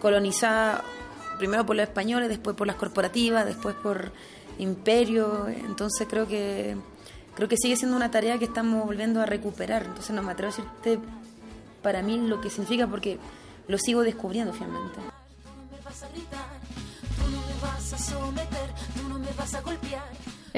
colonizada 0.00 0.82
primero 1.38 1.66
por 1.66 1.76
los 1.76 1.86
españoles, 1.86 2.28
después 2.30 2.56
por 2.56 2.66
las 2.66 2.76
corporativas, 2.76 3.44
después 3.44 3.74
por 3.76 4.12
imperio, 4.58 5.48
entonces 5.48 6.06
creo 6.08 6.26
que 6.26 6.76
creo 7.34 7.48
que 7.48 7.56
sigue 7.56 7.76
siendo 7.76 7.96
una 7.96 8.10
tarea 8.10 8.38
que 8.38 8.46
estamos 8.46 8.84
volviendo 8.84 9.20
a 9.20 9.26
recuperar, 9.26 9.84
entonces 9.84 10.14
no 10.14 10.22
me 10.22 10.32
atrevo 10.32 10.52
a 10.52 10.56
decirte 10.56 10.98
para 11.82 12.02
mí 12.02 12.18
lo 12.18 12.40
que 12.40 12.50
significa 12.50 12.86
porque 12.86 13.18
lo 13.68 13.78
sigo 13.78 14.02
descubriendo 14.02 14.52
finalmente. 14.52 14.98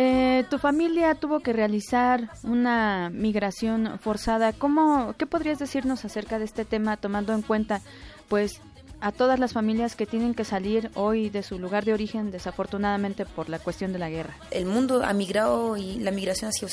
Eh, 0.01 0.45
tu 0.49 0.59
familia 0.59 1.17
tuvo 1.17 1.41
que 1.41 1.53
realizar 1.53 2.31
una 2.45 3.11
migración 3.13 3.99
forzada. 3.99 4.53
¿Cómo, 4.53 5.15
¿Qué 5.19 5.27
podrías 5.27 5.59
decirnos 5.59 6.05
acerca 6.05 6.39
de 6.39 6.45
este 6.45 6.65
tema, 6.65 6.97
tomando 6.97 7.33
en 7.33 7.43
cuenta, 7.43 7.81
pues, 8.29 8.61
a 9.01 9.13
todas 9.13 9.39
las 9.39 9.53
familias 9.53 9.95
que 9.95 10.07
tienen 10.07 10.35
que 10.35 10.45
salir 10.45 10.91
hoy 10.95 11.31
de 11.31 11.43
su 11.43 11.59
lugar 11.59 11.85
de 11.85 11.93
origen, 11.93 12.31
desafortunadamente 12.31 13.27
por 13.27 13.49
la 13.49 13.59
cuestión 13.59 13.93
de 13.93 13.99
la 13.99 14.11
guerra. 14.11 14.37
El 14.51 14.67
mundo 14.67 15.03
ha 15.05 15.13
migrado 15.13 15.77
y 15.77 15.97
la 16.01 16.11
migración 16.11 16.49
ha 16.49 16.53
sido 16.53 16.69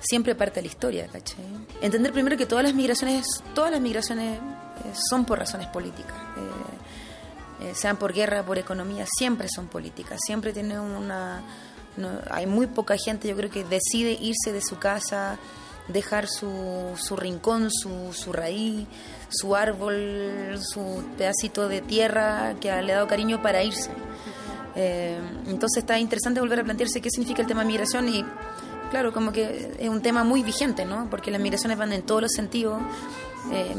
siempre 0.00 0.34
parte 0.34 0.56
de 0.56 0.62
la 0.62 0.68
historia. 0.68 1.08
Entender 1.80 2.12
primero 2.12 2.36
que 2.36 2.46
todas 2.46 2.64
las 2.64 2.74
migraciones, 2.74 3.26
todas 3.54 3.70
las 3.70 3.80
migraciones 3.80 4.38
eh, 4.38 4.92
son 5.08 5.24
por 5.24 5.38
razones 5.38 5.68
políticas. 5.68 6.16
Eh, 6.36 7.68
eh, 7.68 7.74
sean 7.74 7.96
por 7.96 8.12
guerra, 8.12 8.44
por 8.44 8.58
economía, 8.58 9.06
siempre 9.06 9.48
son 9.48 9.68
políticas, 9.68 10.18
siempre 10.26 10.52
tienen 10.52 10.80
una... 10.80 11.42
hay 12.30 12.46
muy 12.46 12.66
poca 12.66 12.96
gente, 12.98 13.28
yo 13.28 13.36
creo 13.36 13.50
que 13.50 13.64
decide 13.64 14.12
irse 14.20 14.52
de 14.52 14.60
su 14.60 14.78
casa, 14.78 15.38
dejar 15.88 16.26
su, 16.26 16.92
su 16.96 17.16
rincón, 17.16 17.70
su, 17.70 18.12
su 18.12 18.32
raíz, 18.32 18.86
su 19.32 19.56
árbol, 19.56 20.58
su 20.60 21.04
pedacito 21.16 21.68
de 21.68 21.80
tierra 21.80 22.54
que 22.60 22.68
le 22.82 22.92
ha 22.92 22.96
dado 22.96 23.08
cariño 23.08 23.42
para 23.42 23.62
irse. 23.62 23.90
Eh, 24.74 25.18
entonces 25.46 25.82
está 25.82 25.98
interesante 25.98 26.40
volver 26.40 26.60
a 26.60 26.64
plantearse 26.64 27.00
qué 27.00 27.10
significa 27.10 27.42
el 27.42 27.48
tema 27.48 27.64
migración 27.64 28.08
y 28.08 28.24
claro, 28.90 29.12
como 29.12 29.32
que 29.32 29.74
es 29.78 29.88
un 29.88 30.02
tema 30.02 30.24
muy 30.24 30.42
vigente, 30.42 30.84
¿no? 30.84 31.08
Porque 31.10 31.30
las 31.30 31.40
migraciones 31.40 31.78
van 31.78 31.92
en 31.92 32.02
todos 32.02 32.22
los 32.22 32.32
sentidos. 32.32 32.80
Eh, 33.50 33.74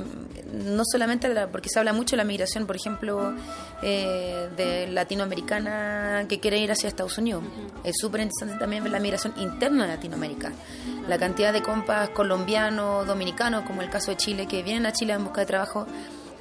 no 0.54 0.84
solamente 0.86 1.30
porque 1.48 1.70
se 1.70 1.80
habla 1.80 1.94
mucho 1.94 2.12
de 2.16 2.18
la 2.18 2.24
migración, 2.24 2.68
por 2.68 2.76
ejemplo, 2.76 3.34
eh, 3.82 4.50
de 4.56 4.88
latinoamericana 4.88 6.26
que 6.30 6.40
quiere 6.40 6.60
ir 6.60 6.72
hacia 6.72 6.88
Estados 6.88 7.18
Unidos. 7.18 7.44
Es 7.84 7.96
súper 8.00 8.22
interesante 8.22 8.60
también 8.60 8.84
ver 8.84 8.92
la 8.92 9.00
migración 9.00 9.34
interna 9.38 9.84
de 9.84 9.96
Latinoamérica. 9.96 10.52
La 11.08 11.18
cantidad 11.18 11.52
de 11.52 11.62
compas 11.62 12.10
colombianos, 12.10 13.08
dominicanos, 13.08 13.64
como 13.64 13.82
el 13.82 13.90
caso 13.90 14.12
de 14.12 14.18
Chile, 14.18 14.48
que 14.48 14.62
vienen 14.64 14.86
a 14.86 14.94
Chile 14.94 15.14
en 15.14 15.24
busca 15.24 15.42
de 15.42 15.48
trabajo 15.48 15.88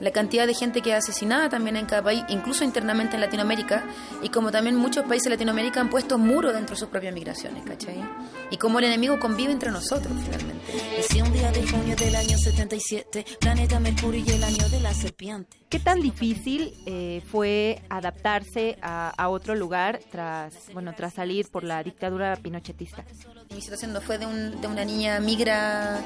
la 0.02 0.10
cantidad 0.10 0.48
de 0.48 0.54
gente 0.54 0.82
que 0.82 0.90
es 0.90 0.96
asesinada 0.96 1.48
también 1.48 1.76
en 1.76 1.86
cada 1.86 2.02
país, 2.02 2.24
incluso 2.28 2.64
internamente 2.64 3.14
en 3.14 3.20
Latinoamérica, 3.20 3.84
y 4.20 4.30
como 4.30 4.50
también 4.50 4.74
muchos 4.74 5.04
países 5.04 5.24
de 5.24 5.30
Latinoamérica 5.30 5.80
han 5.80 5.88
puesto 5.88 6.18
muros 6.18 6.52
dentro 6.52 6.74
de 6.74 6.80
sus 6.80 6.88
propias 6.88 7.14
migraciones, 7.14 7.62
¿cachai? 7.64 8.02
Y 8.50 8.56
como 8.56 8.80
el 8.80 8.86
enemigo 8.86 9.20
convive 9.20 9.52
entre 9.52 9.70
nosotros, 9.70 10.12
finalmente. 10.24 11.22
un 11.22 11.32
día 11.32 11.52
de 11.52 11.66
junio 11.68 11.94
del 11.94 12.16
año 12.16 12.36
77, 12.36 13.24
planeta 13.38 13.80
y 13.80 14.30
el 14.30 14.42
año 14.42 14.68
de 14.68 14.80
la 14.80 14.92
serpiente. 14.92 15.61
¿Qué 15.72 15.78
tan 15.78 16.02
difícil 16.02 16.74
eh, 16.84 17.22
fue 17.30 17.80
adaptarse 17.88 18.76
a, 18.82 19.08
a, 19.08 19.30
otro 19.30 19.54
lugar 19.54 20.00
tras, 20.10 20.52
bueno, 20.74 20.92
tras 20.94 21.14
salir 21.14 21.48
por 21.48 21.64
la 21.64 21.82
dictadura 21.82 22.36
pinochetista? 22.36 23.06
Mi 23.54 23.62
situación 23.62 23.94
no 23.94 24.02
fue 24.02 24.18
de, 24.18 24.26
un, 24.26 24.60
de 24.60 24.66
una 24.66 24.84
niña 24.84 25.18
migra 25.20 25.98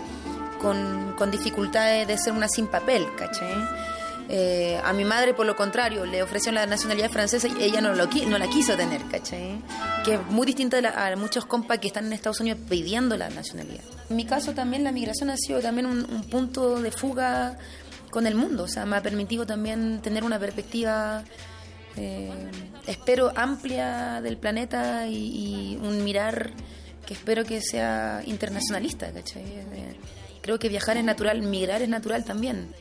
con, 0.62 1.17
con 1.19 1.33
dificultades 1.33 2.07
de 2.07 2.17
ser 2.17 2.33
una 2.33 2.47
sin 2.47 2.69
papel, 2.69 3.09
¿caché? 3.19 3.53
Eh, 4.29 4.81
a 4.85 4.93
mi 4.93 5.05
madre, 5.05 5.35
por 5.35 5.47
lo 5.47 5.55
contrario, 5.55 6.05
le 6.05 6.23
ofreció 6.23 6.51
la 6.51 6.67
nacionalidad 6.67 7.11
francesa 7.11 7.47
y 7.47 7.62
ella 7.62 7.81
no, 7.81 7.95
lo, 7.95 8.07
no 8.07 8.39
la 8.39 8.49
quiso 8.49 8.77
tener, 8.77 9.03
¿caché? 9.11 9.59
Que 10.05 10.14
es 10.14 10.27
muy 10.31 10.47
distinta 10.47 10.79
a, 10.79 11.14
muchos 11.17 11.47
compas 11.47 11.79
que 11.79 11.87
están 11.87 12.07
en 12.07 12.12
Estados 12.12 12.41
Unidos 12.41 12.61
pidiendo 12.69 13.17
la 13.17 13.29
nacionalidad. 13.29 13.85
En 14.11 14.17
mi 14.17 14.25
caso 14.25 14.53
también 14.53 14.83
la 14.83 14.93
migración 14.93 15.31
ha 15.31 15.37
sido 15.37 15.61
también 15.61 15.87
un, 15.87 16.05
punto 16.31 16.81
de 16.81 16.91
fuga 16.91 17.57
con 18.11 18.26
el 18.26 18.34
mundo, 18.34 18.64
o 18.64 18.68
sea, 18.68 18.86
me 18.86 18.96
ha 18.96 19.02
permitido 19.02 19.46
también 19.46 20.00
tener 20.02 20.24
una 20.24 20.38
perspectiva, 20.38 21.24
eh, 21.96 22.30
espero, 22.86 23.32
amplia 23.36 24.20
del 24.20 24.36
planeta 24.36 25.07
y, 25.07 25.78
un 25.82 26.04
mirar 26.04 26.52
que 27.07 27.14
espero 27.14 27.44
que 27.44 27.61
sea 27.61 28.22
internacionalista, 28.26 29.12
¿cachai? 29.12 29.44
Eh, 29.44 29.96
creo 30.42 30.59
que 30.59 30.68
viajar 30.68 30.96
es 30.96 31.04
natural, 31.04 31.42
migrar 31.42 31.82
es 31.82 31.88
natural 31.88 32.24
también. 32.24 32.74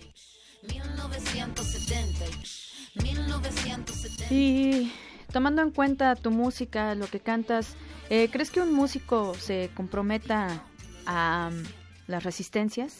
Y 4.30 4.91
tomando 5.32 5.61
en 5.61 5.71
cuenta 5.71 6.15
tu 6.15 6.32
música, 6.32 6.95
lo 6.95 7.07
que 7.07 7.19
cantas, 7.19 7.76
eh, 8.09 8.30
¿crees 8.32 8.51
que 8.51 8.61
un 8.61 8.73
músico 8.73 9.36
se 9.36 9.69
comprometa 9.76 10.63
a 11.05 11.49
um, 11.51 11.63
las 12.08 12.24
resistencias? 12.24 12.93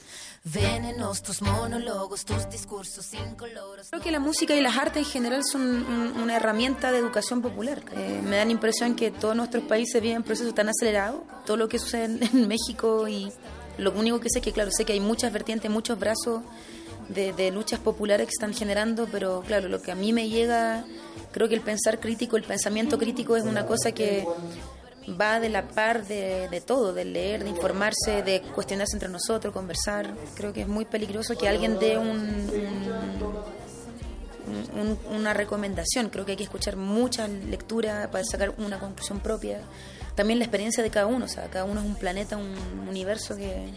Venenos, 0.43 1.22
tus 1.22 1.41
monólogos, 1.41 2.26
tus 2.26 2.49
discursos 2.49 3.12
Creo 3.89 4.01
que 4.01 4.12
la 4.12 4.20
música 4.20 4.56
y 4.56 4.62
las 4.62 4.78
artes 4.78 5.06
en 5.06 5.12
general 5.12 5.43
son 5.43 5.86
una 6.22 6.36
herramienta 6.36 6.91
de 6.91 6.99
educación 6.99 7.41
popular. 7.41 7.84
Eh, 7.93 8.22
me 8.24 8.38
da 8.38 8.45
la 8.45 8.51
impresión 8.51 8.95
que 8.95 9.12
todos 9.12 9.36
nuestros 9.36 9.64
países 9.64 10.01
viven 10.01 10.24
procesos 10.24 10.53
tan 10.53 10.70
acelerados. 10.70 11.22
Todo 11.45 11.58
lo 11.58 11.70
que 11.70 11.80
sucede 11.80 12.06
en 12.06 12.47
México 12.47 13.08
y 13.08 13.32
lo 13.78 13.91
único 13.91 14.20
que 14.20 14.30
sé 14.30 14.39
es 14.39 14.45
que, 14.45 14.51
claro, 14.51 14.72
sé 14.72 14.86
que 14.86 14.93
hay 14.93 14.99
muchas 14.99 15.32
vertientes, 15.32 15.70
muchos 15.70 15.99
brazos 15.99 16.41
de, 17.10 17.51
luchas 17.51 17.80
populares 17.80 18.28
que 18.28 18.32
están 18.32 18.53
generando, 18.53 19.08
pero 19.12 19.43
claro, 19.45 19.68
lo 19.70 19.82
que 19.82 19.91
a 19.91 19.95
mí 19.95 20.14
me 20.14 20.30
llega, 20.30 20.86
creo 21.32 21.47
que 21.47 21.56
el 21.56 21.62
pensar 21.62 21.99
crítico, 21.99 22.38
el 22.38 22.43
pensamiento 22.43 22.97
crítico 22.97 23.36
es 23.36 23.43
una 23.43 23.66
cosa 23.66 23.91
que 23.91 24.26
va 25.10 25.39
de 25.39 25.49
la 25.49 25.68
par 25.68 26.06
de, 26.06 26.64
todo, 26.66 26.93
de 26.93 27.06
leer, 27.06 27.43
de 27.43 27.49
informarse, 27.49 28.24
de 28.24 28.41
cuestionarse 28.41 28.95
entre 28.95 29.10
nosotros, 29.10 29.53
conversar. 29.53 30.14
Creo 30.36 30.53
que 30.53 30.62
es 30.62 30.68
muy 30.68 30.86
peligroso 30.86 31.38
que 31.38 31.47
alguien 31.47 31.80
dé 31.80 31.97
un, 31.97 32.49
una 35.12 35.34
recomendación. 35.34 36.10
Creo 36.10 36.26
que 36.26 36.32
hay 36.32 36.38
que 36.38 36.43
escuchar 36.43 36.76
muchas 36.76 37.30
lecturas 37.30 38.08
para 38.08 38.24
sacar 38.24 38.53
una 38.58 38.80
conclusión 38.80 39.20
propia 39.20 39.62
también 40.16 40.39
la 40.39 40.45
experiencia 40.45 40.82
de 40.82 40.89
cada 40.89 41.08
uno, 41.08 41.26
o 41.26 41.28
sea, 41.28 41.43
cada 41.49 41.66
uno 41.66 41.82
es 41.82 41.86
un 41.86 41.95
planeta, 41.95 42.38
un 42.38 42.88
universo 42.88 43.36
que, 43.36 43.70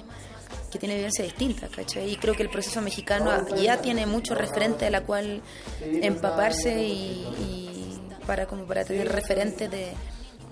que 0.71 0.79
tiene 0.79 0.95
vivencia 0.95 1.25
distinta, 1.25 1.69
¿cachai? 1.69 2.11
Y 2.13 2.17
creo 2.17 2.35
que 2.35 2.45
el 2.45 2.51
proceso 2.51 2.81
mexicano 2.81 3.47
ya 3.57 3.81
tiene 3.81 4.07
mucho 4.07 4.35
referente 4.35 4.87
a 4.87 4.91
la 4.91 5.03
cual 5.03 5.43
empaparse 5.81 6.85
y, 6.85 7.99
para 8.27 8.47
como 8.47 8.65
para 8.67 8.85
tener 8.85 9.11
referente 9.11 9.69
de, 9.69 9.93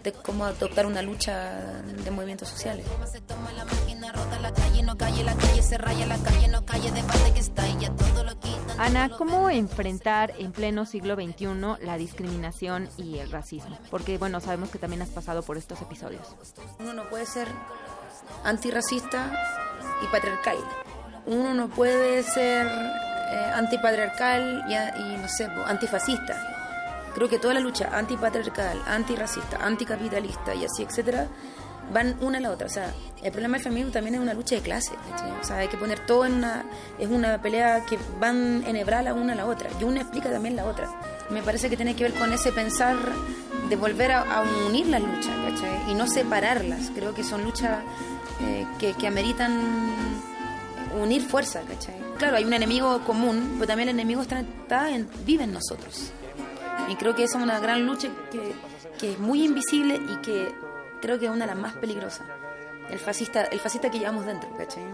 de 0.07 0.13
cómo 0.13 0.45
adoptar 0.45 0.87
una 0.87 1.03
lucha 1.03 1.83
de 1.83 2.11
movimientos 2.13 2.49
sociales. 2.49 2.87
Ana, 8.79 9.09
¿cómo 9.09 9.51
enfrentar 9.51 10.33
en 10.39 10.53
pleno 10.53 10.87
siglo 10.87 11.17
XXI 11.17 11.85
la 11.85 11.97
discriminación 11.99 12.89
y 12.97 13.19
el 13.19 13.33
racismo? 13.33 13.77
Porque, 13.91 14.17
bueno, 14.17 14.41
sabemos 14.41 14.71
que 14.71 14.79
también 14.79 15.03
has 15.03 15.09
pasado 15.09 15.43
por 15.43 15.57
estos 15.57 15.83
episodios. 15.83 16.23
Uno 16.79 16.93
no 16.93 17.09
puede 17.09 17.27
ser 17.27 17.49
antirracista 18.45 19.33
y 20.05 20.07
patriarcal. 20.07 20.59
Uno 21.27 21.53
no 21.53 21.69
puede 21.69 22.23
ser 22.23 22.69
eh, 22.69 23.51
antipatriarcal 23.55 24.67
y, 24.69 24.75
y, 24.75 25.17
no 25.17 25.29
sé, 25.29 25.47
antifascista. 25.67 26.56
Creo 27.17 27.31
que 27.31 27.39
toda 27.39 27.55
la 27.55 27.61
lucha 27.61 27.89
antipatriarcal, 27.97 28.79
antirracista, 28.87 29.57
anticapitalista 29.64 30.55
y 30.55 30.67
así, 30.67 30.83
etcétera, 30.83 31.29
van 31.91 32.14
una 32.21 32.37
a 32.37 32.41
la 32.43 32.51
otra. 32.51 32.67
O 32.67 32.71
sea, 32.71 32.93
el 33.23 33.33
problema 33.33 33.57
del 33.57 33.64
feminismo 33.64 33.91
también 33.91 34.17
es 34.17 34.21
una 34.21 34.35
lucha 34.35 34.57
de 34.57 34.61
clase. 34.61 34.93
O 35.41 35.43
sea, 35.43 35.57
hay 35.57 35.69
que 35.69 35.79
poner 35.79 36.01
todo 36.01 36.27
en 36.27 36.35
una. 36.35 36.67
Es 36.99 37.09
una 37.09 37.41
pelea 37.41 37.87
que 37.87 37.99
van 38.21 38.62
enhebrar 38.67 39.11
una 39.14 39.33
a 39.33 39.37
la 39.37 39.47
otra. 39.47 39.71
Y 39.81 39.85
una 39.85 40.03
explica 40.03 40.31
también 40.31 40.57
la 40.57 40.67
otra. 40.67 40.91
Me 41.31 41.43
parece 41.43 41.71
que 41.71 41.77
tiene 41.77 41.97
que 41.97 42.05
ver 42.05 42.12
con 42.12 42.35
ese 42.35 42.53
pensar 42.53 42.99
de 43.71 43.77
volver 43.77 44.12
a, 44.12 44.43
unir 44.67 44.87
las 44.89 45.01
luchas, 45.01 45.35
¿cachai? 45.49 45.91
Y 45.91 45.95
no 45.95 46.07
separarlas. 46.07 46.91
Creo 46.95 47.14
que 47.14 47.25
son 47.25 47.45
luchas 47.45 47.79
eh, 48.43 48.67
que, 48.79 49.07
ameritan 49.07 49.59
unir 51.01 51.23
fuerza, 51.23 51.62
¿cachai? 51.62 51.95
Claro, 52.19 52.37
hay 52.37 52.45
un 52.45 52.53
enemigo 52.53 53.01
común, 53.05 53.55
pero 53.55 53.69
también 53.69 53.89
el 53.89 53.95
enemigo 53.95 54.21
está, 54.21 54.41
está 54.41 54.91
en, 54.91 55.09
vive 55.25 55.45
en 55.45 55.55
nosotros. 55.55 56.12
Y 56.89 56.97
creo 56.97 57.14
que 57.14 57.24
esa 57.24 57.39
es 57.39 57.45
una 57.45 57.59
gran 57.61 57.87
lucha 57.87 58.09
que, 58.31 58.55
que 58.99 59.12
es 59.12 59.18
muy 59.18 59.45
invisible 59.45 59.97
y 59.97 60.16
que 60.16 60.55
creo 61.01 61.18
que 61.18 61.27
es 61.27 61.31
una 61.31 61.47
de 61.47 61.53
las 61.53 61.59
más 61.59 61.74
peligrosas. 61.74 62.27
El 62.91 62.99
fascista, 62.99 63.45
el 63.45 63.59
fascista 63.61 63.91
que 63.91 63.99
llevamos 63.99 64.27
dentro, 64.27 64.49
¿cachai? 64.57 64.85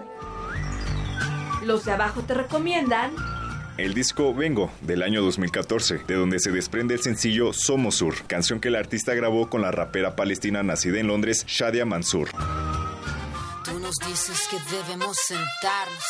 Los 1.65 1.85
de 1.85 1.93
abajo 1.93 2.23
te 2.23 2.35
recomiendan 2.35 3.13
el 3.79 3.95
disco 3.95 4.35
Vengo, 4.35 4.71
del 4.83 5.03
año 5.03 5.23
2014, 5.23 6.03
de 6.07 6.15
donde 6.15 6.39
se 6.41 6.53
desprende 6.53 6.95
el 6.95 7.01
sencillo 7.01 7.55
Somos 7.55 7.95
Sur, 7.97 8.15
canción 8.27 8.61
que 8.61 8.69
el 8.69 8.77
artista 8.77 9.15
grabó 9.15 9.49
con 9.49 9.63
la 9.63 9.71
rapera 9.71 10.15
palestina 10.15 10.63
nacida 10.63 11.01
en 11.01 11.07
Londres, 11.07 11.47
Shadia 11.47 11.87
Mansour. 11.87 12.29
Nos 13.81 13.97
dices 13.97 14.49
que 14.51 14.59
debemos 14.75 15.17
sentarnos, 15.17 16.05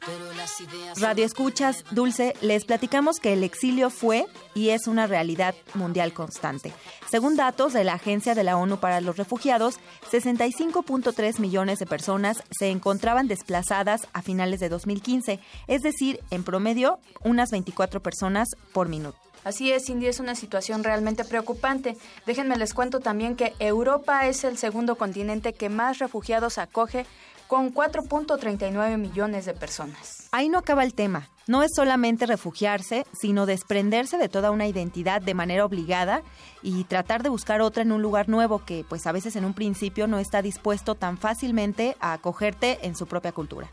pero 0.00 0.32
las 0.34 0.60
ideas... 0.60 1.00
Radio 1.00 1.24
Escuchas, 1.24 1.84
Dulce, 1.90 2.34
les 2.40 2.64
platicamos 2.64 3.20
que 3.20 3.32
el 3.32 3.44
exilio 3.44 3.90
fue 3.90 4.26
y 4.54 4.70
es 4.70 4.86
una 4.86 5.06
realidad 5.06 5.54
mundial 5.74 6.12
constante. 6.12 6.72
Según 7.08 7.36
datos 7.36 7.72
de 7.72 7.84
la 7.84 7.94
Agencia 7.94 8.34
de 8.34 8.44
la 8.44 8.56
ONU 8.56 8.78
para 8.78 9.00
los 9.00 9.16
Refugiados, 9.16 9.78
65.3 10.10 11.38
millones 11.38 11.78
de 11.78 11.86
personas 11.86 12.42
se 12.50 12.70
encontraban 12.70 13.28
desplazadas 13.28 14.08
a 14.12 14.22
finales 14.22 14.60
de 14.60 14.68
2015, 14.68 15.38
es 15.68 15.82
decir, 15.82 16.20
en 16.30 16.44
promedio, 16.44 16.98
unas 17.22 17.50
24 17.50 18.02
personas 18.02 18.48
por 18.72 18.88
minuto. 18.88 19.25
Así 19.46 19.70
es, 19.70 19.84
Cindy, 19.86 20.08
es 20.08 20.18
una 20.18 20.34
situación 20.34 20.82
realmente 20.82 21.24
preocupante. 21.24 21.96
Déjenme 22.26 22.56
les 22.56 22.74
cuento 22.74 22.98
también 22.98 23.36
que 23.36 23.54
Europa 23.60 24.26
es 24.26 24.42
el 24.42 24.58
segundo 24.58 24.96
continente 24.96 25.52
que 25.52 25.68
más 25.68 26.00
refugiados 26.00 26.58
acoge 26.58 27.06
con 27.46 27.72
4.39 27.72 28.98
millones 28.98 29.44
de 29.44 29.54
personas. 29.54 30.26
Ahí 30.32 30.48
no 30.48 30.58
acaba 30.58 30.82
el 30.82 30.94
tema. 30.94 31.28
No 31.46 31.62
es 31.62 31.70
solamente 31.76 32.26
refugiarse, 32.26 33.06
sino 33.12 33.46
desprenderse 33.46 34.18
de 34.18 34.28
toda 34.28 34.50
una 34.50 34.66
identidad 34.66 35.22
de 35.22 35.34
manera 35.34 35.64
obligada 35.64 36.22
y 36.60 36.82
tratar 36.82 37.22
de 37.22 37.28
buscar 37.28 37.60
otra 37.60 37.84
en 37.84 37.92
un 37.92 38.02
lugar 38.02 38.28
nuevo 38.28 38.64
que 38.64 38.84
pues 38.88 39.06
a 39.06 39.12
veces 39.12 39.36
en 39.36 39.44
un 39.44 39.54
principio 39.54 40.08
no 40.08 40.18
está 40.18 40.42
dispuesto 40.42 40.96
tan 40.96 41.18
fácilmente 41.18 41.96
a 42.00 42.14
acogerte 42.14 42.84
en 42.84 42.96
su 42.96 43.06
propia 43.06 43.30
cultura. 43.30 43.70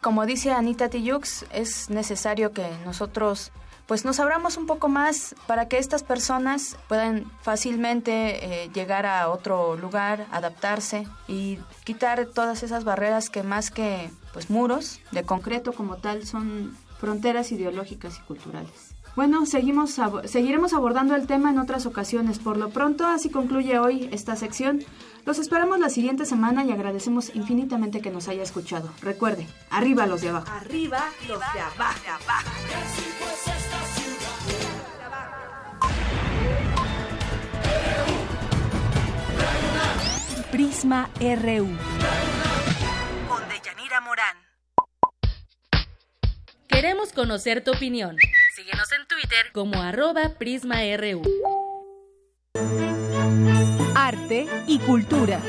Como 0.00 0.24
dice 0.24 0.52
Anita 0.52 0.88
Tijoux, 0.88 1.46
es 1.50 1.90
necesario 1.90 2.52
que 2.52 2.70
nosotros 2.84 3.50
pues 3.88 4.04
nos 4.04 4.20
abramos 4.20 4.58
un 4.58 4.66
poco 4.66 4.88
más 4.88 5.34
para 5.46 5.66
que 5.66 5.78
estas 5.78 6.02
personas 6.02 6.76
puedan 6.88 7.24
fácilmente 7.40 8.64
eh, 8.64 8.70
llegar 8.74 9.06
a 9.06 9.30
otro 9.30 9.76
lugar, 9.76 10.26
adaptarse 10.30 11.08
y 11.26 11.58
quitar 11.84 12.26
todas 12.26 12.62
esas 12.62 12.84
barreras 12.84 13.30
que 13.30 13.42
más 13.42 13.70
que 13.70 14.10
pues 14.34 14.50
muros 14.50 15.00
de 15.10 15.22
concreto 15.22 15.72
como 15.72 15.96
tal 15.96 16.26
son 16.26 16.76
fronteras 17.00 17.50
ideológicas 17.50 18.18
y 18.18 18.20
culturales. 18.26 18.94
Bueno, 19.16 19.46
seguimos 19.46 19.98
seguiremos 20.26 20.74
abordando 20.74 21.16
el 21.16 21.26
tema 21.26 21.50
en 21.50 21.58
otras 21.58 21.86
ocasiones. 21.86 22.38
Por 22.38 22.56
lo 22.58 22.68
pronto, 22.68 23.06
así 23.06 23.30
concluye 23.30 23.78
hoy 23.78 24.08
esta 24.12 24.36
sección. 24.36 24.84
Los 25.24 25.38
esperamos 25.38 25.78
la 25.78 25.90
siguiente 25.90 26.24
semana 26.24 26.64
y 26.64 26.72
agradecemos 26.72 27.34
infinitamente 27.34 28.00
que 28.00 28.10
nos 28.10 28.28
haya 28.28 28.42
escuchado. 28.42 28.90
Recuerde, 29.02 29.46
arriba 29.70 30.06
los 30.06 30.22
de 30.22 30.30
abajo. 30.30 30.50
Arriba 30.50 31.04
los 31.26 31.40
de 31.40 31.60
abajo. 31.60 31.98
Prisma 40.50 41.10
RU. 41.20 41.68
Con 43.28 43.48
Deyanira 43.48 44.00
Morán. 44.00 44.36
Queremos 46.68 47.12
conocer 47.12 47.62
tu 47.62 47.72
opinión. 47.72 48.16
Síguenos 48.56 48.90
en 48.92 49.06
Twitter 49.06 49.52
como 49.52 49.80
arroba 49.82 50.34
PrismaRU. 50.38 51.22
Y 54.30 54.78
cultura. 54.80 55.40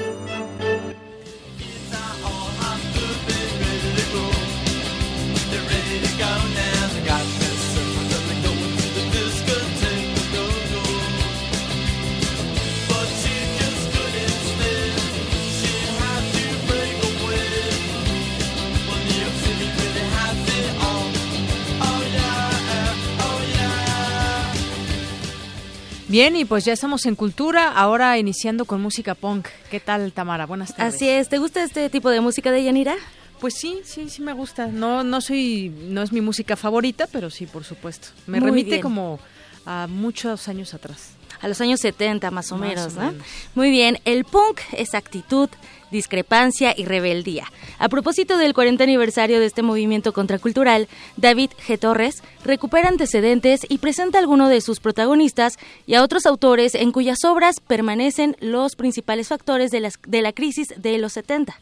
Bien, 26.09 26.35
y 26.35 26.43
pues 26.43 26.65
ya 26.65 26.73
estamos 26.73 27.05
en 27.05 27.13
cultura, 27.13 27.71
ahora 27.71 28.17
iniciando 28.17 28.65
con 28.65 28.81
música 28.81 29.13
punk. 29.13 29.47
¿Qué 29.69 29.79
tal, 29.79 30.11
Tamara? 30.11 30.47
Buenas 30.47 30.75
tardes. 30.75 30.95
Así 30.95 31.07
es, 31.07 31.29
¿te 31.29 31.37
gusta 31.37 31.63
este 31.63 31.87
tipo 31.91 32.09
de 32.09 32.19
música 32.19 32.51
de 32.51 32.63
Yanira? 32.63 32.95
Pues 33.39 33.53
sí, 33.53 33.81
sí, 33.85 34.09
sí 34.09 34.23
me 34.23 34.33
gusta. 34.33 34.65
No, 34.65 35.03
no 35.03 35.21
soy, 35.21 35.69
no 35.69 36.01
es 36.01 36.11
mi 36.11 36.19
música 36.19 36.55
favorita, 36.55 37.05
pero 37.11 37.29
sí, 37.29 37.45
por 37.45 37.63
supuesto. 37.63 38.07
Me 38.25 38.39
remite 38.39 38.79
como 38.79 39.19
a 39.67 39.85
muchos 39.87 40.47
años 40.47 40.73
atrás. 40.73 41.11
A 41.41 41.47
los 41.47 41.61
años 41.61 41.79
70 41.79 42.31
más 42.31 42.51
o 42.51 42.57
menos, 42.57 42.95
¿no? 42.95 43.13
Muy 43.53 43.69
bien, 43.69 43.99
el 44.03 44.25
punk 44.25 44.61
es 44.71 44.95
actitud, 44.95 45.49
discrepancia 45.91 46.73
y 46.75 46.85
rebeldía. 46.85 47.45
A 47.77 47.89
propósito 47.89 48.37
del 48.37 48.53
40 48.53 48.83
aniversario 48.83 49.39
de 49.39 49.45
este 49.45 49.61
movimiento 49.61 50.13
contracultural, 50.13 50.87
David 51.17 51.51
G. 51.67 51.79
Torres 51.79 52.23
recupera 52.43 52.89
antecedentes 52.89 53.61
y 53.67 53.77
presenta 53.79 54.17
a 54.17 54.21
algunos 54.21 54.49
de 54.49 54.61
sus 54.61 54.79
protagonistas 54.79 55.57
y 55.85 55.95
a 55.95 56.03
otros 56.03 56.25
autores 56.25 56.75
en 56.75 56.91
cuyas 56.91 57.23
obras 57.25 57.59
permanecen 57.59 58.35
los 58.39 58.75
principales 58.75 59.27
factores 59.27 59.71
de, 59.71 59.91
de 60.07 60.21
la 60.21 60.33
crisis 60.33 60.73
de 60.77 60.97
los 60.97 61.13
70. 61.13 61.57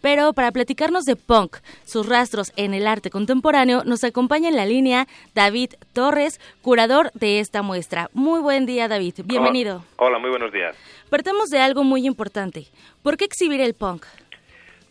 Pero 0.00 0.32
para 0.32 0.50
platicarnos 0.50 1.04
de 1.04 1.16
punk, 1.16 1.58
sus 1.84 2.06
rastros 2.06 2.52
en 2.56 2.74
el 2.74 2.86
arte 2.86 3.10
contemporáneo, 3.10 3.84
nos 3.84 4.02
acompaña 4.04 4.48
en 4.48 4.56
la 4.56 4.66
línea 4.66 5.06
David 5.34 5.74
Torres, 5.92 6.40
curador 6.62 7.10
de 7.14 7.40
esta 7.40 7.62
muestra. 7.62 8.08
Muy 8.14 8.40
buen 8.40 8.66
día, 8.66 8.88
David. 8.88 9.14
Bienvenido. 9.24 9.84
Hola, 9.96 10.18
muy 10.18 10.30
buenos 10.30 10.52
días. 10.52 10.74
Partamos 11.10 11.50
de 11.50 11.58
algo 11.58 11.82
muy 11.82 12.06
importante. 12.06 12.66
¿Por 13.02 13.16
qué 13.16 13.24
exhibir 13.24 13.60
el 13.60 13.74
punk? 13.74 14.06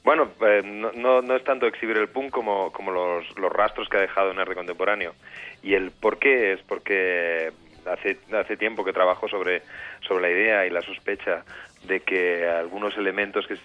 Bueno, 0.04 0.30
eh, 0.42 0.62
no, 0.64 1.20
es 1.36 1.44
tanto 1.46 1.66
exhibir 1.66 1.98
el 1.98 2.10
punk 2.10 2.32
como, 2.32 2.74
los, 2.92 3.54
rastros 3.54 3.88
que 3.88 3.98
ha 3.98 4.02
dejado 4.02 4.32
en 4.32 4.40
arte 4.40 4.54
contemporáneo. 4.54 5.14
Y 5.64 5.76
el 5.76 5.92
por 5.92 6.20
qué 6.20 6.54
es 6.54 6.60
porque 6.68 7.54
hace, 7.86 8.18
hace 8.34 8.58
tiempo 8.58 8.84
que 8.84 8.92
trabajo 8.92 9.30
sobre 9.30 9.62
la 10.10 10.30
idea 10.30 10.66
y 10.66 10.72
la 10.72 10.82
sospecha 10.82 11.46
de 11.84 12.02
que 12.02 12.48
algunos 12.48 12.96
elementos 12.98 13.46
que, 13.48 13.56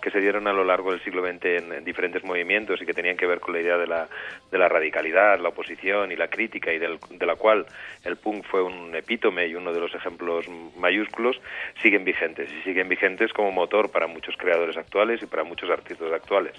que 0.00 0.10
se 0.10 0.20
dieron 0.20 0.46
a 0.48 0.52
lo 0.52 0.64
largo 0.64 0.90
del 0.90 1.02
siglo 1.04 1.22
XX 1.24 1.44
en, 1.44 1.84
diferentes 1.84 2.24
movimientos 2.24 2.80
y 2.80 2.86
que 2.86 2.94
tenían 2.94 3.16
que 3.16 3.26
ver 3.26 3.40
con 3.40 3.54
la 3.54 3.60
idea 3.60 3.76
de 3.76 3.86
la, 3.86 4.08
de 4.50 4.58
la 4.58 4.68
radicalidad, 4.68 5.38
la 5.38 5.50
oposición 5.50 6.10
y 6.10 6.16
la 6.16 6.28
crítica 6.28 6.72
y 6.72 6.78
del, 6.78 6.98
de 7.10 7.26
la 7.26 7.36
cual 7.36 7.66
el 8.04 8.16
punk 8.16 8.44
fue 8.44 8.62
un 8.62 8.94
epítome 8.94 9.46
y 9.46 9.54
uno 9.54 9.72
de 9.72 9.80
los 9.80 9.94
ejemplos 9.94 10.46
mayúsculos, 10.76 11.40
siguen 11.82 12.04
vigentes 12.04 12.50
y 12.52 12.62
siguen 12.62 12.88
vigentes 12.88 13.32
como 13.32 13.52
motor 13.52 13.90
para 13.90 14.06
muchos 14.06 14.34
creadores 14.36 14.76
actuales 14.76 15.22
y 15.22 15.26
para 15.26 15.44
muchos 15.44 15.70
artistas 15.70 16.12
actuales. 16.12 16.54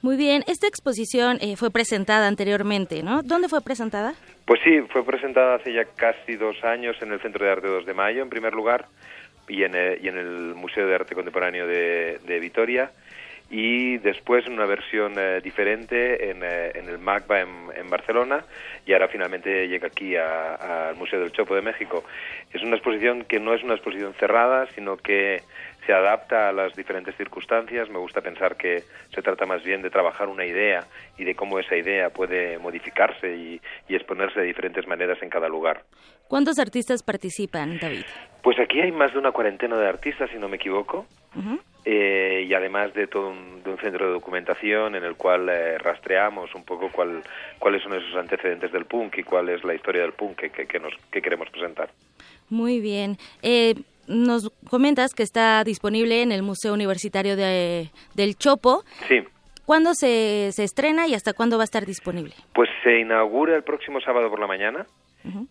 Muy 0.00 0.16
bien, 0.16 0.44
esta 0.46 0.66
exposición 0.66 1.38
eh, 1.40 1.56
fue 1.56 1.70
presentada 1.70 2.28
anteriormente, 2.28 3.02
¿no? 3.02 3.22
¿Dónde 3.22 3.48
fue 3.48 3.60
presentada? 3.60 4.14
Pues 4.46 4.60
sí, 4.64 4.80
fue 4.92 5.04
presentada 5.04 5.56
hace 5.56 5.72
ya 5.72 5.84
casi 5.84 6.36
dos 6.36 6.62
años 6.64 6.96
en 7.02 7.12
el 7.12 7.20
Centro 7.20 7.44
de 7.44 7.52
Arte 7.52 7.68
2 7.68 7.84
de 7.84 7.94
Mayo, 7.94 8.22
en 8.22 8.30
primer 8.30 8.54
lugar, 8.54 8.86
y 9.48 9.64
en, 9.64 9.74
el, 9.74 10.06
en 10.06 10.54
Museo 10.54 10.86
de 10.86 10.94
Arte 10.94 11.14
Contemporáneo 11.14 11.66
de, 11.66 12.38
Vitoria 12.40 12.90
y 13.50 13.96
después 13.98 14.46
en 14.46 14.52
una 14.52 14.66
versión 14.66 15.14
eh, 15.16 15.40
diferente 15.42 16.30
en, 16.30 16.42
eh, 16.42 16.72
en, 16.74 16.88
el 16.88 16.98
MACBA 16.98 17.40
en, 17.40 17.88
Barcelona 17.88 18.44
y 18.84 18.92
ahora 18.92 19.08
finalmente 19.08 19.66
llega 19.68 19.86
aquí 19.86 20.14
al 20.16 20.94
Museo 20.96 21.20
del 21.20 21.32
Chopo 21.32 21.54
de 21.54 21.62
México. 21.62 22.04
Es 22.52 22.62
una 22.62 22.76
exposición 22.76 23.24
que 23.24 23.40
no 23.40 23.54
es 23.54 23.62
una 23.62 23.74
exposición 23.74 24.12
cerrada, 24.14 24.66
sino 24.74 24.98
que 24.98 25.42
se 25.88 25.94
adapta 25.94 26.50
a 26.50 26.52
las 26.52 26.76
diferentes 26.76 27.16
circunstancias. 27.16 27.88
Me 27.88 27.98
gusta 27.98 28.20
pensar 28.20 28.58
que 28.58 28.84
se 29.14 29.22
trata 29.22 29.46
más 29.46 29.64
bien 29.64 29.80
de 29.80 29.88
trabajar 29.88 30.28
una 30.28 30.44
idea 30.44 30.84
y 31.16 31.24
de 31.24 31.34
cómo 31.34 31.58
esa 31.58 31.76
idea 31.76 32.10
puede 32.10 32.58
modificarse 32.58 33.34
y, 33.34 33.60
exponerse 33.88 34.38
de 34.38 34.46
diferentes 34.46 34.86
maneras 34.86 35.16
en 35.22 35.30
cada 35.30 35.48
lugar. 35.48 35.84
¿Cuántos 36.28 36.58
artistas 36.58 37.02
participan, 37.02 37.78
David? 37.78 38.04
Pues 38.42 38.58
aquí 38.58 38.82
hay 38.82 38.92
más 38.92 39.14
de 39.14 39.18
una 39.18 39.32
cuarentena 39.32 39.78
de 39.78 39.88
artistas, 39.88 40.28
si 40.30 40.36
no 40.36 40.46
me 40.46 40.56
equivoco. 40.56 41.06
Eh, 41.86 42.44
y 42.46 42.52
además 42.52 42.92
de 42.92 43.06
todo 43.06 43.30
un, 43.30 43.62
centro 43.80 44.08
de 44.08 44.12
documentación 44.12 44.94
en 44.94 45.04
el 45.04 45.14
cual 45.14 45.48
eh, 45.48 45.78
rastreamos 45.78 46.54
un 46.54 46.64
poco 46.64 46.90
cuál, 46.92 47.22
cuáles 47.58 47.82
son 47.82 47.94
esos 47.94 48.14
antecedentes 48.16 48.72
del 48.72 48.84
punk 48.84 49.16
y 49.18 49.22
cuál 49.22 49.48
es 49.48 49.64
la 49.64 49.74
historia 49.74 50.02
del 50.02 50.12
punk 50.12 50.36
que, 50.36 50.66
que, 50.66 50.80
nos, 50.80 50.92
que 51.10 51.22
queremos 51.22 51.48
presentar. 51.48 51.88
Muy 52.50 52.80
bien. 52.80 53.16
Eh, 53.40 53.74
nos 54.08 54.50
comentas 54.68 55.14
que 55.14 55.22
está 55.22 55.62
disponible 55.64 56.22
en 56.22 56.32
el 56.32 56.42
Museo 56.42 56.74
Universitario 56.74 57.36
de, 57.36 57.90
del 58.14 58.36
Chopo. 58.36 58.84
Sí. 59.06 59.22
¿Cuándo 59.66 59.92
se, 59.94 60.50
se 60.52 60.64
estrena 60.64 61.06
y 61.06 61.14
hasta 61.14 61.34
cuándo 61.34 61.58
va 61.58 61.62
a 61.62 61.64
estar 61.64 61.84
disponible? 61.84 62.34
Pues 62.54 62.70
se 62.82 63.00
inaugura 63.00 63.54
el 63.54 63.62
próximo 63.62 64.00
sábado 64.00 64.30
por 64.30 64.40
la 64.40 64.46
mañana 64.46 64.86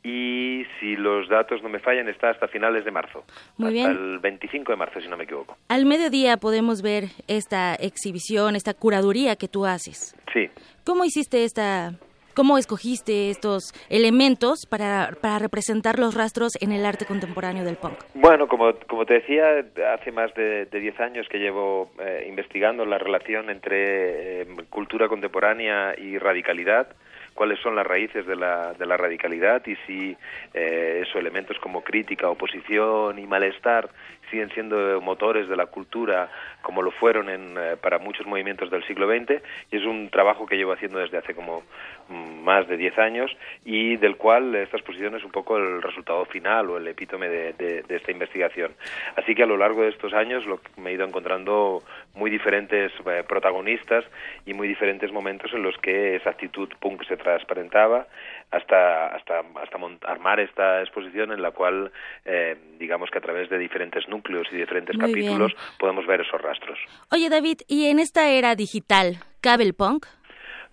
y 0.04 0.66
si 0.80 0.96
los 0.96 1.30
datos 1.30 1.62
no 1.62 1.70
me 1.70 1.80
fallan 1.80 2.08
está 2.08 2.32
hasta 2.32 2.48
finales 2.48 2.84
de 2.86 2.92
marzo. 2.92 3.26
Muy 3.58 3.80
hasta 3.80 3.92
el 3.92 4.20
25 4.20 4.72
de 4.72 4.76
marzo, 4.76 5.02
si 5.02 5.08
no 5.08 5.18
me 5.18 5.26
equivoco. 5.26 5.56
Al 5.68 5.86
mediodía 5.86 6.38
podemos 6.38 6.82
ver 6.82 7.06
esta 7.28 7.76
exhibición, 7.76 8.56
esta 8.56 8.74
curaduría 8.74 9.36
que 9.36 9.48
tú 9.48 9.66
haces. 9.66 10.16
Sí. 10.34 10.50
¿Cómo 10.84 11.06
hiciste 11.06 11.44
esta 11.44 11.94
¿Cómo 12.38 12.60
escogiste 12.60 13.32
estos 13.32 13.74
elementos 13.90 14.68
para, 14.68 15.10
para 15.20 15.40
representar 15.40 15.98
los 15.98 16.14
rastros 16.14 16.52
en 16.62 16.72
el 16.72 16.86
arte 16.86 17.08
contemporáneo 17.08 17.66
del 17.66 17.78
punk? 17.78 17.96
Bueno, 18.14 18.48
como, 18.48 18.76
como 18.88 19.08
te 19.08 19.16
decía, 19.16 19.66
hace 19.92 20.12
más 20.12 20.32
de 20.36 20.68
10 20.68 21.00
años 21.00 21.28
que 21.30 21.40
llevo 21.40 21.90
eh, 22.00 22.28
investigando 22.30 22.86
la 22.86 23.00
relación 23.00 23.50
entre 23.50 24.42
eh, 24.44 24.48
cultura 24.70 25.08
contemporánea 25.08 25.96
y 25.98 26.20
radicalidad 26.20 26.90
cuáles 27.38 27.60
son 27.60 27.76
las 27.76 27.86
raíces 27.86 28.26
de 28.26 28.36
la, 28.36 28.74
de 28.74 28.86
la 28.86 28.98
radicalidad 28.98 29.62
y 29.68 29.76
si 29.86 30.18
eh, 30.56 31.04
esos 31.04 31.16
elementos 31.18 31.58
como 31.60 31.84
crítica, 31.84 32.30
oposición 32.30 33.20
y 33.20 33.28
malestar 33.28 33.90
siguen 34.30 34.50
siendo 34.52 35.02
motores 35.02 35.48
de 35.48 35.56
la 35.56 35.68
cultura 35.68 36.30
como 36.62 36.82
lo 36.82 36.92
fueron 36.92 37.30
en, 37.30 37.58
eh, 37.58 37.78
para 37.82 38.00
muchos 38.00 38.26
movimientos 38.26 38.70
del 38.70 38.86
siglo 38.86 39.08
XX 39.08 39.42
y 39.72 39.78
es 39.78 39.86
un 39.86 40.10
trabajo 40.10 40.46
que 40.46 40.58
llevo 40.58 40.74
haciendo 40.74 41.00
desde 41.00 41.18
hace 41.18 41.34
como 41.34 41.64
mm, 42.10 42.44
más 42.44 42.68
de 42.68 42.78
10 42.78 42.98
años 43.00 43.32
y 43.66 43.96
del 43.98 44.18
cual 44.18 44.56
esta 44.56 44.78
exposición 44.78 45.16
es 45.16 45.24
un 45.24 45.32
poco 45.32 45.58
el 45.58 45.82
resultado 45.82 46.26
final 46.26 46.70
o 46.70 46.78
el 46.78 46.88
epítome 46.88 47.30
de, 47.30 47.54
de, 47.54 47.84
esta 47.90 48.12
investigación. 48.12 48.74
Así 49.16 49.34
que 49.34 49.44
a 49.44 49.48
lo 49.48 49.58
largo 49.58 49.84
de 49.84 49.90
estos 49.90 50.14
años 50.14 50.46
lo, 50.46 50.60
me 50.78 50.92
he 50.92 50.94
ido 50.94 51.06
encontrando 51.06 51.84
muy 52.16 52.30
diferentes 52.30 52.92
eh, 53.06 53.24
protagonistas 53.28 54.06
y 54.46 54.54
muy 54.54 54.68
diferentes 54.68 55.12
momentos 55.12 55.54
en 55.54 55.64
los 55.64 55.78
que 55.78 56.16
esa 56.16 56.32
actitud 56.32 56.70
punk 56.80 57.04
se 57.08 57.18
transparentaba 57.18 58.08
hasta 58.52 59.08
hasta 59.08 59.40
hasta 59.62 59.78
armar 60.12 60.40
esta 60.40 60.82
exposición 60.82 61.32
en 61.32 61.42
la 61.42 61.52
cual 61.52 61.92
eh, 62.26 62.58
digamos 62.80 63.10
que 63.10 63.18
a 63.18 63.22
través 63.22 63.50
de 63.50 63.58
diferentes 63.58 64.08
núcleos 64.08 64.48
y 64.52 64.56
diferentes 64.58 64.96
Muy 64.98 65.08
capítulos 65.08 65.54
bien. 65.54 65.68
podemos 65.80 66.06
ver 66.06 66.22
esos 66.22 66.42
rastros. 66.42 66.80
Oye, 67.12 67.30
David, 67.30 67.60
¿y 67.68 67.88
en 67.88 68.00
esta 68.00 68.30
era 68.30 68.56
digital 68.56 69.18
cabe 69.42 69.64
el 69.64 69.74
punk? 69.74 70.06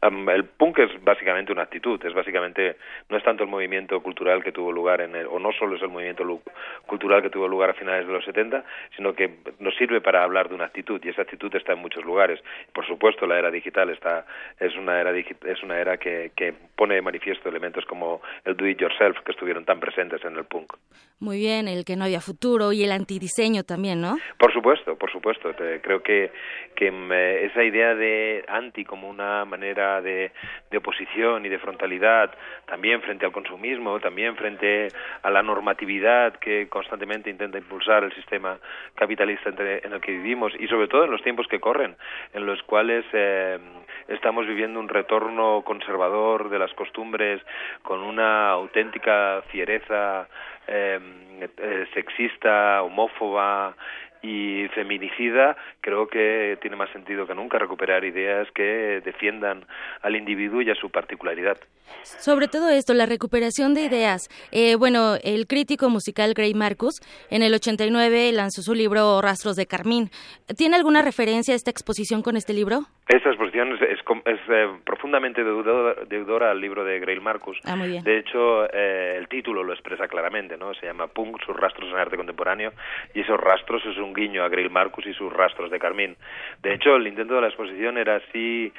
Um, 0.07 0.29
el 0.29 0.45
punk 0.45 0.81
es 0.81 1.03
básicamente 1.03 1.53
una 1.53 1.63
actitud, 1.63 2.05
es 2.05 2.13
básicamente, 2.13 2.77
no 3.09 3.17
es 3.17 3.25
tanto 3.25 3.45
el 3.45 3.49
movimiento 3.49 4.01
cultural 4.03 4.43
que 4.45 4.53
tuvo 4.53 4.71
lugar 4.71 5.01
en 5.01 5.17
el, 5.17 5.27
o 5.27 5.39
no 5.39 5.51
solo 5.53 5.77
es 5.77 5.83
el 5.83 5.89
movimiento 5.89 6.25
cultural 6.87 7.23
que 7.23 7.31
tuvo 7.31 7.49
lugar 7.49 7.71
a 7.71 7.75
finales 7.75 8.07
de 8.07 8.13
los 8.13 8.25
70, 8.25 8.65
sino 8.97 9.15
que 9.15 9.39
nos 9.61 9.75
sirve 9.77 10.01
para 10.01 10.23
hablar 10.23 10.49
de 10.49 10.57
una 10.57 10.67
actitud 10.67 11.01
y 11.03 11.09
esa 11.09 11.23
actitud 11.23 11.55
está 11.55 11.73
en 11.73 11.79
muchos 11.79 12.05
lugares. 12.05 12.41
Por 12.75 12.87
supuesto, 12.87 13.27
la 13.27 13.39
era 13.39 13.51
digital 13.51 13.89
está, 13.91 14.27
es 14.61 14.77
una 14.77 15.01
era, 15.01 15.17
es 15.17 15.63
una 15.63 15.79
era 15.79 15.97
que, 15.97 16.33
que 16.37 16.53
pone 16.77 16.97
de 16.97 17.03
manifiesto 17.03 17.49
elementos 17.49 17.85
como 17.87 18.21
el 18.45 18.57
do 18.57 18.67
it 18.67 18.79
yourself 18.79 19.19
que 19.25 19.33
estuvieron 19.33 19.65
tan 19.65 19.81
presentes 19.81 20.23
en 20.25 20.37
el 20.37 20.45
punk. 20.45 20.75
Muy 21.21 21.39
bien, 21.39 21.69
el 21.69 21.85
que 21.85 21.97
no 21.97 22.05
había 22.05 22.21
futuro 22.21 22.73
y 22.73 22.85
el 22.85 22.93
antidiseño 22.93 23.63
también, 23.63 24.01
¿no? 24.01 24.19
Por 24.39 24.53
supuesto, 24.53 24.97
por 24.97 25.11
supuesto. 25.11 25.55
Creo 25.83 26.03
que, 26.03 26.31
que 26.75 26.91
mm, 26.91 27.13
eh, 27.13 27.45
esa 27.47 27.63
idea 27.63 27.95
de 27.95 28.45
anti 28.49 28.85
como 28.85 29.09
una 29.09 29.45
manera 29.45 29.94
de, 30.01 30.33
de 30.71 30.79
oposición 30.79 31.45
y 31.45 31.49
de 31.49 31.59
frontalidad, 31.59 32.33
también 32.67 33.01
frente 33.03 33.27
al 33.27 33.33
consumismo, 33.33 34.01
también 34.01 34.37
frente 34.37 34.89
a 35.23 35.31
la 35.31 35.43
normatividad 35.43 36.35
que 36.37 36.69
constantemente 36.69 37.31
intenta 37.31 37.59
impulsar 37.59 38.05
el 38.05 38.13
sistema 38.15 38.59
capitalista 38.95 39.51
entre- 39.51 39.87
en 39.87 39.93
el 39.93 40.01
que 40.01 40.13
vivimos 40.13 40.53
y 40.59 40.67
sobre 40.69 40.89
todo 40.89 41.05
en 41.05 41.11
los 41.11 41.23
tiempos 41.23 41.47
que 41.49 41.61
corren, 41.61 41.97
en 42.33 42.47
los 42.47 42.63
cuales 42.63 43.05
eh, 43.13 43.59
estamos 44.09 44.47
viviendo 44.47 44.81
un 44.81 44.89
retorno 44.89 45.63
conservador 45.65 46.49
de 46.51 46.59
las 46.59 46.73
costumbres 46.75 47.41
con 47.83 48.01
una 48.01 48.51
auténtica 48.51 49.43
fiereza 49.51 50.29
eh, 50.67 50.99
eh, 51.59 51.87
sexista, 51.95 52.83
homófoba 52.83 53.75
y 54.25 54.69
feminicida, 54.69 55.55
creo 55.83 56.09
que 56.09 56.59
tiene 56.63 56.77
más 56.77 56.91
sentido 56.93 57.27
que 57.27 57.35
nunca 57.35 57.59
recuperar 57.59 58.05
ideas 58.05 58.49
que 58.55 59.03
defiendan 59.05 59.67
al 60.01 60.17
individuo 60.17 60.63
y 60.63 60.71
a 60.71 60.75
su 60.75 60.91
particularidad. 60.91 61.59
Sobre 62.03 62.49
todo 62.49 62.71
esto, 62.71 62.95
la 62.95 63.05
recuperación 63.05 63.75
de 63.75 63.83
ideas. 63.83 64.29
Eh, 64.51 64.77
bueno, 64.77 65.17
el 65.23 65.47
crítico 65.47 65.91
musical 65.91 66.33
Gray 66.33 66.55
Marcus 66.55 67.01
en 67.29 67.43
el 67.43 67.53
89 67.53 68.33
lanzó 68.33 68.63
su 68.63 68.75
libro 68.75 69.21
Rastros 69.21 69.57
de 69.57 69.67
Carmín. 69.67 70.11
¿Tiene 70.57 70.77
alguna 70.77 71.03
referencia 71.03 71.53
a 71.53 71.57
esta 71.57 71.71
exposición 71.71 72.23
con 72.23 72.37
este 72.37 72.55
libro? 72.55 72.87
Esta 73.07 73.29
exposición 73.29 73.75
es, 73.75 73.83
es 73.83 74.01
es, 74.25 74.41
eh, 74.49 74.69
profundamente 74.83 75.45
deudora, 75.45 76.05
deudora 76.07 76.51
al 76.51 76.61
libro 76.61 76.85
de 76.85 76.99
Grail 77.01 77.21
Marcus. 77.21 77.59
Ah, 77.65 77.77
muy 77.77 77.89
bien. 77.89 78.03
De 78.03 78.19
hecho, 78.19 78.65
eh, 78.73 79.17
el 79.19 79.29
título 79.29 79.63
lo 79.63 79.75
expresa 79.75 80.09
claramente, 80.09 80.57
¿no? 80.57 80.73
Se 80.73 80.87
llama 80.87 81.09
Punk, 81.09 81.43
sus 81.45 81.55
rastros 81.55 81.91
en 81.91 81.97
arte 81.97 82.17
contemporáneo, 82.17 82.73
y 83.13 83.21
esos 83.21 83.39
rastros 83.39 83.85
es 83.85 83.99
un 83.99 84.15
guiño 84.15 84.43
a 84.43 84.49
Grail 84.49 84.71
Marcus 84.71 85.07
y 85.07 85.13
sus 85.13 85.31
rastros 85.31 85.71
de 85.71 85.79
Carmín. 85.79 86.17
De 86.63 86.73
hecho, 86.73 86.97
el 86.97 87.07
intento 87.07 87.35
de 87.35 87.43
la 87.43 87.49
exposición 87.49 87.99
era 87.99 88.23
si, 88.33 88.73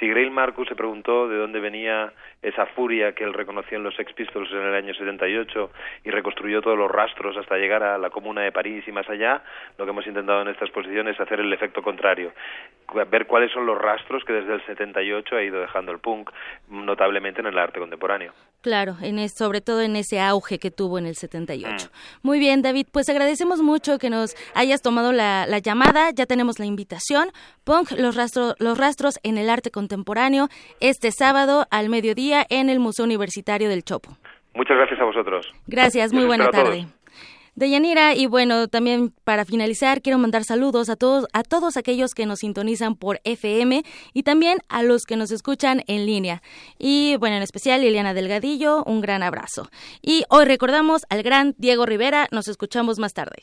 si 0.00 0.08
Grail 0.08 0.30
Marcus 0.30 0.66
se 0.68 0.74
preguntó 0.74 1.28
de 1.28 1.36
dónde 1.36 1.60
venía 1.60 2.12
esa 2.42 2.66
furia 2.66 3.12
que 3.12 3.22
él 3.22 3.32
reconoció 3.34 3.76
en 3.78 3.84
los 3.84 3.94
Sex 3.94 4.12
Pistols 4.14 4.50
en 4.50 4.58
el 4.62 4.74
año 4.74 4.92
78 4.94 5.70
y 6.04 6.10
reconstruyó 6.10 6.60
todos 6.60 6.76
los 6.76 6.90
rastros 6.90 7.36
hasta 7.36 7.56
llegar 7.56 7.82
a 7.84 7.98
la 7.98 8.10
Comuna 8.10 8.40
de 8.40 8.50
París 8.50 8.82
y 8.88 8.90
más 8.92 9.08
allá, 9.08 9.44
lo 9.78 9.84
que 9.84 9.90
hemos 9.92 10.06
intentado 10.06 10.42
en 10.42 10.48
esta 10.48 10.64
exposición 10.64 11.06
es 11.06 11.20
hacer 11.20 11.38
el 11.38 11.52
efecto 11.52 11.82
contrario, 11.82 12.32
ver 13.10 13.26
cuáles 13.26 13.52
son 13.52 13.64
los 13.64 13.78
rastros 13.80 14.24
que 14.24 14.32
desde 14.32 14.54
el 14.54 14.66
78 14.66 15.36
ha 15.36 15.42
ido 15.42 15.60
dejando 15.60 15.92
el 15.92 16.00
punk, 16.00 16.30
notablemente 16.68 17.40
en 17.40 17.46
el 17.46 17.58
arte 17.58 17.78
contemporáneo. 17.78 18.32
Claro, 18.60 18.96
en 19.02 19.18
es- 19.18 19.34
sobre 19.34 19.60
todo 19.60 19.80
en 19.82 19.96
ese 19.96 20.20
auge 20.20 20.58
que 20.58 20.70
tuvo 20.70 20.98
en 20.98 21.06
el 21.06 21.16
78. 21.16 21.86
Mm. 21.86 22.26
Muy 22.26 22.38
bien, 22.38 22.62
David, 22.62 22.86
pues 22.92 23.08
agradecemos 23.08 23.60
mucho 23.60 23.98
que 23.98 24.08
nos 24.10 24.36
hayas 24.54 24.82
tomado 24.82 25.12
la, 25.12 25.46
la 25.48 25.58
llamada, 25.58 26.10
ya 26.14 26.26
tenemos 26.26 26.58
la 26.60 26.66
invitación. 26.66 27.28
Punk, 27.64 27.92
los, 27.92 28.16
rastro- 28.16 28.54
los 28.58 28.78
rastros 28.78 29.18
en 29.24 29.36
el 29.38 29.48
arte 29.50 29.70
contemporáneo, 29.70 29.81
este 30.80 31.10
sábado 31.12 31.66
al 31.70 31.88
mediodía 31.88 32.46
en 32.48 32.68
el 32.68 32.80
Museo 32.80 33.04
Universitario 33.04 33.68
del 33.68 33.84
Chopo. 33.84 34.16
Muchas 34.54 34.76
gracias 34.76 35.00
a 35.00 35.04
vosotros. 35.04 35.46
Gracias, 35.66 36.12
muy 36.12 36.24
buena 36.24 36.50
tarde. 36.50 36.86
Deyanira, 37.54 38.14
y 38.14 38.26
bueno, 38.26 38.66
también 38.68 39.12
para 39.24 39.44
finalizar, 39.44 40.00
quiero 40.00 40.18
mandar 40.18 40.44
saludos 40.44 40.88
a 40.88 40.96
todos, 40.96 41.26
a 41.34 41.42
todos 41.42 41.76
aquellos 41.76 42.14
que 42.14 42.24
nos 42.24 42.38
sintonizan 42.38 42.94
por 42.94 43.20
FM 43.24 43.82
y 44.14 44.22
también 44.22 44.58
a 44.70 44.82
los 44.82 45.04
que 45.04 45.16
nos 45.16 45.30
escuchan 45.30 45.82
en 45.86 46.06
línea. 46.06 46.40
Y 46.78 47.16
bueno, 47.18 47.36
en 47.36 47.42
especial 47.42 47.82
Liliana 47.82 48.14
Delgadillo, 48.14 48.82
un 48.84 49.02
gran 49.02 49.22
abrazo. 49.22 49.68
Y 50.00 50.24
hoy 50.30 50.46
recordamos 50.46 51.02
al 51.10 51.22
gran 51.22 51.54
Diego 51.58 51.84
Rivera, 51.84 52.26
nos 52.30 52.48
escuchamos 52.48 52.98
más 52.98 53.12
tarde. 53.12 53.42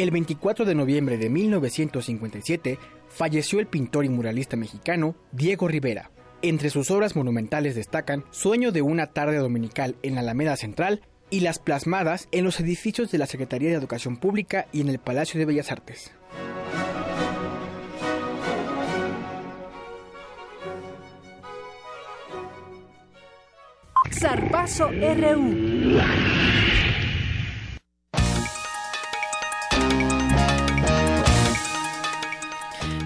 El 0.00 0.10
24 0.12 0.64
de 0.64 0.74
noviembre 0.74 1.18
de 1.18 1.28
1957 1.28 2.78
falleció 3.10 3.60
el 3.60 3.66
pintor 3.66 4.06
y 4.06 4.08
muralista 4.08 4.56
mexicano 4.56 5.14
Diego 5.30 5.68
Rivera. 5.68 6.10
Entre 6.40 6.70
sus 6.70 6.90
obras 6.90 7.16
monumentales 7.16 7.74
destacan 7.74 8.24
Sueño 8.30 8.72
de 8.72 8.80
una 8.80 9.08
tarde 9.08 9.36
dominical 9.36 9.96
en 10.02 10.14
la 10.14 10.22
Alameda 10.22 10.56
Central 10.56 11.02
y 11.28 11.40
las 11.40 11.58
plasmadas 11.58 12.28
en 12.32 12.44
los 12.44 12.58
edificios 12.60 13.10
de 13.10 13.18
la 13.18 13.26
Secretaría 13.26 13.68
de 13.68 13.74
Educación 13.74 14.16
Pública 14.16 14.68
y 14.72 14.80
en 14.80 14.88
el 14.88 15.00
Palacio 15.00 15.38
de 15.38 15.44
Bellas 15.44 15.70
Artes. 15.70 16.10
RU. 24.88 26.69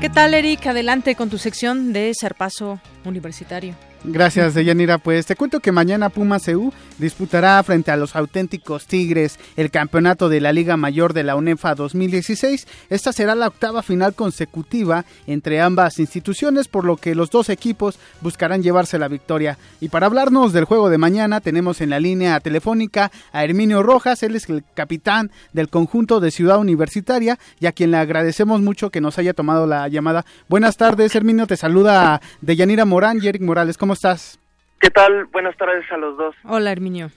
¿Qué 0.04 0.10
tal, 0.10 0.34
Eric? 0.34 0.66
Adelante 0.66 1.14
con 1.14 1.30
tu 1.30 1.38
sección 1.38 1.94
de 1.94 2.12
Zarpazo 2.14 2.78
Universitario. 3.04 3.74
Gracias, 4.06 4.52
Deyanira. 4.52 4.98
Pues 4.98 5.24
te 5.24 5.34
cuento 5.34 5.60
que 5.60 5.72
mañana 5.72 6.10
Puma 6.10 6.38
CU 6.38 6.72
disputará 6.98 7.62
frente 7.62 7.90
a 7.90 7.96
los 7.96 8.14
auténticos 8.14 8.86
Tigres 8.86 9.38
el 9.56 9.70
campeonato 9.70 10.28
de 10.28 10.40
la 10.40 10.52
Liga 10.52 10.76
Mayor 10.76 11.14
de 11.14 11.22
la 11.22 11.36
UNEFA 11.36 11.74
2016. 11.74 12.66
Esta 12.90 13.12
será 13.14 13.34
la 13.34 13.48
octava 13.48 13.82
final 13.82 14.14
consecutiva 14.14 15.06
entre 15.26 15.62
ambas 15.62 15.98
instituciones, 15.98 16.68
por 16.68 16.84
lo 16.84 16.98
que 16.98 17.14
los 17.14 17.30
dos 17.30 17.48
equipos 17.48 17.98
buscarán 18.20 18.62
llevarse 18.62 18.98
la 18.98 19.08
victoria. 19.08 19.56
Y 19.80 19.88
para 19.88 20.06
hablarnos 20.06 20.52
del 20.52 20.64
juego 20.64 20.90
de 20.90 20.98
mañana, 20.98 21.40
tenemos 21.40 21.80
en 21.80 21.90
la 21.90 21.98
línea 21.98 22.38
telefónica 22.40 23.10
a 23.32 23.42
Herminio 23.44 23.82
Rojas. 23.82 24.22
Él 24.22 24.36
es 24.36 24.50
el 24.50 24.64
capitán 24.74 25.30
del 25.54 25.70
conjunto 25.70 26.20
de 26.20 26.30
Ciudad 26.30 26.58
Universitaria 26.58 27.38
y 27.58 27.66
a 27.66 27.72
quien 27.72 27.90
le 27.90 27.96
agradecemos 27.96 28.60
mucho 28.60 28.90
que 28.90 29.00
nos 29.00 29.18
haya 29.18 29.32
tomado 29.32 29.66
la 29.66 29.88
llamada. 29.88 30.26
Buenas 30.48 30.76
tardes, 30.76 31.14
Herminio. 31.14 31.46
Te 31.46 31.56
saluda 31.56 32.20
Deyanira 32.42 32.84
Morán 32.94 33.18
y 33.20 33.26
Eric 33.26 33.42
Morales. 33.42 33.76
¿Cómo 33.76 33.92
estás? 33.94 34.38
¿Qué 34.80 34.88
tal? 34.88 35.24
Buenas 35.32 35.56
tardes 35.56 35.84
a 35.90 35.96
los 35.96 36.16
dos. 36.16 36.32
Hola, 36.44 36.70
Herminio. 36.70 37.10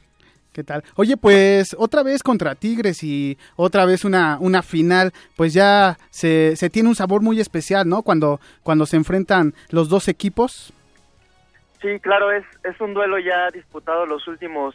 ¿Qué 0.51 0.63
tal? 0.63 0.83
Oye, 0.95 1.17
pues 1.17 1.75
otra 1.77 2.01
vez 2.01 2.23
contra 2.23 2.55
Tigres 2.55 3.03
y 3.03 3.37
otra 3.55 3.85
vez 3.85 4.03
una, 4.03 4.39
una 4.39 4.63
final, 4.63 5.11
pues 5.35 5.53
ya 5.53 5.97
se, 6.09 6.55
se 6.55 6.71
tiene 6.71 6.89
un 6.89 6.95
sabor 6.95 7.21
muy 7.21 7.39
especial, 7.39 7.87
¿no? 7.87 8.01
Cuando, 8.01 8.39
cuando 8.63 8.87
se 8.87 8.97
enfrentan 8.97 9.53
los 9.69 9.87
dos 9.87 10.07
equipos. 10.07 10.73
Sí, 11.79 11.99
claro, 11.99 12.31
es, 12.31 12.43
es 12.63 12.81
un 12.81 12.95
duelo 12.95 13.19
ya 13.19 13.51
disputado 13.53 14.07
los 14.07 14.27
últimos 14.27 14.73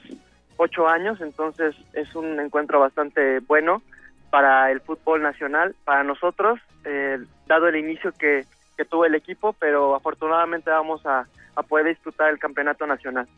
ocho 0.57 0.87
años, 0.87 1.21
entonces 1.21 1.75
es 1.95 2.15
un 2.15 2.39
encuentro 2.39 2.79
bastante 2.79 3.41
bueno 3.41 3.83
para 4.31 4.71
el 4.71 4.81
fútbol 4.81 5.21
nacional, 5.21 5.75
para 5.85 6.05
nosotros, 6.05 6.61
eh, 6.85 7.19
dado 7.49 7.67
el 7.67 7.75
inicio 7.75 8.13
que, 8.13 8.47
que 8.77 8.85
tuvo 8.85 9.05
el 9.05 9.15
equipo, 9.15 9.53
pero 9.55 9.95
afortunadamente 9.95 10.71
vamos 10.71 11.05
a, 11.07 11.27
poder 11.69 11.87
disputar 11.87 12.31
el 12.31 12.39
campeonato 12.39 12.87
nacional. 12.87 13.29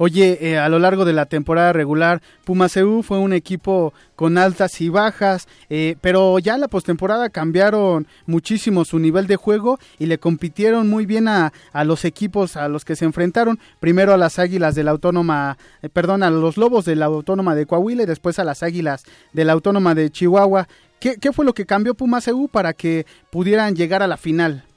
Oye, 0.00 0.38
eh, 0.40 0.58
a 0.58 0.68
lo 0.68 0.78
largo 0.78 1.04
de 1.04 1.12
la 1.12 1.26
temporada 1.26 1.72
regular, 1.72 2.22
Pumas 2.44 2.76
EU 2.76 3.02
fue 3.02 3.18
un 3.18 3.32
equipo 3.32 3.92
con 4.14 4.38
altas 4.38 4.80
y 4.80 4.90
bajas, 4.90 5.48
eh, 5.70 5.96
pero 6.00 6.38
ya 6.38 6.56
la 6.56 6.68
postemporada 6.68 7.30
cambiaron 7.30 8.06
muchísimo 8.24 8.84
su 8.84 9.00
nivel 9.00 9.26
de 9.26 9.34
juego 9.34 9.80
y 9.98 10.06
le 10.06 10.18
compitieron 10.18 10.88
muy 10.88 11.04
bien 11.04 11.26
a, 11.26 11.52
a 11.72 11.82
los 11.82 12.04
equipos 12.04 12.56
a 12.56 12.68
los 12.68 12.84
que 12.84 12.94
se 12.94 13.06
enfrentaron. 13.06 13.58
Primero 13.80 14.14
a 14.14 14.16
las 14.16 14.38
Águilas 14.38 14.76
de 14.76 14.84
la 14.84 14.92
Autónoma, 14.92 15.58
eh, 15.82 15.88
perdón, 15.88 16.22
a 16.22 16.30
los 16.30 16.56
Lobos 16.56 16.84
de 16.84 16.94
la 16.94 17.06
Autónoma 17.06 17.56
de 17.56 17.66
Coahuila 17.66 18.04
y 18.04 18.06
después 18.06 18.38
a 18.38 18.44
las 18.44 18.62
Águilas 18.62 19.02
de 19.32 19.44
la 19.44 19.54
Autónoma 19.54 19.96
de 19.96 20.10
Chihuahua. 20.10 20.68
¿Qué, 21.00 21.16
qué 21.16 21.32
fue 21.32 21.44
lo 21.44 21.54
que 21.54 21.66
cambió 21.66 21.94
Pumas 21.94 22.28
EU 22.28 22.46
para 22.46 22.72
que 22.72 23.04
pudieran 23.30 23.74
llegar 23.74 24.04
a 24.04 24.06
la 24.06 24.16
final? 24.16 24.67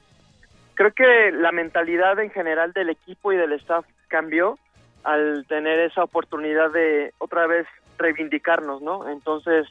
Creo 0.82 0.94
que 0.94 1.32
la 1.32 1.52
mentalidad 1.52 2.20
en 2.20 2.32
general 2.32 2.74
del 2.74 2.90
equipo 2.90 3.32
y 3.32 3.38
del 3.38 3.54
staff 3.54 3.86
cambió 4.08 4.58
al 5.04 5.46
tener 5.48 5.78
esa 5.78 6.04
oportunidad 6.04 6.72
de 6.72 7.14
otra 7.20 7.46
vez 7.46 7.68
reivindicarnos, 8.00 8.82
¿no? 8.82 9.08
Entonces, 9.08 9.68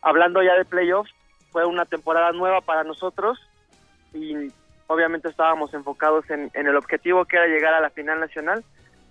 hablando 0.00 0.42
ya 0.42 0.54
de 0.54 0.64
playoffs, 0.64 1.12
fue 1.50 1.66
una 1.66 1.84
temporada 1.84 2.32
nueva 2.32 2.62
para 2.62 2.82
nosotros 2.82 3.38
y 4.14 4.50
obviamente 4.86 5.28
estábamos 5.28 5.74
enfocados 5.74 6.24
en, 6.30 6.50
en 6.54 6.66
el 6.66 6.76
objetivo 6.76 7.26
que 7.26 7.36
era 7.36 7.46
llegar 7.46 7.74
a 7.74 7.80
la 7.82 7.90
final 7.90 8.18
nacional 8.18 8.64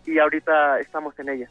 y 0.08 0.18
ahorita 0.18 0.80
estamos 0.80 1.20
en 1.20 1.30
ella. 1.30 1.50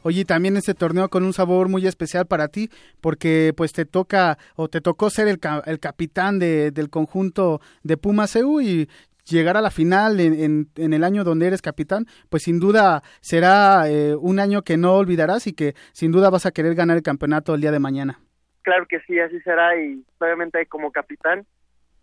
Oye, 0.00 0.24
también 0.24 0.56
este 0.56 0.72
torneo 0.72 1.10
con 1.10 1.24
un 1.24 1.34
sabor 1.34 1.68
muy 1.68 1.86
especial 1.86 2.24
para 2.24 2.48
ti, 2.48 2.70
porque 3.02 3.52
pues 3.54 3.74
te 3.74 3.84
toca 3.84 4.38
o 4.54 4.68
te 4.68 4.80
tocó 4.80 5.10
ser 5.10 5.28
el, 5.28 5.38
el 5.66 5.78
capitán 5.78 6.38
de, 6.38 6.70
del 6.70 6.88
conjunto 6.88 7.60
de 7.82 7.98
Pumas 7.98 8.34
EU 8.36 8.62
y 8.62 8.88
llegar 9.28 9.56
a 9.56 9.60
la 9.60 9.70
final 9.70 10.20
en, 10.20 10.68
en, 10.76 10.92
el 10.92 11.04
año 11.04 11.24
donde 11.24 11.46
eres 11.46 11.62
capitán, 11.62 12.06
pues 12.28 12.44
sin 12.44 12.60
duda 12.60 13.02
será 13.20 13.88
eh, 13.88 14.14
un 14.14 14.38
año 14.38 14.62
que 14.62 14.76
no 14.76 14.94
olvidarás 14.94 15.46
y 15.46 15.52
que 15.52 15.74
sin 15.92 16.12
duda 16.12 16.30
vas 16.30 16.46
a 16.46 16.52
querer 16.52 16.74
ganar 16.74 16.96
el 16.96 17.02
campeonato 17.02 17.54
el 17.54 17.60
día 17.60 17.72
de 17.72 17.80
mañana. 17.80 18.20
Claro 18.62 18.86
que 18.88 19.00
sí, 19.00 19.18
así 19.20 19.40
será 19.40 19.76
y 19.80 20.04
obviamente 20.18 20.66
como 20.66 20.90
capitán 20.90 21.46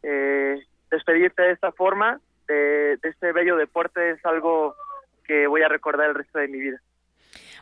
eh, 0.01 0.61
despedirte 0.91 1.41
de 1.41 1.51
esta 1.51 1.71
forma, 1.71 2.19
de, 2.47 2.97
de 3.01 3.09
este 3.09 3.31
bello 3.31 3.55
deporte 3.57 4.11
es 4.11 4.25
algo 4.25 4.75
que 5.25 5.47
voy 5.47 5.61
a 5.61 5.69
recordar 5.69 6.09
el 6.09 6.15
resto 6.15 6.39
de 6.39 6.47
mi 6.47 6.59
vida. 6.59 6.81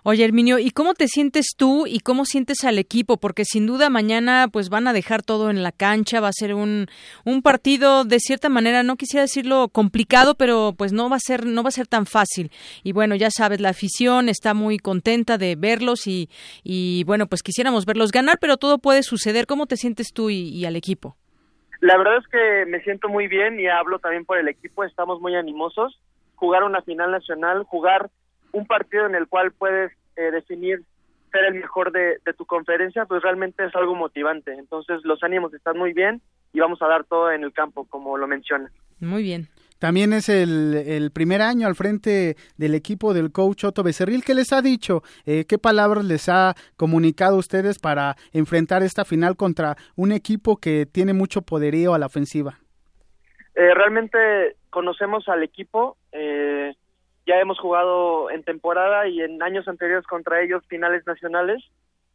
Oye, 0.03 0.25
Herminio, 0.25 0.57
¿y 0.57 0.71
cómo 0.71 0.95
te 0.95 1.07
sientes 1.07 1.53
tú 1.55 1.85
y 1.85 1.99
cómo 1.99 2.25
sientes 2.25 2.63
al 2.63 2.79
equipo? 2.79 3.17
Porque 3.17 3.45
sin 3.45 3.67
duda 3.67 3.91
mañana 3.91 4.47
pues 4.51 4.69
van 4.69 4.87
a 4.87 4.93
dejar 4.93 5.21
todo 5.21 5.51
en 5.51 5.61
la 5.61 5.71
cancha, 5.71 6.19
va 6.19 6.29
a 6.29 6.33
ser 6.33 6.55
un, 6.55 6.87
un 7.23 7.43
partido 7.43 8.03
de 8.03 8.19
cierta 8.19 8.49
manera, 8.49 8.81
no 8.81 8.95
quisiera 8.95 9.21
decirlo 9.21 9.69
complicado, 9.69 10.33
pero 10.33 10.73
pues 10.75 10.91
no 10.91 11.07
va 11.07 11.17
a 11.17 11.19
ser 11.19 11.45
no 11.45 11.61
va 11.61 11.69
a 11.69 11.71
ser 11.71 11.85
tan 11.85 12.07
fácil. 12.07 12.51
Y 12.83 12.93
bueno, 12.93 13.13
ya 13.13 13.29
sabes, 13.29 13.61
la 13.61 13.69
afición 13.69 14.27
está 14.27 14.55
muy 14.55 14.79
contenta 14.79 15.37
de 15.37 15.55
verlos 15.55 16.07
y, 16.07 16.29
y 16.63 17.03
bueno, 17.03 17.27
pues 17.27 17.43
quisiéramos 17.43 17.85
verlos 17.85 18.11
ganar, 18.11 18.39
pero 18.41 18.57
todo 18.57 18.79
puede 18.79 19.03
suceder. 19.03 19.45
¿Cómo 19.45 19.67
te 19.67 19.77
sientes 19.77 20.13
tú 20.13 20.31
y, 20.31 20.49
y 20.49 20.65
al 20.65 20.75
equipo? 20.75 21.15
La 21.79 21.95
verdad 21.97 22.17
es 22.17 22.27
que 22.27 22.65
me 22.65 22.81
siento 22.81 23.07
muy 23.07 23.27
bien 23.27 23.59
y 23.59 23.67
hablo 23.67 23.99
también 23.99 24.25
por 24.25 24.39
el 24.39 24.47
equipo, 24.47 24.83
estamos 24.83 25.21
muy 25.21 25.35
animosos. 25.35 25.99
Jugar 26.33 26.63
una 26.63 26.81
final 26.81 27.11
nacional, 27.11 27.65
jugar 27.65 28.09
un 28.51 28.65
partido 28.65 29.05
en 29.05 29.15
el 29.15 29.27
cual 29.27 29.51
puedes 29.51 29.91
eh, 30.15 30.31
definir 30.31 30.83
ser 31.31 31.45
el 31.45 31.55
mejor 31.55 31.91
de, 31.91 32.17
de, 32.25 32.33
tu 32.33 32.45
conferencia, 32.45 33.05
pues 33.05 33.21
realmente 33.21 33.65
es 33.65 33.75
algo 33.75 33.95
motivante. 33.95 34.53
Entonces 34.53 34.99
los 35.03 35.23
ánimos 35.23 35.53
están 35.53 35.77
muy 35.77 35.93
bien 35.93 36.21
y 36.53 36.59
vamos 36.59 36.81
a 36.81 36.87
dar 36.87 37.05
todo 37.05 37.31
en 37.31 37.43
el 37.43 37.53
campo, 37.53 37.85
como 37.85 38.17
lo 38.17 38.27
menciona. 38.27 38.69
Muy 38.99 39.23
bien. 39.23 39.47
También 39.81 40.13
es 40.13 40.29
el, 40.29 40.75
el, 40.75 41.09
primer 41.09 41.41
año 41.41 41.65
al 41.65 41.73
frente 41.73 42.35
del 42.55 42.75
equipo 42.75 43.15
del 43.15 43.31
coach 43.31 43.63
Otto 43.63 43.81
Becerril. 43.81 44.23
¿Qué 44.23 44.35
les 44.35 44.53
ha 44.53 44.61
dicho? 44.61 45.01
Eh, 45.25 45.45
¿Qué 45.49 45.57
palabras 45.57 46.05
les 46.05 46.29
ha 46.29 46.53
comunicado 46.77 47.37
a 47.37 47.39
ustedes 47.39 47.79
para 47.79 48.15
enfrentar 48.31 48.83
esta 48.83 49.05
final 49.05 49.35
contra 49.35 49.77
un 49.95 50.11
equipo 50.11 50.57
que 50.57 50.85
tiene 50.85 51.13
mucho 51.13 51.41
poderío 51.41 51.95
a 51.95 51.97
la 51.97 52.05
ofensiva? 52.05 52.59
Eh, 53.55 53.73
realmente 53.73 54.57
conocemos 54.69 55.27
al 55.27 55.41
equipo. 55.41 55.97
Eh, 56.11 56.75
ya 57.25 57.39
hemos 57.39 57.59
jugado 57.59 58.29
en 58.29 58.43
temporada 58.43 59.07
y 59.07 59.21
en 59.21 59.41
años 59.43 59.67
anteriores 59.67 60.05
contra 60.07 60.41
ellos 60.41 60.63
finales 60.67 61.05
nacionales. 61.05 61.63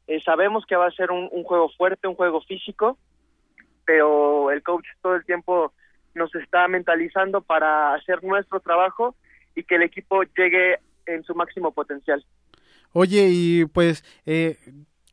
Eh, 0.07 0.21
sabemos 0.25 0.65
que 0.67 0.77
va 0.77 0.87
a 0.87 0.93
ser 0.93 1.11
un, 1.11 1.29
un, 1.33 1.45
juego 1.45 1.69
fuerte, 1.77 2.09
un 2.09 2.15
juego 2.15 2.41
físico, 2.43 2.99
pero 3.85 4.51
el 4.51 4.63
coach 4.63 4.87
todo 5.03 5.17
el 5.17 5.25
tiempo 5.25 5.73
nos 6.15 6.35
está 6.35 6.67
mentalizando 6.69 7.41
para 7.41 7.95
hacer 7.95 8.23
nuestro 8.25 8.61
trabajo 8.61 9.15
y 9.55 9.65
que 9.65 9.77
el 9.77 9.83
equipo 9.83 10.23
llegue 10.37 10.79
en 11.07 11.23
su 11.25 11.35
máximo 11.35 11.73
potencial. 11.73 12.25
Oye, 12.93 13.29
y 13.31 13.65
pues 13.67 14.05
eh, 14.25 14.57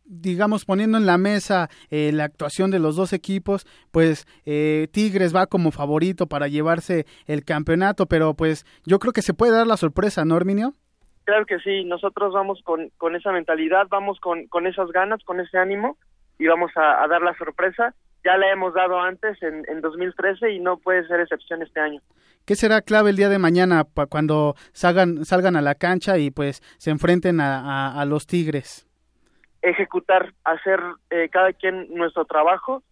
digamos, 0.06 0.66
poniendo 0.66 0.98
en 0.98 1.06
la 1.06 1.18
mesa 1.18 1.70
eh, 1.90 2.12
la 2.14 2.26
actuación 2.26 2.72
de 2.72 2.80
los 2.80 2.96
dos 2.96 3.14
equipos, 3.14 3.66
pues 3.92 4.26
eh, 4.46 4.88
Tigres 4.92 5.36
va 5.36 5.48
como 5.48 5.72
favorito 5.72 6.28
para 6.28 6.48
llevarse 6.48 7.06
el 7.26 7.44
campeonato, 7.44 8.06
pero 8.06 8.34
pues 8.34 8.66
yo 8.86 9.00
creo 9.00 9.14
que 9.14 9.22
se 9.22 9.34
puede 9.34 9.54
dar 9.54 9.68
la 9.68 9.78
sorpresa, 9.78 10.26
¿no, 10.26 10.38
Herminio? 10.38 10.74
Claro 11.26 11.46
que 11.46 11.60
sí, 11.60 11.86
nosotros 11.86 12.34
vamos 12.34 12.60
con, 12.64 12.90
con 12.98 13.16
esa 13.16 13.32
mentalidad, 13.32 13.88
vamos 13.90 14.20
con, 14.20 14.48
con 14.48 14.68
esas 14.68 14.92
ganas, 14.92 15.24
con 15.24 15.40
ese 15.40 15.58
ánimo 15.58 15.98
y 16.38 16.48
vamos 16.48 16.72
a, 16.76 17.04
a 17.04 17.08
dar 17.08 17.22
la 17.22 17.36
sorpresa. 17.38 17.96
Ya 18.26 18.38
la 18.38 18.52
hemos 18.52 18.74
dado 18.74 19.00
antes 19.00 19.42
en, 19.42 19.64
en 19.68 19.82
2013 19.82 20.52
y 20.52 20.60
no 20.60 20.78
puede 20.78 21.06
ser 21.08 21.20
excepción 21.22 21.62
este 21.62 21.80
año. 21.80 22.02
¿Qué 22.46 22.56
será 22.56 22.82
clave 22.82 23.12
el 23.12 23.16
día 23.16 23.30
de 23.30 23.40
mañana 23.40 23.86
cuando 24.10 24.56
salgan, 24.74 25.24
salgan 25.24 25.56
a 25.56 25.62
la 25.62 25.76
cancha 25.76 26.18
y 26.18 26.30
pues 26.30 26.62
se 26.78 26.92
enfrenten 26.92 27.40
a, 27.40 27.60
a, 27.60 28.02
a 28.02 28.06
los 28.06 28.28
Tigres? 28.28 28.86
Ejecutar, 29.64 30.34
hacer 30.44 30.80
eh, 31.10 31.30
cada 31.30 31.54
quien 31.54 31.88
nuestro 31.96 32.26
trabajo 32.26 32.84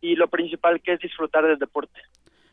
y 0.00 0.14
lo 0.14 0.28
principal 0.28 0.80
que 0.82 0.92
es 0.92 1.00
disfrutar 1.00 1.44
del 1.44 1.58
deporte. 1.58 2.00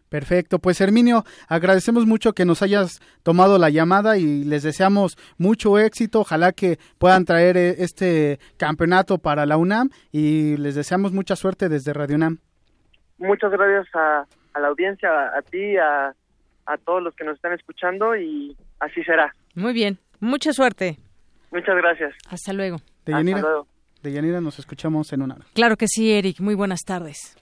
Perfecto, 0.09 0.59
pues 0.59 0.79
Herminio, 0.79 1.23
agradecemos 1.49 2.05
mucho 2.05 2.33
que 2.33 2.45
nos 2.45 2.61
hayas 2.61 3.01
tomado 3.23 3.57
la 3.57 3.69
llamada 3.69 4.17
y 4.17 4.43
les 4.45 4.63
deseamos 4.63 5.17
mucho 5.37 5.77
éxito, 5.77 6.21
ojalá 6.21 6.53
que 6.53 6.77
puedan 6.99 7.25
traer 7.25 7.57
eh, 7.57 7.75
este 7.79 8.39
campeonato 8.57 9.17
para 9.17 9.45
la 9.45 9.57
UNAM 9.57 9.89
y 10.11 10.57
les 10.57 10.75
deseamos 10.75 11.11
mucha 11.11 11.35
suerte 11.35 11.69
desde 11.69 11.91
Radio 11.91 12.15
UNAM. 12.15 12.37
Muchas 13.17 13.51
gracias 13.51 13.93
a, 13.95 14.25
a 14.53 14.59
la 14.59 14.67
audiencia, 14.67 15.09
a, 15.09 15.39
a 15.39 15.41
ti, 15.41 15.75
a, 15.77 16.13
a 16.65 16.77
todos 16.77 17.03
los 17.03 17.15
que 17.15 17.25
nos 17.25 17.35
están 17.35 17.53
escuchando 17.53 18.15
y 18.15 18.55
así 18.79 19.03
será. 19.03 19.35
Muy 19.55 19.73
bien, 19.73 19.97
mucha 20.19 20.53
suerte. 20.53 20.97
Muchas 21.51 21.75
gracias. 21.75 22.13
Hasta 22.29 22.53
luego. 22.53 22.77
De 23.05 23.13
Yanira, 23.13 23.43
de 24.01 24.11
Yanira 24.11 24.41
nos 24.41 24.59
escuchamos 24.59 25.13
en 25.13 25.21
una. 25.21 25.37
Claro 25.53 25.77
que 25.77 25.87
sí, 25.87 26.11
Eric. 26.11 26.39
Muy 26.39 26.55
buenas 26.55 26.81
tardes. 26.83 27.35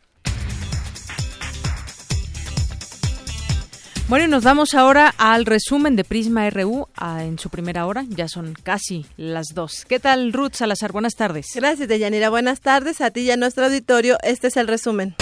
Bueno, 4.10 4.26
y 4.26 4.28
nos 4.28 4.44
vamos 4.44 4.74
ahora 4.74 5.14
al 5.18 5.46
resumen 5.46 5.96
de 5.96 6.04
Prisma 6.04 6.50
RU 6.50 6.88
a, 6.96 7.24
en 7.24 7.40
su 7.40 7.50
primera 7.50 7.86
hora. 7.86 8.04
Ya 8.10 8.28
son 8.28 8.54
casi 8.62 9.06
las 9.16 9.48
dos. 9.56 9.86
¿Qué 9.88 10.00
tal, 10.00 10.34
Ruth 10.34 10.54
Salazar? 10.56 10.92
Buenas 10.92 11.16
tardes. 11.16 11.48
Gracias, 11.56 11.88
Deyanira. 11.88 12.30
Buenas 12.30 12.60
tardes 12.60 13.00
a 13.00 13.12
ti 13.12 13.22
y 13.22 13.32
a 13.32 13.38
nuestro 13.38 13.66
auditorio. 13.66 14.18
Este 14.22 14.48
es 14.48 14.58
el 14.58 14.68
resumen. 14.68 15.16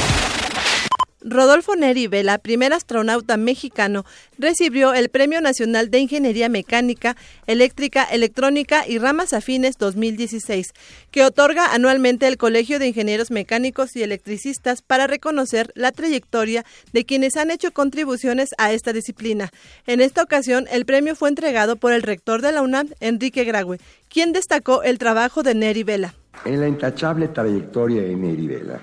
Rodolfo 1.24 1.76
Neri 1.76 2.08
Vela, 2.08 2.40
primer 2.40 2.74
astronauta 2.74 3.38
mexicano, 3.38 4.06
recibió 4.38 4.94
el 4.94 5.10
Premio 5.10 5.40
Nacional 5.40 5.92
de 5.92 6.00
Ingeniería 6.00 6.50
Mecánica, 6.50 7.16
Eléctrica, 7.46 8.04
Electrónica 8.04 8.88
y 8.88 8.98
Ramas 8.98 9.34
Afines 9.34 9.78
2016, 9.78 10.74
que 11.12 11.24
otorga 11.24 11.74
anualmente 11.74 12.28
el 12.28 12.38
Colegio 12.38 12.80
de 12.80 12.88
Ingenieros 12.88 13.30
Mecánicos 13.30 13.96
y 13.96 14.04
Electricistas 14.04 14.82
para 14.82 15.08
reconocer 15.08 15.72
la 15.76 15.92
trayectoria 15.92 16.66
de 16.92 17.06
quienes 17.06 17.38
han 17.38 17.52
hecho 17.52 17.72
contribuciones 17.72 18.50
a 18.58 18.74
esta 18.74 18.92
disciplina. 18.92 19.52
En 19.86 20.02
esta 20.02 20.24
ocasión, 20.24 20.68
el 20.72 20.86
premio 20.86 21.16
fue 21.16 21.30
entregado 21.30 21.76
por 21.76 21.94
el 21.94 22.02
rector 22.02 22.42
de 22.42 22.52
la 22.52 22.62
UNAM, 22.62 22.90
Enrique 23.00 23.44
Graue, 23.44 23.80
quien 24.10 24.34
destacó 24.34 24.84
el 24.84 24.98
trabajo 24.98 25.44
de 25.44 25.54
Neri 25.54 25.84
Vela. 25.84 26.16
En 26.46 26.60
la 26.60 26.68
intachable 26.68 27.28
trayectoria 27.28 28.02
de 28.02 28.16
Neri 28.16 28.48
Vela, 28.48 28.82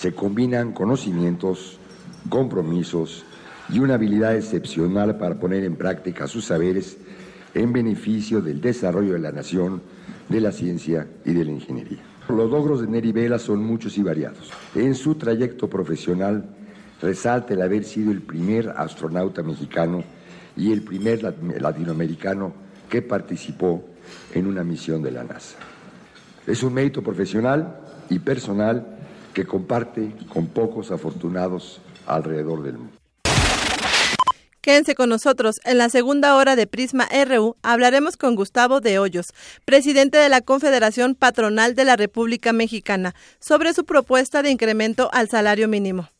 se 0.00 0.14
combinan 0.14 0.72
conocimientos, 0.72 1.78
compromisos 2.30 3.22
y 3.68 3.80
una 3.80 3.96
habilidad 3.96 4.34
excepcional 4.34 5.18
para 5.18 5.38
poner 5.38 5.62
en 5.62 5.76
práctica 5.76 6.26
sus 6.26 6.46
saberes 6.46 6.96
en 7.52 7.70
beneficio 7.74 8.40
del 8.40 8.62
desarrollo 8.62 9.12
de 9.12 9.18
la 9.18 9.30
nación, 9.30 9.82
de 10.30 10.40
la 10.40 10.52
ciencia 10.52 11.06
y 11.26 11.34
de 11.34 11.44
la 11.44 11.50
ingeniería. 11.50 11.98
Los 12.30 12.50
logros 12.50 12.80
de 12.80 12.86
Neri 12.86 13.12
Vela 13.12 13.38
son 13.38 13.62
muchos 13.62 13.98
y 13.98 14.02
variados. 14.02 14.50
En 14.74 14.94
su 14.94 15.16
trayecto 15.16 15.68
profesional 15.68 16.48
resalta 17.02 17.52
el 17.52 17.60
haber 17.60 17.84
sido 17.84 18.10
el 18.10 18.22
primer 18.22 18.70
astronauta 18.70 19.42
mexicano 19.42 20.02
y 20.56 20.72
el 20.72 20.80
primer 20.80 21.22
latinoamericano 21.60 22.54
que 22.88 23.02
participó 23.02 23.84
en 24.32 24.46
una 24.46 24.64
misión 24.64 25.02
de 25.02 25.10
la 25.10 25.24
NASA. 25.24 25.58
Es 26.46 26.62
un 26.62 26.72
mérito 26.72 27.02
profesional 27.02 27.82
y 28.08 28.18
personal 28.18 28.96
que 29.40 29.46
comparte 29.46 30.12
con 30.30 30.48
pocos 30.48 30.90
afortunados 30.90 31.80
alrededor 32.06 32.62
del 32.62 32.76
mundo. 32.76 32.92
Quédense 34.60 34.94
con 34.94 35.08
nosotros. 35.08 35.60
En 35.64 35.78
la 35.78 35.88
segunda 35.88 36.36
hora 36.36 36.56
de 36.56 36.66
Prisma 36.66 37.08
RU 37.26 37.56
hablaremos 37.62 38.18
con 38.18 38.34
Gustavo 38.34 38.82
de 38.82 38.98
Hoyos, 38.98 39.32
presidente 39.64 40.18
de 40.18 40.28
la 40.28 40.42
Confederación 40.42 41.14
Patronal 41.14 41.74
de 41.74 41.86
la 41.86 41.96
República 41.96 42.52
Mexicana, 42.52 43.14
sobre 43.38 43.72
su 43.72 43.86
propuesta 43.86 44.42
de 44.42 44.50
incremento 44.50 45.08
al 45.14 45.30
salario 45.30 45.68
mínimo. 45.68 46.10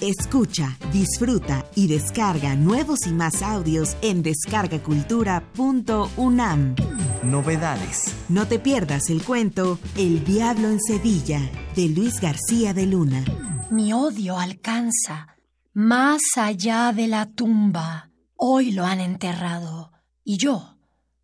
Escucha, 0.00 0.78
disfruta 0.92 1.66
y 1.74 1.86
descarga 1.86 2.54
nuevos 2.54 3.06
y 3.06 3.12
más 3.12 3.42
audios 3.42 3.96
en 4.02 4.22
descargacultura.unam. 4.22 6.74
Novedades. 7.22 8.14
No 8.28 8.46
te 8.46 8.58
pierdas 8.58 9.08
el 9.08 9.22
cuento 9.22 9.78
El 9.96 10.22
Diablo 10.24 10.68
en 10.68 10.78
Sevilla 10.80 11.40
de 11.74 11.88
Luis 11.88 12.20
García 12.20 12.74
de 12.74 12.84
Luna. 12.86 13.24
Mi 13.70 13.94
odio 13.94 14.38
alcanza 14.38 15.28
más 15.72 16.20
allá 16.36 16.92
de 16.92 17.08
la 17.08 17.24
tumba. 17.26 18.10
Hoy 18.36 18.72
lo 18.72 18.84
han 18.84 19.00
enterrado 19.00 19.92
y 20.22 20.36
yo 20.36 20.76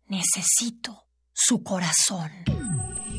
necesito 0.07 1.05
su 1.31 1.61
corazón. 1.63 2.31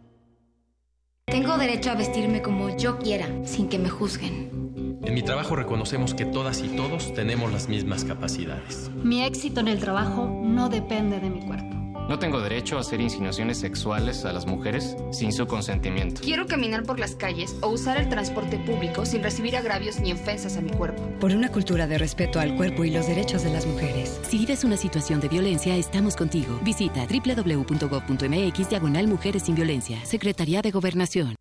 Tengo 1.32 1.58
derecho 1.58 1.90
a 1.92 1.96
vestirme 1.96 2.42
como 2.42 2.76
yo 2.76 3.00
quiera, 3.00 3.26
sin 3.46 3.70
que 3.70 3.80
me 3.80 3.88
juzguen. 3.88 5.00
En 5.02 5.14
mi 5.14 5.22
trabajo 5.22 5.56
reconocemos 5.56 6.14
que 6.14 6.26
todas 6.26 6.62
y 6.62 6.68
todos 6.76 7.14
tenemos 7.14 7.54
las 7.54 7.70
mismas 7.70 8.04
capacidades. 8.04 8.92
Mi 9.02 9.24
éxito 9.24 9.62
en 9.62 9.70
el 9.70 9.80
trabajo 9.80 10.30
no 10.44 10.68
depende 10.68 11.22
de 11.22 11.30
mi 11.30 11.40
cuerpo. 11.40 11.81
No 12.08 12.20
tengo 12.20 12.42
derecho 12.42 12.78
a 12.78 12.82
hacer 12.82 13.00
insinuaciones 13.00 13.60
sexuales 13.60 14.26
a 14.26 14.34
las 14.34 14.46
mujeres 14.46 14.96
sin 15.12 15.32
su 15.32 15.48
consentimiento. 15.48 16.22
Quiero 16.22 16.46
caminar 16.46 16.84
por 16.84 17.00
las 17.00 17.16
calles 17.16 17.56
o 17.62 17.70
usar 17.70 17.98
el 17.98 18.10
transporte 18.10 18.58
público 18.58 19.06
sin 19.06 19.24
recibir 19.24 19.56
agravios 19.56 20.00
ni 20.00 20.12
ofensas 20.12 20.58
a 20.58 20.62
mi 20.62 20.72
cuerpo. 20.72 21.02
Por 21.20 21.32
una 21.32 21.50
cultura 21.50 21.88
de 21.88 21.98
respeto 21.98 22.40
al 22.40 22.56
cuerpo 22.56 22.84
y 22.84 22.92
los 22.92 23.08
derechos 23.08 23.44
de 23.44 23.52
las 23.52 23.66
mujeres. 23.66 24.20
Si 24.24 24.38
vives 24.38 24.64
una 24.64 24.78
situación 24.78 25.20
de 25.20 25.30
violencia, 25.30 25.76
estamos 25.76 26.16
contigo. 26.16 26.60
Visita 26.64 27.06
www.gov.mx 27.06 28.70
diagonal 28.70 29.08
Mujeres 29.08 29.44
sin 29.44 29.56
Violencia. 29.56 30.04
Secretaría 30.06 30.62
de 30.62 30.72
Gobernación. 30.72 31.36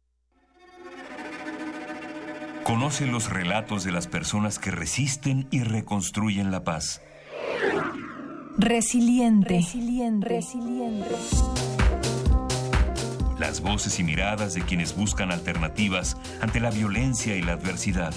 Conoce 2.65 3.07
los 3.07 3.31
relatos 3.31 3.83
de 3.83 3.91
las 3.91 4.07
personas 4.07 4.61
que 4.61 4.71
resisten 4.71 5.49
y 5.51 5.65
reconstruyen 5.65 6.53
la 6.53 6.63
paz. 6.63 7.03
Resiliente. 8.59 9.57
Resiliente. 9.57 10.29
Resiliente. 10.29 11.09
Las 13.39 13.61
voces 13.63 13.99
y 13.99 14.05
miradas 14.05 14.55
de 14.55 14.63
quienes 14.63 14.95
buscan 14.95 15.33
alternativas 15.33 16.17
ante 16.41 16.61
la 16.61 16.71
violencia 16.71 17.37
y 17.37 17.43
la 17.43 17.53
adversidad. 17.53 18.15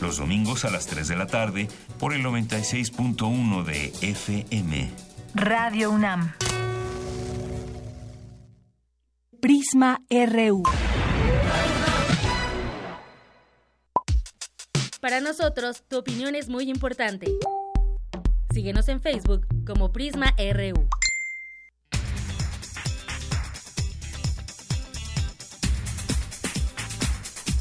Los 0.00 0.18
domingos 0.18 0.64
a 0.64 0.70
las 0.70 0.86
3 0.86 1.08
de 1.08 1.16
la 1.16 1.26
tarde 1.26 1.68
por 1.98 2.12
el 2.12 2.24
96.1 2.24 3.64
de 3.64 3.92
FM. 4.02 4.90
Radio 5.34 5.90
UNAM. 5.90 6.32
Prisma 9.40 10.00
RU. 10.10 10.62
Para 15.00 15.20
nosotros, 15.20 15.84
tu 15.86 15.98
opinión 15.98 16.34
es 16.34 16.48
muy 16.48 16.68
importante. 16.68 17.26
Síguenos 18.56 18.88
en 18.88 19.02
Facebook 19.02 19.46
como 19.66 19.92
Prisma 19.92 20.34
RU. 20.38 20.88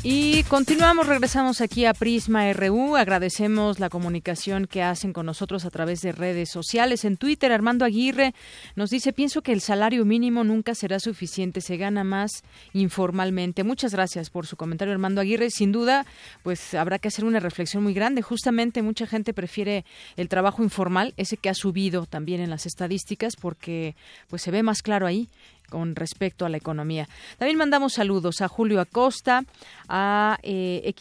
Y 0.08 0.44
continuamos, 0.44 1.08
regresamos 1.08 1.62
aquí 1.62 1.86
a 1.86 1.96
Prisma 1.96 2.54
RU. 2.54 2.96
Agradecemos 2.96 3.80
la 3.80 3.90
comunicación 3.90 4.68
que 4.68 4.84
hacen 4.84 5.14
con 5.14 5.26
nosotros 5.26 5.66
a 5.66 5.72
través 5.72 6.02
de 6.02 6.12
redes 6.12 6.52
sociales. 6.52 7.06
En 7.06 7.18
Twitter, 7.18 7.52
Armando 7.52 7.86
Aguirre 7.86 8.36
nos 8.76 8.92
dice, 8.92 9.14
pienso 9.14 9.42
que 9.42 9.52
el 9.52 9.62
salario 9.62 10.06
mínimo 10.06 10.44
nunca 10.44 10.76
será 10.76 11.00
suficiente, 11.00 11.60
se 11.60 11.78
gana 11.78 12.04
más 12.04 12.44
informalmente. 12.74 13.64
Muchas 13.64 13.94
gracias 13.94 14.30
por 14.30 14.46
su 14.46 14.58
comentario, 14.58 14.94
Armando 14.94 15.22
Aguirre. 15.22 15.50
Sin 15.50 15.72
duda, 15.72 16.06
pues 16.44 16.76
habrá 16.76 17.00
que 17.00 17.08
hacer 17.08 17.26
una 17.26 17.40
reflexión 17.40 17.82
muy 17.82 17.96
grande. 17.96 18.22
Justamente 18.22 18.84
mucha 18.84 19.08
gente 19.08 19.34
prefiere 19.34 19.86
el 20.18 20.30
trabajo 20.30 20.62
informal, 20.62 21.16
ese 21.18 21.36
que 21.36 21.50
ha 21.50 21.56
subido 21.56 22.06
también 22.06 22.42
en 22.42 22.52
las 22.52 22.68
estadísticas, 22.68 23.36
porque 23.36 23.96
pues 24.28 24.44
se 24.44 24.52
ve 24.52 24.62
más 24.62 24.84
claro 24.84 25.08
ahí 25.08 25.30
con 25.70 25.96
respecto 25.96 26.46
a 26.46 26.50
la 26.50 26.58
economía. 26.58 27.08
También 27.38 27.58
mandamos 27.58 27.94
saludos 27.94 28.42
a 28.42 28.48
Julio 28.48 28.80
Acosta, 28.80 29.44
a 29.88 30.38
eh, 30.44 30.94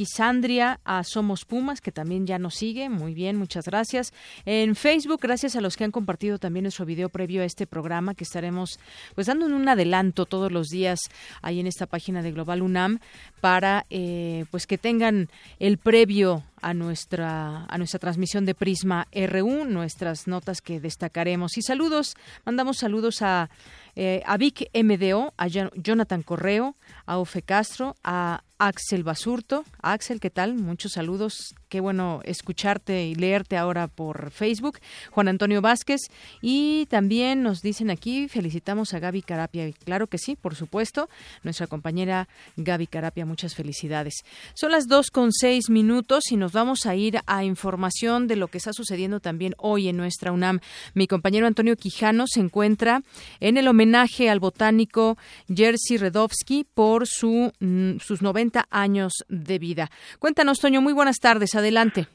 a 0.85 1.05
Somos 1.05 1.45
Pumas, 1.45 1.81
que 1.81 1.93
también 1.93 2.27
ya 2.27 2.39
nos 2.39 2.55
sigue. 2.55 2.89
Muy 2.89 3.15
bien, 3.15 3.37
muchas 3.37 3.67
gracias. 3.67 4.13
En 4.45 4.77
Facebook, 4.77 5.21
gracias 5.21 5.57
a 5.57 5.61
los 5.61 5.77
que 5.77 5.85
han 5.85 5.91
compartido 5.91 6.39
también 6.39 6.65
nuestro 6.65 6.85
video 6.85 7.09
previo 7.09 7.43
a 7.43 7.45
este 7.45 7.67
programa, 7.67 8.15
que 8.15 8.25
estaremos 8.25 8.79
pues 9.15 9.27
dando 9.27 9.47
un 9.47 9.69
adelanto 9.69 10.27
todos 10.27 10.51
los 10.53 10.69
días 10.69 11.01
ahí 11.43 11.61
en 11.61 11.67
esta 11.67 11.87
página 11.87 12.23
de 12.23 12.33
Global 12.33 12.63
UNAM 12.63 13.01
para 13.41 13.87
eh, 13.91 14.45
pues 14.51 14.67
que 14.67 14.79
tengan 14.79 15.29
el 15.59 15.79
previo 15.79 16.43
a 16.65 16.73
nuestra 16.73 17.67
a 17.69 17.77
nuestra 17.77 18.01
transmisión 18.01 18.47
de 18.47 18.55
Prisma 18.55 19.07
RU, 19.13 19.67
nuestras 19.67 20.27
notas 20.27 20.63
que 20.63 20.81
destacaremos. 20.81 21.59
Y 21.59 21.63
saludos, 21.63 22.17
mandamos 22.47 22.79
saludos 22.79 23.21
a 23.21 23.51
eh, 23.97 24.23
a 24.25 24.39
Vic 24.39 24.71
MDO, 24.73 25.35
a 25.37 25.47
Jonathan 25.47 26.23
Correo, 26.23 26.75
a 27.05 27.19
Ofe 27.19 27.43
Castro, 27.43 27.97
a 28.03 28.43
Axel 28.59 29.03
Basurto. 29.03 29.65
Axel, 29.83 30.21
¿qué 30.21 30.31
tal? 30.31 30.55
Muchos 30.55 30.93
saludos. 30.93 31.55
Qué 31.69 31.81
bueno 31.81 32.21
escucharte 32.25 33.05
y 33.05 33.17
leerte 33.17 33.57
ahora 33.57 33.89
por 33.89 34.31
Facebook. 34.31 34.79
Juan 35.11 35.27
Antonio 35.27 35.61
Vázquez. 35.61 36.03
Y 36.41 36.87
también 36.87 37.43
nos 37.43 37.63
dicen 37.63 37.91
aquí, 37.91 38.29
felicitamos 38.29 38.95
a 38.95 39.01
Gaby 39.01 39.23
Carapia. 39.23 39.73
Claro 39.85 40.07
que 40.07 40.19
sí, 40.19 40.37
por 40.37 40.55
supuesto. 40.55 41.09
Nuestra 41.43 41.67
compañera 41.67 42.29
Gaby 42.57 42.87
Carapia, 42.87 43.27
muchas 43.27 43.57
felicidades. 43.57 44.25
Son 44.55 44.71
las 44.71 44.87
dos 44.87 45.11
con 45.11 45.33
seis 45.33 45.69
minutos 45.69 46.31
y 46.31 46.37
nos 46.37 46.53
vamos 46.53 46.87
a 46.87 46.95
ir 46.95 47.19
a 47.27 47.43
información 47.43 48.29
de 48.29 48.37
lo 48.37 48.47
que 48.47 48.59
está 48.59 48.73
sucediendo 48.73 49.19
también 49.19 49.55
hoy 49.59 49.89
en 49.89 49.97
nuestra 49.97 50.31
UNAM. 50.31 50.61
Mi 50.95 51.09
compañero 51.09 51.49
Antonio 51.49 51.77
Quijano 51.77 52.27
se 52.29 52.39
encuentra 52.39 53.03
en 53.41 53.57
el 53.57 53.67
homenaje 53.67 54.31
al 54.31 54.39
botánico 54.39 55.19
Jerzy 55.53 55.97
Redowski 55.97 56.65
por 56.73 57.09
su, 57.09 57.53
mm, 57.59 57.99
sus 57.99 58.23
90 58.23 58.44
años 58.71 59.25
de 59.29 59.59
vida. 59.59 59.89
Cuéntanos, 60.19 60.59
Toño, 60.59 60.81
muy 60.81 60.93
buenas 60.93 61.19
tardes, 61.21 61.55
adelante. 61.55 62.07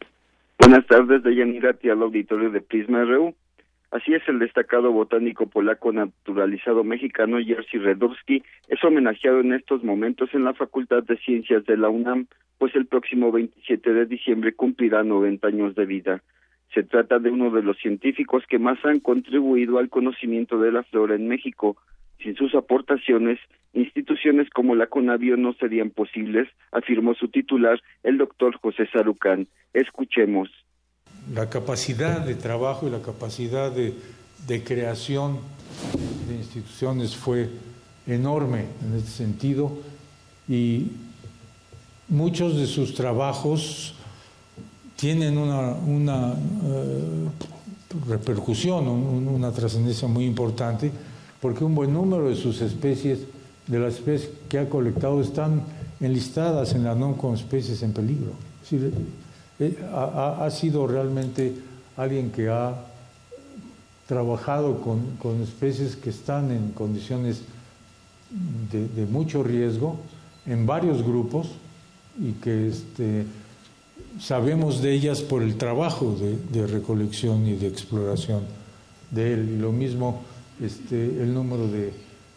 Buenas 0.59 0.85
tardes, 0.87 1.23
Deyanira, 1.23 1.75
al 1.83 2.01
auditorio 2.01 2.49
de 2.51 2.61
Prisma 2.61 3.03
RU. 3.05 3.33
Así 3.91 4.13
es, 4.13 4.21
el 4.27 4.37
destacado 4.37 4.91
botánico 4.91 5.47
polaco 5.47 5.91
naturalizado 5.91 6.83
mexicano 6.83 7.39
Jerzy 7.39 7.79
Redowski 7.79 8.43
es 8.67 8.83
homenajeado 8.83 9.39
en 9.39 9.53
estos 9.53 9.83
momentos 9.83 10.29
en 10.33 10.43
la 10.43 10.53
Facultad 10.53 11.03
de 11.03 11.17
Ciencias 11.17 11.65
de 11.65 11.75
la 11.75 11.89
UNAM, 11.89 12.27
pues 12.59 12.75
el 12.75 12.85
próximo 12.85 13.31
27 13.31 13.91
de 13.91 14.05
diciembre 14.05 14.53
cumplirá 14.53 15.03
90 15.03 15.47
años 15.47 15.73
de 15.73 15.85
vida. 15.85 16.21
Se 16.73 16.83
trata 16.83 17.17
de 17.17 17.31
uno 17.31 17.49
de 17.49 17.63
los 17.63 17.77
científicos 17.79 18.43
que 18.47 18.59
más 18.59 18.77
han 18.85 18.99
contribuido 18.99 19.79
al 19.79 19.89
conocimiento 19.89 20.59
de 20.59 20.71
la 20.71 20.83
flora 20.83 21.15
en 21.15 21.27
México, 21.27 21.77
sin 22.21 22.35
sus 22.35 22.53
aportaciones, 22.55 23.39
instituciones 23.73 24.49
como 24.49 24.75
la 24.75 24.87
CONAVIO 24.87 25.37
no 25.37 25.53
serían 25.53 25.89
posibles, 25.89 26.47
afirmó 26.71 27.13
su 27.13 27.29
titular, 27.29 27.81
el 28.03 28.17
doctor 28.17 28.57
José 28.61 28.87
Sarucán. 28.91 29.47
Escuchemos. 29.73 30.49
La 31.33 31.49
capacidad 31.49 32.25
de 32.25 32.35
trabajo 32.35 32.87
y 32.87 32.91
la 32.91 33.01
capacidad 33.01 33.71
de, 33.71 33.93
de 34.47 34.63
creación 34.63 35.39
de 36.27 36.35
instituciones 36.35 37.15
fue 37.15 37.49
enorme 38.07 38.65
en 38.83 38.95
este 38.97 39.09
sentido 39.11 39.77
y 40.47 40.87
muchos 42.07 42.57
de 42.57 42.65
sus 42.65 42.95
trabajos 42.95 43.95
tienen 44.95 45.37
una, 45.37 45.73
una 45.73 46.33
eh, 46.33 47.29
repercusión, 48.07 48.87
una 48.87 49.51
trascendencia 49.51 50.07
muy 50.07 50.25
importante 50.25 50.91
porque 51.41 51.63
un 51.63 51.75
buen 51.75 51.93
número 51.93 52.29
de 52.29 52.35
sus 52.35 52.61
especies, 52.61 53.19
de 53.67 53.79
las 53.79 53.95
especies 53.95 54.31
que 54.49 54.59
ha 54.59 54.69
colectado, 54.69 55.21
están 55.21 55.63
enlistadas 55.99 56.73
en 56.73 56.83
la 56.83 56.95
NOM 56.95 57.15
como 57.15 57.35
especies 57.35 57.81
en 57.83 57.93
peligro. 57.93 58.31
Eh, 59.59 59.77
ha, 59.93 60.49
sido 60.51 60.87
realmente 60.87 61.53
alguien 61.97 62.31
que 62.31 62.49
ha 62.49 62.75
trabajado 64.07 64.81
con, 64.81 65.41
especies 65.41 65.95
que 65.95 66.09
están 66.09 66.51
en 66.51 66.71
condiciones 66.71 67.41
de, 68.71 69.05
mucho 69.05 69.43
riesgo 69.43 69.97
en 70.45 70.65
varios 70.65 71.03
grupos 71.03 71.47
y 72.19 72.33
que 72.33 72.69
este, 72.69 73.25
sabemos 74.19 74.81
de 74.81 74.93
ellas 74.93 75.21
por 75.21 75.41
el 75.41 75.57
trabajo 75.57 76.15
de, 76.19 76.37
de 76.59 76.67
recolección 76.67 77.47
y 77.47 77.55
de 77.55 77.67
exploración 77.67 78.43
de 79.11 79.33
él. 79.33 79.49
Y 79.55 79.57
lo 79.57 79.71
mismo 79.71 80.21
este, 80.61 81.21
el 81.21 81.33
número 81.33 81.67
de 81.67 81.91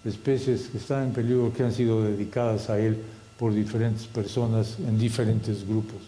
especies 0.05 0.69
que 0.69 0.79
están 0.79 1.09
en 1.09 1.13
peligro 1.13 1.53
que 1.57 1.63
han 1.63 1.73
sido 1.73 2.03
dedicadas 2.03 2.71
a 2.71 2.79
él 2.79 2.97
por 3.39 3.55
diferentes 3.55 4.07
personas 4.07 4.79
en 4.81 4.99
diferentes 4.99 5.67
grupos. 5.67 6.01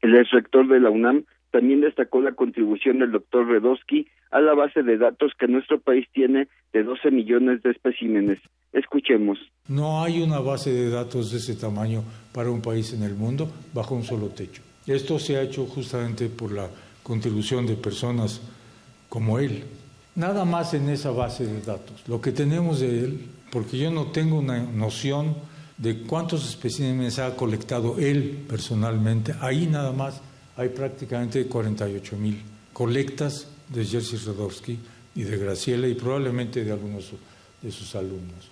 El 0.00 0.16
ex 0.16 0.30
rector 0.30 0.66
de 0.68 0.80
la 0.80 0.90
UNAM 0.90 1.24
también 1.50 1.80
destacó 1.80 2.20
la 2.20 2.32
contribución 2.32 2.98
del 2.98 3.12
doctor 3.12 3.46
Redowski 3.46 4.08
a 4.30 4.40
la 4.40 4.54
base 4.54 4.82
de 4.82 4.96
datos 4.96 5.32
que 5.38 5.46
nuestro 5.46 5.78
país 5.78 6.06
tiene 6.12 6.48
de 6.72 6.82
12 6.82 7.10
millones 7.10 7.62
de 7.62 7.70
especímenes. 7.70 8.38
Escuchemos. 8.72 9.38
No 9.68 10.02
hay 10.02 10.22
una 10.22 10.40
base 10.40 10.72
de 10.72 10.88
datos 10.88 11.30
de 11.30 11.38
ese 11.38 11.54
tamaño 11.54 12.02
para 12.32 12.50
un 12.50 12.62
país 12.62 12.94
en 12.94 13.02
el 13.02 13.14
mundo 13.14 13.52
bajo 13.74 13.94
un 13.94 14.02
solo 14.02 14.28
techo. 14.28 14.62
Esto 14.86 15.18
se 15.18 15.36
ha 15.36 15.42
hecho 15.42 15.66
justamente 15.66 16.28
por 16.28 16.52
la 16.52 16.68
contribución 17.02 17.66
de 17.66 17.74
personas 17.74 18.40
como 19.08 19.38
él, 19.38 19.62
Nada 20.14 20.44
más 20.44 20.74
en 20.74 20.90
esa 20.90 21.10
base 21.10 21.46
de 21.46 21.62
datos. 21.62 22.06
Lo 22.06 22.20
que 22.20 22.32
tenemos 22.32 22.80
de 22.80 23.04
él, 23.04 23.20
porque 23.50 23.78
yo 23.78 23.90
no 23.90 24.12
tengo 24.12 24.38
una 24.38 24.62
noción 24.62 25.34
de 25.78 26.02
cuántos 26.02 26.46
especímenes 26.48 27.18
ha 27.18 27.34
colectado 27.34 27.98
él 27.98 28.44
personalmente, 28.46 29.32
ahí 29.40 29.66
nada 29.66 29.92
más 29.92 30.22
hay 30.56 30.68
prácticamente 30.68 31.46
48 31.46 32.16
mil 32.16 32.42
colectas 32.74 33.50
de 33.68 33.84
Jerzy 33.84 34.18
Rodowski 34.26 34.78
y 35.14 35.22
de 35.22 35.38
Graciela 35.38 35.88
y 35.88 35.94
probablemente 35.94 36.62
de 36.62 36.72
algunos 36.72 37.14
de 37.62 37.70
sus 37.70 37.94
alumnos. 37.96 38.50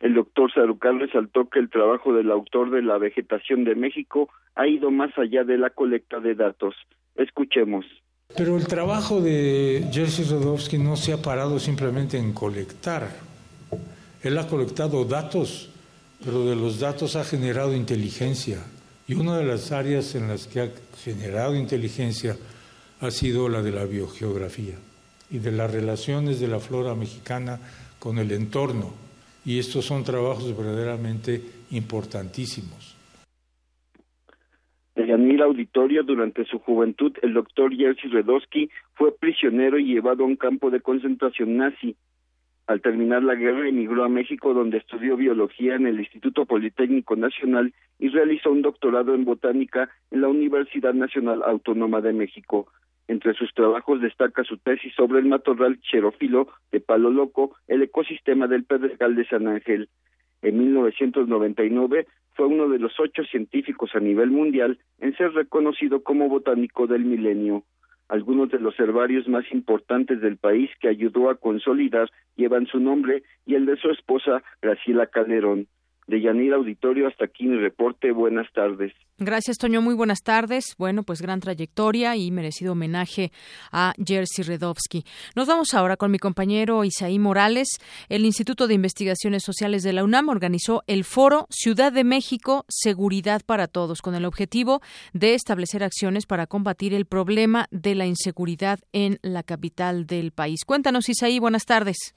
El 0.00 0.14
doctor 0.14 0.52
Sarucán 0.52 1.00
resaltó 1.00 1.48
que 1.48 1.58
el 1.58 1.68
trabajo 1.68 2.14
del 2.14 2.30
autor 2.30 2.70
de 2.70 2.82
la 2.82 2.96
vegetación 2.96 3.64
de 3.64 3.74
México 3.74 4.28
ha 4.54 4.66
ido 4.66 4.90
más 4.90 5.16
allá 5.18 5.44
de 5.44 5.58
la 5.58 5.70
colecta 5.70 6.20
de 6.20 6.34
datos. 6.34 6.74
Escuchemos. 7.14 7.84
Pero 8.36 8.58
el 8.58 8.66
trabajo 8.66 9.22
de 9.22 9.88
Jerzy 9.90 10.24
Rodowski 10.24 10.76
no 10.76 10.96
se 10.96 11.14
ha 11.14 11.22
parado 11.22 11.58
simplemente 11.58 12.18
en 12.18 12.34
colectar. 12.34 13.08
Él 14.22 14.36
ha 14.36 14.46
colectado 14.46 15.06
datos, 15.06 15.70
pero 16.22 16.44
de 16.44 16.54
los 16.54 16.78
datos 16.78 17.16
ha 17.16 17.24
generado 17.24 17.74
inteligencia. 17.74 18.58
Y 19.08 19.14
una 19.14 19.38
de 19.38 19.44
las 19.44 19.72
áreas 19.72 20.14
en 20.16 20.28
las 20.28 20.46
que 20.46 20.60
ha 20.60 20.70
generado 21.02 21.54
inteligencia 21.54 22.36
ha 23.00 23.10
sido 23.10 23.48
la 23.48 23.62
de 23.62 23.72
la 23.72 23.84
biogeografía 23.84 24.74
y 25.30 25.38
de 25.38 25.52
las 25.52 25.70
relaciones 25.70 26.38
de 26.38 26.48
la 26.48 26.60
flora 26.60 26.94
mexicana 26.94 27.58
con 27.98 28.18
el 28.18 28.32
entorno. 28.32 28.92
Y 29.46 29.58
estos 29.58 29.86
son 29.86 30.04
trabajos 30.04 30.54
verdaderamente 30.54 31.42
importantísimos. 31.70 32.95
De 34.96 35.06
Yanil 35.06 35.42
Auditorio, 35.42 36.02
durante 36.04 36.46
su 36.46 36.58
juventud, 36.58 37.12
el 37.20 37.34
doctor 37.34 37.70
Jerzy 37.76 38.08
Redowski 38.08 38.70
fue 38.94 39.14
prisionero 39.14 39.78
y 39.78 39.84
llevado 39.84 40.24
a 40.24 40.26
un 40.26 40.36
campo 40.36 40.70
de 40.70 40.80
concentración 40.80 41.58
nazi. 41.58 41.94
Al 42.66 42.80
terminar 42.80 43.22
la 43.22 43.34
guerra 43.34 43.68
emigró 43.68 44.04
a 44.04 44.08
México 44.08 44.54
donde 44.54 44.78
estudió 44.78 45.18
biología 45.18 45.74
en 45.74 45.86
el 45.86 46.00
Instituto 46.00 46.46
Politécnico 46.46 47.14
Nacional 47.14 47.74
y 47.98 48.08
realizó 48.08 48.50
un 48.50 48.62
doctorado 48.62 49.14
en 49.14 49.26
botánica 49.26 49.90
en 50.10 50.22
la 50.22 50.28
Universidad 50.28 50.94
Nacional 50.94 51.42
Autónoma 51.44 52.00
de 52.00 52.14
México. 52.14 52.66
Entre 53.06 53.34
sus 53.34 53.52
trabajos 53.52 54.00
destaca 54.00 54.44
su 54.44 54.56
tesis 54.56 54.94
sobre 54.94 55.18
el 55.18 55.26
matorral 55.26 55.78
xerófilo 55.90 56.48
de 56.72 56.80
Palo 56.80 57.10
Loco, 57.10 57.54
el 57.68 57.82
ecosistema 57.82 58.46
del 58.46 58.64
Pedregal 58.64 59.14
de 59.14 59.28
San 59.28 59.46
Ángel. 59.46 59.90
En 60.46 60.58
1999 60.58 62.06
fue 62.34 62.46
uno 62.46 62.68
de 62.68 62.78
los 62.78 62.92
ocho 63.00 63.24
científicos 63.24 63.90
a 63.94 63.98
nivel 63.98 64.30
mundial 64.30 64.78
en 65.00 65.16
ser 65.16 65.32
reconocido 65.32 66.04
como 66.04 66.28
botánico 66.28 66.86
del 66.86 67.04
milenio. 67.04 67.64
Algunos 68.06 68.52
de 68.52 68.60
los 68.60 68.78
herbarios 68.78 69.26
más 69.26 69.44
importantes 69.50 70.20
del 70.20 70.36
país 70.36 70.70
que 70.80 70.86
ayudó 70.86 71.30
a 71.30 71.34
consolidar 71.34 72.12
llevan 72.36 72.68
su 72.68 72.78
nombre 72.78 73.24
y 73.44 73.56
el 73.56 73.66
de 73.66 73.76
su 73.76 73.90
esposa 73.90 74.44
Graciela 74.62 75.08
Calderón. 75.08 75.66
De 76.06 76.20
Yanir 76.20 76.52
Auditorio, 76.52 77.08
hasta 77.08 77.24
aquí 77.24 77.46
mi 77.46 77.56
reporte. 77.58 78.12
Buenas 78.12 78.46
tardes. 78.52 78.92
Gracias, 79.18 79.58
Toño. 79.58 79.80
Muy 79.82 79.94
buenas 79.94 80.22
tardes. 80.22 80.76
Bueno, 80.78 81.02
pues 81.02 81.20
gran 81.20 81.40
trayectoria 81.40 82.14
y 82.14 82.30
merecido 82.30 82.72
homenaje 82.72 83.32
a 83.72 83.92
Jerzy 83.98 84.42
Redowski. 84.42 85.02
Nos 85.34 85.48
vamos 85.48 85.74
ahora 85.74 85.96
con 85.96 86.12
mi 86.12 86.18
compañero 86.18 86.84
Isaí 86.84 87.18
Morales. 87.18 87.68
El 88.08 88.24
Instituto 88.24 88.68
de 88.68 88.74
Investigaciones 88.74 89.42
Sociales 89.42 89.82
de 89.82 89.92
la 89.92 90.04
UNAM 90.04 90.28
organizó 90.28 90.84
el 90.86 91.02
foro 91.02 91.46
Ciudad 91.50 91.92
de 91.92 92.04
México, 92.04 92.64
Seguridad 92.68 93.40
para 93.44 93.66
Todos, 93.66 94.00
con 94.00 94.14
el 94.14 94.26
objetivo 94.26 94.82
de 95.12 95.34
establecer 95.34 95.82
acciones 95.82 96.26
para 96.26 96.46
combatir 96.46 96.94
el 96.94 97.06
problema 97.06 97.66
de 97.72 97.96
la 97.96 98.06
inseguridad 98.06 98.78
en 98.92 99.18
la 99.22 99.42
capital 99.42 100.06
del 100.06 100.30
país. 100.30 100.64
Cuéntanos, 100.64 101.08
Isaí. 101.08 101.40
Buenas 101.40 101.64
tardes. 101.64 102.14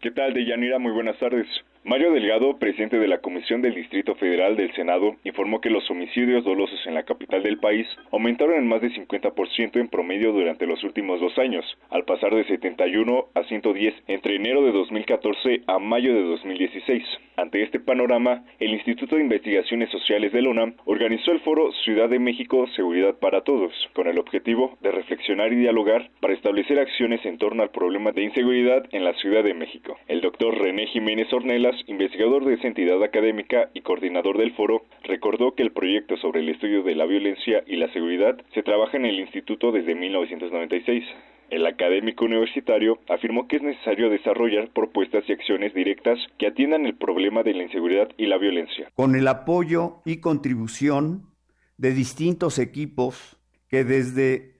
¿Qué 0.00 0.12
tal, 0.12 0.32
Deyanira? 0.32 0.78
Muy 0.78 0.92
buenas 0.92 1.18
tardes. 1.18 1.48
Mario 1.86 2.12
Delgado, 2.12 2.58
presidente 2.58 2.98
de 2.98 3.06
la 3.06 3.18
Comisión 3.18 3.60
del 3.60 3.74
Distrito 3.74 4.14
Federal 4.14 4.56
del 4.56 4.72
Senado, 4.72 5.16
informó 5.22 5.60
que 5.60 5.68
los 5.68 5.90
homicidios 5.90 6.42
dolosos 6.42 6.80
en 6.86 6.94
la 6.94 7.02
capital 7.02 7.42
del 7.42 7.58
país 7.58 7.86
aumentaron 8.10 8.56
en 8.56 8.66
más 8.66 8.80
de 8.80 8.88
50% 8.88 9.78
en 9.78 9.88
promedio 9.88 10.32
durante 10.32 10.66
los 10.66 10.82
últimos 10.82 11.20
dos 11.20 11.38
años, 11.38 11.62
al 11.90 12.06
pasar 12.06 12.34
de 12.34 12.44
71 12.44 13.26
a 13.34 13.44
110 13.44 13.94
entre 14.06 14.36
enero 14.36 14.62
de 14.62 14.72
2014 14.72 15.60
a 15.66 15.78
mayo 15.78 16.14
de 16.14 16.22
2016. 16.22 17.04
Ante 17.36 17.62
este 17.62 17.80
panorama, 17.80 18.44
el 18.60 18.70
Instituto 18.70 19.16
de 19.16 19.22
Investigaciones 19.22 19.90
Sociales 19.90 20.32
de 20.32 20.40
la 20.40 20.50
UNAM 20.50 20.76
organizó 20.86 21.32
el 21.32 21.40
foro 21.40 21.70
Ciudad 21.84 22.08
de 22.08 22.18
México 22.18 22.66
Seguridad 22.76 23.18
para 23.18 23.42
Todos, 23.42 23.72
con 23.92 24.06
el 24.06 24.18
objetivo 24.18 24.78
de 24.80 24.90
reflexionar 24.90 25.52
y 25.52 25.56
dialogar 25.56 26.08
para 26.20 26.32
establecer 26.32 26.78
acciones 26.78 27.22
en 27.26 27.36
torno 27.36 27.62
al 27.62 27.70
problema 27.70 28.12
de 28.12 28.22
inseguridad 28.22 28.84
en 28.92 29.04
la 29.04 29.12
Ciudad 29.14 29.44
de 29.44 29.52
México. 29.52 29.98
El 30.06 30.22
doctor 30.22 30.56
René 30.56 30.86
Jiménez 30.86 31.30
Ornelas 31.32 31.73
investigador 31.86 32.44
de 32.44 32.54
esa 32.54 32.66
entidad 32.66 33.02
académica 33.02 33.70
y 33.74 33.80
coordinador 33.82 34.38
del 34.38 34.54
foro, 34.54 34.82
recordó 35.02 35.54
que 35.54 35.62
el 35.62 35.72
proyecto 35.72 36.16
sobre 36.16 36.40
el 36.40 36.48
estudio 36.48 36.82
de 36.82 36.94
la 36.94 37.06
violencia 37.06 37.62
y 37.66 37.76
la 37.76 37.92
seguridad 37.92 38.36
se 38.52 38.62
trabaja 38.62 38.96
en 38.96 39.06
el 39.06 39.20
instituto 39.20 39.72
desde 39.72 39.94
1996. 39.94 41.04
El 41.50 41.66
académico 41.66 42.24
universitario 42.24 42.98
afirmó 43.08 43.46
que 43.46 43.56
es 43.56 43.62
necesario 43.62 44.10
desarrollar 44.10 44.70
propuestas 44.72 45.24
y 45.28 45.32
acciones 45.32 45.74
directas 45.74 46.18
que 46.38 46.46
atiendan 46.46 46.86
el 46.86 46.96
problema 46.96 47.42
de 47.42 47.54
la 47.54 47.64
inseguridad 47.64 48.08
y 48.16 48.26
la 48.26 48.38
violencia. 48.38 48.90
Con 48.94 49.14
el 49.14 49.28
apoyo 49.28 50.00
y 50.04 50.20
contribución 50.20 51.34
de 51.76 51.92
distintos 51.92 52.58
equipos 52.58 53.36
que 53.68 53.84
desde 53.84 54.54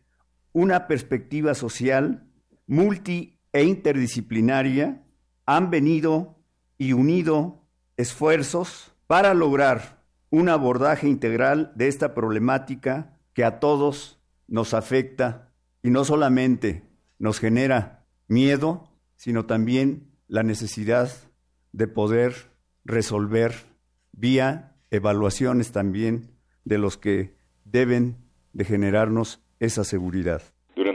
una 0.53 0.86
perspectiva 0.86 1.55
social, 1.55 2.24
multi 2.66 3.39
e 3.53 3.65
interdisciplinaria 3.65 5.03
han 5.47 5.70
venido 5.70 6.34
y 6.79 6.93
unido 6.93 7.63
esfuerzos 7.97 8.93
para 9.07 9.35
lograr 9.35 10.03
un 10.31 10.49
abordaje 10.49 11.09
integral 11.09 11.73
de 11.77 11.89
esta 11.89 12.15
problemática 12.15 13.19
que 13.33 13.45
a 13.45 13.61
todos 13.61 14.21
nos 14.49 14.75
afecta 14.75 15.53
y 15.83 15.91
no 15.91 16.05
solamente 16.05 16.83
nos 17.19 17.39
genera 17.39 18.07
miedo, 18.29 18.89
sino 19.17 19.47
también 19.47 20.11
la 20.29 20.43
necesidad 20.43 21.11
de 21.73 21.87
poder 21.87 22.35
resolver 22.85 23.55
vía 24.13 24.77
evaluaciones 24.91 25.73
también 25.73 26.31
de 26.65 26.79
los 26.79 26.97
que 26.97 27.37
deben 27.65 28.17
de 28.53 28.65
generarnos 28.65 29.43
esa 29.61 29.85
seguridad. 29.85 30.43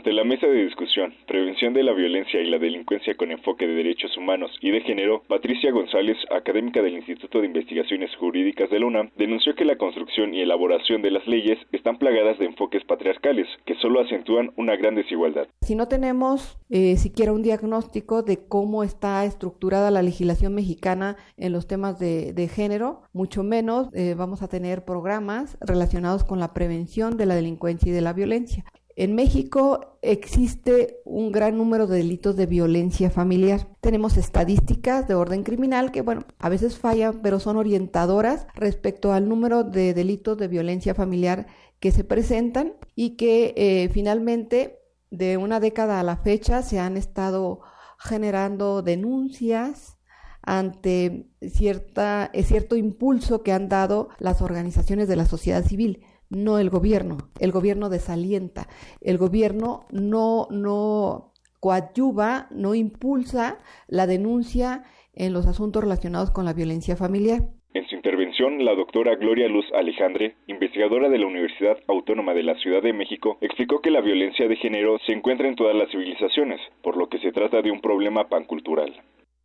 Durante 0.10 0.28
la 0.28 0.36
mesa 0.36 0.48
de 0.48 0.66
discusión, 0.66 1.14
Prevención 1.28 1.72
de 1.76 1.84
la 1.84 1.94
Violencia 1.94 2.42
y 2.42 2.50
la 2.50 2.58
Delincuencia 2.58 3.16
con 3.16 3.30
enfoque 3.30 3.68
de 3.68 3.76
derechos 3.76 4.18
humanos 4.18 4.50
y 4.60 4.72
de 4.72 4.82
género, 4.82 5.22
Patricia 5.28 5.72
González, 5.72 6.18
académica 6.32 6.82
del 6.82 6.96
Instituto 6.96 7.40
de 7.40 7.46
Investigaciones 7.46 8.10
Jurídicas 8.16 8.72
de 8.72 8.80
la 8.80 8.88
UNAM, 8.88 9.12
denunció 9.18 9.54
que 9.54 9.66
la 9.66 9.78
construcción 9.78 10.34
y 10.34 10.42
elaboración 10.42 11.04
de 11.04 11.12
las 11.12 11.28
leyes 11.28 11.60
están 11.72 12.00
plagadas 12.00 12.40
de 12.40 12.46
enfoques 12.46 12.84
patriarcales 12.86 13.46
que 13.68 13.76
solo 13.76 14.02
acentúan 14.02 14.52
una 14.58 14.76
gran 14.76 14.96
desigualdad. 14.96 15.48
Si 15.62 15.76
no 15.76 15.88
tenemos 15.88 16.58
eh, 16.72 16.98
siquiera 16.98 17.32
un 17.32 17.44
diagnóstico 17.44 18.24
de 18.24 18.40
cómo 18.48 18.84
está 18.84 19.26
estructurada 19.26 19.92
la 19.92 20.02
legislación 20.02 20.56
mexicana 20.56 21.18
en 21.38 21.52
los 21.52 21.68
temas 21.68 22.00
de, 22.00 22.50
género, 22.52 23.04
mucho 23.14 23.44
menos 23.44 23.90
eh, 23.94 24.16
vamos 24.18 24.42
a 24.42 24.48
tener 24.48 24.86
programas 24.86 25.56
relacionados 25.62 26.24
con 26.24 26.40
la 26.40 26.56
prevención 26.56 27.16
de 27.16 27.28
la 27.28 27.36
delincuencia 27.36 27.92
y 27.92 27.94
de 27.94 28.02
la 28.02 28.14
violencia. 28.14 28.66
En 29.00 29.16
México 29.16 29.98
existe 30.02 31.00
un 31.06 31.32
gran 31.32 31.56
número 31.56 31.88
de 31.88 32.00
delitos 32.00 32.36
de 32.36 32.48
violencia 32.48 33.10
familiar. 33.10 33.70
Tenemos 33.80 34.18
estadísticas 34.18 35.08
de 35.08 35.16
orden 35.16 35.44
criminal 35.44 35.94
que, 35.94 36.02
bueno, 36.02 36.26
a 36.38 36.50
veces 36.50 36.78
fallan, 36.78 37.22
pero 37.22 37.40
son 37.40 37.56
orientadoras 37.56 38.46
respecto 38.56 39.14
al 39.14 39.30
número 39.30 39.64
de 39.64 39.94
delitos 39.94 40.38
de 40.38 40.50
violencia 40.50 40.96
familiar 40.96 41.48
que 41.80 41.92
se 41.92 42.04
presentan 42.04 42.74
y 42.94 43.12
que 43.12 43.54
eh, 43.56 43.90
finalmente 43.94 44.82
de 45.12 45.38
una 45.38 45.62
década 45.62 46.02
a 46.02 46.04
la 46.04 46.18
fecha 46.18 46.62
se 46.62 46.78
han 46.78 46.98
estado 46.98 47.62
generando 48.00 48.82
denuncias 48.82 49.98
ante 50.42 51.30
cierta, 51.42 52.32
cierto 52.44 52.76
impulso 52.76 53.44
que 53.44 53.54
han 53.54 53.70
dado 53.70 54.10
las 54.18 54.42
organizaciones 54.42 55.08
de 55.08 55.16
la 55.16 55.26
sociedad 55.26 55.64
civil 55.64 56.04
no 56.30 56.60
el 56.60 56.70
gobierno. 56.70 57.18
El 57.40 57.52
gobierno 57.52 57.90
desalienta. 57.90 58.68
El 59.02 59.18
gobierno 59.18 59.86
no, 59.92 60.48
no 60.52 61.34
coadyuva, 61.60 62.48
no 62.52 62.76
impulsa 62.76 63.60
la 63.88 64.08
denuncia 64.08 64.84
en 65.14 65.34
los 65.34 65.48
asuntos 65.48 65.84
relacionados 65.84 66.32
con 66.32 66.46
la 66.46 66.54
violencia 66.54 66.96
familiar. 66.96 67.42
En 67.74 67.88
su 67.88 67.96
intervención, 67.96 68.66
la 68.66 68.74
doctora 68.74 69.16
Gloria 69.16 69.48
Luz 69.48 69.66
Alejandre, 69.76 70.36
investigadora 70.48 71.08
de 71.08 71.20
la 71.20 71.28
Universidad 71.28 71.78
Autónoma 71.88 72.34
de 72.34 72.42
la 72.42 72.56
Ciudad 72.56 72.82
de 72.82 72.94
México, 72.94 73.38
explicó 73.42 73.80
que 73.82 73.92
la 73.92 74.02
violencia 74.02 74.48
de 74.48 74.56
género 74.56 74.98
se 75.06 75.14
encuentra 75.14 75.48
en 75.48 75.56
todas 75.56 75.76
las 75.76 75.92
civilizaciones, 75.92 76.60
por 76.82 76.98
lo 76.98 77.10
que 77.10 77.20
se 77.20 77.32
trata 77.32 77.62
de 77.62 77.70
un 77.70 77.80
problema 77.80 78.28
pancultural. 78.28 78.92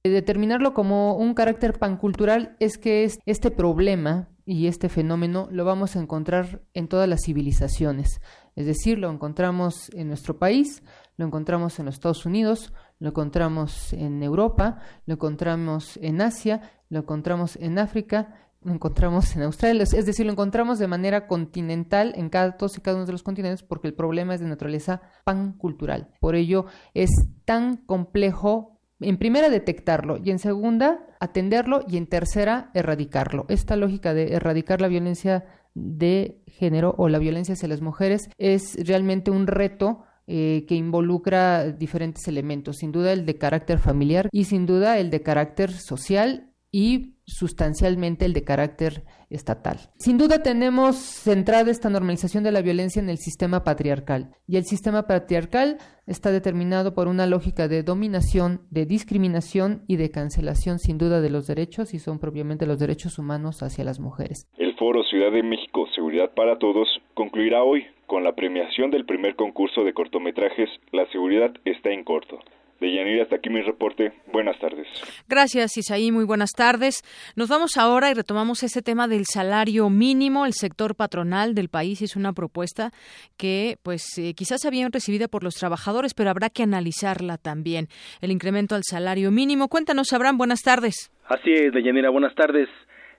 Determinarlo 0.05 0.73
como 0.73 1.17
un 1.17 1.35
carácter 1.35 1.79
pancultural 1.79 2.57
es 2.61 2.79
que 2.79 3.05
este 3.05 3.51
problema 3.51 4.29
y 4.47 4.67
este 4.67 4.89
fenómeno 4.89 5.49
lo 5.51 5.65
vamos 5.65 5.97
a 5.97 6.01
encontrar 6.01 6.63
en 6.75 6.89
todas 6.89 7.09
las 7.09 7.23
civilizaciones. 7.25 8.21
Es 8.57 8.67
decir, 8.67 8.99
lo 8.99 9.11
encontramos 9.11 9.91
en 9.95 10.09
nuestro 10.09 10.39
país, 10.39 10.83
lo 11.17 11.27
encontramos 11.27 11.79
en 11.79 11.87
los 11.87 11.95
Estados 11.95 12.27
Unidos, 12.27 12.73
lo 12.99 13.11
encontramos 13.11 13.93
en 13.93 14.23
Europa, 14.23 14.81
lo 15.07 15.15
encontramos 15.15 15.99
en 16.03 16.21
Asia, 16.21 16.61
lo 16.89 17.01
encontramos 17.01 17.57
en 17.57 17.79
África, 17.79 18.49
lo 18.63 18.73
encontramos 18.73 19.37
en 19.37 19.43
Australia, 19.43 19.83
es 19.83 20.07
decir, 20.07 20.25
lo 20.25 20.33
encontramos 20.33 20.79
de 20.79 20.89
manera 20.89 21.27
continental 21.27 22.15
en 22.17 22.31
cada, 22.31 22.57
todos 22.57 22.79
y 22.79 22.81
cada 22.81 22.97
uno 22.97 23.07
de 23.07 23.13
los 23.13 23.23
continentes 23.23 23.63
porque 23.63 23.89
el 23.89 23.95
problema 23.95 24.35
es 24.35 24.41
de 24.41 24.47
naturaleza 24.47 25.03
pancultural. 25.25 26.09
Por 26.19 26.35
ello 26.35 26.65
es 26.95 27.11
tan 27.45 27.77
complejo 27.77 28.74
en 29.01 29.19
primera 29.19 29.51
detectarlo 29.51 30.19
y 30.23 30.31
en 30.31 30.39
segunda 30.39 31.07
atenderlo 31.21 31.83
y 31.89 31.97
en 31.97 32.07
tercera 32.07 32.71
erradicarlo. 32.75 33.47
Esta 33.49 33.77
lógica 33.77 34.15
de 34.15 34.35
erradicar 34.35 34.81
la 34.81 34.89
violencia 34.89 35.45
de 35.75 36.43
género 36.47 36.95
o 36.99 37.09
la 37.09 37.19
violencia 37.19 37.55
hacia 37.55 37.69
las 37.69 37.81
mujeres 37.81 38.31
es 38.39 38.77
realmente 38.87 39.31
un 39.31 39.47
reto 39.47 40.05
eh, 40.27 40.65
que 40.69 40.75
involucra 40.75 41.71
diferentes 41.71 42.27
elementos, 42.29 42.77
sin 42.79 42.93
duda 42.93 43.13
el 43.13 43.27
de 43.27 43.37
carácter 43.37 43.79
familiar 43.79 44.29
y 44.33 44.45
sin 44.45 44.65
duda 44.65 44.99
el 44.99 45.11
de 45.11 45.23
carácter 45.23 45.71
social 45.71 46.54
y 46.75 47.13
sustancialmente 47.25 48.25
el 48.25 48.33
de 48.33 48.43
carácter 48.43 49.05
estatal. 49.31 49.77
Sin 49.97 50.19
duda 50.19 50.43
tenemos 50.43 50.97
centrada 50.97 51.71
esta 51.71 51.89
normalización 51.89 52.43
de 52.43 52.51
la 52.51 52.63
violencia 52.63 53.01
en 53.01 53.09
el 53.09 53.19
sistema 53.19 53.63
patriarcal 53.63 54.33
y 54.49 54.57
el 54.57 54.65
sistema 54.65 55.07
patriarcal 55.07 55.79
está 56.09 56.33
determinado 56.33 56.93
por 56.93 57.07
una 57.07 57.29
lógica 57.29 57.69
de 57.69 57.85
dominación, 57.85 58.63
de 58.73 58.87
discriminación 58.87 59.85
y 59.87 59.99
de 59.99 60.11
cancelación 60.11 60.81
sin 60.81 60.99
duda 60.99 61.21
de 61.21 61.31
los 61.31 61.47
derechos 61.47 61.95
y 61.95 62.01
son 62.01 62.19
propiamente 62.19 62.67
los 62.67 62.81
derechos 62.81 63.21
humanos 63.21 63.63
hacia 63.63 63.85
las 63.85 64.01
mujeres. 64.01 64.51
El 64.59 64.75
Foro 64.75 65.05
Ciudad 65.05 65.31
de 65.31 65.45
México 65.45 65.87
Seguridad 65.95 66.35
para 66.35 66.59
Todos 66.59 66.89
concluirá 67.15 67.63
hoy 67.63 67.87
con 68.07 68.25
la 68.25 68.35
premiación 68.35 68.91
del 68.91 69.07
primer 69.07 69.37
concurso 69.37 69.85
de 69.85 69.95
cortometrajes 69.95 70.69
La 70.91 71.07
seguridad 71.13 71.55
está 71.65 71.91
en 71.91 72.03
corto. 72.03 72.41
De 72.81 73.23
hasta 73.23 73.37
aquí 73.37 73.51
mi 73.51 73.63
reporte. 73.63 74.13
Buenas 74.33 74.59
tardes. 74.59 74.87
Gracias, 75.29 75.77
Isaí. 75.77 76.11
Muy 76.11 76.25
buenas 76.25 76.51
tardes. 76.53 77.03
Nos 77.37 77.49
vamos 77.49 77.77
ahora 77.79 78.11
y 78.11 78.15
retomamos 78.15 78.63
ese 78.63 78.83
tema 78.83 79.09
del 79.09 79.25
salario 79.25 79.89
mínimo. 79.89 80.45
El 80.45 80.53
sector 80.53 80.95
patronal 80.95 81.55
del 81.55 81.69
país 81.69 82.03
hizo 82.03 82.19
una 82.19 82.33
propuesta 82.33 82.91
que, 83.39 83.77
pues, 83.83 84.19
eh, 84.19 84.35
quizás 84.35 84.65
habían 84.67 84.93
recibido 84.93 85.29
por 85.29 85.45
los 85.45 85.55
trabajadores, 85.55 86.15
pero 86.15 86.31
habrá 86.31 86.51
que 86.51 86.63
analizarla 86.63 87.39
también. 87.39 87.89
El 88.21 88.33
incremento 88.33 88.75
al 88.75 88.83
salario 88.85 89.31
mínimo. 89.31 89.69
Cuéntanos, 89.69 90.13
Abraham. 90.13 90.37
Buenas 90.37 90.61
tardes. 90.61 91.11
Así 91.27 91.53
es, 91.53 91.73
Deyanira. 91.73 92.11
Buenas 92.11 92.35
tardes. 92.35 92.69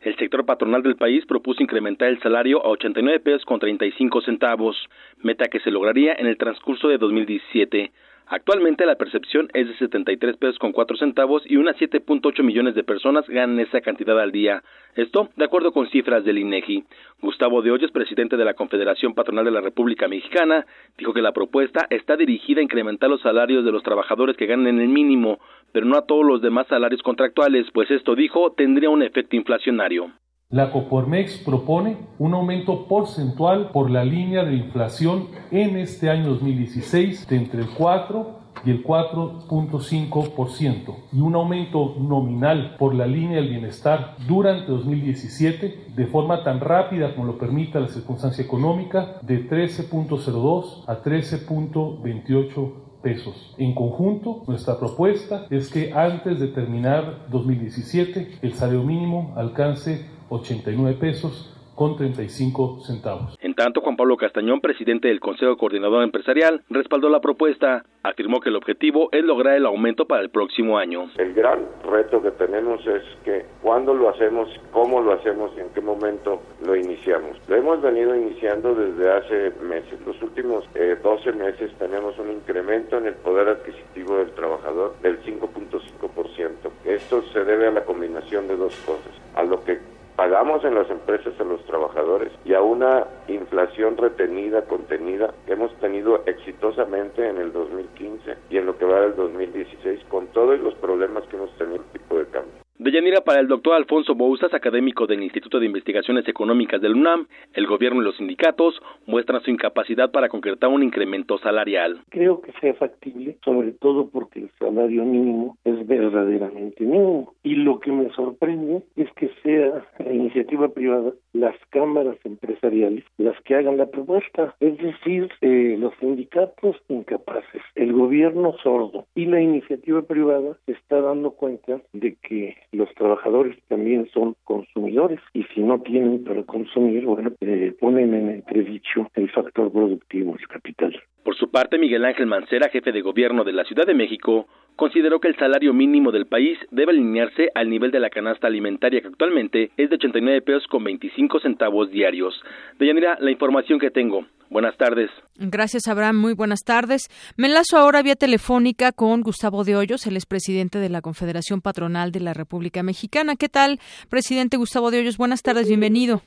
El 0.01 0.15
sector 0.17 0.45
patronal 0.45 0.83
del 0.83 0.97
país 0.97 1.25
propuso 1.25 1.63
incrementar 1.63 2.09
el 2.09 2.21
salario 2.21 2.63
a 2.63 2.69
89 2.69 3.21
pesos 3.21 3.43
con 3.45 3.59
35 3.59 4.21
centavos, 4.21 4.77
meta 5.23 5.45
que 5.45 5.59
se 5.61 5.71
lograría 5.71 6.13
en 6.13 6.27
el 6.27 6.37
transcurso 6.37 6.87
de 6.87 6.99
2017. 6.99 7.91
Actualmente 8.27 8.87
la 8.87 8.95
percepción 8.95 9.49
es 9.53 9.67
de 9.67 9.77
73 9.77 10.37
pesos 10.37 10.57
con 10.57 10.71
4 10.71 10.97
centavos 10.97 11.43
y 11.45 11.57
unas 11.57 11.75
7.8 11.77 12.41
millones 12.41 12.73
de 12.73 12.83
personas 12.83 13.27
ganan 13.27 13.59
esa 13.59 13.81
cantidad 13.81 14.19
al 14.19 14.31
día. 14.31 14.63
Esto 14.95 15.29
de 15.35 15.45
acuerdo 15.45 15.71
con 15.71 15.87
cifras 15.89 16.25
del 16.25 16.39
INEGI. 16.39 16.85
Gustavo 17.21 17.61
de 17.61 17.69
Hoyos, 17.69 17.91
presidente 17.91 18.35
de 18.35 18.45
la 18.45 18.55
Confederación 18.55 19.13
Patronal 19.13 19.45
de 19.45 19.51
la 19.51 19.61
República 19.61 20.07
Mexicana, 20.07 20.65
dijo 20.97 21.13
que 21.13 21.21
la 21.21 21.33
propuesta 21.33 21.85
está 21.91 22.17
dirigida 22.17 22.61
a 22.61 22.63
incrementar 22.63 23.11
los 23.11 23.21
salarios 23.21 23.63
de 23.63 23.71
los 23.71 23.83
trabajadores 23.83 24.35
que 24.35 24.47
ganan 24.47 24.79
el 24.79 24.89
mínimo, 24.89 25.39
pero 25.71 25.85
no 25.85 25.95
a 25.95 26.07
todos 26.07 26.25
los 26.25 26.41
demás 26.41 26.65
salarios 26.67 27.03
contractuales, 27.03 27.67
pues 27.73 27.91
esto 27.91 28.15
dijo 28.15 28.53
tendría 28.53 28.89
un 28.89 29.03
efecto 29.03 29.35
inflacionario. 29.35 30.11
La 30.55 30.71
Copormex 30.71 31.37
propone 31.39 31.97
un 32.17 32.33
aumento 32.33 32.87
porcentual 32.87 33.71
por 33.71 33.91
la 33.91 34.05
línea 34.05 34.45
de 34.45 34.55
inflación 34.55 35.27
en 35.51 35.75
este 35.75 36.09
año 36.09 36.29
2016 36.29 37.27
de 37.27 37.35
entre 37.35 37.59
el 37.59 37.67
4 37.71 38.39
y 38.63 38.71
el 38.71 38.81
4.5% 38.81 40.95
y 41.11 41.19
un 41.19 41.35
aumento 41.35 41.95
nominal 41.99 42.77
por 42.79 42.95
la 42.95 43.05
línea 43.05 43.35
del 43.35 43.49
bienestar 43.49 44.15
durante 44.29 44.71
2017 44.71 45.87
de 45.93 46.07
forma 46.07 46.41
tan 46.45 46.61
rápida 46.61 47.13
como 47.15 47.27
lo 47.27 47.37
permita 47.37 47.81
la 47.81 47.89
circunstancia 47.89 48.41
económica 48.41 49.17
de 49.23 49.49
13.02 49.49 50.85
a 50.87 51.03
13.28 51.03 52.71
pesos. 53.03 53.53
En 53.57 53.75
conjunto, 53.75 54.43
nuestra 54.47 54.79
propuesta 54.79 55.47
es 55.49 55.69
que 55.69 55.91
antes 55.91 56.39
de 56.39 56.47
terminar 56.47 57.25
2017 57.29 58.37
el 58.41 58.53
salario 58.53 58.83
mínimo 58.83 59.33
alcance 59.35 60.14
89 60.29 60.97
pesos 60.99 61.55
con 61.75 61.97
35 61.97 62.79
centavos. 62.85 63.37
En 63.41 63.53
tanto, 63.53 63.81
Juan 63.81 63.97
Pablo 63.97 64.17
Castañón, 64.17 64.61
presidente 64.61 65.09
del 65.09 65.19
Consejo 65.19 65.57
Coordinador 65.57 66.03
Empresarial, 66.03 66.63
respaldó 66.69 67.09
la 67.09 67.19
propuesta. 67.19 67.83
Afirmó 68.01 68.39
que 68.39 68.49
el 68.49 68.55
objetivo 68.55 69.09
es 69.11 69.23
lograr 69.23 69.55
el 69.55 69.65
aumento 69.65 70.05
para 70.05 70.21
el 70.21 70.29
próximo 70.29 70.77
año. 70.77 71.09
El 71.17 71.33
gran 71.33 71.65
reto 71.83 72.21
que 72.21 72.31
tenemos 72.31 72.85
es 72.85 73.03
que 73.23 73.45
cuándo 73.61 73.93
lo 73.93 74.09
hacemos, 74.09 74.47
cómo 74.71 75.01
lo 75.01 75.13
hacemos 75.13 75.51
y 75.57 75.61
en 75.61 75.69
qué 75.69 75.81
momento 75.81 76.39
lo 76.63 76.75
iniciamos. 76.75 77.37
Lo 77.47 77.55
hemos 77.55 77.81
venido 77.81 78.15
iniciando 78.15 78.75
desde 78.75 79.11
hace 79.11 79.51
meses. 79.63 79.99
Los 80.05 80.21
últimos 80.21 80.63
12 80.73 81.29
eh, 81.29 81.33
meses 81.33 81.71
tenemos 81.79 82.17
un 82.19 82.31
incremento 82.31 82.97
en 82.99 83.07
el 83.07 83.15
poder 83.15 83.49
adquisitivo 83.49 84.17
del 84.17 84.31
trabajador 84.31 84.95
del 85.01 85.19
5.5%. 85.23 86.51
Esto 86.85 87.23
se 87.33 87.43
debe 87.43 87.67
a 87.67 87.71
la 87.71 87.83
combinación 87.83 88.47
de 88.47 88.55
dos 88.55 88.75
cosas. 88.85 89.11
A 89.33 89.43
lo 89.43 89.63
que 89.63 89.79
pagamos 90.15 90.63
en 90.63 90.75
las 90.75 90.89
empresas 90.89 91.33
a 91.39 91.43
los 91.43 91.63
trabajadores 91.65 92.31
y 92.45 92.53
a 92.53 92.61
una 92.61 93.05
inflación 93.27 93.97
retenida, 93.97 94.63
contenida, 94.63 95.33
que 95.45 95.53
hemos 95.53 95.73
tenido 95.79 96.23
exitosamente 96.25 97.27
en 97.27 97.37
el 97.37 97.51
2015 97.51 98.37
y 98.49 98.57
en 98.57 98.65
lo 98.65 98.77
que 98.77 98.85
va 98.85 99.01
del 99.01 99.15
2016 99.15 100.05
con 100.09 100.27
todos 100.27 100.59
los 100.59 100.73
problemas 100.75 101.23
que 101.25 101.35
hemos 101.35 101.51
tenido 101.57 101.83
tipo 101.91 102.17
de 102.17 102.25
cambio. 102.27 102.64
Deyanira, 102.77 103.21
para 103.21 103.39
el 103.39 103.47
doctor 103.47 103.73
Alfonso 103.75 104.15
Bouzas, 104.15 104.53
académico 104.53 105.07
del 105.07 105.23
Instituto 105.23 105.61
de 105.61 105.65
Investigaciones 105.65 106.27
Económicas 106.27 106.81
del 106.81 106.95
UNAM, 106.95 107.25
el 107.53 107.67
gobierno 107.67 108.01
y 108.01 108.03
los 108.03 108.17
sindicatos 108.17 108.81
muestran 109.05 109.41
su 109.43 109.49
incapacidad 109.49 110.11
para 110.11 110.27
concretar 110.27 110.69
un 110.69 110.83
incremento 110.83 111.37
salarial. 111.37 112.01
Creo 112.09 112.41
que 112.41 112.51
sea 112.59 112.73
factible, 112.73 113.37
sobre 113.45 113.71
todo 113.71 114.09
porque 114.09 114.41
el 114.41 114.49
salario 114.59 115.05
mínimo 115.05 115.57
es 115.63 115.87
verdaderamente 115.87 116.83
mínimo. 116.83 117.33
Y 117.43 117.55
lo 117.55 117.79
que 117.79 117.93
me 117.93 118.09
sorprende 118.09 118.83
es 118.97 119.09
que 119.13 119.29
sea 119.41 119.87
la 119.99 120.11
iniciativa 120.11 120.67
privada, 120.67 121.13
las 121.31 121.55
cámaras 121.69 122.17
empresariales, 122.25 123.05
las 123.17 123.39
que 123.43 123.55
hagan 123.55 123.77
la 123.77 123.85
propuesta. 123.85 124.53
Es 124.59 124.77
decir, 124.79 125.29
eh, 125.39 125.77
los 125.79 125.93
sindicatos 126.01 126.75
incapaces, 126.89 127.61
el 127.75 127.93
gobierno 127.93 128.53
sordo 128.61 129.05
y 129.15 129.27
la 129.27 129.39
iniciativa 129.39 130.01
privada 130.01 130.57
se 130.65 130.73
está 130.73 130.99
dando 130.99 131.31
cuenta 131.31 131.79
de 131.93 132.15
que 132.15 132.57
los 132.75 132.93
trabajadores 132.93 133.57
también 133.67 134.07
son 134.13 134.35
consumidores 134.43 135.19
y 135.33 135.43
si 135.53 135.61
no 135.61 135.81
tienen 135.81 136.23
para 136.23 136.43
consumir, 136.43 137.05
bueno, 137.05 137.31
eh, 137.41 137.73
ponen 137.79 138.13
en 138.13 138.29
entredicho 138.29 139.09
el 139.15 139.29
factor 139.31 139.71
productivo, 139.71 140.35
el 140.37 140.47
capital. 140.47 140.95
Por 141.23 141.35
su 141.35 141.49
parte, 141.49 141.77
Miguel 141.77 142.05
Ángel 142.05 142.27
Mancera, 142.27 142.69
jefe 142.69 142.91
de 142.91 143.01
gobierno 143.01 143.43
de 143.43 143.53
la 143.53 143.63
Ciudad 143.63 143.85
de 143.85 143.95
México, 143.95 144.47
consideró 144.75 145.19
que 145.19 145.27
el 145.27 145.37
salario 145.37 145.73
mínimo 145.73 146.11
del 146.11 146.25
país 146.25 146.57
debe 146.71 146.91
alinearse 146.91 147.49
al 147.55 147.69
nivel 147.69 147.91
de 147.91 147.99
la 147.99 148.09
canasta 148.09 148.47
alimentaria 148.47 149.01
que 149.01 149.07
actualmente 149.07 149.71
es 149.77 149.89
de 149.89 149.95
89 149.95 150.41
pesos 150.41 150.67
con 150.67 150.83
25 150.83 151.39
centavos 151.39 151.89
diarios. 151.91 152.33
Deyanira, 152.79 153.17
la 153.19 153.31
información 153.31 153.79
que 153.79 153.91
tengo. 153.91 154.25
Buenas 154.49 154.77
tardes. 154.77 155.09
Gracias, 155.37 155.87
Abraham. 155.87 156.17
Muy 156.17 156.33
buenas 156.33 156.61
tardes. 156.63 157.07
Me 157.35 157.47
enlazo 157.47 157.77
ahora 157.77 158.03
vía 158.03 158.15
telefónica 158.15 158.91
con 158.91 159.21
Gustavo 159.21 159.63
de 159.63 159.75
Hoyos, 159.75 160.05
el 160.07 160.15
expresidente 160.15 160.79
de 160.79 160.89
la 160.89 161.01
Confederación 161.01 161.61
Patronal 161.61 162.11
de 162.11 162.19
la 162.19 162.33
República 162.33 162.83
Mexicana. 162.83 163.35
¿Qué 163.35 163.49
tal, 163.49 163.79
presidente 164.09 164.57
Gustavo 164.57 164.91
de 164.91 164.99
Hoyos? 164.99 165.17
Buenas 165.17 165.41
tardes, 165.41 165.67
bienvenido. 165.67 166.21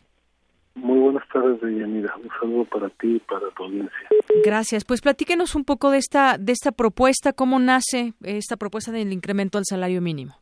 Muy 0.80 1.00
buenas 1.00 1.26
tardes, 1.28 1.60
Deyanira. 1.60 2.14
Un 2.16 2.30
saludo 2.40 2.64
para 2.64 2.88
ti 2.88 3.16
y 3.16 3.18
para 3.18 3.50
tu 3.50 3.64
audiencia. 3.64 4.08
Gracias. 4.44 4.84
Pues 4.84 5.00
platíquenos 5.00 5.54
un 5.54 5.64
poco 5.64 5.90
de 5.90 5.98
esta, 5.98 6.38
de 6.38 6.52
esta 6.52 6.72
propuesta, 6.72 7.32
cómo 7.32 7.58
nace 7.58 8.14
esta 8.22 8.56
propuesta 8.56 8.92
del 8.92 9.12
incremento 9.12 9.58
al 9.58 9.64
salario 9.64 10.00
mínimo. 10.00 10.34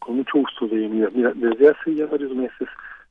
Con 0.00 0.16
mucho 0.16 0.38
gusto, 0.38 0.66
Deyanira. 0.66 1.10
Mira, 1.12 1.32
desde 1.34 1.68
hace 1.68 1.94
ya 1.94 2.06
varios 2.06 2.34
meses 2.34 2.68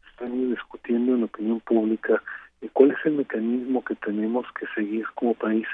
están 0.09 0.49
discutiendo 0.51 1.13
en 1.13 1.19
la 1.21 1.25
opinión 1.25 1.59
pública 1.61 2.21
eh, 2.61 2.69
cuál 2.73 2.91
es 2.91 2.97
el 3.05 3.13
mecanismo 3.13 3.83
que 3.85 3.95
tenemos 3.95 4.45
que 4.59 4.65
seguir 4.75 5.05
como 5.15 5.33
país 5.33 5.67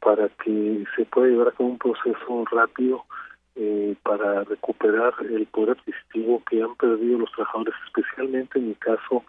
para 0.00 0.28
que 0.44 0.84
se 0.94 1.04
pueda 1.06 1.28
llevar 1.28 1.48
a 1.48 1.52
cabo 1.52 1.70
un 1.70 1.78
proceso 1.78 2.44
rápido 2.52 3.04
eh, 3.56 3.96
para 4.02 4.44
recuperar 4.44 5.14
el 5.28 5.46
poder 5.46 5.70
adquisitivo 5.70 6.42
que 6.48 6.62
han 6.62 6.74
perdido 6.76 7.18
los 7.18 7.32
trabajadores, 7.32 7.74
especialmente 7.86 8.58
en 8.58 8.68
el 8.68 8.78
caso 8.78 9.24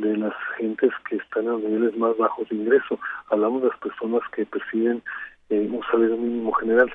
de 0.00 0.16
las 0.16 0.34
gentes 0.56 0.90
que 1.08 1.16
están 1.16 1.48
a 1.48 1.56
niveles 1.56 1.96
más 1.96 2.16
bajos 2.16 2.48
de 2.48 2.56
ingreso. 2.56 2.98
Hablamos 3.28 3.62
de 3.62 3.68
las 3.68 3.78
personas 3.78 4.22
que 4.34 4.46
perciben 4.46 5.02
eh, 5.50 5.68
un 5.70 5.82
salario 5.90 6.16
mínimo 6.16 6.52
general. 6.52 6.92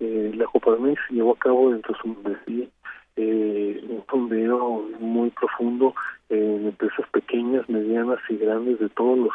Eh, 0.00 0.32
la 0.34 0.46
Coparmex 0.46 1.00
llevó 1.10 1.32
a 1.32 1.38
cabo 1.38 1.70
dentro 1.70 1.94
de 1.94 2.00
su 2.00 2.68
eh, 3.16 3.84
un 3.88 4.04
sondeo 4.08 4.88
muy 5.00 5.30
profundo 5.30 5.94
en 6.28 6.66
empresas 6.66 7.08
pequeñas, 7.10 7.68
medianas 7.68 8.18
y 8.28 8.36
grandes 8.36 8.78
de 8.78 8.88
todos 8.90 9.18
los 9.18 9.34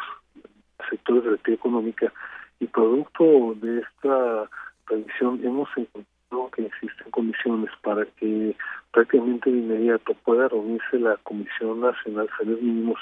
sectores 0.88 1.24
de 1.24 1.30
la 1.30 1.36
actividad 1.36 1.60
económica 1.60 2.12
y 2.60 2.66
producto 2.66 3.54
de 3.60 3.80
esta 3.80 4.48
revisión 4.86 5.40
hemos 5.44 5.68
encontrado 5.76 6.13
que 6.54 6.66
existen 6.66 7.10
condiciones 7.10 7.70
para 7.82 8.04
que 8.18 8.54
prácticamente 8.92 9.50
de 9.50 9.58
inmediato 9.58 10.14
pueda 10.24 10.48
reunirse 10.48 10.98
la 10.98 11.16
Comisión 11.22 11.80
Nacional 11.80 12.26
de 12.26 12.32
Salarios 12.32 12.62
Mínimos 12.62 13.00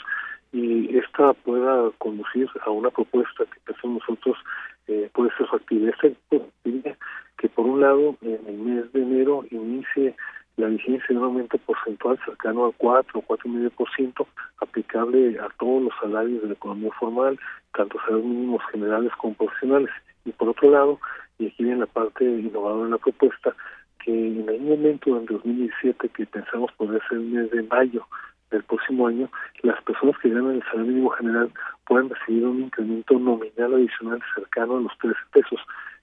y 0.52 0.96
esta 0.98 1.32
pueda 1.32 1.90
conducir 1.98 2.48
a 2.66 2.70
una 2.70 2.90
propuesta 2.90 3.44
que 3.44 3.60
pensamos 3.64 4.02
nosotros 4.06 4.36
eh, 4.86 5.10
puede 5.14 5.30
ser 5.36 5.46
factible. 5.46 5.90
Esta 5.90 6.08
que 7.38 7.48
por 7.48 7.66
un 7.66 7.80
lado 7.80 8.16
en 8.20 8.40
el 8.46 8.58
mes 8.58 8.92
de 8.92 9.02
enero 9.02 9.44
inicie 9.50 10.14
la 10.56 10.68
vigencia 10.68 11.06
de 11.08 11.16
un 11.16 11.24
aumento 11.24 11.58
porcentual 11.58 12.18
cercano 12.24 12.66
al 12.66 12.74
4 12.76 13.18
o 13.18 13.22
4,5% 13.22 14.26
aplicable 14.60 15.38
a 15.40 15.48
todos 15.58 15.82
los 15.82 15.92
salarios 16.00 16.42
de 16.42 16.48
la 16.48 16.54
economía 16.54 16.90
formal, 17.00 17.38
tanto 17.74 17.98
salarios 18.00 18.26
mínimos 18.26 18.62
generales 18.70 19.12
como 19.18 19.34
profesionales. 19.34 19.90
Y 20.24 20.30
por 20.32 20.50
otro 20.50 20.70
lado, 20.70 21.00
y 21.42 21.46
aquí 21.48 21.64
viene 21.64 21.80
la 21.80 21.86
parte 21.86 22.24
innovadora 22.24 22.84
de 22.84 22.90
la 22.90 22.98
propuesta, 22.98 23.54
que 24.04 24.12
en 24.12 24.48
algún 24.48 24.68
momento 24.68 25.16
en 25.16 25.26
2017 25.26 26.08
que 26.10 26.26
pensamos 26.26 26.72
poder 26.72 27.02
ser 27.08 27.18
el 27.18 27.24
mes 27.24 27.50
de 27.50 27.62
mayo 27.64 28.06
del 28.50 28.62
próximo 28.64 29.06
año, 29.06 29.30
las 29.62 29.82
personas 29.82 30.16
que 30.18 30.28
ganan 30.28 30.56
el 30.56 30.62
salario 30.64 30.86
mínimo 30.86 31.10
general 31.10 31.50
puedan 31.86 32.10
recibir 32.10 32.44
un 32.44 32.62
incremento 32.62 33.18
nominal 33.18 33.74
adicional 33.74 34.22
cercano 34.34 34.76
a 34.76 34.80
los 34.80 34.92
13 34.98 35.16
pesos. 35.32 35.60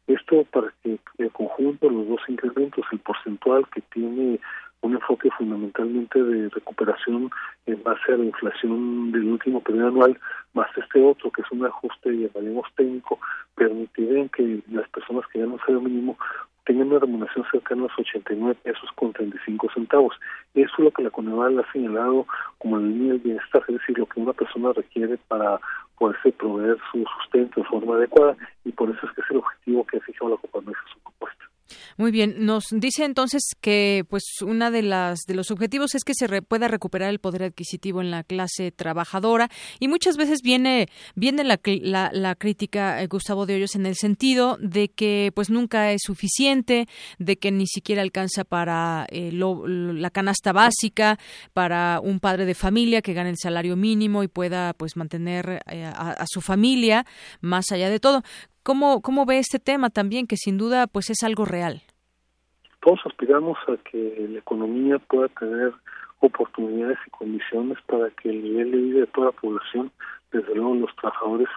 Esto 0.07 0.43
para 0.51 0.73
que 0.83 0.99
en 1.19 1.29
conjunto 1.29 1.89
los 1.89 2.07
dos 2.07 2.21
incrementos, 2.27 2.85
el 2.91 2.99
porcentual 2.99 3.65
que 3.73 3.81
tiene 3.93 4.39
un 4.81 4.93
enfoque 4.93 5.29
fundamentalmente 5.37 6.21
de 6.21 6.49
recuperación 6.49 7.29
en 7.65 7.83
base 7.83 8.13
a 8.13 8.17
la 8.17 8.25
inflación 8.25 9.11
del 9.11 9.25
último 9.25 9.61
periodo 9.61 9.89
anual, 9.89 10.19
más 10.53 10.69
este 10.77 11.01
otro 11.01 11.31
que 11.31 11.41
es 11.41 11.51
un 11.51 11.65
ajuste, 11.65 12.11
llamaremos 12.11 12.67
técnico, 12.75 13.19
permitirían 13.55 14.29
que 14.29 14.61
las 14.71 14.87
personas 14.89 15.25
que 15.31 15.39
ganan 15.39 15.59
salario 15.59 15.81
mínimo 15.81 16.17
tengan 16.65 16.89
una 16.89 16.99
remuneración 16.99 17.45
cercana 17.51 17.81
a 17.81 17.87
los 17.87 17.99
89 17.99 18.55
pesos 18.63 18.89
con 18.95 19.11
35 19.11 19.69
centavos. 19.73 20.15
Eso 20.53 20.71
es 20.77 20.83
lo 20.83 20.91
que 20.91 21.01
la 21.01 21.09
Coneval 21.09 21.59
ha 21.59 21.71
señalado 21.71 22.27
como 22.59 22.77
la 22.77 22.85
línea 22.85 23.13
del 23.13 23.21
bienestar, 23.21 23.63
es 23.67 23.75
decir, 23.79 23.97
lo 23.97 24.05
que 24.05 24.19
una 24.19 24.33
persona 24.33 24.71
requiere 24.73 25.17
para 25.27 25.59
poderse 25.97 26.31
proveer 26.31 26.77
su 26.91 27.03
sustento 27.17 27.61
de 27.61 27.67
forma 27.67 27.95
adecuada 27.95 28.37
y 28.63 28.71
por 28.71 28.89
eso 28.89 28.99
es 29.05 29.11
que 29.13 29.21
es 29.21 29.31
el 29.31 29.37
objetivo 29.37 29.85
que 29.85 29.97
ha 29.97 30.01
fijado 30.01 30.29
la 30.29 30.37
Coparmex 30.37 30.77
en 30.79 30.93
su 30.93 30.99
propuesta. 30.99 31.48
Muy 31.97 32.11
bien, 32.11 32.45
nos 32.45 32.65
dice 32.71 33.03
entonces 33.03 33.41
que 33.61 34.05
pues 34.09 34.23
una 34.41 34.71
de 34.71 34.81
las 34.81 35.19
de 35.27 35.35
los 35.35 35.51
objetivos 35.51 35.95
es 35.95 36.03
que 36.03 36.13
se 36.13 36.41
pueda 36.41 36.67
recuperar 36.67 37.09
el 37.09 37.19
poder 37.19 37.43
adquisitivo 37.43 38.01
en 38.01 38.11
la 38.11 38.23
clase 38.23 38.71
trabajadora 38.71 39.49
y 39.79 39.87
muchas 39.87 40.17
veces 40.17 40.41
viene 40.41 40.87
viene 41.15 41.43
la, 41.43 41.59
la, 42.13 42.35
crítica 42.35 43.01
eh, 43.01 43.07
Gustavo 43.07 43.45
de 43.45 43.55
Hoyos 43.55 43.75
en 43.75 43.85
el 43.85 43.95
sentido 43.95 44.57
de 44.61 44.89
que 44.89 45.31
pues 45.35 45.49
nunca 45.49 45.91
es 45.91 46.01
suficiente, 46.03 46.87
de 47.17 47.37
que 47.37 47.51
ni 47.51 47.67
siquiera 47.67 48.01
alcanza 48.01 48.43
para 48.43 49.05
eh, 49.09 49.31
la 49.33 50.09
canasta 50.09 50.53
básica, 50.53 51.19
para 51.53 51.99
un 52.01 52.19
padre 52.19 52.45
de 52.45 52.55
familia 52.55 53.01
que 53.01 53.13
gane 53.13 53.29
el 53.29 53.37
salario 53.37 53.75
mínimo 53.75 54.23
y 54.23 54.27
pueda 54.27 54.73
pues 54.73 54.95
mantener 54.95 55.61
eh, 55.67 55.83
a 55.85 56.25
su 56.27 56.41
familia 56.41 57.05
más 57.41 57.71
allá 57.71 57.89
de 57.89 57.99
todo. 57.99 58.23
¿Cómo, 58.63 59.01
¿Cómo 59.01 59.25
ve 59.25 59.39
este 59.39 59.59
tema 59.59 59.89
también, 59.89 60.27
que 60.27 60.37
sin 60.37 60.57
duda 60.57 60.87
pues 60.87 61.09
es 61.09 61.23
algo 61.23 61.45
real? 61.45 61.81
Todos 62.81 62.99
aspiramos 63.05 63.57
a 63.67 63.77
que 63.89 64.27
la 64.29 64.39
economía 64.39 64.99
pueda 64.99 65.27
tener 65.29 65.73
oportunidades 66.19 66.97
y 67.07 67.09
condiciones 67.11 67.77
para 67.87 68.09
que 68.11 68.29
el 68.29 68.43
nivel 68.43 68.71
de 68.71 68.77
vida 68.77 68.99
de 69.01 69.07
toda 69.07 69.27
la 69.27 69.31
población, 69.33 69.91
desde 70.31 70.55
luego 70.55 70.75
los 70.75 70.95
trabajadores, 70.95 71.47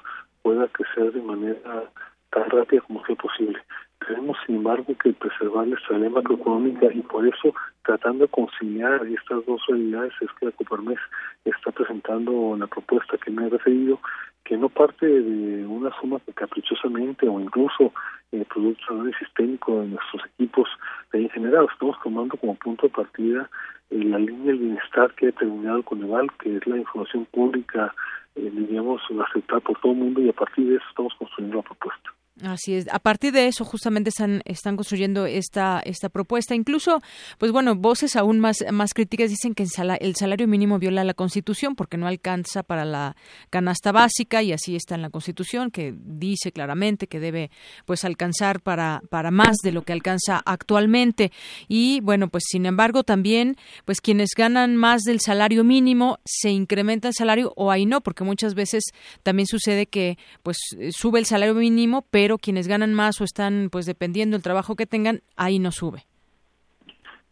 pueda 0.43 0.67
crecer 0.69 1.13
de 1.13 1.23
manera 1.23 1.85
tan 2.31 2.51
rápida 2.51 2.81
como 2.83 3.05
sea 3.07 3.17
posible. 3.17 3.59
Tenemos, 4.07 4.37
sin 4.47 4.57
embargo, 4.57 4.95
que 5.03 5.13
preservar 5.13 5.67
la 5.67 5.77
estabilidad 5.77 6.11
macroeconómica 6.11 6.93
y 6.93 7.03
por 7.03 7.27
eso, 7.27 7.55
tratando 7.85 8.25
de 8.25 8.31
conciliar 8.31 9.07
estas 9.07 9.45
dos 9.47 9.63
realidades, 9.69 10.13
es 10.21 10.29
que 10.39 10.47
la 10.47 10.53
Coparmex 10.53 11.01
está 11.45 11.71
presentando 11.71 12.57
la 12.59 12.67
propuesta 12.67 13.17
que 13.19 13.31
me 13.31 13.47
he 13.47 13.51
referido, 13.51 14.01
que 14.45 14.57
no 14.57 14.69
parte 14.69 15.07
de 15.07 15.67
una 15.67 15.91
suma 16.01 16.21
que 16.27 16.33
caprichosamente 16.33 17.29
o 17.29 17.39
incluso 17.39 17.93
eh, 18.33 18.45
producto 18.53 18.83
de 18.89 19.01
análisis 19.01 19.29
técnico 19.35 19.81
de 19.81 19.89
nuestros 19.89 20.23
equipos 20.35 20.69
en 21.13 21.29
general, 21.31 21.69
estamos 21.73 21.97
tomando 22.03 22.37
como 22.37 22.55
punto 22.57 22.87
de 22.87 22.93
partida 22.93 23.51
eh, 23.91 24.03
la 24.05 24.19
línea 24.19 24.47
del 24.47 24.59
bienestar 24.59 25.15
que 25.15 25.27
ha 25.27 25.31
determinado 25.31 25.77
el 25.77 25.85
Coneval, 25.85 26.29
que 26.39 26.57
es 26.57 26.67
la 26.67 26.79
información 26.79 27.27
pública, 27.27 27.95
eh, 28.35 28.51
diríamos, 28.53 29.03
aceptada 29.29 29.61
por 29.61 29.79
todo 29.81 29.93
el 29.93 29.99
mundo 29.99 30.23
y 30.23 30.29
a 30.29 30.33
partir 30.33 30.67
de 30.67 30.77
eso 30.77 30.85
estamos 30.89 31.15
construyendo 31.15 31.59
la 31.59 31.63
propuesta. 31.63 32.11
Así 32.41 32.75
es. 32.75 32.89
A 32.91 32.99
partir 32.99 33.31
de 33.35 33.47
eso, 33.47 33.63
justamente 33.63 34.09
están, 34.09 34.41
están 34.47 34.77
construyendo 34.77 35.27
esta, 35.27 35.83
esta 35.85 36.09
propuesta. 36.09 36.55
Incluso, 36.55 37.03
pues 37.37 37.53
bueno, 37.53 37.77
voces 37.77 38.17
aún 38.17 38.41
más, 38.41 38.65
críticas 38.95 39.29
dicen 39.29 39.55
que 39.55 39.63
el 39.65 40.17
salario 40.17 40.49
mínimo 40.49 40.79
viola 40.79 41.05
la 41.05 41.13
Constitución 41.13 41.77
porque 41.77 41.99
no 41.99 42.07
alcanza 42.07 42.63
para 42.63 42.87
la 42.87 43.17
canasta 43.51 43.93
básica 43.93 44.43
y 44.43 44.53
así 44.53 44.75
está 44.77 44.95
en 44.95 45.03
la 45.03 45.11
Constitución, 45.11 45.71
que 45.71 45.95
dice 45.95 46.53
claramente 46.53 47.07
que 47.07 47.21
debe 47.21 47.51
pues 47.85 48.03
alcanzar 48.03 48.61
para, 48.61 49.03
para 49.11 49.31
más 49.31 49.59
de 49.63 49.73
lo 49.73 49.83
que 49.83 49.93
alcanza 49.93 50.43
actualmente. 50.47 51.33
Y 51.69 52.01
bueno, 52.01 52.29
pues 52.29 52.45
sin 52.49 52.65
embargo, 52.65 53.05
también, 53.05 53.57
pues 53.85 54.01
quienes 54.01 54.31
ganan 54.35 54.75
más 54.77 55.03
del 55.03 55.21
salario 55.21 55.65
mínimo 55.65 56.19
se 56.25 56.49
incrementa 56.49 57.09
el 57.09 57.15
salario 57.15 57.53
o 57.57 57.71
ahí 57.71 57.85
no, 57.85 58.01
porque 58.01 58.25
muchas 58.25 58.55
veces 58.55 58.85
también 59.23 59.47
sucede 59.47 59.85
que 59.85 60.17
pues 60.43 60.57
sube 60.93 61.19
el 61.19 61.27
salario 61.27 61.55
mínimo, 61.55 62.07
pero 62.11 62.22
quienes 62.39 62.69
ganan 62.69 62.95
más 62.95 63.21
o 63.21 63.25
están 63.25 63.69
pues 63.71 63.87
dependiendo 63.87 64.37
del 64.37 64.43
trabajo 64.43 64.77
que 64.77 64.87
tengan, 64.87 65.21
ahí 65.37 65.59
no 65.59 65.71
sube. 65.73 66.05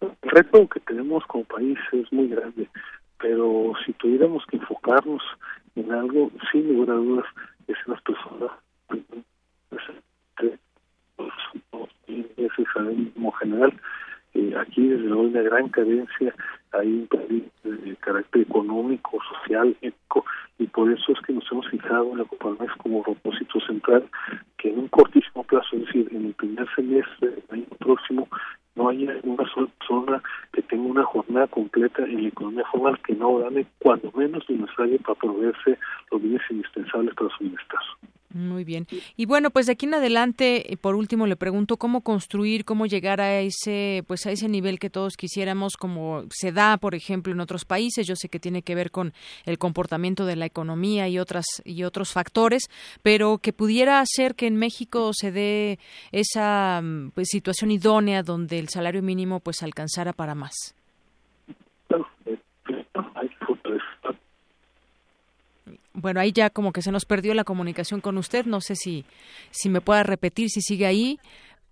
El 0.01 0.11
reto 0.23 0.69
que 0.69 0.81
tenemos 0.81 1.25
como 1.27 1.45
país 1.45 1.79
es 1.93 2.13
muy 2.13 2.29
grande, 2.29 2.69
pero 3.19 3.73
si 3.85 3.93
tuviéramos 3.95 4.45
que 4.47 4.57
enfocarnos 4.57 5.23
en 5.77 5.93
algo, 5.93 6.31
sin 6.51 6.69
lugar 6.69 6.97
a 6.97 6.99
dudas, 6.99 7.27
es 7.69 7.77
en 7.87 7.93
las 7.93 8.03
personas 8.03 8.51
es 12.37 12.51
el 12.59 12.67
salario 12.73 13.33
general. 13.41 13.81
Eh, 14.35 14.55
aquí 14.57 14.87
desde 14.87 15.05
luego 15.05 15.23
hay 15.23 15.29
una 15.29 15.43
gran 15.43 15.69
carencia, 15.71 16.35
hay 16.73 17.09
un 17.65 17.97
carácter 18.01 18.43
económico, 18.43 19.19
social, 19.23 19.77
ético, 19.81 20.25
y 20.59 20.67
por 20.67 20.91
eso 20.93 21.13
es 21.13 21.21
que 21.27 21.33
nos 21.33 21.51
hemos 21.51 21.69
fijado 21.69 22.13
en 22.13 22.19
la 22.19 22.25
Coparmex 22.25 22.73
como 22.77 23.03
propósito 23.03 23.59
central 23.67 24.05
que 24.59 24.69
en 24.69 24.79
un 24.79 24.89
cortísimo 24.89 25.43
plazo, 25.45 25.77
es 25.77 25.87
decir, 25.87 26.09
en 26.13 26.27
el 26.27 26.35
primer 26.35 26.69
semestre 26.75 27.31
del 27.31 27.45
año 27.51 27.67
próximo, 27.79 28.29
no 28.77 28.89
haya 28.89 29.17
una 29.25 29.49
sola 29.53 29.69
persona 29.79 30.23
que 30.53 30.63
tenga 30.63 30.85
una 30.85 31.05
jornada 31.05 31.47
completa 31.49 32.05
en 32.05 32.23
la 32.23 32.29
economía 32.29 32.65
formal 32.71 32.99
que 33.03 33.15
no 33.15 33.39
gane 33.39 33.67
cuando 33.79 34.13
menos 34.13 34.49
lo 34.49 34.57
necesario 34.57 34.99
para 34.99 35.19
proveerse 35.19 35.79
los 36.11 36.23
bienes 36.23 36.43
indispensables 36.51 37.15
para 37.15 37.31
su 37.31 37.45
bienestar. 37.45 37.81
Muy 38.33 38.63
bien. 38.63 38.87
Y 39.17 39.27
bueno, 39.27 39.51
pues 39.51 39.67
de 39.67 39.73
aquí 39.73 39.87
en 39.87 39.95
adelante, 39.95 40.73
eh, 40.73 40.77
por 40.77 40.95
último, 40.95 41.27
le 41.27 41.35
pregunto 41.35 41.79
cómo 41.79 42.03
construir, 42.03 42.65
cómo 42.65 42.87
llegar 42.87 43.21
a 43.21 43.41
ese, 43.41 44.05
pues 44.07 44.25
a 44.25 44.31
ese 44.31 44.49
nivel 44.49 44.79
que 44.79 44.89
todos 44.89 45.17
quisiéramos, 45.17 45.77
como 45.77 46.25
se 46.31 46.53
da, 46.53 46.77
por 46.77 46.95
ejemplo, 46.95 47.33
en 47.33 47.41
otros 47.41 47.65
países. 47.65 48.07
Yo 48.07 48.15
sé 48.15 48.29
que 48.29 48.39
tiene 48.39 48.63
que 48.63 48.77
ver 48.77 48.93
con 48.93 49.13
el 49.47 49.59
comportamiento 49.59 50.27
de 50.27 50.37
la 50.37 50.47
economía 50.47 51.09
y 51.09 51.19
otras 51.19 51.45
y 51.65 51.83
otros 51.83 52.13
factores, 52.13 52.71
pero 53.03 53.39
que 53.39 53.53
pudiera 53.53 53.99
hacer 53.99 54.37
que 54.37 54.47
en 54.47 54.57
México 54.57 55.11
se 55.13 55.33
dé 55.33 55.81
esa 56.13 56.81
mm, 56.83 57.11
pues, 57.11 57.29
situación 57.31 57.73
idónea 57.73 58.23
donde 58.23 58.61
el 58.61 58.69
salario 58.69 59.03
mínimo 59.03 59.41
pues 59.41 59.65
alcanzara 59.65 60.13
para 60.13 60.37
más. 60.37 60.77
Bueno, 66.01 66.21
ahí 66.21 66.33
ya 66.33 66.51
como 66.51 66.73
que 66.73 66.83
se 66.83 66.93
nos 66.93 67.05
perdió 67.05 67.35
la 67.35 67.45
comunicación 67.45 68.01
con 68.01 68.19
usted. 68.19 68.47
No 68.47 68.61
sé 68.61 68.77
si, 68.77 69.05
si 69.51 69.69
me 69.69 69.81
pueda 69.81 70.03
repetir, 70.03 70.51
si 70.51 70.61
sigue 70.61 70.87
ahí, 70.87 71.19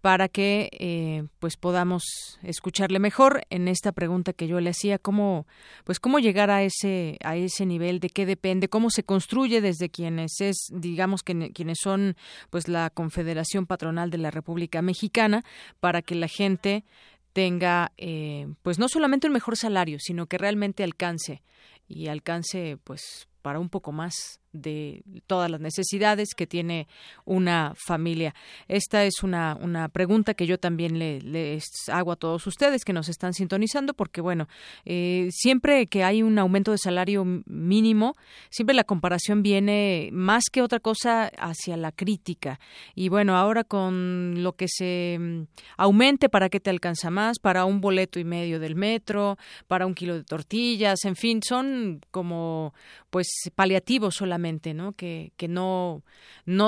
para 0.00 0.28
que 0.28 0.70
eh, 0.72 1.24
pues 1.40 1.56
podamos 1.56 2.38
escucharle 2.42 3.00
mejor 3.00 3.42
en 3.50 3.66
esta 3.66 3.92
pregunta 3.92 4.32
que 4.32 4.46
yo 4.46 4.60
le 4.60 4.70
hacía. 4.70 4.98
Cómo, 4.98 5.46
pues 5.84 5.98
cómo 5.98 6.18
llegar 6.18 6.50
a 6.50 6.62
ese 6.62 7.18
a 7.24 7.36
ese 7.36 7.66
nivel, 7.66 7.98
de 8.00 8.10
qué 8.10 8.24
depende, 8.24 8.68
cómo 8.68 8.90
se 8.90 9.02
construye 9.02 9.60
desde 9.60 9.88
quienes 9.88 10.40
es, 10.40 10.68
digamos 10.72 11.22
que 11.22 11.52
quienes 11.52 11.78
son 11.82 12.16
pues 12.50 12.68
la 12.68 12.90
Confederación 12.90 13.66
Patronal 13.66 14.10
de 14.10 14.18
la 14.18 14.30
República 14.30 14.82
Mexicana, 14.82 15.44
para 15.80 16.02
que 16.02 16.14
la 16.14 16.28
gente 16.28 16.84
tenga 17.32 17.92
eh, 17.98 18.48
pues 18.62 18.78
no 18.78 18.88
solamente 18.88 19.26
un 19.26 19.32
mejor 19.32 19.56
salario, 19.56 19.98
sino 20.00 20.26
que 20.26 20.38
realmente 20.38 20.84
alcance 20.84 21.42
y 21.88 22.08
alcance 22.08 22.78
pues 22.84 23.28
para 23.42 23.58
un 23.58 23.70
poco 23.70 23.92
más 23.92 24.40
de 24.60 25.02
todas 25.26 25.50
las 25.50 25.60
necesidades 25.60 26.30
que 26.36 26.46
tiene 26.46 26.88
una 27.24 27.74
familia. 27.86 28.34
Esta 28.68 29.04
es 29.04 29.22
una, 29.22 29.56
una 29.60 29.88
pregunta 29.88 30.34
que 30.34 30.46
yo 30.46 30.58
también 30.58 30.98
le, 30.98 31.20
les 31.20 31.64
hago 31.92 32.12
a 32.12 32.16
todos 32.16 32.46
ustedes 32.46 32.84
que 32.84 32.92
nos 32.92 33.08
están 33.08 33.34
sintonizando, 33.34 33.94
porque 33.94 34.20
bueno, 34.20 34.48
eh, 34.84 35.28
siempre 35.30 35.86
que 35.86 36.04
hay 36.04 36.22
un 36.22 36.38
aumento 36.38 36.72
de 36.72 36.78
salario 36.78 37.24
mínimo, 37.46 38.16
siempre 38.50 38.74
la 38.74 38.84
comparación 38.84 39.42
viene 39.42 40.10
más 40.12 40.44
que 40.52 40.62
otra 40.62 40.80
cosa 40.80 41.30
hacia 41.38 41.76
la 41.76 41.92
crítica. 41.92 42.60
Y 42.94 43.08
bueno, 43.08 43.36
ahora 43.36 43.64
con 43.64 44.42
lo 44.42 44.52
que 44.54 44.66
se 44.68 45.18
mm, 45.18 45.42
aumente, 45.76 46.28
¿para 46.28 46.48
qué 46.48 46.60
te 46.60 46.70
alcanza 46.70 47.10
más? 47.10 47.38
Para 47.38 47.64
un 47.64 47.80
boleto 47.80 48.18
y 48.18 48.24
medio 48.24 48.60
del 48.60 48.74
metro, 48.74 49.36
para 49.66 49.86
un 49.86 49.94
kilo 49.94 50.14
de 50.14 50.24
tortillas, 50.24 51.04
en 51.04 51.16
fin, 51.16 51.40
son 51.42 52.00
como 52.10 52.74
pues 53.10 53.26
paliativos 53.54 54.14
solamente 54.16 54.47
¿no? 54.74 54.92
Que, 54.92 55.32
no, 55.48 56.02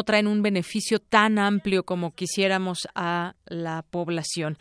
traen 0.05 0.27
un 0.27 0.43
beneficio 0.43 0.99
tan 0.99 1.39
amplio 1.39 1.85
como 1.85 2.15
quisiéramos 2.15 2.89
a 2.95 3.35
la 3.47 3.85
población. 3.89 4.59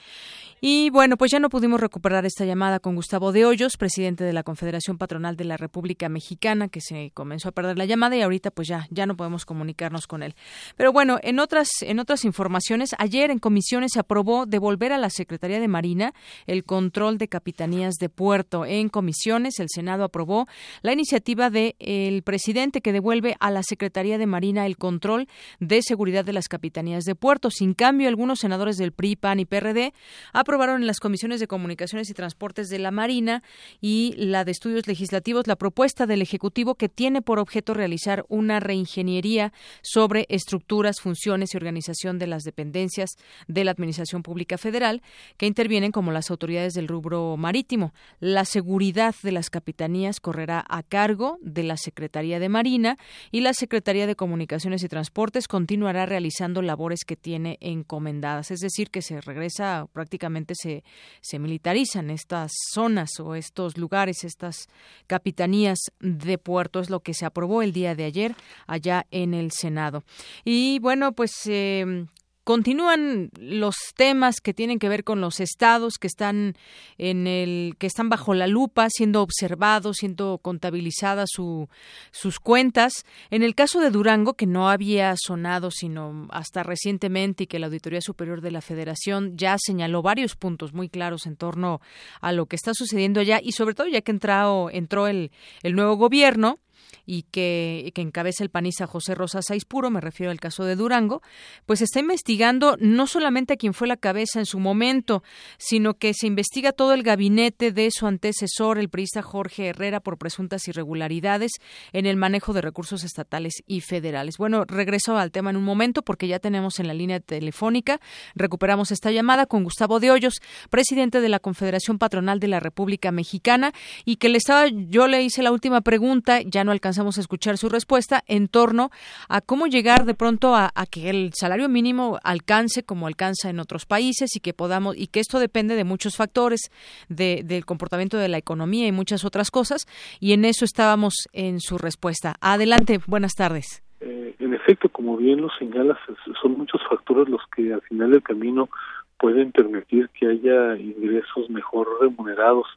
Y 0.61 0.89
bueno, 0.89 1.15
pues 1.15 1.31
ya 1.31 1.39
no 1.39 1.49
pudimos 1.49 1.79
recuperar 1.79 2.25
esta 2.25 2.45
llamada 2.45 2.79
con 2.79 2.95
Gustavo 2.95 3.31
de 3.31 3.45
Hoyos, 3.45 3.77
presidente 3.77 4.23
de 4.23 4.33
la 4.33 4.43
Confederación 4.43 4.97
Patronal 4.97 5.37
de 5.37 5.45
la 5.45 5.57
República 5.57 6.09
Mexicana, 6.09 6.67
que 6.67 6.81
se 6.81 7.11
comenzó 7.13 7.49
a 7.49 7.51
perder 7.51 7.77
la 7.77 7.85
llamada 7.85 8.15
y 8.17 8.21
ahorita 8.21 8.51
pues 8.51 8.67
ya, 8.67 8.87
ya 8.89 9.05
no 9.05 9.15
podemos 9.15 9.45
comunicarnos 9.45 10.07
con 10.07 10.23
él. 10.23 10.35
Pero 10.75 10.91
bueno, 10.91 11.17
en 11.23 11.39
otras, 11.39 11.69
en 11.81 11.99
otras 11.99 12.25
informaciones, 12.25 12.95
ayer 12.97 13.31
en 13.31 13.39
comisiones 13.39 13.91
se 13.93 13.99
aprobó 13.99 14.45
devolver 14.45 14.91
a 14.91 14.97
la 14.97 15.09
Secretaría 15.09 15.59
de 15.59 15.67
Marina 15.67 16.13
el 16.45 16.63
control 16.63 17.17
de 17.17 17.27
capitanías 17.27 17.95
de 17.95 18.09
puerto. 18.09 18.65
En 18.65 18.89
comisiones, 18.89 19.59
el 19.59 19.67
Senado 19.69 20.03
aprobó 20.03 20.47
la 20.81 20.93
iniciativa 20.93 21.49
del 21.49 21.75
el 21.79 22.23
presidente 22.23 22.81
que 22.81 22.93
devuelve 22.99 23.37
a 23.39 23.49
la 23.49 23.63
Secretaría 23.63 24.17
de 24.17 24.27
Marina 24.27 24.65
el 24.65 24.75
control 24.75 25.29
de 25.61 25.81
seguridad 25.81 26.25
de 26.25 26.33
las 26.33 26.49
capitanías 26.49 27.05
de 27.05 27.15
puerto. 27.15 27.49
Sin 27.49 27.73
cambio, 27.73 28.09
algunos 28.09 28.39
senadores 28.39 28.75
del 28.75 28.91
PRI, 28.91 29.15
PAN 29.15 29.39
y 29.39 29.45
PRD 29.45 29.93
aprobaron 30.33 30.81
en 30.81 30.87
las 30.87 30.99
comisiones 30.99 31.39
de 31.39 31.47
Comunicaciones 31.47 32.09
y 32.09 32.13
Transportes 32.13 32.67
de 32.67 32.77
la 32.77 32.91
Marina 32.91 33.41
y 33.79 34.15
la 34.17 34.43
de 34.43 34.51
Estudios 34.51 34.85
Legislativos 34.85 35.47
la 35.47 35.55
propuesta 35.55 36.05
del 36.07 36.21
Ejecutivo 36.21 36.75
que 36.75 36.89
tiene 36.89 37.21
por 37.21 37.39
objeto 37.39 37.73
realizar 37.73 38.25
una 38.27 38.59
reingeniería 38.59 39.53
sobre 39.81 40.25
estructuras, 40.27 40.99
funciones 40.99 41.53
y 41.53 41.57
organización 41.57 42.19
de 42.19 42.27
las 42.27 42.43
dependencias 42.43 43.11
de 43.47 43.63
la 43.63 43.71
Administración 43.71 44.23
Pública 44.23 44.57
Federal 44.57 45.01
que 45.37 45.45
intervienen 45.45 45.93
como 45.93 46.11
las 46.11 46.29
autoridades 46.31 46.73
del 46.73 46.89
rubro 46.89 47.37
marítimo. 47.37 47.93
La 48.19 48.43
seguridad 48.43 49.15
de 49.23 49.31
las 49.31 49.49
capitanías 49.49 50.19
correrá 50.19 50.65
a 50.67 50.83
cargo 50.83 51.37
de 51.41 51.63
la 51.63 51.77
Secretaría 51.77 52.39
de 52.39 52.49
Marina 52.49 52.88
Y 53.31 53.41
la 53.41 53.53
Secretaría 53.53 54.07
de 54.07 54.15
Comunicaciones 54.15 54.83
y 54.83 54.87
Transportes 54.87 55.47
continuará 55.47 56.05
realizando 56.05 56.61
labores 56.61 57.05
que 57.05 57.15
tiene 57.15 57.57
encomendadas. 57.61 58.51
Es 58.51 58.59
decir, 58.59 58.89
que 58.89 59.01
se 59.01 59.21
regresa, 59.21 59.87
prácticamente 59.91 60.53
se, 60.55 60.83
se 61.21 61.39
militarizan 61.39 62.09
estas 62.09 62.51
zonas 62.73 63.19
o 63.19 63.35
estos 63.35 63.77
lugares, 63.77 64.23
estas 64.23 64.67
capitanías 65.07 65.79
de 65.99 66.37
puerto. 66.37 66.79
Es 66.79 66.89
lo 66.89 67.01
que 67.01 67.13
se 67.13 67.25
aprobó 67.25 67.61
el 67.61 67.73
día 67.73 67.95
de 67.95 68.05
ayer 68.05 68.35
allá 68.67 69.05
en 69.11 69.33
el 69.33 69.51
Senado. 69.51 70.03
Y 70.43 70.79
bueno, 70.79 71.13
pues 71.13 71.31
eh, 71.47 72.05
Continúan 72.49 73.29
los 73.39 73.75
temas 73.95 74.41
que 74.41 74.55
tienen 74.55 74.79
que 74.79 74.89
ver 74.89 75.03
con 75.03 75.21
los 75.21 75.39
estados 75.39 75.99
que 75.99 76.07
están 76.07 76.55
en 76.97 77.27
el 77.27 77.75
que 77.77 77.85
están 77.85 78.09
bajo 78.09 78.33
la 78.33 78.47
lupa, 78.47 78.87
siendo 78.89 79.21
observados, 79.21 79.97
siendo 79.97 80.39
contabilizadas 80.39 81.29
sus 81.29 82.39
cuentas. 82.39 83.05
En 83.29 83.43
el 83.43 83.53
caso 83.53 83.79
de 83.79 83.91
Durango, 83.91 84.33
que 84.33 84.47
no 84.47 84.67
había 84.67 85.13
sonado 85.15 85.69
sino 85.69 86.27
hasta 86.31 86.63
recientemente 86.63 87.43
y 87.43 87.45
que 87.45 87.59
la 87.59 87.67
Auditoría 87.67 88.01
Superior 88.01 88.41
de 88.41 88.49
la 88.49 88.61
Federación 88.61 89.37
ya 89.37 89.55
señaló 89.59 90.01
varios 90.01 90.35
puntos 90.35 90.73
muy 90.73 90.89
claros 90.89 91.27
en 91.27 91.35
torno 91.35 91.81
a 92.19 92.31
lo 92.31 92.47
que 92.47 92.55
está 92.55 92.71
sucediendo 92.73 93.19
allá 93.19 93.39
y 93.43 93.51
sobre 93.51 93.75
todo 93.75 93.85
ya 93.85 94.01
que 94.01 94.09
entró 94.09 95.07
el 95.07 95.29
nuevo 95.63 95.97
gobierno 95.97 96.57
y 97.05 97.23
que, 97.23 97.91
que 97.93 98.01
encabeza 98.01 98.43
el 98.43 98.49
panista 98.49 98.87
José 98.87 99.15
Rosa 99.15 99.39
Puro, 99.67 99.89
me 99.89 100.01
refiero 100.01 100.31
al 100.31 100.39
caso 100.39 100.63
de 100.63 100.75
Durango, 100.75 101.21
pues 101.65 101.81
está 101.81 101.99
investigando 101.99 102.75
no 102.79 103.07
solamente 103.07 103.53
a 103.53 103.57
quien 103.57 103.73
fue 103.73 103.87
la 103.87 103.97
cabeza 103.97 104.39
en 104.39 104.45
su 104.45 104.59
momento, 104.59 105.23
sino 105.57 105.95
que 105.95 106.13
se 106.13 106.27
investiga 106.27 106.71
todo 106.71 106.93
el 106.93 107.03
gabinete 107.03 107.71
de 107.71 107.89
su 107.91 108.07
antecesor, 108.07 108.77
el 108.77 108.89
priista 108.89 109.21
Jorge 109.21 109.67
Herrera, 109.67 109.99
por 109.99 110.17
presuntas 110.17 110.67
irregularidades 110.67 111.51
en 111.93 112.05
el 112.05 112.15
manejo 112.15 112.53
de 112.53 112.61
recursos 112.61 113.03
estatales 113.03 113.53
y 113.65 113.81
federales. 113.81 114.37
Bueno, 114.37 114.65
regreso 114.65 115.17
al 115.17 115.31
tema 115.31 115.49
en 115.49 115.57
un 115.57 115.63
momento 115.63 116.01
porque 116.01 116.27
ya 116.27 116.39
tenemos 116.39 116.79
en 116.79 116.87
la 116.87 116.93
línea 116.93 117.19
telefónica, 117.19 117.99
recuperamos 118.35 118.91
esta 118.91 119.11
llamada 119.11 119.45
con 119.45 119.63
Gustavo 119.63 119.99
de 119.99 120.11
Hoyos, 120.11 120.41
presidente 120.69 121.21
de 121.21 121.29
la 121.29 121.39
Confederación 121.39 121.97
Patronal 121.97 122.39
de 122.39 122.47
la 122.47 122.59
República 122.59 123.11
Mexicana, 123.11 123.73
y 124.05 124.17
que 124.17 124.29
le 124.29 124.37
estaba, 124.37 124.67
yo 124.67 125.07
le 125.07 125.23
hice 125.23 125.43
la 125.43 125.51
última 125.51 125.81
pregunta, 125.81 126.41
ya 126.41 126.63
no 126.63 126.68
alcanzamos 126.71 127.17
a 127.17 127.21
escuchar 127.21 127.57
su 127.57 127.69
respuesta 127.69 128.23
en 128.27 128.47
torno 128.47 128.89
a 129.27 129.41
cómo 129.41 129.67
llegar 129.67 130.05
de 130.05 130.13
pronto 130.13 130.55
a, 130.55 130.71
que 130.89 131.09
el 131.09 131.31
salario 131.33 131.69
mínimo 131.69 132.19
alcance 132.23 132.83
como 132.83 133.07
alcanza 133.07 133.49
en 133.49 133.59
otros 133.59 133.85
países 133.85 134.35
y 134.35 134.39
que 134.39 134.53
podamos 134.53 134.97
y 134.97 135.07
que 135.07 135.19
esto 135.19 135.39
depende 135.39 135.75
de 135.75 135.83
muchos 135.83 136.15
factores 136.15 136.71
del 137.09 137.65
comportamiento 137.65 138.17
de 138.17 138.27
la 138.27 138.37
economía 138.37 138.87
y 138.87 138.91
muchas 138.91 139.25
otras 139.25 139.51
cosas 139.51 139.85
y 140.19 140.33
en 140.33 140.45
eso 140.45 140.65
estábamos 140.65 141.13
en 141.33 141.59
su 141.59 141.77
respuesta. 141.77 142.35
Adelante, 142.41 142.99
buenas 143.07 143.33
tardes. 143.33 143.83
Eh, 144.01 144.35
en 144.39 144.53
efecto, 144.53 144.89
como 144.89 145.17
bien 145.17 145.41
lo 145.41 145.49
señalas, 145.59 145.97
son 146.41 146.57
muchos 146.57 146.81
factores 146.89 147.27
los 147.27 147.41
que 147.55 147.73
al 147.73 147.81
final 147.81 148.11
del 148.11 148.23
camino 148.23 148.69
pueden 149.17 149.51
permitir 149.51 150.09
que 150.09 150.27
haya 150.27 150.77
ingresos 150.77 151.49
mejor 151.49 151.87
remunerados 152.01 152.67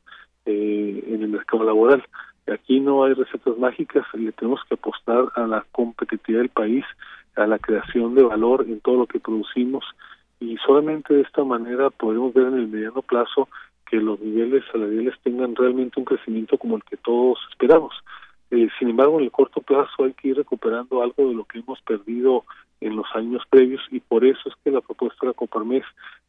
eh, 0.45 1.05
en 1.07 1.23
el 1.23 1.29
mercado 1.29 1.65
laboral. 1.65 2.05
Aquí 2.47 2.81
no 2.81 3.05
hay 3.05 3.15
recetas 3.15 3.57
mágicas, 3.59 4.05
le 4.15 4.33
tenemos 4.33 4.61
que 4.69 4.75
apostar 4.75 5.27
a 5.37 5.47
la 5.47 5.65
competitividad 5.73 6.41
del 6.41 6.49
país, 6.51 6.85
a 7.37 7.47
la 7.47 7.59
creación 7.59 8.15
de 8.15 8.25
valor 8.25 8.65
en 8.69 8.81
todo 8.81 8.97
lo 8.97 9.07
que 9.07 9.21
producimos 9.21 9.85
y 10.43 10.57
solamente 10.67 11.15
de 11.15 11.21
esta 11.23 11.45
manera 11.45 11.91
podemos 11.91 12.35
ver 12.35 12.49
en 12.49 12.55
el 12.55 12.69
mediano 12.69 13.01
plazo 13.03 13.49
que 13.89 13.99
los 13.99 14.19
niveles 14.21 14.65
salariales 14.73 15.15
tengan 15.23 15.55
realmente 15.55 16.01
un 16.01 16.05
crecimiento 16.05 16.59
como 16.59 16.77
el 16.77 16.83
que 16.83 16.97
todos 16.97 17.39
esperamos. 17.51 17.95
Eh, 18.51 18.69
sin 18.79 18.91
embargo, 18.91 19.19
en 19.19 19.25
el 19.25 19.31
corto 19.31 19.61
plazo 19.61 20.05
hay 20.05 20.13
que 20.15 20.29
ir 20.29 20.37
recuperando 20.37 21.03
algo 21.03 21.29
de 21.29 21.35
lo 21.35 21.45
que 21.45 21.61
hemos 21.61 21.81
perdido 21.83 22.45
en 22.81 22.97
los 22.97 23.07
años 23.15 23.43
previos 23.49 23.83
y 23.91 24.01
por 24.01 24.25
eso 24.25 24.49
es 24.49 24.55
que 24.65 24.71
la 24.71 24.81
propuesta 24.81 25.19
de 25.23 25.29
la 25.29 25.35
Coparmex 25.35 25.87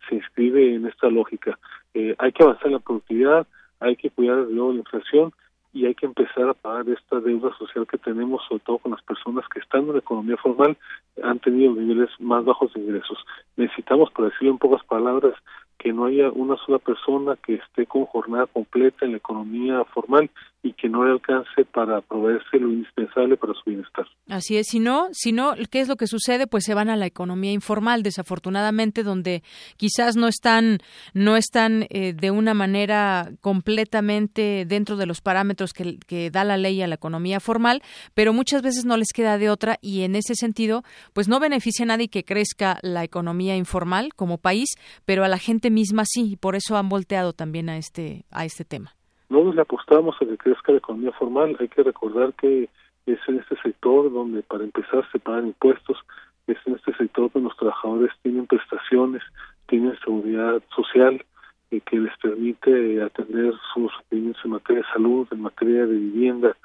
se 0.08 0.16
inscribe 0.16 0.76
en 0.76 0.86
esta 0.86 1.10
lógica. 1.10 1.58
Eh, 1.94 2.16
hay 2.20 2.32
que 2.32 2.44
avanzar 2.44 2.68
en 2.68 2.74
la 2.74 2.80
productividad, 2.80 3.48
hay 3.80 3.96
que 3.96 4.12
cuidar 4.12 4.42
desde 4.42 4.54
luego 4.54 4.74
la 4.74 4.80
inflación 4.80 5.34
y 5.74 5.88
hay 5.88 5.96
que 5.96 6.06
empezar 6.06 6.48
a 6.48 6.54
pagar 6.54 6.88
esta 6.90 7.20
deuda 7.20 7.56
social 7.58 7.88
que 7.88 7.98
tenemos, 7.98 8.44
sobre 8.48 8.64
todo 8.64 8.78
con 8.78 8.92
las 8.92 9.02
personas 9.02 9.44
que 9.50 9.60
están 9.60 9.82
en 9.82 9.94
la 9.94 10.00
economía 10.00 10.38
formal, 10.38 10.78
han 11.24 11.40
tenido 11.40 11.74
niveles 11.74 12.10
más 12.20 12.46
bajos 12.46 12.72
de 12.74 12.82
ingresos. 12.82 13.18
Necesitamos, 13.58 14.12
por 14.12 14.26
decirlo 14.26 14.52
en 14.52 14.60
pocas 14.60 14.86
palabras, 14.86 15.34
que 15.80 15.92
no 15.92 16.06
haya 16.06 16.30
una 16.30 16.56
sola 16.58 16.78
persona 16.78 17.36
que 17.44 17.56
esté 17.56 17.88
con 17.88 18.06
jornada 18.06 18.46
completa 18.46 19.06
en 19.06 19.12
la 19.12 19.18
economía 19.18 19.84
formal 19.86 20.30
y 20.64 20.72
que 20.74 20.88
no 20.88 21.04
le 21.04 21.12
alcance 21.12 21.66
para 21.66 22.00
proveerse 22.00 22.58
lo 22.58 22.72
indispensable 22.72 23.36
para 23.36 23.54
su 23.54 23.70
bienestar. 23.70 24.08
Así 24.30 24.56
es, 24.56 24.68
si 24.68 24.80
no, 24.80 25.10
si 25.12 25.34
no, 25.34 25.56
¿qué 25.70 25.82
es 25.82 25.90
lo 25.90 25.98
que 25.98 26.08
sucede? 26.08 26.48
Pues 26.48 26.64
se 26.64 26.74
van 26.74 26.90
a 26.90 26.96
la 26.96 27.06
economía 27.06 27.52
informal, 27.52 28.02
desafortunadamente, 28.02 29.04
donde 29.04 29.44
quizás 29.76 30.16
no 30.16 30.30
están, 30.30 30.80
no 31.14 31.36
están 31.36 31.86
eh, 31.90 32.14
de 32.14 32.32
una 32.32 32.54
manera 32.54 33.32
completamente 33.42 34.64
dentro 34.66 34.96
de 34.96 35.06
los 35.06 35.20
parámetros 35.20 35.74
que, 35.74 36.00
que 36.08 36.32
da 36.32 36.46
la 36.46 36.56
ley 36.56 36.82
a 36.82 36.88
la 36.88 36.96
economía 36.96 37.42
formal, 37.42 37.82
pero 38.14 38.32
muchas 38.32 38.62
veces 38.62 38.86
no 38.86 38.96
les 38.96 39.12
queda 39.14 39.38
de 39.38 39.50
otra 39.50 39.78
y 39.82 40.04
en 40.04 40.16
ese 40.16 40.34
sentido, 40.34 40.84
pues 41.12 41.28
no 41.28 41.42
beneficia 41.42 41.84
a 41.84 41.88
nadie 41.88 42.08
que 42.08 42.24
crezca 42.24 42.80
la 42.82 43.04
economía 43.04 43.58
informal 43.58 44.14
como 44.16 44.38
país, 44.38 44.70
pero 45.04 45.26
a 45.26 45.28
la 45.28 45.40
gente 45.40 45.70
misma 45.70 46.04
sí, 46.06 46.32
y 46.32 46.36
por 46.38 46.56
eso 46.56 46.78
han 46.78 46.88
volteado 46.88 47.34
también 47.34 47.68
a 47.70 47.78
este, 47.78 48.26
a 48.32 48.46
este 48.46 48.64
tema. 48.64 48.96
No 49.34 49.52
le 49.52 49.62
apostamos 49.62 50.16
a 50.22 50.26
que 50.28 50.38
crezca 50.38 50.72
la 50.72 50.78
economía 50.78 51.12
formal, 51.14 51.58
hay 51.60 51.68
que 51.68 51.82
recordar 51.82 52.34
que 52.34 52.70
es 53.08 53.20
en 53.28 53.40
este 53.40 53.56
sector 53.64 54.14
donde 54.14 54.44
para 54.44 54.64
empezar 54.64 55.04
se 55.12 55.18
pagan 55.18 55.48
impuestos, 55.48 55.98
es 56.46 56.58
en 56.68 56.76
este 56.76 56.94
sector 56.94 57.32
donde 57.34 57.50
los 57.50 57.58
trabajadores 57.58 58.12
tienen 58.22 58.46
prestaciones, 58.46 59.24
tienen 59.66 59.98
seguridad 60.06 60.62
social, 60.76 61.26
eh, 61.72 61.82
que 61.82 61.98
les 61.98 62.16
permite 62.20 63.02
atender 63.02 63.56
sus 63.74 63.92
requerimientos 63.98 64.46
en 64.46 64.52
materia 64.52 64.84
de 64.84 64.94
salud, 64.94 65.28
en 65.32 65.42
materia 65.42 65.88
de 65.88 65.96
vivienda, 65.96 66.56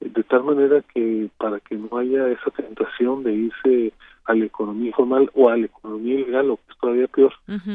de 0.00 0.22
tal 0.22 0.44
manera 0.44 0.80
que 0.94 1.28
para 1.36 1.60
que 1.60 1.76
no 1.76 1.98
haya 1.98 2.26
esa 2.28 2.50
tentación 2.52 3.22
de 3.22 3.34
irse 3.34 3.92
a 4.26 4.34
la 4.34 4.44
economía 4.46 4.88
informal 4.88 5.30
o 5.34 5.48
a 5.48 5.56
la 5.56 5.66
economía 5.66 6.14
ilegal, 6.14 6.50
o 6.50 6.56
que 6.56 6.72
es 6.72 6.78
todavía 6.78 7.08
peor, 7.08 7.32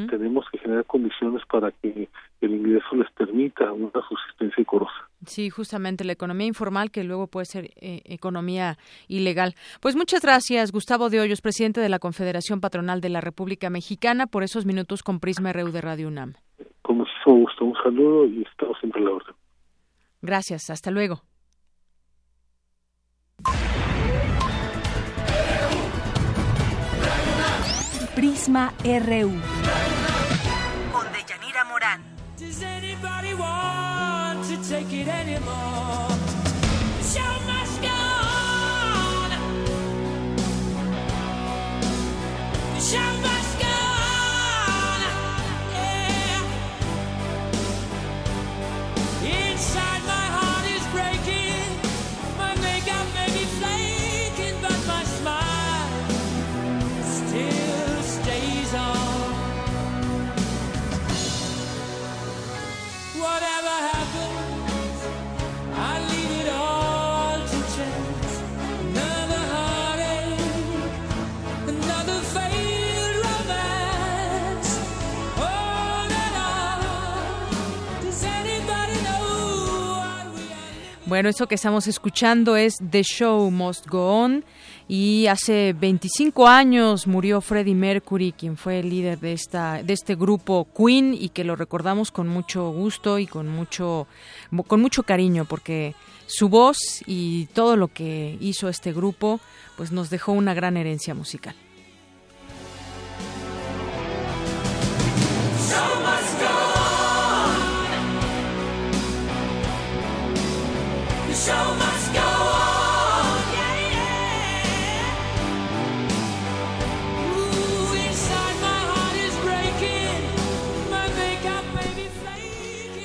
tenemos 0.09 0.45
que 0.51 0.57
generar 0.57 0.85
condiciones 0.85 1.43
para 1.45 1.71
que 1.71 2.09
el 2.41 2.51
ingreso 2.51 2.95
les 2.95 3.09
permita 3.11 3.71
una 3.71 3.91
subsistencia 3.91 4.55
decorosa. 4.57 5.09
Sí, 5.25 5.49
justamente 5.49 6.03
la 6.03 6.13
economía 6.13 6.47
informal 6.47 6.91
que 6.91 7.03
luego 7.03 7.27
puede 7.27 7.45
ser 7.45 7.65
eh, 7.75 8.01
economía 8.05 8.77
ilegal. 9.07 9.55
Pues 9.81 9.95
muchas 9.95 10.21
gracias, 10.21 10.71
Gustavo 10.71 11.09
de 11.09 11.19
Hoyos, 11.19 11.41
presidente 11.41 11.81
de 11.81 11.89
la 11.89 11.99
Confederación 11.99 12.61
Patronal 12.61 13.01
de 13.01 13.09
la 13.09 13.21
República 13.21 13.69
Mexicana, 13.69 14.27
por 14.27 14.43
esos 14.43 14.65
minutos 14.65 15.03
con 15.03 15.19
Prisma 15.19 15.53
RU 15.53 15.71
de 15.71 15.81
Radio 15.81 16.07
UNAM. 16.07 16.33
Con 16.81 16.97
muchísimo 16.97 17.35
gusto, 17.35 17.65
un 17.65 17.75
saludo 17.83 18.25
y 18.25 18.43
estamos 18.43 18.77
siempre 18.79 19.01
a 19.01 19.05
la 19.05 19.11
orden. 19.11 19.35
Gracias, 20.21 20.69
hasta 20.69 20.91
luego. 20.91 21.21
Prisma 28.19 28.73
RU. 28.83 29.31
Con 30.91 31.07
Deyanira 31.13 31.63
Morán. 31.63 32.03
Does 32.37 32.61
Bueno, 81.09 81.27
eso 81.27 81.47
que 81.47 81.55
estamos 81.55 81.87
escuchando 81.87 82.55
es 82.55 82.75
The 82.87 83.01
Show 83.01 83.49
Must 83.49 83.87
Go 83.87 84.13
On 84.13 84.45
y 84.87 85.25
hace 85.25 85.73
25 85.73 86.47
años 86.47 87.07
murió 87.07 87.41
Freddie 87.41 87.73
Mercury, 87.73 88.31
quien 88.31 88.57
fue 88.57 88.81
el 88.81 88.91
líder 88.91 89.19
de 89.19 89.33
esta 89.33 89.81
de 89.81 89.91
este 89.91 90.13
grupo 90.13 90.67
Queen 90.77 91.15
y 91.19 91.29
que 91.29 91.43
lo 91.43 91.55
recordamos 91.55 92.11
con 92.11 92.27
mucho 92.27 92.69
gusto 92.69 93.17
y 93.17 93.25
con 93.25 93.47
mucho 93.47 94.05
con 94.67 94.81
mucho 94.81 95.01
cariño 95.01 95.45
porque 95.45 95.95
su 96.27 96.47
voz 96.47 96.77
y 97.07 97.47
todo 97.53 97.75
lo 97.75 97.87
que 97.87 98.37
hizo 98.39 98.69
este 98.69 98.93
grupo 98.93 99.39
pues 99.77 99.91
nos 99.91 100.11
dejó 100.11 100.33
una 100.33 100.53
gran 100.53 100.77
herencia 100.77 101.15
musical. 101.15 101.55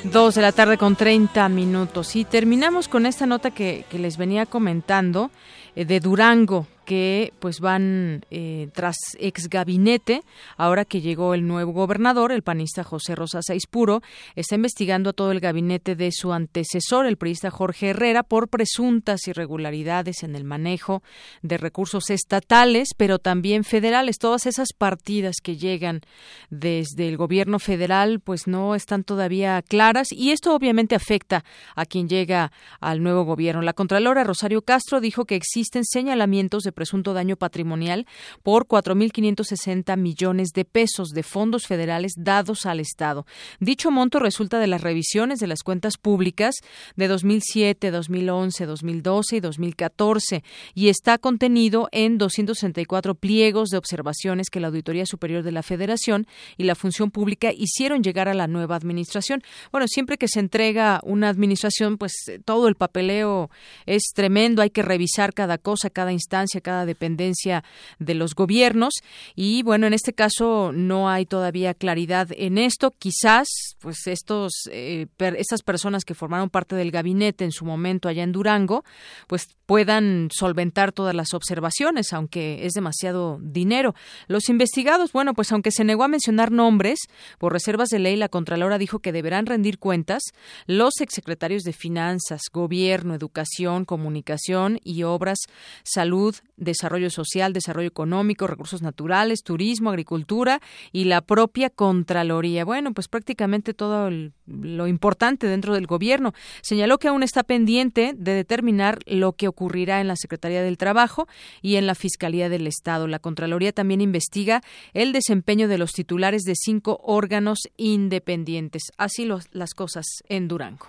Dos 0.04 0.34
de 0.34 0.42
la 0.42 0.52
tarde 0.52 0.78
con 0.78 0.96
30 0.96 1.48
minutos. 1.48 2.16
Y 2.16 2.24
terminamos 2.24 2.88
con 2.88 3.06
esta 3.06 3.26
nota 3.26 3.52
que, 3.52 3.84
que 3.88 3.98
les 3.98 4.16
venía 4.16 4.46
comentando 4.46 5.30
eh, 5.76 5.84
de 5.84 6.00
Durango 6.00 6.66
que 6.84 7.32
pues 7.40 7.60
van 7.60 8.24
eh, 8.30 8.68
tras 8.74 8.96
ex 9.18 9.48
gabinete, 9.48 10.22
ahora 10.56 10.84
que 10.84 11.00
llegó 11.00 11.34
el 11.34 11.46
nuevo 11.46 11.72
gobernador, 11.72 12.32
el 12.32 12.42
panista 12.42 12.84
José 12.84 13.14
Rosa 13.14 13.40
Puro, 13.70 14.02
está 14.36 14.54
investigando 14.54 15.10
a 15.10 15.12
todo 15.12 15.32
el 15.32 15.40
gabinete 15.40 15.96
de 15.96 16.10
su 16.12 16.32
antecesor, 16.32 17.06
el 17.06 17.16
priista 17.16 17.50
Jorge 17.50 17.90
Herrera, 17.90 18.22
por 18.22 18.48
presuntas 18.48 19.26
irregularidades 19.26 20.22
en 20.22 20.36
el 20.36 20.44
manejo 20.44 21.02
de 21.42 21.58
recursos 21.58 22.10
estatales, 22.10 22.90
pero 22.96 23.18
también 23.18 23.64
federales. 23.64 24.18
Todas 24.18 24.46
esas 24.46 24.68
partidas 24.76 25.36
que 25.42 25.56
llegan 25.56 26.02
desde 26.50 27.08
el 27.08 27.16
gobierno 27.16 27.58
federal, 27.58 28.20
pues 28.20 28.46
no 28.46 28.74
están 28.74 29.04
todavía 29.04 29.62
claras 29.62 30.12
y 30.12 30.30
esto 30.30 30.54
obviamente 30.54 30.94
afecta 30.94 31.44
a 31.74 31.86
quien 31.86 32.08
llega 32.08 32.52
al 32.80 33.02
nuevo 33.02 33.24
gobierno. 33.24 33.62
La 33.62 33.72
Contralora 33.72 34.24
Rosario 34.24 34.62
Castro 34.62 35.00
dijo 35.00 35.24
que 35.24 35.36
existen 35.36 35.84
señalamientos 35.84 36.62
de 36.62 36.72
presunto 36.74 37.14
daño 37.14 37.36
patrimonial 37.36 38.06
por 38.42 38.66
4.560 38.66 39.96
millones 39.96 40.50
de 40.54 40.64
pesos 40.64 41.10
de 41.10 41.22
fondos 41.22 41.66
federales 41.66 42.12
dados 42.16 42.66
al 42.66 42.80
Estado. 42.80 43.26
Dicho 43.60 43.90
monto 43.90 44.18
resulta 44.18 44.58
de 44.58 44.66
las 44.66 44.82
revisiones 44.82 45.38
de 45.38 45.46
las 45.46 45.62
cuentas 45.62 45.96
públicas 45.96 46.56
de 46.96 47.08
2007, 47.08 47.90
2011, 47.90 48.66
2012 48.66 49.36
y 49.36 49.40
2014 49.40 50.44
y 50.74 50.88
está 50.88 51.18
contenido 51.18 51.88
en 51.92 52.18
264 52.18 53.14
pliegos 53.14 53.70
de 53.70 53.78
observaciones 53.78 54.50
que 54.50 54.60
la 54.60 54.68
Auditoría 54.68 55.06
Superior 55.06 55.42
de 55.42 55.52
la 55.52 55.62
Federación 55.62 56.26
y 56.56 56.64
la 56.64 56.74
Función 56.74 57.10
Pública 57.10 57.52
hicieron 57.52 58.02
llegar 58.02 58.28
a 58.28 58.34
la 58.34 58.46
nueva 58.46 58.76
administración. 58.76 59.42
Bueno, 59.70 59.86
siempre 59.88 60.18
que 60.18 60.28
se 60.28 60.40
entrega 60.40 61.00
una 61.04 61.28
administración, 61.28 61.98
pues 61.98 62.14
todo 62.44 62.68
el 62.68 62.74
papeleo 62.74 63.50
es 63.86 64.02
tremendo, 64.14 64.62
hay 64.62 64.70
que 64.70 64.82
revisar 64.82 65.34
cada 65.34 65.58
cosa, 65.58 65.90
cada 65.90 66.12
instancia, 66.12 66.60
cada 66.64 66.86
dependencia 66.86 67.62
de 68.00 68.14
los 68.14 68.34
gobiernos 68.34 68.94
y 69.36 69.62
bueno, 69.62 69.86
en 69.86 69.94
este 69.94 70.12
caso 70.12 70.72
no 70.74 71.08
hay 71.08 71.26
todavía 71.26 71.74
claridad 71.74 72.28
en 72.36 72.58
esto. 72.58 72.90
Quizás 72.90 73.46
pues 73.78 74.06
estos 74.06 74.52
eh, 74.72 75.06
estas 75.18 75.62
personas 75.62 76.04
que 76.04 76.14
formaron 76.14 76.50
parte 76.50 76.74
del 76.74 76.90
gabinete 76.90 77.44
en 77.44 77.52
su 77.52 77.64
momento 77.64 78.08
allá 78.08 78.24
en 78.24 78.32
Durango, 78.32 78.84
pues 79.28 79.46
puedan 79.66 80.28
solventar 80.32 80.92
todas 80.92 81.14
las 81.14 81.32
observaciones, 81.34 82.12
aunque 82.12 82.66
es 82.66 82.72
demasiado 82.72 83.38
dinero. 83.40 83.94
Los 84.26 84.48
investigados, 84.48 85.12
bueno, 85.12 85.34
pues 85.34 85.52
aunque 85.52 85.70
se 85.70 85.84
negó 85.84 86.04
a 86.04 86.08
mencionar 86.08 86.50
nombres, 86.50 86.98
por 87.38 87.52
reservas 87.52 87.88
de 87.88 87.98
ley, 87.98 88.16
la 88.16 88.28
Contralora 88.28 88.78
dijo 88.78 88.98
que 88.98 89.12
deberán 89.12 89.46
rendir 89.46 89.78
cuentas 89.78 90.22
los 90.66 91.00
exsecretarios 91.00 91.62
de 91.62 91.72
Finanzas, 91.72 92.42
Gobierno, 92.52 93.14
Educación, 93.14 93.84
Comunicación 93.84 94.80
y 94.84 95.02
Obras, 95.04 95.38
Salud, 95.82 96.34
Desarrollo 96.56 97.10
Social, 97.10 97.52
Desarrollo 97.52 97.88
Económico, 97.88 98.46
Recursos 98.46 98.82
Naturales, 98.82 99.42
Turismo, 99.42 99.90
Agricultura 99.90 100.60
y 100.92 101.04
la 101.04 101.20
propia 101.20 101.70
Contraloría. 101.70 102.64
Bueno, 102.64 102.92
pues 102.92 103.08
prácticamente 103.08 103.74
todo 103.74 104.10
lo 104.46 104.86
importante 104.86 105.46
dentro 105.46 105.74
del 105.74 105.86
Gobierno. 105.86 106.32
Señaló 106.62 106.98
que 106.98 107.08
aún 107.08 107.22
está 107.22 107.42
pendiente 107.42 108.14
de 108.16 108.32
determinar 108.32 108.98
lo 109.06 109.32
que 109.32 109.48
ocurrirá 109.48 110.00
en 110.00 110.08
la 110.08 110.16
Secretaría 110.16 110.62
del 110.62 110.78
Trabajo 110.78 111.26
y 111.62 111.76
en 111.76 111.86
la 111.86 111.94
Fiscalía 111.94 112.48
del 112.48 112.66
Estado. 112.66 113.06
La 113.06 113.18
Contraloría 113.18 113.72
también 113.72 114.00
investiga 114.00 114.62
el 114.92 115.12
desempeño 115.12 115.68
de 115.68 115.78
los 115.78 115.92
titulares 115.92 116.42
de 116.42 116.54
cinco 116.56 117.00
órganos 117.02 117.58
independientes. 117.76 118.84
Así 118.96 119.28
las 119.52 119.74
cosas 119.74 120.06
en 120.28 120.48
Durango. 120.48 120.86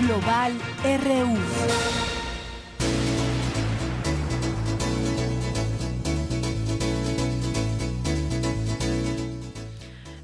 Global 0.00 0.52
RU. 0.84 2.17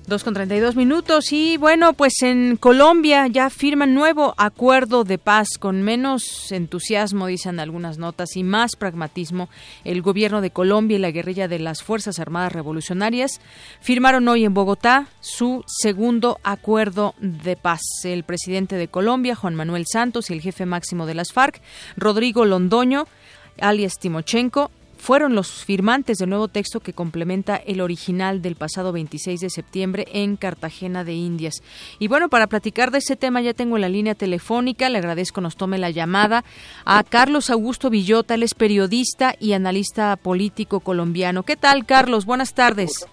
Dos 0.06 0.22
con 0.22 0.34
treinta 0.34 0.54
y 0.54 0.60
dos 0.60 0.76
minutos 0.76 1.32
y 1.32 1.56
bueno, 1.56 1.94
pues 1.94 2.20
en 2.20 2.58
Colombia 2.58 3.26
ya 3.26 3.48
firman 3.48 3.94
nuevo 3.94 4.34
acuerdo 4.36 5.02
de 5.02 5.16
paz 5.16 5.56
con 5.58 5.80
menos 5.80 6.52
entusiasmo, 6.52 7.26
dicen 7.26 7.58
algunas 7.58 7.96
notas, 7.96 8.36
y 8.36 8.42
más 8.42 8.76
pragmatismo. 8.76 9.48
El 9.82 10.02
gobierno 10.02 10.42
de 10.42 10.50
Colombia 10.50 10.98
y 10.98 11.00
la 11.00 11.10
guerrilla 11.10 11.48
de 11.48 11.58
las 11.58 11.82
Fuerzas 11.82 12.18
Armadas 12.18 12.52
Revolucionarias 12.52 13.40
firmaron 13.80 14.28
hoy 14.28 14.44
en 14.44 14.52
Bogotá 14.52 15.06
su 15.20 15.64
segundo 15.66 16.38
acuerdo 16.42 17.14
de 17.18 17.56
paz. 17.56 17.80
El 18.04 18.24
presidente 18.24 18.76
de 18.76 18.88
Colombia, 18.88 19.34
Juan 19.34 19.54
Manuel 19.54 19.86
Santos, 19.90 20.28
y 20.28 20.34
el 20.34 20.42
jefe 20.42 20.66
máximo 20.66 21.06
de 21.06 21.14
las 21.14 21.32
FARC, 21.32 21.62
Rodrigo 21.96 22.44
Londoño, 22.44 23.06
alias 23.58 23.94
Timochenko, 23.98 24.70
fueron 25.04 25.34
los 25.34 25.66
firmantes 25.66 26.16
del 26.16 26.30
nuevo 26.30 26.48
texto 26.48 26.80
que 26.80 26.94
complementa 26.94 27.56
el 27.56 27.82
original 27.82 28.40
del 28.40 28.56
pasado 28.56 28.90
26 28.90 29.38
de 29.38 29.50
septiembre 29.50 30.06
en 30.14 30.36
Cartagena 30.36 31.04
de 31.04 31.12
Indias. 31.12 31.56
Y 31.98 32.08
bueno, 32.08 32.30
para 32.30 32.46
platicar 32.46 32.90
de 32.90 32.98
ese 32.98 33.14
tema 33.14 33.42
ya 33.42 33.52
tengo 33.52 33.76
la 33.76 33.90
línea 33.90 34.14
telefónica, 34.14 34.88
le 34.88 34.96
agradezco 34.96 35.42
nos 35.42 35.58
tome 35.58 35.76
la 35.76 35.90
llamada 35.90 36.42
a 36.86 37.04
Carlos 37.04 37.50
Augusto 37.50 37.90
Villota, 37.90 38.34
él 38.34 38.44
es 38.44 38.54
periodista 38.54 39.34
y 39.38 39.52
analista 39.52 40.16
político 40.16 40.80
colombiano. 40.80 41.42
¿Qué 41.42 41.56
tal, 41.56 41.84
Carlos? 41.84 42.24
Buenas 42.24 42.54
tardes. 42.54 43.06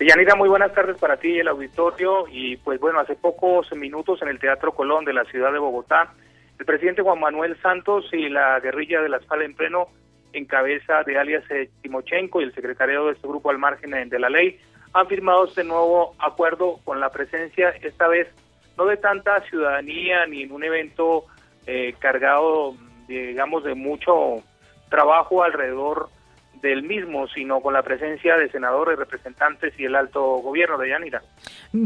Yanira, 0.00 0.34
muy 0.34 0.48
buenas 0.48 0.72
tardes 0.72 0.96
para 0.96 1.18
ti 1.18 1.28
y 1.28 1.40
el 1.40 1.48
auditorio. 1.48 2.24
Y 2.32 2.56
pues 2.56 2.80
bueno, 2.80 3.00
hace 3.00 3.16
pocos 3.16 3.70
minutos 3.76 4.22
en 4.22 4.28
el 4.28 4.38
Teatro 4.38 4.72
Colón 4.72 5.04
de 5.04 5.12
la 5.12 5.24
ciudad 5.26 5.52
de 5.52 5.58
Bogotá, 5.58 6.14
el 6.58 6.64
presidente 6.64 7.02
Juan 7.02 7.20
Manuel 7.20 7.60
Santos 7.60 8.06
y 8.14 8.30
la 8.30 8.58
guerrilla 8.60 9.02
de 9.02 9.10
la 9.10 9.18
espalda 9.18 9.44
en 9.44 9.54
pleno 9.54 9.88
en 10.32 10.44
cabeza 10.44 11.02
de 11.04 11.18
alias 11.18 11.44
eh, 11.50 11.70
Timochenko 11.82 12.40
y 12.40 12.44
el 12.44 12.54
secretario 12.54 13.06
de 13.06 13.12
este 13.12 13.26
grupo 13.26 13.50
al 13.50 13.58
margen 13.58 14.08
de 14.08 14.18
la 14.18 14.28
ley, 14.28 14.58
han 14.92 15.06
firmado 15.08 15.46
este 15.46 15.64
nuevo 15.64 16.14
acuerdo 16.18 16.78
con 16.84 17.00
la 17.00 17.10
presencia, 17.10 17.70
esta 17.82 18.08
vez 18.08 18.28
no 18.76 18.86
de 18.86 18.96
tanta 18.96 19.40
ciudadanía 19.42 20.26
ni 20.26 20.42
en 20.42 20.52
un 20.52 20.64
evento 20.64 21.24
eh, 21.66 21.94
cargado, 21.98 22.74
digamos, 23.08 23.64
de 23.64 23.74
mucho 23.74 24.42
trabajo 24.88 25.42
alrededor 25.42 26.08
del 26.62 26.82
mismo, 26.82 27.26
sino 27.28 27.60
con 27.60 27.74
la 27.74 27.82
presencia 27.82 28.36
de 28.36 28.50
senadores, 28.50 28.98
representantes 28.98 29.72
y 29.78 29.84
el 29.84 29.94
alto 29.94 30.22
gobierno 30.38 30.78
de 30.78 30.90
Yanira. 30.90 31.22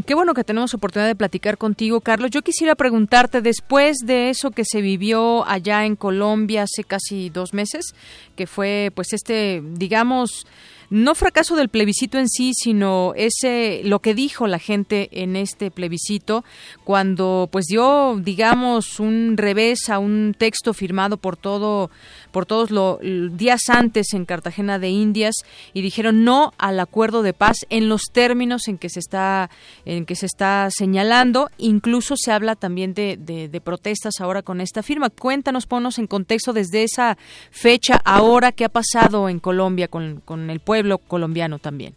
Qué 0.05 0.13
bueno 0.13 0.33
que 0.33 0.43
tenemos 0.43 0.73
oportunidad 0.73 1.07
de 1.09 1.15
platicar 1.15 1.57
contigo, 1.57 2.01
Carlos. 2.01 2.31
Yo 2.31 2.41
quisiera 2.41 2.75
preguntarte, 2.75 3.41
después 3.41 3.97
de 4.05 4.29
eso 4.29 4.51
que 4.51 4.63
se 4.65 4.81
vivió 4.81 5.45
allá 5.47 5.85
en 5.85 5.95
Colombia 5.95 6.63
hace 6.63 6.83
casi 6.83 7.29
dos 7.29 7.53
meses, 7.53 7.93
que 8.35 8.47
fue 8.47 8.91
pues 8.95 9.13
este, 9.13 9.61
digamos, 9.63 10.45
no 10.91 11.15
fracaso 11.15 11.55
del 11.55 11.69
plebiscito 11.69 12.19
en 12.19 12.27
sí, 12.27 12.51
sino 12.53 13.13
ese 13.15 13.81
lo 13.85 13.99
que 13.99 14.13
dijo 14.13 14.45
la 14.45 14.59
gente 14.59 15.07
en 15.13 15.37
este 15.37 15.71
plebiscito 15.71 16.43
cuando 16.83 17.47
pues 17.49 17.67
dio 17.67 18.17
digamos 18.19 18.99
un 18.99 19.37
revés 19.37 19.89
a 19.89 19.99
un 19.99 20.35
texto 20.37 20.73
firmado 20.73 21.15
por 21.15 21.37
todo 21.37 21.89
por 22.31 22.45
todos 22.45 22.71
los 22.71 22.99
días 23.37 23.61
antes 23.69 24.13
en 24.13 24.25
Cartagena 24.25 24.79
de 24.79 24.89
Indias 24.89 25.35
y 25.73 25.81
dijeron 25.81 26.23
no 26.23 26.51
al 26.57 26.79
acuerdo 26.79 27.23
de 27.23 27.33
paz 27.33 27.57
en 27.69 27.89
los 27.89 28.03
términos 28.11 28.67
en 28.67 28.77
que 28.77 28.89
se 28.89 28.99
está 28.99 29.49
en 29.85 30.05
que 30.05 30.15
se 30.15 30.25
está 30.25 30.67
señalando. 30.69 31.49
Incluso 31.57 32.15
se 32.17 32.31
habla 32.31 32.55
también 32.55 32.93
de, 32.93 33.17
de, 33.17 33.61
protestas 33.61 34.19
ahora 34.19 34.41
con 34.41 34.61
esta 34.61 34.83
firma. 34.83 35.09
Cuéntanos, 35.09 35.67
ponnos 35.67 35.99
en 35.99 36.07
contexto 36.07 36.53
desde 36.53 36.83
esa 36.83 37.17
fecha 37.51 38.01
ahora 38.03 38.51
qué 38.51 38.65
ha 38.65 38.69
pasado 38.69 39.29
en 39.29 39.39
Colombia 39.39 39.87
con, 39.87 40.21
con 40.21 40.49
el 40.49 40.59
pueblo 40.59 40.97
colombiano 40.97 41.59
también. 41.59 41.95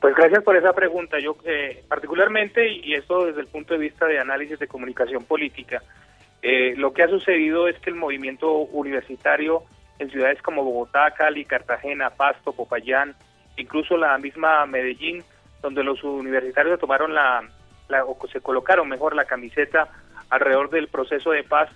Pues 0.00 0.14
gracias 0.14 0.42
por 0.42 0.56
esa 0.56 0.72
pregunta. 0.72 1.18
Yo 1.18 1.36
eh, 1.44 1.84
particularmente, 1.86 2.66
y 2.72 2.94
esto 2.94 3.26
desde 3.26 3.42
el 3.42 3.48
punto 3.48 3.74
de 3.74 3.80
vista 3.80 4.06
de 4.06 4.18
análisis 4.18 4.58
de 4.58 4.66
comunicación 4.66 5.24
política, 5.24 5.82
eh, 6.42 6.74
lo 6.76 6.92
que 6.92 7.02
ha 7.02 7.08
sucedido 7.08 7.68
es 7.68 7.78
que 7.80 7.90
el 7.90 7.96
movimiento 7.96 8.50
universitario 8.52 9.62
en 9.98 10.10
ciudades 10.10 10.40
como 10.40 10.64
Bogotá, 10.64 11.10
Cali, 11.10 11.44
Cartagena, 11.44 12.10
Pasto, 12.10 12.52
Popayán, 12.52 13.14
incluso 13.56 13.96
la 13.96 14.16
misma 14.16 14.64
Medellín, 14.64 15.22
donde 15.60 15.84
los 15.84 16.02
universitarios 16.02 16.80
tomaron 16.80 17.14
la, 17.14 17.42
o 18.06 18.16
se 18.28 18.40
colocaron 18.40 18.88
mejor 18.88 19.14
la 19.14 19.26
camiseta 19.26 19.88
alrededor 20.30 20.70
del 20.70 20.88
proceso 20.88 21.32
de 21.32 21.42
paz, 21.42 21.68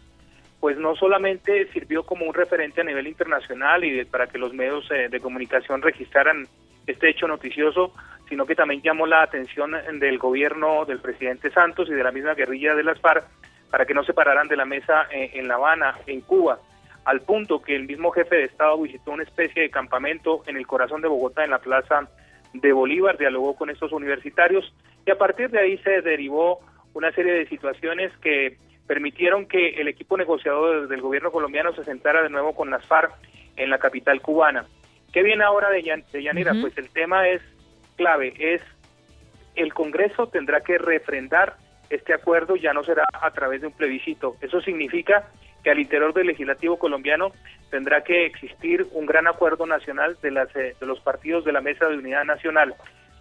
pues 0.60 0.78
no 0.78 0.96
solamente 0.96 1.70
sirvió 1.72 2.04
como 2.04 2.24
un 2.24 2.32
referente 2.32 2.80
a 2.80 2.84
nivel 2.84 3.06
internacional 3.06 3.84
y 3.84 4.02
para 4.06 4.28
que 4.28 4.38
los 4.38 4.54
medios 4.54 4.90
eh, 4.90 5.08
de 5.10 5.20
comunicación 5.20 5.82
registraran 5.82 6.46
este 6.86 7.10
hecho 7.10 7.28
noticioso, 7.28 7.92
sino 8.30 8.46
que 8.46 8.54
también 8.54 8.80
llamó 8.80 9.06
la 9.06 9.22
atención 9.22 9.72
del 9.98 10.16
gobierno 10.16 10.86
del 10.86 11.00
presidente 11.00 11.50
Santos 11.50 11.90
y 11.90 11.92
de 11.92 12.02
la 12.02 12.12
misma 12.12 12.32
guerrilla 12.32 12.74
de 12.74 12.84
las 12.84 12.98
FARC 13.00 13.26
para 13.74 13.86
que 13.86 13.94
no 13.94 14.04
se 14.04 14.14
pararan 14.14 14.46
de 14.46 14.56
la 14.56 14.66
mesa 14.66 15.08
en, 15.10 15.48
La 15.48 15.56
Habana, 15.56 15.98
en 16.06 16.20
Cuba, 16.20 16.60
al 17.04 17.22
punto 17.22 17.60
que 17.60 17.74
el 17.74 17.88
mismo 17.88 18.12
jefe 18.12 18.36
de 18.36 18.44
Estado 18.44 18.80
visitó 18.80 19.10
una 19.10 19.24
especie 19.24 19.62
de 19.62 19.70
campamento 19.70 20.44
en 20.46 20.56
el 20.56 20.64
corazón 20.64 21.02
de 21.02 21.08
Bogotá, 21.08 21.42
en 21.42 21.50
la 21.50 21.58
plaza 21.58 22.08
de 22.52 22.72
Bolívar, 22.72 23.18
dialogó 23.18 23.56
con 23.56 23.70
estos 23.70 23.90
universitarios 23.90 24.72
y 25.04 25.10
a 25.10 25.18
partir 25.18 25.50
de 25.50 25.58
ahí 25.58 25.78
se 25.78 26.02
derivó 26.02 26.60
una 26.92 27.10
serie 27.10 27.32
de 27.32 27.48
situaciones 27.48 28.16
que 28.18 28.58
permitieron 28.86 29.46
que 29.46 29.70
el 29.70 29.88
equipo 29.88 30.16
negociador 30.16 30.86
del 30.86 31.00
gobierno 31.00 31.32
colombiano 31.32 31.74
se 31.74 31.82
sentara 31.82 32.22
de 32.22 32.30
nuevo 32.30 32.54
con 32.54 32.70
las 32.70 32.86
FARC 32.86 33.12
en 33.56 33.70
la 33.70 33.78
capital 33.78 34.20
cubana. 34.20 34.66
¿Qué 35.12 35.24
viene 35.24 35.42
ahora 35.42 35.68
de, 35.70 35.82
Yanira? 35.82 36.52
Pues 36.60 36.78
el 36.78 36.90
tema 36.90 37.26
es 37.26 37.42
clave, 37.96 38.34
es 38.38 38.62
el 39.56 39.74
Congreso 39.74 40.28
tendrá 40.28 40.60
que 40.60 40.78
refrendar 40.78 41.56
este 41.90 42.14
acuerdo, 42.14 42.56
ya 42.56 42.72
no 42.72 42.84
será 42.84 43.04
a 43.12 43.30
través 43.30 43.60
de 43.60 43.68
un 43.68 43.72
plebiscito. 43.72 44.36
Eso 44.40 44.60
significa 44.60 45.28
que 45.62 45.70
al 45.70 45.78
interior 45.78 46.12
del 46.12 46.26
legislativo 46.26 46.78
colombiano 46.78 47.32
tendrá 47.70 48.04
que 48.04 48.26
existir 48.26 48.86
un 48.92 49.06
gran 49.06 49.26
acuerdo 49.26 49.66
nacional 49.66 50.16
de, 50.22 50.30
las, 50.30 50.54
eh, 50.54 50.76
de 50.78 50.86
los 50.86 51.00
partidos 51.00 51.44
de 51.44 51.52
la 51.52 51.60
Mesa 51.60 51.88
de 51.88 51.96
Unidad 51.96 52.24
Nacional. 52.24 52.74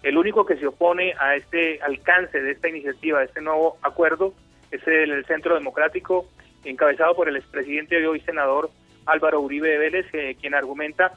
El 0.04 0.18
único 0.18 0.46
que 0.46 0.58
se 0.58 0.68
opone 0.68 1.14
a 1.18 1.36
este 1.36 1.82
alcance 1.82 2.42
de 2.42 2.52
esta 2.52 2.68
iniciativa, 2.68 3.20
de 3.20 3.26
este 3.26 3.42
nuevo 3.42 3.78
acuerdo, 3.82 4.34
es 4.70 4.86
el, 4.88 5.26
Centro 5.26 5.56
Democrático, 5.56 6.28
encabezado 6.66 7.16
por 7.16 7.30
el 7.30 7.38
expresidente 7.38 8.00
y 8.00 8.06
hoy 8.06 8.20
senador 8.20 8.70
Álvaro 9.06 9.40
Uribe 9.40 9.78
Vélez, 9.78 10.08
eh, 10.14 10.36
quien 10.40 10.54
argumenta 10.54 11.14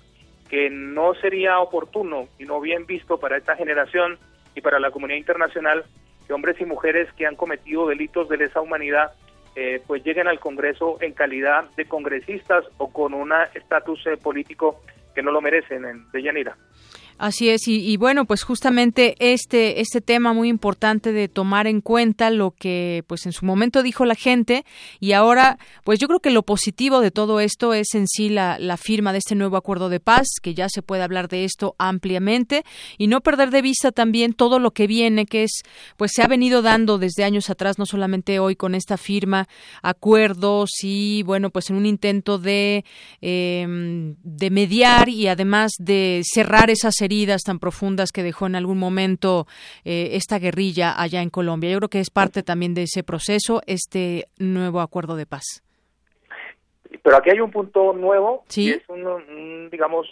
que 0.48 0.70
no 0.70 1.14
sería 1.14 1.59
oportuno 1.59 2.28
y 2.39 2.44
no 2.44 2.60
bien 2.60 2.86
visto 2.86 3.18
para 3.18 3.36
esta 3.36 3.56
generación 3.56 4.18
y 4.55 4.60
para 4.60 4.78
la 4.78 4.90
comunidad 4.93 5.18
internacional 5.18 5.85
que 6.27 6.32
hombres 6.32 6.61
y 6.61 6.65
mujeres 6.65 7.12
que 7.12 7.27
han 7.27 7.36
cometido 7.36 7.86
delitos 7.86 8.28
de 8.28 8.36
lesa 8.36 8.61
humanidad 8.61 9.12
eh, 9.55 9.82
pues 9.86 10.05
lleguen 10.05 10.28
al 10.28 10.39
Congreso 10.39 10.98
en 11.01 11.12
calidad 11.12 11.65
de 11.77 11.86
congresistas 11.86 12.65
o 12.77 12.93
con 12.93 13.15
un 13.15 13.32
estatus 13.55 14.07
eh, 14.07 14.16
político 14.19 14.82
que 15.15 15.23
no 15.23 15.31
lo 15.31 15.40
merecen 15.40 15.86
en 15.86 16.11
Deyanira. 16.12 16.57
Así 17.18 17.48
es, 17.48 17.66
y, 17.66 17.97
bueno, 17.97 18.26
pues 18.26 18.43
justamente 18.43 19.16
este, 19.18 19.80
este 19.80 20.02
tema 20.02 20.34
muy 20.34 20.51
importante 20.51 21.12
de 21.12 21.28
tomar 21.28 21.66
en 21.66 21.80
cuenta 21.80 22.28
lo 22.28 22.51
que 22.51 23.05
pues 23.06 23.24
en 23.24 23.32
su 23.32 23.47
momento 23.47 23.82
dijo 23.82 24.05
la 24.05 24.14
gente 24.14 24.66
y 25.01 25.12
ahora 25.12 25.59
pues 25.82 25.98
yo 25.98 26.09
creo 26.09 26.20
que 26.20 26.30
lo 26.30 26.43
positivo 26.43 27.01
de 27.01 27.10
todo 27.10 27.40
esto 27.40 27.72
es 27.72 27.94
en 27.94 28.06
sí 28.06 28.28
la, 28.28 28.59
la 28.59 28.76
firma 28.76 29.12
de 29.12 29.18
este 29.18 29.34
nuevo 29.34 29.56
acuerdo 29.56 29.88
de 29.88 29.98
paz, 29.98 30.26
que 30.43 30.52
ya 30.52 30.68
se 30.68 30.82
puede 30.82 31.02
hablar 31.02 31.28
de 31.28 31.44
esto 31.44 31.74
ampliamente 31.78 32.64
y 32.98 33.06
no 33.06 33.22
perder 33.22 33.51
de 33.51 33.62
vista 33.62 33.93
también 33.93 34.34
todo 34.34 34.59
lo 34.59 34.72
que 34.72 34.86
viene, 34.86 35.24
que 35.24 35.44
es 35.44 35.62
pues 35.97 36.12
se 36.14 36.22
ha 36.22 36.28
venido 36.28 36.60
dando 36.60 36.98
desde 36.98 37.24
años 37.24 37.48
atrás, 37.48 37.78
no 37.78 37.86
solamente 37.86 38.40
hoy 38.40 38.56
con 38.56 38.74
esta 38.74 38.98
firma, 38.98 39.48
acuerdos 39.80 40.70
y 40.82 41.22
bueno, 41.22 41.48
pues 41.48 41.70
en 41.70 41.76
un 41.76 41.86
intento 41.86 42.36
de, 42.36 42.84
em, 43.22 44.16
de 44.22 44.51
mediar 44.51 45.09
y 45.09 45.28
además 45.28 45.72
de 45.78 46.20
cerrar 46.24 46.68
esas 46.68 47.01
heridas 47.07 47.43
tan 47.43 47.59
profundas 47.59 48.12
que 48.12 48.23
dejó 48.23 48.47
en 48.47 48.55
algún 48.55 48.78
momento 48.78 49.47
eh, 49.85 50.11
esta 50.12 50.39
guerrilla 50.39 51.01
allá 51.01 51.23
en 51.23 51.31
Colombia. 51.31 51.70
Yo 51.70 51.78
creo 51.78 51.89
que 51.89 52.01
es 52.01 52.11
parte 52.11 52.43
también 52.43 52.74
de 52.74 52.83
ese 52.83 53.03
proceso, 53.03 53.62
este 53.66 54.27
nuevo 54.39 54.81
acuerdo 54.81 55.16
de 55.16 55.27
paz. 55.27 55.62
Pero 57.03 57.16
aquí 57.16 57.31
hay 57.31 57.41
un 57.41 57.51
punto 57.51 57.93
nuevo, 57.93 58.45
¿Sí? 58.49 58.70
es 58.70 58.89
un, 58.89 59.70
digamos, 59.70 60.07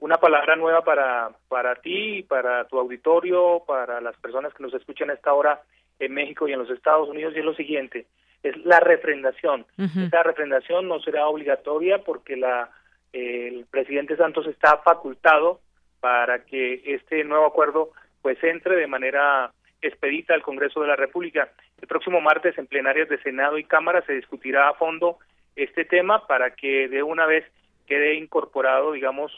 una 0.00 0.16
palabra 0.16 0.56
nueva 0.56 0.82
para, 0.82 1.30
para 1.48 1.74
ti, 1.76 2.22
para 2.22 2.66
tu 2.66 2.78
auditorio, 2.78 3.62
para 3.66 4.00
las 4.00 4.16
personas 4.16 4.54
que 4.54 4.62
nos 4.62 4.74
escuchan 4.74 5.10
a 5.10 5.14
esta 5.14 5.32
hora 5.32 5.62
en 5.98 6.12
México 6.12 6.48
y 6.48 6.52
en 6.52 6.60
los 6.60 6.70
Estados 6.70 7.08
Unidos, 7.08 7.34
y 7.34 7.40
es 7.40 7.44
lo 7.44 7.54
siguiente, 7.54 8.06
es 8.42 8.56
la 8.64 8.80
refrendación. 8.80 9.66
Esta 9.78 10.22
refrendación 10.22 10.88
no 10.88 11.00
será 11.00 11.26
obligatoria 11.26 12.02
porque 12.04 12.36
la 12.36 12.70
el 13.16 13.64
presidente 13.70 14.16
Santos 14.16 14.46
está 14.46 14.78
facultado 14.78 15.60
para 16.06 16.44
que 16.44 16.82
este 16.84 17.24
nuevo 17.24 17.46
acuerdo 17.46 17.90
pues 18.22 18.38
entre 18.44 18.76
de 18.76 18.86
manera 18.86 19.50
expedita 19.82 20.34
al 20.34 20.42
Congreso 20.42 20.80
de 20.80 20.86
la 20.86 20.94
República. 20.94 21.50
El 21.82 21.88
próximo 21.88 22.20
martes 22.20 22.56
en 22.58 22.68
plenarias 22.68 23.08
de 23.08 23.20
Senado 23.22 23.58
y 23.58 23.64
Cámara 23.64 24.04
se 24.06 24.12
discutirá 24.12 24.68
a 24.68 24.74
fondo 24.74 25.18
este 25.56 25.84
tema 25.84 26.24
para 26.28 26.52
que 26.52 26.86
de 26.86 27.02
una 27.02 27.26
vez 27.26 27.44
quede 27.88 28.14
incorporado, 28.14 28.92
digamos, 28.92 29.32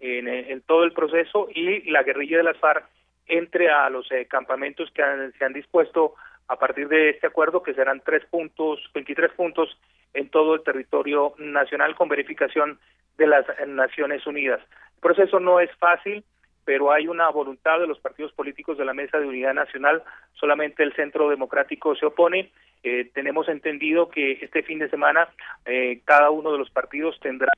en, 0.00 0.62
todo 0.62 0.84
el 0.84 0.94
proceso 0.94 1.48
y 1.54 1.90
la 1.90 2.02
guerrilla 2.02 2.38
de 2.38 2.44
las 2.44 2.56
FARC 2.56 2.86
entre 3.26 3.68
a 3.68 3.90
los 3.90 4.10
eh, 4.10 4.24
campamentos 4.24 4.90
que 4.92 5.02
se 5.38 5.44
han 5.44 5.52
dispuesto 5.52 6.14
a 6.48 6.56
partir 6.56 6.88
de 6.88 7.10
este 7.10 7.26
acuerdo, 7.26 7.62
que 7.62 7.74
serán 7.74 8.00
tres 8.02 8.24
puntos, 8.30 8.80
23 8.94 9.30
puntos 9.32 9.78
en 10.14 10.30
todo 10.30 10.54
el 10.54 10.62
territorio 10.62 11.34
nacional 11.38 11.94
con 11.94 12.08
verificación 12.08 12.78
de 13.18 13.26
las 13.26 13.46
Naciones 13.66 14.26
Unidas. 14.26 14.60
El 14.96 15.00
proceso 15.00 15.40
no 15.40 15.60
es 15.60 15.70
fácil, 15.76 16.24
pero 16.64 16.92
hay 16.92 17.08
una 17.08 17.28
voluntad 17.28 17.78
de 17.78 17.86
los 17.86 17.98
partidos 17.98 18.32
políticos 18.32 18.78
de 18.78 18.84
la 18.84 18.94
Mesa 18.94 19.18
de 19.18 19.26
Unidad 19.26 19.54
Nacional, 19.54 20.02
solamente 20.34 20.82
el 20.82 20.94
Centro 20.94 21.28
Democrático 21.28 21.94
se 21.94 22.06
opone. 22.06 22.50
Eh, 22.82 23.10
tenemos 23.14 23.48
entendido 23.48 24.08
que 24.08 24.32
este 24.42 24.62
fin 24.62 24.78
de 24.78 24.90
semana 24.90 25.28
eh, 25.64 26.00
cada 26.04 26.30
uno 26.30 26.52
de 26.52 26.58
los 26.58 26.70
partidos 26.70 27.18
tendrá 27.20 27.52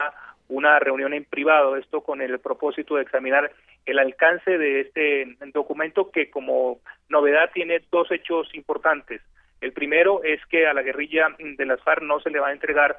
una 0.49 0.79
reunión 0.79 1.13
en 1.13 1.25
privado, 1.25 1.77
esto 1.77 2.03
con 2.03 2.21
el 2.21 2.39
propósito 2.39 2.97
de 2.97 3.03
examinar 3.03 3.51
el 3.85 3.99
alcance 3.99 4.59
de 4.59 4.81
este 4.81 5.37
documento 5.53 6.11
que 6.11 6.31
como 6.31 6.79
novedad 7.09 7.51
tiene 7.53 7.83
dos 7.91 8.11
hechos 8.11 8.49
importantes. 8.55 9.23
El 9.61 9.73
primero 9.73 10.23
es 10.23 10.45
que 10.47 10.67
a 10.67 10.75
la 10.75 10.83
guerrilla 10.83 11.29
de 11.39 11.67
las 11.67 11.81
FARC 11.83 12.03
no 12.03 12.21
se 12.21 12.31
le 12.31 12.41
va 12.41 12.49
a 12.49 12.53
entregar 12.53 12.99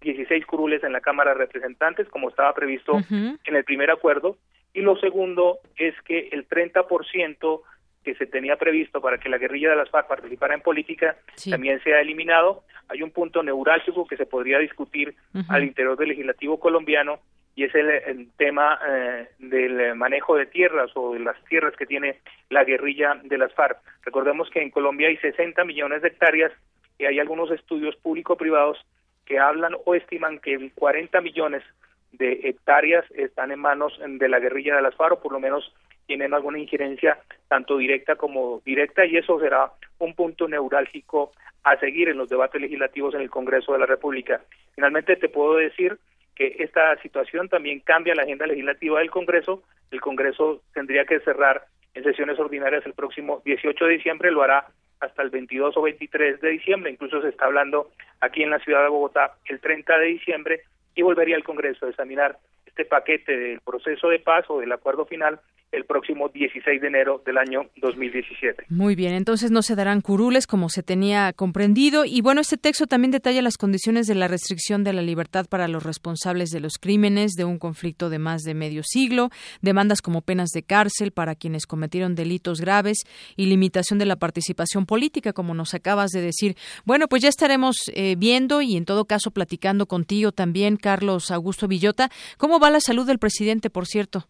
16 0.00 0.46
curules 0.46 0.82
en 0.84 0.92
la 0.92 1.00
Cámara 1.00 1.32
de 1.32 1.38
Representantes, 1.38 2.08
como 2.08 2.28
estaba 2.28 2.54
previsto 2.54 3.00
en 3.10 3.56
el 3.56 3.64
primer 3.64 3.90
acuerdo. 3.90 4.38
Y 4.72 4.80
lo 4.80 4.96
segundo 4.96 5.58
es 5.76 5.94
que 6.02 6.28
el 6.32 6.48
30% 6.48 7.60
que 8.04 8.14
se 8.14 8.26
tenía 8.26 8.56
previsto 8.56 9.00
para 9.00 9.18
que 9.18 9.28
la 9.28 9.38
guerrilla 9.38 9.70
de 9.70 9.76
las 9.76 9.90
FARC 9.90 10.08
participara 10.08 10.54
en 10.54 10.62
política 10.62 11.16
también 11.50 11.82
se 11.82 11.94
ha 11.94 12.00
eliminado. 12.00 12.62
Hay 12.88 13.02
un 13.02 13.10
punto 13.10 13.42
neurálgico 13.42 14.06
que 14.06 14.16
se 14.16 14.24
podría 14.24 14.58
discutir 14.58 15.14
al 15.48 15.64
interior 15.64 15.98
del 15.98 16.10
legislativo 16.10 16.58
colombiano 16.58 17.20
y 17.58 17.64
es 17.64 17.74
el, 17.74 18.28
tema 18.36 18.78
eh, 18.88 19.26
del 19.40 19.96
manejo 19.96 20.36
de 20.36 20.46
tierras 20.46 20.92
o 20.94 21.14
de 21.14 21.18
las 21.18 21.44
tierras 21.46 21.74
que 21.74 21.86
tiene 21.86 22.20
la 22.50 22.62
guerrilla 22.62 23.20
de 23.24 23.36
las 23.36 23.52
FARC. 23.52 23.78
Recordemos 24.04 24.48
que 24.50 24.62
en 24.62 24.70
Colombia 24.70 25.08
hay 25.08 25.16
60 25.16 25.64
millones 25.64 26.02
de 26.02 26.06
hectáreas 26.06 26.52
y 27.00 27.06
hay 27.06 27.18
algunos 27.18 27.50
estudios 27.50 27.96
público-privados 27.96 28.78
que 29.26 29.40
hablan 29.40 29.74
o 29.84 29.96
estiman 29.96 30.38
que 30.38 30.70
40 30.72 31.20
millones 31.20 31.64
de 32.12 32.42
hectáreas 32.44 33.04
están 33.10 33.50
en 33.50 33.58
manos 33.58 33.98
de 34.06 34.28
la 34.28 34.38
guerrilla 34.38 34.76
de 34.76 34.82
las 34.82 34.94
FARC 34.94 35.14
o 35.14 35.20
por 35.20 35.32
lo 35.32 35.40
menos 35.40 35.74
tienen 36.06 36.34
alguna 36.34 36.60
injerencia 36.60 37.18
tanto 37.48 37.76
directa 37.78 38.14
como 38.14 38.62
directa 38.64 39.04
y 39.04 39.16
eso 39.16 39.40
será 39.40 39.72
un 39.98 40.14
punto 40.14 40.46
neurálgico 40.46 41.32
a 41.64 41.76
seguir 41.80 42.08
en 42.08 42.18
los 42.18 42.28
debates 42.28 42.60
legislativos 42.60 43.16
en 43.16 43.22
el 43.22 43.30
Congreso 43.30 43.72
de 43.72 43.80
la 43.80 43.86
República. 43.86 44.42
Finalmente 44.76 45.16
te 45.16 45.28
puedo 45.28 45.56
decir 45.56 45.98
que 46.38 46.54
esta 46.60 46.96
situación 47.02 47.48
también 47.48 47.80
cambia 47.80 48.14
la 48.14 48.22
agenda 48.22 48.46
legislativa 48.46 49.00
del 49.00 49.10
Congreso. 49.10 49.64
El 49.90 50.00
Congreso 50.00 50.62
tendría 50.72 51.04
que 51.04 51.18
cerrar 51.20 51.64
en 51.94 52.04
sesiones 52.04 52.38
ordinarias 52.38 52.86
el 52.86 52.94
próximo 52.94 53.42
18 53.44 53.84
de 53.84 53.92
diciembre, 53.94 54.30
lo 54.30 54.42
hará 54.42 54.66
hasta 55.00 55.22
el 55.22 55.30
22 55.30 55.76
o 55.76 55.82
23 55.82 56.40
de 56.40 56.50
diciembre, 56.50 56.92
incluso 56.92 57.20
se 57.22 57.28
está 57.28 57.46
hablando 57.46 57.90
aquí 58.20 58.42
en 58.42 58.50
la 58.50 58.60
ciudad 58.60 58.82
de 58.82 58.88
Bogotá 58.88 59.34
el 59.46 59.60
30 59.60 59.98
de 59.98 60.06
diciembre 60.06 60.62
y 60.94 61.02
volvería 61.02 61.34
al 61.34 61.44
Congreso 61.44 61.86
a 61.86 61.90
examinar 61.90 62.38
este 62.66 62.84
paquete 62.84 63.36
del 63.36 63.60
proceso 63.60 64.08
de 64.08 64.20
paz 64.20 64.44
o 64.48 64.60
del 64.60 64.70
acuerdo 64.70 65.06
final 65.06 65.40
el 65.72 65.84
próximo 65.84 66.28
16 66.28 66.80
de 66.80 66.86
enero 66.86 67.22
del 67.26 67.36
año 67.36 67.66
2017. 67.76 68.64
Muy 68.68 68.94
bien, 68.94 69.14
entonces 69.14 69.50
no 69.50 69.62
se 69.62 69.74
darán 69.74 70.00
curules 70.00 70.46
como 70.46 70.68
se 70.68 70.82
tenía 70.82 71.32
comprendido. 71.32 72.04
Y 72.04 72.20
bueno, 72.20 72.40
este 72.40 72.56
texto 72.56 72.86
también 72.86 73.10
detalla 73.10 73.42
las 73.42 73.58
condiciones 73.58 74.06
de 74.06 74.14
la 74.14 74.28
restricción 74.28 74.82
de 74.84 74.92
la 74.92 75.02
libertad 75.02 75.46
para 75.48 75.68
los 75.68 75.82
responsables 75.82 76.50
de 76.50 76.60
los 76.60 76.78
crímenes 76.78 77.32
de 77.32 77.44
un 77.44 77.58
conflicto 77.58 78.08
de 78.08 78.18
más 78.18 78.42
de 78.42 78.54
medio 78.54 78.82
siglo, 78.82 79.30
demandas 79.60 80.00
como 80.00 80.22
penas 80.22 80.50
de 80.50 80.62
cárcel 80.62 81.12
para 81.12 81.34
quienes 81.34 81.66
cometieron 81.66 82.14
delitos 82.14 82.60
graves 82.60 82.98
y 83.36 83.46
limitación 83.46 83.98
de 83.98 84.06
la 84.06 84.16
participación 84.16 84.86
política, 84.86 85.32
como 85.32 85.54
nos 85.54 85.74
acabas 85.74 86.10
de 86.10 86.22
decir. 86.22 86.56
Bueno, 86.84 87.08
pues 87.08 87.22
ya 87.22 87.28
estaremos 87.28 87.76
eh, 87.94 88.16
viendo 88.16 88.62
y 88.62 88.76
en 88.76 88.84
todo 88.84 89.04
caso 89.04 89.30
platicando 89.30 89.86
contigo 89.86 90.32
también, 90.32 90.76
Carlos 90.76 91.30
Augusto 91.30 91.68
Villota. 91.68 92.10
¿Cómo 92.38 92.58
va 92.58 92.70
la 92.70 92.80
salud 92.80 93.06
del 93.06 93.18
presidente, 93.18 93.70
por 93.70 93.86
cierto? 93.86 94.28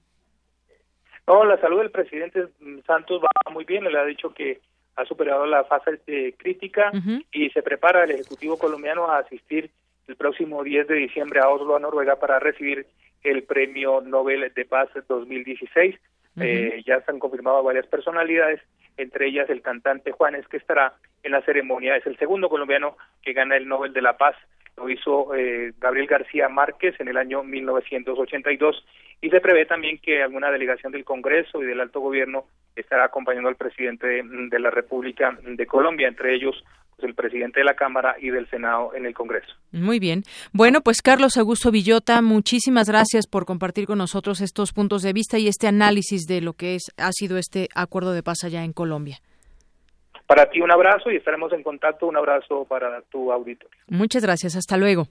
No, 1.29 1.45
la 1.45 1.61
salud 1.61 1.81
del 1.81 1.91
presidente 1.91 2.49
Santos 2.87 3.21
va 3.23 3.53
muy 3.53 3.65
bien. 3.65 3.85
Le 3.85 3.99
ha 3.99 4.05
dicho 4.05 4.33
que 4.33 4.61
ha 4.97 5.05
superado 5.05 5.45
la 5.45 5.63
fase 5.65 6.01
de 6.07 6.35
crítica 6.39 6.91
y 7.31 7.51
se 7.51 7.63
prepara 7.63 8.05
el 8.05 8.13
Ejecutivo 8.13 8.59
colombiano 8.59 9.11
a 9.11 9.19
asistir 9.19 9.71
el 10.09 10.17
próximo 10.17 10.65
10 10.65 10.89
de 10.89 10.95
diciembre 10.95 11.41
a 11.41 11.51
Oslo, 11.51 11.77
a 11.77 11.81
Noruega, 11.81 12.17
para 12.17 12.39
recibir 12.39 12.87
el 13.23 13.43
Premio 13.43 14.01
Nobel 14.01 14.51
de 14.55 14.65
Paz 14.65 14.89
2016. 15.07 15.97
eh, 16.41 16.83
ya 16.87 17.01
se 17.03 17.11
han 17.11 17.19
confirmado 17.19 17.63
varias 17.63 17.87
personalidades, 17.87 18.63
entre 18.97 19.27
ellas 19.27 19.51
el 19.51 19.61
cantante 19.61 20.13
Juanes, 20.13 20.49
que 20.49 20.57
estará 20.57 20.95
en 21.23 21.33
la 21.33 21.43
ceremonia. 21.43 21.97
Es 21.97 22.07
el 22.07 22.17
segundo 22.17 22.49
colombiano 22.49 22.97
que 23.23 23.35
gana 23.35 23.57
el 23.57 23.69
Nobel 23.69 23.93
de 23.93 24.01
la 24.01 24.17
Paz. 24.17 24.35
Lo 24.79 24.89
hizo 24.89 25.35
eh, 25.35 25.73
Gabriel 25.79 26.07
García 26.07 26.49
Márquez 26.49 26.95
en 27.01 27.09
el 27.09 27.17
año 27.17 27.43
1982 27.43 28.85
y 29.21 29.31
se 29.31 29.41
prevé 29.41 29.67
también 29.67 29.99
que 29.99 30.23
alguna 30.23 30.51
delegación 30.51 30.93
del 30.93 31.05
Congreso 31.05 31.63
y 31.63 31.67
del 31.67 31.81
alto 31.81 32.01
gobierno 32.01 32.45
estará 32.77 33.05
acompañando 33.05 33.49
al 33.49 33.57
presidente 33.57 34.07
de, 34.23 34.59
la 34.59 34.71
República 34.71 35.37
de 35.43 35.67
Colombia, 35.67 36.07
entre 36.07 36.35
ellos 36.35 36.55
pues, 36.97 37.09
el 37.09 37.15
presidente 37.15 37.61
de 37.61 37.65
la 37.65 37.75
Cámara 37.75 38.17
y 38.21 38.31
del 38.31 38.49
Senado 38.49 38.95
en 38.95 39.07
el 39.07 39.15
Congreso. 39.15 39.53
Muy 39.73 39.99
bien. 39.99 40.23
Bueno, 40.53 40.81
pues 40.83 41.03
Carlos 41.03 41.37
Augusto 41.37 41.73
Villota, 41.73 42.23
muchísimas 42.23 42.89
gracias 42.89 43.27
por 43.27 43.45
compartir 43.45 43.87
con 43.87 43.99
nosotros 43.99 44.41
estos 44.41 44.73
puntos 44.73 45.03
de 45.03 45.13
vista 45.13 45.39
y 45.39 45.49
este 45.49 45.67
análisis 45.67 46.27
de 46.27 46.41
lo 46.41 46.53
que 46.53 46.77
es 46.77 46.93
ha 46.97 47.11
sido 47.13 47.39
este 47.39 47.69
acuerdo 47.75 48.13
de 48.13 48.23
paz 48.23 48.45
allá 48.45 48.63
en 48.63 48.73
Colombia. 48.73 49.19
Para 50.29 50.51
ti 50.51 50.61
un 50.61 50.71
abrazo 50.71 51.11
y 51.11 51.17
estaremos 51.17 51.51
en 51.55 51.63
contacto. 51.63 52.07
Un 52.07 52.19
abrazo 52.19 52.67
para 52.69 53.01
tu 53.11 53.33
auditorio. 53.33 53.81
Muchas 53.89 54.23
gracias. 54.23 54.57
Hasta 54.57 54.77
luego. 54.77 55.09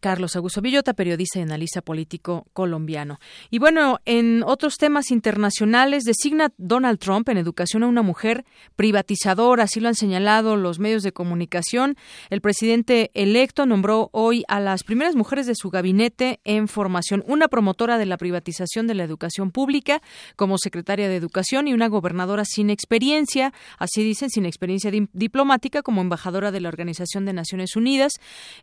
Carlos 0.00 0.36
Augusto 0.36 0.60
Villota, 0.60 0.94
periodista 0.94 1.38
y 1.38 1.42
analista 1.42 1.82
político 1.82 2.46
colombiano. 2.52 3.18
Y 3.50 3.58
bueno, 3.58 3.98
en 4.04 4.42
otros 4.44 4.76
temas 4.76 5.10
internacionales, 5.10 6.04
designa 6.04 6.52
Donald 6.56 6.98
Trump 6.98 7.28
en 7.28 7.38
educación 7.38 7.82
a 7.82 7.86
una 7.86 8.02
mujer 8.02 8.44
privatizadora, 8.76 9.64
así 9.64 9.80
lo 9.80 9.88
han 9.88 9.94
señalado 9.94 10.56
los 10.56 10.78
medios 10.78 11.02
de 11.02 11.12
comunicación. 11.12 11.96
El 12.30 12.40
presidente 12.40 13.10
electo 13.14 13.66
nombró 13.66 14.10
hoy 14.12 14.44
a 14.48 14.60
las 14.60 14.84
primeras 14.84 15.16
mujeres 15.16 15.46
de 15.46 15.54
su 15.54 15.70
gabinete 15.70 16.40
en 16.44 16.68
formación, 16.68 17.24
una 17.26 17.48
promotora 17.48 17.98
de 17.98 18.06
la 18.06 18.16
privatización 18.16 18.86
de 18.86 18.94
la 18.94 19.04
educación 19.04 19.50
pública 19.50 20.00
como 20.36 20.58
secretaria 20.58 21.08
de 21.08 21.16
educación 21.16 21.68
y 21.68 21.74
una 21.74 21.88
gobernadora 21.88 22.44
sin 22.44 22.70
experiencia, 22.70 23.52
así 23.78 24.02
dicen, 24.02 24.30
sin 24.30 24.46
experiencia 24.46 24.90
diplomática 25.12 25.82
como 25.82 26.00
embajadora 26.00 26.50
de 26.50 26.60
la 26.60 26.68
Organización 26.68 27.24
de 27.24 27.32
Naciones 27.32 27.76
Unidas. 27.76 28.12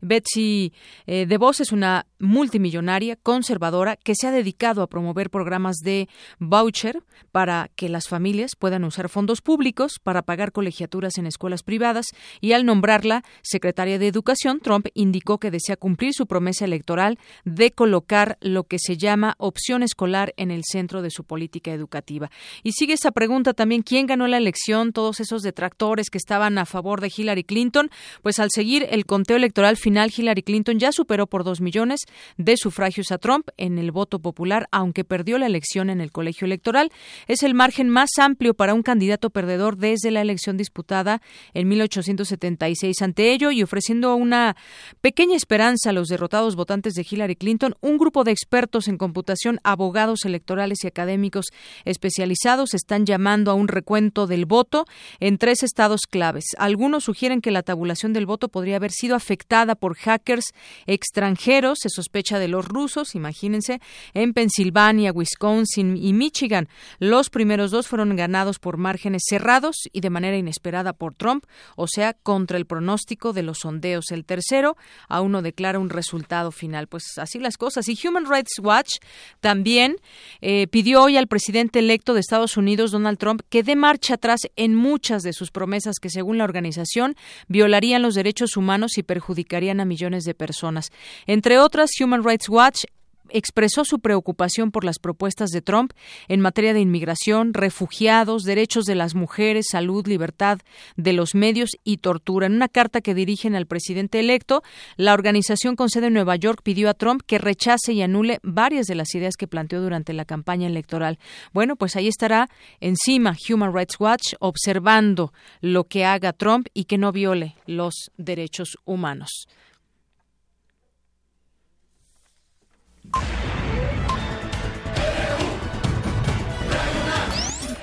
Betsy 0.02 0.67
eh, 1.06 1.26
de 1.26 1.38
Vos 1.38 1.60
es 1.60 1.72
una 1.72 2.06
multimillonaria 2.20 3.16
conservadora 3.16 3.96
que 3.96 4.14
se 4.16 4.28
ha 4.28 4.32
dedicado 4.32 4.82
a 4.82 4.88
promover 4.88 5.30
programas 5.30 5.78
de 5.78 6.10
voucher 6.40 7.04
para 7.32 7.70
que 7.76 7.90
las 7.90 8.08
familias 8.08 8.56
puedan 8.56 8.84
usar 8.84 9.10
fondos 9.10 9.42
públicos 9.42 10.00
para 10.02 10.22
pagar 10.22 10.52
colegiaturas 10.52 11.18
en 11.18 11.28
escuelas 11.28 11.64
privadas 11.64 12.08
y 12.42 12.54
al 12.54 12.66
nombrarla 12.66 13.24
secretaria 13.42 14.00
de 14.00 14.08
Educación, 14.08 14.60
Trump 14.60 14.88
indicó 14.94 15.38
que 15.38 15.52
desea 15.52 15.78
cumplir 15.78 16.14
su 16.14 16.28
promesa 16.28 16.66
electoral 16.66 17.20
de 17.46 17.72
colocar 17.72 18.38
lo 18.42 18.64
que 18.64 18.80
se 18.80 18.98
llama 18.98 19.36
opción 19.38 19.84
escolar 19.84 20.34
en 20.38 20.52
el 20.52 20.64
centro 20.64 21.02
de 21.02 21.12
su 21.12 21.24
política 21.24 21.72
educativa. 21.72 22.32
Y 22.64 22.72
sigue 22.72 22.94
esa 22.94 23.12
pregunta 23.12 23.54
también, 23.54 23.84
¿quién 23.84 24.08
ganó 24.08 24.28
la 24.28 24.38
elección? 24.38 24.94
Todos 24.94 25.20
esos 25.20 25.42
detractores 25.42 26.10
que 26.10 26.18
estaban 26.18 26.58
a 26.58 26.66
favor 26.66 27.02
de 27.02 27.12
Hillary 27.16 27.44
Clinton, 27.44 27.90
pues 28.22 28.40
al 28.40 28.50
seguir 28.52 28.88
el 28.90 29.06
conteo 29.06 29.38
electoral 29.38 29.78
final, 29.78 30.12
Hillary 30.16 30.44
Clinton 30.44 30.80
ya 30.80 30.92
superó 30.92 31.28
por 31.28 31.44
dos 31.44 31.62
millones 31.62 32.02
de 32.38 32.58
sufragios 32.58 33.12
a 33.12 33.18
Trump 33.18 33.50
en 33.58 33.78
el 33.78 33.92
voto 33.92 34.20
popular, 34.20 34.68
aunque 34.72 35.04
perdió 35.04 35.38
la 35.38 35.46
elección 35.46 35.90
en 35.90 36.02
el 36.02 36.12
colegio 36.12 36.46
electoral. 36.46 36.92
Es 37.28 37.44
el 37.44 37.54
margen 37.54 37.90
más 37.90 38.10
amplio 38.18 38.54
para 38.54 38.74
un 38.74 38.84
candidato 38.84 39.30
perdedor 39.30 39.78
desde 39.78 40.12
la 40.12 40.22
elección 40.22 40.58
disputada 40.58 41.22
en 41.54 41.68
1876. 41.68 43.02
Ante 43.02 43.32
ello, 43.32 43.52
y 43.52 43.64
ofreciendo 43.64 44.16
una 44.16 44.56
pequeña 45.02 45.36
esperanza 45.36 45.90
a 45.90 45.94
los 45.94 46.08
derrotados 46.08 46.56
votantes 46.56 46.94
de 46.94 47.06
Hillary 47.10 47.36
Clinton, 47.36 47.76
un 47.82 47.98
grupo 47.98 48.24
de 48.24 48.32
expertos 48.32 48.88
en 48.88 48.98
computación, 48.98 49.60
abogados 49.64 50.26
electorales 50.26 50.84
y 50.84 50.88
académicos 50.88 51.48
especializados 51.86 52.74
están 52.74 53.06
llamando 53.06 53.52
a 53.52 53.54
un 53.54 53.68
recuento 53.68 54.28
del 54.28 54.46
voto 54.46 54.86
en 55.20 55.38
tres 55.38 55.64
estados 55.64 56.02
claves. 56.10 56.46
Algunos 56.58 57.06
sugieren 57.06 57.42
que 57.42 57.52
la 57.52 57.64
tabulación 57.64 58.14
del 58.14 58.26
voto 58.26 58.50
podría 58.50 58.78
haber 58.78 58.92
sido 58.92 59.16
afectada 59.16 59.76
por 59.76 59.96
hackers 59.96 60.54
extranjeros, 60.86 61.86
sospecha 61.98 62.40
de 62.40 62.48
los 62.48 62.66
rusos, 62.66 63.16
imagínense, 63.16 63.82
en 64.14 64.34
Pensilvania, 64.34 65.12
Wisconsin 65.12 65.98
y 65.98 66.14
Michigan. 66.14 66.70
Los 67.00 67.30
primeros 67.30 67.72
dos 67.72 67.88
fueron 67.88 68.16
ganados 68.16 68.60
por 68.60 68.78
márgenes 68.78 69.24
cerrados 69.28 69.76
y 69.92 70.02
de 70.02 70.10
manera 70.10 70.38
inesperada 70.38 70.94
por 70.94 71.16
Trump, 71.16 71.46
o 71.76 71.88
sea, 71.88 72.14
contra 72.14 72.58
el 72.58 72.66
pronóstico 72.66 73.34
de 73.34 73.44
los 73.44 73.60
sondeos. 73.60 74.12
El 74.12 74.26
tercero 74.26 74.78
aún 75.10 75.32
no 75.32 75.42
declara 75.42 75.80
un 75.80 75.90
resultado 75.90 76.52
final. 76.52 76.88
Pues 76.88 77.18
así 77.18 77.40
las 77.40 77.58
cosas. 77.58 77.88
Y 77.90 77.98
Human 78.08 78.26
Rights 78.30 78.60
Watch 78.62 78.98
también 79.40 79.96
eh, 80.42 80.68
pidió 80.68 81.04
hoy 81.04 81.18
al 81.18 81.28
presidente 81.28 81.80
electo 81.80 82.14
de 82.14 82.20
Estados 82.20 82.58
Unidos, 82.58 82.92
Donald 82.92 83.18
Trump, 83.18 83.42
que 83.50 83.64
dé 83.64 83.76
marcha 83.76 84.16
atrás 84.16 84.42
en 84.56 84.76
muchas 84.76 85.24
de 85.24 85.34
sus 85.34 85.50
promesas 85.52 85.96
que, 86.00 86.10
según 86.10 86.38
la 86.38 86.44
organización, 86.44 87.16
violarían 87.48 88.02
los 88.02 88.14
derechos 88.14 88.56
humanos 88.56 88.98
y 88.98 89.04
perjudicarían 89.04 89.80
a 89.80 89.86
millones 89.86 90.24
de 90.24 90.34
personas. 90.34 90.92
Entre 91.26 91.58
otras, 91.58 91.87
Human 92.00 92.24
Rights 92.24 92.50
Watch 92.50 92.86
expresó 93.30 93.86
su 93.86 94.00
preocupación 94.00 94.72
por 94.72 94.84
las 94.84 95.00
propuestas 95.00 95.50
de 95.50 95.62
Trump 95.62 95.94
en 96.28 96.42
materia 96.42 96.74
de 96.74 96.82
inmigración, 96.82 97.54
refugiados, 97.54 98.44
derechos 98.44 98.86
de 98.86 98.96
las 98.96 99.16
mujeres, 99.16 99.68
salud, 99.72 100.08
libertad 100.08 100.60
de 100.96 101.14
los 101.14 101.36
medios 101.36 101.72
y 101.84 101.98
tortura. 101.98 102.48
En 102.48 102.54
una 102.56 102.68
carta 102.68 103.02
que 103.02 103.14
dirigen 103.14 103.56
al 103.56 103.66
presidente 103.66 104.20
electo, 104.20 104.64
la 104.96 105.14
organización 105.14 105.76
con 105.76 105.90
sede 105.90 106.08
en 106.08 106.14
Nueva 106.14 106.36
York 106.36 106.62
pidió 106.64 106.90
a 106.90 106.94
Trump 106.94 107.22
que 107.26 107.38
rechace 107.38 107.94
y 107.94 108.02
anule 108.02 108.40
varias 108.44 108.88
de 108.88 108.96
las 108.96 109.14
ideas 109.16 109.36
que 109.36 109.48
planteó 109.48 109.82
durante 109.82 110.14
la 110.14 110.26
campaña 110.26 110.68
electoral. 110.68 111.20
Bueno, 111.54 111.76
pues 111.76 111.96
ahí 111.96 112.08
estará 112.08 112.50
encima 112.80 113.36
Human 113.50 113.74
Rights 113.74 114.00
Watch 114.00 114.34
observando 114.40 115.34
lo 115.62 115.86
que 115.86 116.06
haga 116.06 116.34
Trump 116.34 116.68
y 116.74 116.86
que 116.86 116.98
no 116.98 117.12
viole 117.12 117.56
los 117.66 118.12
derechos 118.18 118.78
humanos. 118.86 119.48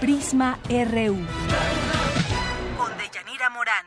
Prisma 0.05 0.59
RU. 0.69 1.17
Con 2.77 2.93
Deyanira 2.99 3.49
Morán. 3.49 3.87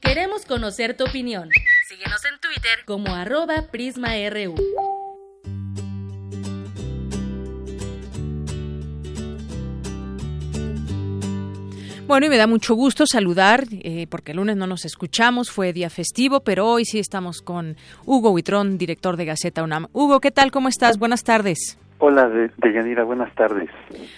Queremos 0.00 0.46
conocer 0.46 0.96
tu 0.96 1.04
opinión. 1.04 1.50
Síguenos 1.86 2.24
en 2.24 2.40
Twitter 2.40 2.86
como 2.86 3.14
arroba 3.14 3.66
PrismaRU. 3.70 4.54
Bueno, 12.06 12.24
y 12.24 12.30
me 12.30 12.38
da 12.38 12.46
mucho 12.46 12.74
gusto 12.74 13.06
saludar, 13.06 13.66
eh, 13.70 14.06
porque 14.08 14.30
el 14.30 14.38
lunes 14.38 14.56
no 14.56 14.66
nos 14.66 14.86
escuchamos, 14.86 15.50
fue 15.50 15.74
día 15.74 15.90
festivo, 15.90 16.40
pero 16.40 16.66
hoy 16.66 16.86
sí 16.86 16.98
estamos 17.00 17.42
con 17.42 17.76
Hugo 18.06 18.30
Huitrón, 18.30 18.78
director 18.78 19.18
de 19.18 19.26
Gaceta 19.26 19.62
UNAM. 19.62 19.88
Hugo, 19.92 20.20
¿qué 20.20 20.30
tal? 20.30 20.50
¿Cómo 20.50 20.70
estás? 20.70 20.96
Buenas 20.96 21.22
tardes. 21.22 21.76
Hola, 22.00 22.28
de- 22.28 22.50
Deyanira, 22.56 23.04
buenas 23.04 23.32
tardes. 23.34 23.68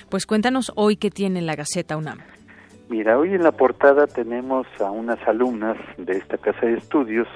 Pues 0.09 0.25
cuéntanos 0.27 0.73
hoy 0.77 0.97
qué 0.97 1.11
tiene 1.11 1.43
la 1.43 1.57
Gaceta 1.57 1.97
UNAM. 1.97 2.19
Mira, 2.89 3.19
hoy 3.19 3.35
en 3.35 3.43
la 3.43 3.53
portada 3.53 4.07
tenemos 4.07 4.67
a 4.81 4.91
unas 4.91 5.19
alumnas 5.27 5.77
de 5.99 6.13
esta 6.19 6.39
casa 6.39 6.67
de 6.67 6.75
estudios 6.75 7.27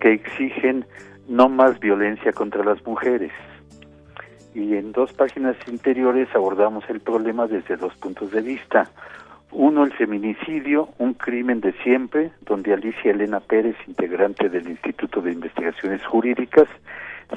que 0.00 0.12
exigen 0.12 0.84
no 1.28 1.48
más 1.48 1.78
violencia 1.78 2.32
contra 2.32 2.64
las 2.64 2.84
mujeres. 2.84 3.32
Y 4.54 4.74
en 4.76 4.92
dos 4.92 5.12
páginas 5.12 5.56
interiores 5.68 6.28
abordamos 6.34 6.84
el 6.88 7.00
problema 7.00 7.46
desde 7.46 7.76
dos 7.76 7.94
puntos 7.96 8.30
de 8.32 8.40
vista. 8.40 8.88
Uno, 9.52 9.84
el 9.84 9.92
feminicidio, 9.92 10.88
un 10.98 11.14
crimen 11.14 11.60
de 11.60 11.72
siempre, 11.84 12.32
donde 12.42 12.72
Alicia 12.72 13.12
Elena 13.12 13.40
Pérez, 13.40 13.76
integrante 13.86 14.48
del 14.48 14.68
Instituto 14.68 15.20
de 15.20 15.32
Investigaciones 15.32 16.04
Jurídicas, 16.04 16.66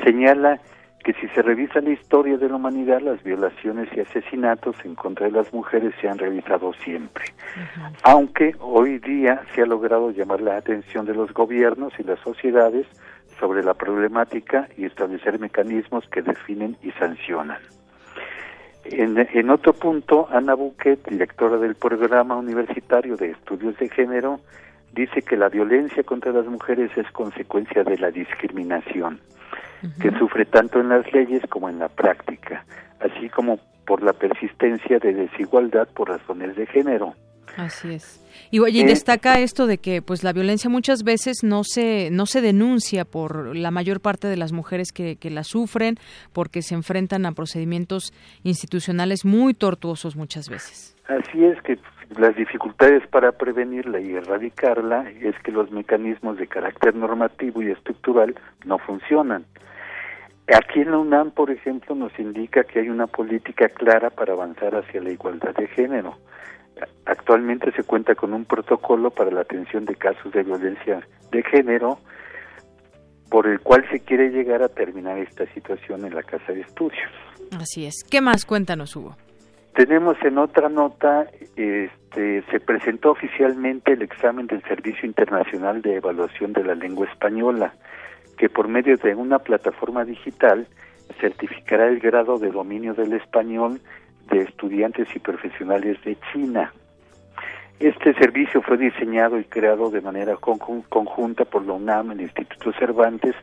señala 0.04 0.60
que 1.04 1.14
si 1.14 1.28
se 1.30 1.42
revisa 1.42 1.80
la 1.80 1.92
historia 1.92 2.38
de 2.38 2.50
la 2.50 2.56
humanidad, 2.56 3.02
las 3.02 3.24
violaciones 3.24 3.88
y 3.96 4.02
asesinatos 4.02 4.76
en 4.84 4.96
contra 4.96 5.28
de 5.28 5.32
las 5.32 5.54
mujeres 5.54 5.94
se 6.02 6.10
han 6.10 6.18
realizado 6.18 6.74
siempre. 6.84 7.26
Aunque 8.04 8.56
hoy 8.60 9.00
día 9.00 9.42
se 9.54 9.62
ha 9.62 9.66
logrado 9.66 10.12
llamar 10.12 10.42
la 10.42 10.58
atención 10.58 11.06
de 11.06 11.14
los 11.14 11.34
gobiernos 11.34 11.94
y 12.00 12.04
las 12.04 12.20
sociedades 12.20 12.88
sobre 13.40 13.64
la 13.64 13.74
problemática 13.74 14.68
y 14.78 14.86
establecer 14.86 15.40
mecanismos 15.40 16.08
que 16.10 16.22
definen 16.22 16.76
y 16.82 16.92
sancionan. 16.92 17.60
En, 18.86 19.18
en 19.18 19.50
otro 19.50 19.74
punto, 19.74 20.28
Ana 20.32 20.56
Buquet, 20.56 21.08
directora 21.10 21.58
del 21.58 21.76
programa 21.76 22.36
universitario 22.36 23.18
de 23.18 23.32
estudios 23.32 23.78
de 23.78 23.90
género, 23.90 24.40
dice 24.94 25.22
que 25.22 25.38
la 25.38 25.50
violencia 25.50 26.04
contra 26.04 26.32
las 26.32 26.48
mujeres 26.48 26.90
es 26.98 27.10
consecuencia 27.12 27.84
de 27.84 27.98
la 27.98 28.12
discriminación 28.12 29.20
que 30.02 30.12
sufre 30.18 30.46
tanto 30.46 30.80
en 30.80 30.90
las 30.90 31.12
leyes 31.14 31.42
como 31.50 31.70
en 31.70 31.80
la 31.80 31.90
práctica, 31.90 32.66
así 33.00 33.30
como 33.30 33.60
por 33.86 34.04
la 34.04 34.14
persistencia 34.14 35.00
de 35.00 35.14
desigualdad 35.14 35.88
por 35.94 36.10
razones 36.10 36.56
de 36.56 36.66
género. 36.68 37.14
Así 37.56 37.94
es. 37.94 38.24
Y 38.52 38.60
oye, 38.60 38.86
destaca 38.86 39.40
esto 39.40 39.66
de 39.66 39.80
que 39.80 40.02
pues 40.02 40.24
la 40.24 40.32
violencia 40.32 40.70
muchas 40.70 41.04
veces 41.04 41.38
no 41.44 41.64
se 41.64 42.10
no 42.12 42.26
se 42.28 42.42
denuncia 42.42 43.04
por 43.04 43.56
la 43.56 43.72
mayor 43.72 44.00
parte 44.00 44.28
de 44.28 44.38
las 44.38 44.52
mujeres 44.52 44.92
que, 44.92 45.16
que 45.16 45.32
la 45.32 45.44
sufren 45.44 45.96
porque 46.34 46.62
se 46.62 46.76
enfrentan 46.76 47.26
a 47.26 47.32
procedimientos 47.32 48.14
institucionales 48.44 49.26
muy 49.26 49.54
tortuosos 49.56 50.16
muchas 50.16 50.50
veces. 50.50 50.96
Así 51.08 51.44
es 51.46 51.60
que 51.64 51.80
las 52.16 52.36
dificultades 52.36 53.06
para 53.08 53.34
prevenirla 53.34 54.00
y 54.00 54.16
erradicarla 54.16 55.10
es 55.22 55.38
que 55.44 55.52
los 55.52 55.72
mecanismos 55.72 56.38
de 56.38 56.48
carácter 56.48 56.96
normativo 56.96 57.62
y 57.62 57.72
estructural 57.72 58.36
no 58.66 58.78
funcionan. 58.78 59.46
Aquí 60.48 60.80
en 60.80 60.92
la 60.92 60.98
UNAM, 61.00 61.32
por 61.32 61.52
ejemplo, 61.52 61.94
nos 61.94 62.18
indica 62.18 62.64
que 62.64 62.80
hay 62.80 62.90
una 62.90 63.08
política 63.08 63.68
clara 63.68 64.10
para 64.10 64.34
avanzar 64.34 64.76
hacia 64.76 65.02
la 65.02 65.12
igualdad 65.12 65.54
de 65.56 65.68
género. 65.68 66.18
Actualmente 67.06 67.72
se 67.74 67.84
cuenta 67.84 68.16
con 68.16 68.34
un 68.34 68.46
protocolo 68.46 69.10
para 69.12 69.32
la 69.32 69.42
atención 69.42 69.84
de 69.86 69.96
casos 69.96 70.32
de 70.32 70.44
violencia 70.44 71.06
de 71.32 71.44
género, 71.44 72.00
por 73.30 73.48
el 73.48 73.60
cual 73.60 73.84
se 73.92 74.00
quiere 74.00 74.30
llegar 74.30 74.64
a 74.64 74.70
terminar 74.70 75.18
esta 75.18 75.46
situación 75.54 76.06
en 76.06 76.16
la 76.16 76.24
Casa 76.24 76.54
de 76.54 76.62
Estudios. 76.62 77.12
Así 77.60 77.86
es. 77.86 78.06
¿Qué 78.10 78.22
más? 78.22 78.46
Cuéntanos, 78.46 78.96
Hugo. 78.96 79.18
Tenemos 79.78 80.18
en 80.24 80.40
otra 80.40 80.70
nota, 80.70 81.28
este, 81.56 82.42
se 82.50 82.60
presentó 82.60 83.12
oficialmente 83.12 83.94
el 83.94 84.02
examen 84.02 84.48
del 84.48 84.64
Servicio 84.64 85.06
Internacional 85.06 85.84
de 85.84 85.98
Evaluación 85.98 86.52
de 86.54 86.64
la 86.64 86.74
Lengua 86.74 87.06
Española 87.06 87.76
que 88.40 88.50
por 88.50 88.68
medio 88.68 88.98
de 88.98 89.14
una 89.14 89.38
plataforma 89.38 90.04
digital 90.04 90.66
certificará 91.22 91.90
el 91.90 92.00
grado 92.00 92.40
de 92.40 92.50
dominio 92.50 92.96
del 92.96 93.14
español 93.14 93.80
de 94.32 94.42
estudiantes 94.42 95.10
y 95.16 95.20
profesionales 95.20 96.04
de 96.04 96.18
China. 96.34 96.74
Este 97.80 98.16
servicio 98.16 98.64
fue 98.64 98.78
diseñado 98.78 99.38
y 99.40 99.44
creado 99.44 99.92
de 99.92 100.02
manera 100.02 100.38
conjunta 100.38 101.46
por 101.46 101.64
la 101.68 101.74
UNAM, 101.74 102.14
el 102.14 102.22
Instituto 102.22 102.74
Cervantes, 102.80 103.36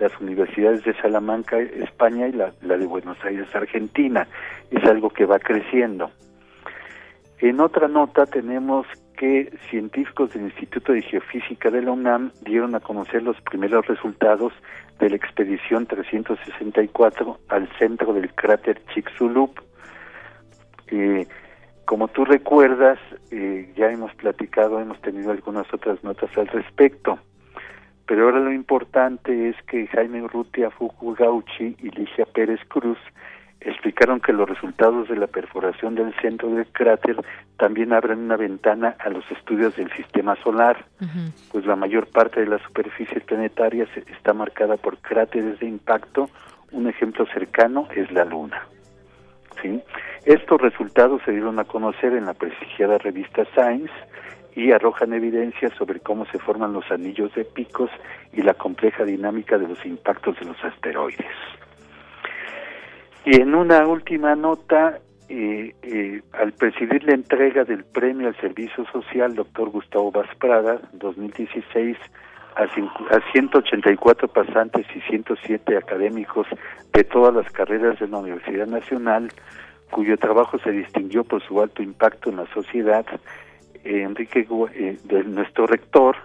las 0.00 0.18
universidades 0.20 0.82
de 0.84 0.94
Salamanca, 0.94 1.58
España 1.58 2.28
y 2.28 2.32
la, 2.32 2.52
de 2.60 2.86
Buenos 2.86 3.18
Aires, 3.24 3.54
Argentina. 3.54 4.26
Es 4.70 4.82
algo 4.84 5.10
que 5.10 5.26
va 5.26 5.38
creciendo. 5.38 6.10
En 7.38 7.60
otra 7.60 7.88
nota 7.88 8.26
tenemos 8.26 8.86
que 9.16 9.52
científicos 9.70 10.32
del 10.32 10.44
Instituto 10.44 10.92
de 10.92 11.02
Geofísica 11.02 11.70
de 11.70 11.82
la 11.82 11.92
UNAM 11.92 12.32
dieron 12.42 12.74
a 12.74 12.80
conocer 12.80 13.22
los 13.22 13.40
primeros 13.42 13.86
resultados 13.86 14.52
de 14.98 15.10
la 15.10 15.16
expedición 15.16 15.86
364 15.86 17.38
al 17.48 17.68
centro 17.78 18.12
del 18.14 18.32
cráter 18.34 18.80
Chicxulub. 18.94 19.52
Eh, 20.88 21.26
como 21.84 22.08
tú 22.08 22.24
recuerdas, 22.24 22.98
eh, 23.30 23.72
ya 23.76 23.90
hemos 23.90 24.14
platicado, 24.14 24.80
hemos 24.80 25.00
tenido 25.00 25.30
algunas 25.30 25.72
otras 25.72 26.02
notas 26.04 26.30
al 26.38 26.46
respecto, 26.46 27.18
pero 28.10 28.24
ahora 28.24 28.40
lo 28.40 28.52
importante 28.52 29.50
es 29.50 29.56
que 29.68 29.86
Jaime 29.86 30.20
Urrutia 30.20 30.68
Fukugauchi 30.72 31.76
y 31.78 31.90
Ligia 31.90 32.24
Pérez 32.24 32.58
Cruz 32.66 32.98
explicaron 33.60 34.18
que 34.18 34.32
los 34.32 34.48
resultados 34.48 35.08
de 35.08 35.14
la 35.14 35.28
perforación 35.28 35.94
del 35.94 36.12
centro 36.20 36.50
del 36.50 36.66
cráter 36.72 37.24
también 37.56 37.92
abren 37.92 38.18
una 38.18 38.36
ventana 38.36 38.96
a 38.98 39.10
los 39.10 39.22
estudios 39.30 39.76
del 39.76 39.92
sistema 39.92 40.34
solar, 40.42 40.86
pues 41.52 41.64
la 41.66 41.76
mayor 41.76 42.08
parte 42.08 42.40
de 42.40 42.48
la 42.48 42.58
superficie 42.58 43.20
planetaria 43.20 43.86
está 43.94 44.34
marcada 44.34 44.76
por 44.76 44.98
cráteres 44.98 45.60
de 45.60 45.68
impacto. 45.68 46.28
Un 46.72 46.88
ejemplo 46.88 47.26
cercano 47.26 47.86
es 47.94 48.10
la 48.10 48.24
Luna. 48.24 48.66
¿sí? 49.62 49.80
Estos 50.24 50.60
resultados 50.60 51.22
se 51.24 51.30
dieron 51.30 51.60
a 51.60 51.64
conocer 51.64 52.12
en 52.14 52.24
la 52.24 52.34
prestigiada 52.34 52.98
revista 52.98 53.44
Science 53.54 53.92
y 54.60 54.72
arrojan 54.72 55.14
evidencia 55.14 55.70
sobre 55.70 56.00
cómo 56.00 56.26
se 56.26 56.38
forman 56.38 56.74
los 56.74 56.90
anillos 56.90 57.34
de 57.34 57.46
picos 57.46 57.90
y 58.34 58.42
la 58.42 58.52
compleja 58.52 59.04
dinámica 59.04 59.56
de 59.56 59.66
los 59.66 59.84
impactos 59.86 60.38
de 60.38 60.44
los 60.44 60.62
asteroides. 60.62 61.26
Y 63.24 63.40
en 63.40 63.54
una 63.54 63.86
última 63.86 64.36
nota, 64.36 64.98
eh, 65.30 65.74
eh, 65.82 66.20
al 66.32 66.52
presidir 66.52 67.04
la 67.04 67.14
entrega 67.14 67.64
del 67.64 67.84
premio 67.84 68.28
al 68.28 68.36
servicio 68.36 68.84
social, 68.92 69.34
doctor 69.34 69.70
Gustavo 69.70 70.12
Prada, 70.38 70.78
2016, 70.92 71.96
a, 72.56 72.64
a 72.64 73.32
184 73.32 74.28
pasantes 74.28 74.84
y 74.94 75.00
107 75.00 75.78
académicos 75.78 76.46
de 76.92 77.04
todas 77.04 77.34
las 77.34 77.50
carreras 77.50 77.98
de 77.98 78.08
la 78.08 78.18
Universidad 78.18 78.66
Nacional, 78.66 79.30
cuyo 79.90 80.18
trabajo 80.18 80.58
se 80.58 80.70
distinguió 80.70 81.24
por 81.24 81.42
su 81.42 81.62
alto 81.62 81.82
impacto 81.82 82.28
en 82.28 82.36
la 82.36 82.46
sociedad, 82.52 83.06
Enrique, 83.84 84.46
de 85.04 85.24
nuestro 85.24 85.66
rector, 85.66 86.16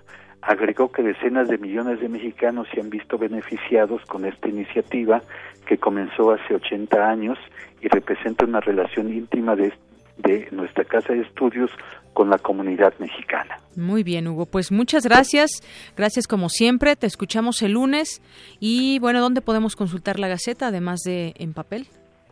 agregó 0.41 0.91
que 0.91 1.01
decenas 1.01 1.47
de 1.47 1.57
millones 1.57 1.99
de 1.99 2.09
mexicanos 2.09 2.67
se 2.73 2.79
han 2.79 2.89
visto 2.89 3.17
beneficiados 3.17 4.01
con 4.05 4.25
esta 4.25 4.47
iniciativa 4.47 5.21
que 5.65 5.77
comenzó 5.77 6.31
hace 6.31 6.53
80 6.53 7.09
años 7.09 7.37
y 7.81 7.87
representa 7.87 8.45
una 8.45 8.59
relación 8.59 9.11
íntima 9.11 9.55
de, 9.55 9.73
de 10.17 10.47
nuestra 10.51 10.85
casa 10.85 11.13
de 11.13 11.21
estudios 11.21 11.71
con 12.13 12.29
la 12.29 12.37
comunidad 12.37 12.93
mexicana. 12.99 13.59
Muy 13.75 14.03
bien, 14.03 14.27
Hugo. 14.27 14.45
Pues 14.45 14.71
muchas 14.71 15.03
gracias. 15.03 15.49
Gracias 15.97 16.27
como 16.27 16.49
siempre. 16.49 16.95
Te 16.95 17.07
escuchamos 17.07 17.61
el 17.61 17.73
lunes. 17.73 18.21
Y 18.59 18.99
bueno, 18.99 19.19
¿dónde 19.19 19.41
podemos 19.41 19.75
consultar 19.75 20.19
la 20.19 20.27
Gaceta, 20.27 20.67
además 20.67 21.01
de 21.01 21.33
en 21.37 21.53
papel? 21.53 21.87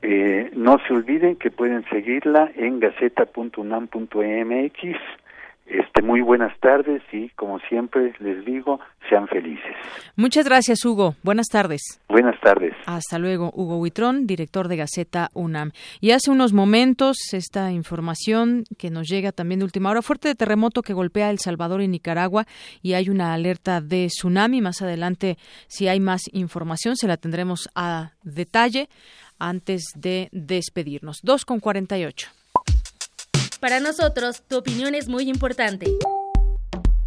Eh, 0.06 0.52
no 0.54 0.80
se 0.86 0.94
olviden 0.94 1.38
que 1.38 1.50
pueden 1.50 1.86
seguirla 1.90 2.52
en 2.56 2.82
gaceta.unam.mx 2.82 4.98
este, 5.66 6.02
muy 6.02 6.20
buenas 6.20 6.52
tardes 6.60 7.02
y, 7.14 7.30
como 7.30 7.58
siempre 7.60 8.14
les 8.20 8.44
digo, 8.44 8.82
sean 9.10 9.30
felices. 9.30 9.74
Muchas 10.18 10.46
gracias, 10.46 10.84
Hugo. 10.84 11.16
Buenas 11.24 11.48
tardes. 11.48 12.02
Buenas 12.10 12.38
tardes. 12.42 12.74
Hasta 12.86 13.18
luego, 13.18 13.50
Hugo 13.56 13.78
Huitrón, 13.78 14.28
director 14.28 14.68
de 14.68 14.76
Gaceta 14.76 15.30
UNAM. 15.34 15.72
Y 16.02 16.12
hace 16.12 16.32
unos 16.32 16.52
momentos, 16.52 17.16
esta 17.32 17.72
información 17.72 18.66
que 18.78 18.90
nos 18.90 19.08
llega 19.08 19.32
también 19.32 19.60
de 19.60 19.66
última 19.66 19.90
hora, 19.90 20.02
fuerte 20.02 20.36
terremoto 20.36 20.82
que 20.82 20.94
golpea 20.94 21.30
El 21.30 21.40
Salvador 21.40 21.82
y 21.82 21.88
Nicaragua 21.88 22.46
y 22.82 22.94
hay 22.94 23.10
una 23.10 23.34
alerta 23.34 23.80
de 23.80 24.08
tsunami. 24.08 24.60
Más 24.60 24.82
adelante, 24.82 25.38
si 25.68 25.88
hay 25.88 26.02
más 26.02 26.24
información, 26.34 26.98
se 26.98 27.08
la 27.08 27.16
tendremos 27.16 27.70
a 27.74 28.12
detalle 28.24 28.90
antes 29.40 29.86
de 29.96 30.30
despedirnos. 30.32 31.20
2 31.24 31.46
con 31.46 31.60
48. 31.60 32.30
Para 33.60 33.80
nosotros, 33.80 34.44
tu 34.48 34.58
opinión 34.58 34.96
es 34.96 35.08
muy 35.08 35.30
importante. 35.30 35.88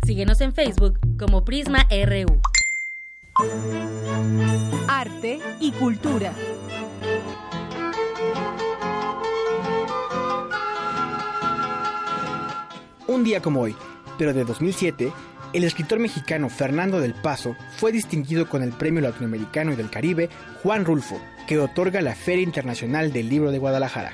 Síguenos 0.04 0.40
en 0.40 0.54
Facebook 0.54 0.98
como 1.18 1.44
Prisma 1.44 1.86
RU. 1.90 2.40
Arte 4.88 5.40
y 5.60 5.72
cultura. 5.72 6.32
Un 13.08 13.22
día 13.22 13.40
como 13.40 13.60
hoy, 13.60 13.76
pero 14.18 14.32
de 14.32 14.44
2007, 14.44 15.12
el 15.52 15.64
escritor 15.64 15.98
mexicano 15.98 16.48
Fernando 16.48 17.00
del 17.00 17.14
Paso 17.14 17.56
fue 17.76 17.92
distinguido 17.92 18.48
con 18.48 18.62
el 18.62 18.72
Premio 18.72 19.00
Latinoamericano 19.00 19.72
y 19.72 19.76
del 19.76 19.90
Caribe 19.90 20.28
Juan 20.62 20.84
Rulfo, 20.84 21.20
que 21.46 21.58
otorga 21.58 22.02
la 22.02 22.14
Feria 22.14 22.42
Internacional 22.42 23.12
del 23.12 23.28
Libro 23.28 23.52
de 23.52 23.58
Guadalajara. 23.58 24.12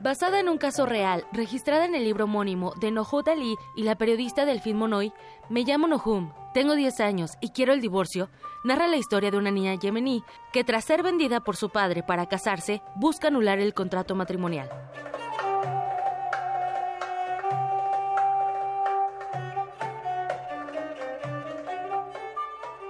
Basada 0.00 0.40
en 0.40 0.48
un 0.48 0.56
caso 0.56 0.86
real, 0.86 1.26
registrada 1.32 1.84
en 1.84 1.94
el 1.94 2.02
libro 2.02 2.24
homónimo 2.24 2.72
de 2.80 2.90
Nohut 2.90 3.28
Ali 3.28 3.56
y 3.76 3.82
la 3.82 3.96
periodista 3.96 4.46
Delphine 4.46 4.78
Monoy, 4.78 5.12
Me 5.50 5.64
llamo 5.64 5.86
Nohum, 5.86 6.32
Tengo 6.58 6.74
10 6.74 6.98
años 6.98 7.38
y 7.40 7.50
quiero 7.50 7.72
el 7.72 7.80
divorcio, 7.80 8.30
narra 8.64 8.88
la 8.88 8.96
historia 8.96 9.30
de 9.30 9.36
una 9.36 9.52
niña 9.52 9.76
yemení 9.76 10.24
que 10.52 10.64
tras 10.64 10.84
ser 10.86 11.04
vendida 11.04 11.38
por 11.38 11.54
su 11.54 11.70
padre 11.70 12.02
para 12.02 12.26
casarse, 12.26 12.82
busca 12.96 13.28
anular 13.28 13.60
el 13.60 13.74
contrato 13.74 14.16
matrimonial. 14.16 14.68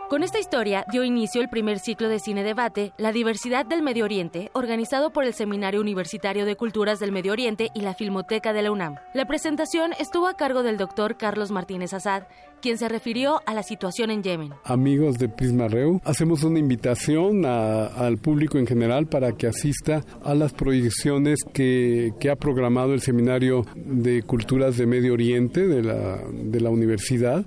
Con 0.09 0.23
esta 0.23 0.39
historia 0.39 0.87
dio 0.91 1.05
inicio 1.05 1.43
el 1.43 1.51
primer 1.51 1.81
ciclo 1.81 2.09
de 2.09 2.19
cine 2.19 2.43
debate, 2.43 2.95
La 2.97 3.13
diversidad 3.13 3.67
del 3.67 3.83
Medio 3.83 4.07
Oriente, 4.07 4.49
organizado 4.55 5.13
por 5.13 5.25
el 5.25 5.35
Seminario 5.35 5.83
Universitario 5.83 6.47
de 6.47 6.57
Culturas 6.57 6.99
del 6.99 7.13
Medio 7.13 7.33
Oriente 7.33 7.69
y 7.75 7.83
la 7.83 7.93
Filmoteca 7.93 8.55
de 8.55 8.63
la 8.63 8.73
UNAM. 8.73 8.95
La 9.13 9.27
presentación 9.27 9.91
estuvo 10.01 10.27
a 10.27 10.33
cargo 10.33 10.63
del 10.63 10.79
doctor 10.79 11.19
Carlos 11.19 11.51
Martínez 11.51 11.93
Azad, 11.93 12.23
quien 12.63 12.79
se 12.79 12.89
refirió 12.89 13.43
a 13.45 13.53
la 13.53 13.63
situación 13.63 14.11
en 14.11 14.23
Yemen. 14.23 14.55
Amigos 14.65 15.19
de 15.19 15.29
Prisma 15.29 15.69
Reu, 15.69 16.01
hacemos 16.05 16.43
una 16.43 16.59
invitación 16.59 17.45
al 17.45 18.17
público 18.17 18.57
en 18.57 18.67
general 18.67 19.09
para 19.09 19.33
que 19.33 19.47
asista 19.47 20.03
a 20.25 20.35
las 20.35 20.55
proyecciones 20.55 21.41
que, 21.53 22.13
que, 22.19 22.31
ha 22.31 22.37
programado 22.37 22.95
el 22.95 23.03
Seminario 23.03 23.67
de 23.77 24.23
Culturas 24.23 24.79
de 24.79 24.87
Medio 24.87 25.13
Oriente 25.13 25.69
de 25.69 25.83
la, 25.83 26.19
de 26.33 26.61
la 26.61 26.71
universidad 26.71 27.45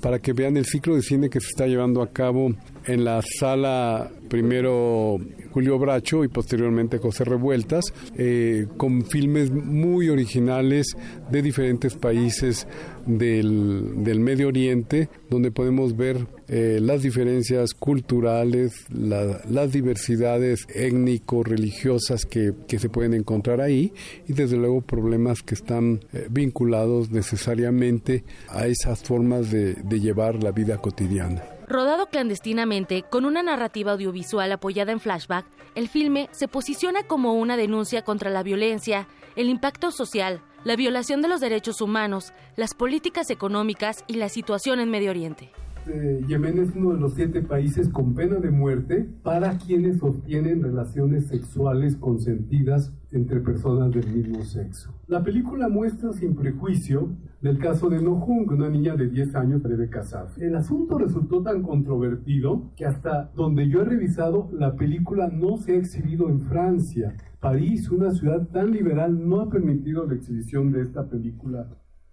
para 0.00 0.18
que 0.18 0.32
vean 0.32 0.56
el 0.56 0.66
ciclo 0.66 0.96
de 0.96 1.02
cine 1.02 1.30
que 1.30 1.40
se 1.40 1.48
está 1.48 1.66
llevando 1.66 2.02
a 2.02 2.10
cabo 2.10 2.54
en 2.86 3.04
la 3.04 3.20
sala 3.22 4.10
primero 4.28 5.18
Julio 5.52 5.78
Bracho 5.78 6.24
y 6.24 6.28
posteriormente 6.28 6.98
José 6.98 7.24
Revueltas, 7.24 7.92
eh, 8.16 8.66
con 8.76 9.04
filmes 9.04 9.50
muy 9.50 10.08
originales 10.08 10.96
de 11.30 11.42
diferentes 11.42 11.96
países 11.96 12.66
del, 13.06 14.04
del 14.04 14.20
Medio 14.20 14.48
Oriente, 14.48 15.08
donde 15.28 15.50
podemos 15.50 15.96
ver 15.96 16.26
eh, 16.48 16.78
las 16.80 17.02
diferencias 17.02 17.74
culturales, 17.74 18.72
las 18.90 19.72
diversidades 19.72 20.66
étnico-religiosas 20.74 22.24
que, 22.24 22.52
que, 22.68 22.78
se 22.78 22.88
pueden 22.88 23.14
encontrar 23.14 23.60
ahí 23.60 23.92
y 24.28 24.32
desde 24.32 24.56
luego 24.56 24.80
problemas 24.80 25.42
que 25.42 25.54
están 25.54 26.00
eh, 26.12 26.26
vinculados 26.30 27.10
necesariamente 27.10 28.24
a 28.48 28.66
esas 28.66 29.02
formas 29.02 29.50
de, 29.50 29.74
de 29.74 30.00
llevar 30.00 30.42
la 30.42 30.52
vida 30.52 30.78
cotidiana. 30.78 31.42
Rodado 31.70 32.06
clandestinamente, 32.06 33.04
con 33.04 33.24
una 33.24 33.44
narrativa 33.44 33.92
audiovisual 33.92 34.50
apoyada 34.50 34.90
en 34.90 34.98
flashback, 34.98 35.46
el 35.76 35.88
filme 35.88 36.28
se 36.32 36.48
posiciona 36.48 37.04
como 37.04 37.34
una 37.34 37.56
denuncia 37.56 38.02
contra 38.02 38.28
la 38.28 38.42
violencia, 38.42 39.06
el 39.36 39.48
impacto 39.48 39.92
social, 39.92 40.42
la 40.64 40.74
violación 40.74 41.22
de 41.22 41.28
los 41.28 41.40
derechos 41.40 41.80
humanos, 41.80 42.32
las 42.56 42.74
políticas 42.74 43.30
económicas 43.30 44.02
y 44.08 44.14
la 44.14 44.28
situación 44.28 44.80
en 44.80 44.90
Medio 44.90 45.10
Oriente. 45.10 45.52
Eh, 45.86 46.20
Yemen 46.28 46.58
es 46.58 46.74
uno 46.76 46.92
de 46.92 47.00
los 47.00 47.14
siete 47.14 47.42
países 47.42 47.88
con 47.88 48.14
pena 48.14 48.36
de 48.36 48.50
muerte 48.50 49.08
para 49.22 49.56
quienes 49.56 49.98
sostienen 49.98 50.62
relaciones 50.62 51.28
sexuales 51.28 51.96
consentidas 51.96 52.92
entre 53.12 53.40
personas 53.40 53.90
del 53.90 54.06
mismo 54.06 54.44
sexo. 54.44 54.94
La 55.06 55.22
película 55.22 55.68
muestra 55.68 56.12
sin 56.12 56.34
prejuicio 56.34 57.16
del 57.40 57.58
caso 57.58 57.88
de 57.88 58.02
Nohung, 58.02 58.50
una 58.50 58.68
niña 58.68 58.94
de 58.94 59.08
10 59.08 59.34
años 59.34 59.62
debe 59.62 59.88
casarse. 59.88 60.46
El 60.46 60.54
asunto 60.54 60.98
resultó 60.98 61.42
tan 61.42 61.62
controvertido 61.62 62.70
que 62.76 62.84
hasta 62.84 63.30
donde 63.34 63.68
yo 63.68 63.80
he 63.80 63.84
revisado, 63.84 64.50
la 64.52 64.76
película 64.76 65.28
no 65.28 65.56
se 65.56 65.72
ha 65.72 65.76
exhibido 65.76 66.28
en 66.28 66.40
Francia. 66.42 67.16
París, 67.40 67.90
una 67.90 68.10
ciudad 68.10 68.46
tan 68.48 68.70
liberal, 68.70 69.26
no 69.26 69.40
ha 69.40 69.48
permitido 69.48 70.06
la 70.06 70.14
exhibición 70.14 70.70
de 70.70 70.82
esta 70.82 71.08
película. 71.08 71.66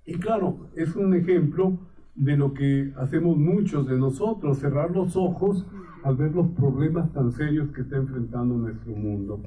Y 0.06 0.14
claro, 0.14 0.70
es 0.76 0.96
un 0.96 1.14
ejemplo 1.14 1.78
de 2.18 2.36
lo 2.36 2.54
que 2.54 2.92
hacemos 2.98 3.38
muchos 3.38 3.88
de 3.88 3.98
nosotros, 3.98 4.58
cerrar 4.58 4.92
los 4.92 5.16
ojos 5.16 5.66
al 6.04 6.16
ver 6.16 6.34
los 6.34 6.48
problemas 6.50 7.14
tan 7.14 7.32
serios 7.32 7.70
que 7.72 7.82
está 7.82 7.98
enfrentando 7.98 8.56
nuestro 8.56 8.92
mundo. 8.94 9.42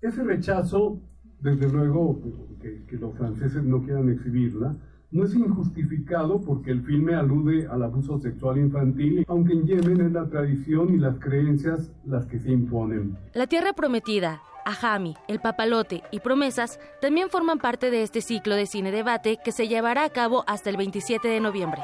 Ese 0.00 0.22
rechazo, 0.22 1.00
desde 1.40 1.68
luego, 1.68 2.20
que, 2.60 2.84
que 2.86 2.96
los 2.96 3.14
franceses 3.16 3.62
no 3.64 3.82
quieran 3.82 4.08
exhibirla, 4.08 4.76
no 5.10 5.24
es 5.24 5.34
injustificado 5.34 6.40
porque 6.40 6.70
el 6.70 6.82
filme 6.82 7.14
alude 7.14 7.66
al 7.68 7.82
abuso 7.82 8.18
sexual 8.18 8.58
infantil, 8.58 9.24
aunque 9.28 9.52
en 9.52 9.66
Yemen 9.66 10.00
es 10.00 10.12
la 10.12 10.28
tradición 10.28 10.94
y 10.94 10.98
las 10.98 11.18
creencias 11.18 11.90
las 12.04 12.26
que 12.26 12.38
se 12.38 12.50
imponen. 12.50 13.16
La 13.32 13.46
Tierra 13.46 13.72
Prometida, 13.72 14.42
Ajami, 14.64 15.14
El 15.28 15.40
Papalote 15.40 16.02
y 16.10 16.20
Promesas 16.20 16.80
también 17.00 17.30
forman 17.30 17.58
parte 17.58 17.90
de 17.90 18.02
este 18.02 18.20
ciclo 18.20 18.56
de 18.56 18.66
cine 18.66 18.90
debate 18.90 19.38
que 19.42 19.52
se 19.52 19.68
llevará 19.68 20.04
a 20.04 20.10
cabo 20.10 20.44
hasta 20.46 20.70
el 20.70 20.76
27 20.76 21.28
de 21.28 21.40
noviembre. 21.40 21.82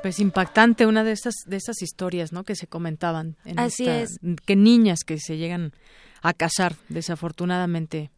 Pues 0.00 0.18
impactante 0.18 0.86
una 0.86 1.04
de 1.04 1.12
estas 1.12 1.34
de 1.46 1.56
esas 1.56 1.82
historias, 1.82 2.32
¿no? 2.32 2.44
Que 2.44 2.54
se 2.54 2.66
comentaban. 2.66 3.36
En 3.44 3.58
Así 3.58 3.86
es. 3.86 4.18
Que 4.46 4.56
niñas 4.56 5.00
que 5.04 5.18
se 5.18 5.36
llegan 5.36 5.72
a 6.22 6.32
casar, 6.32 6.76
desafortunadamente, 6.88 8.10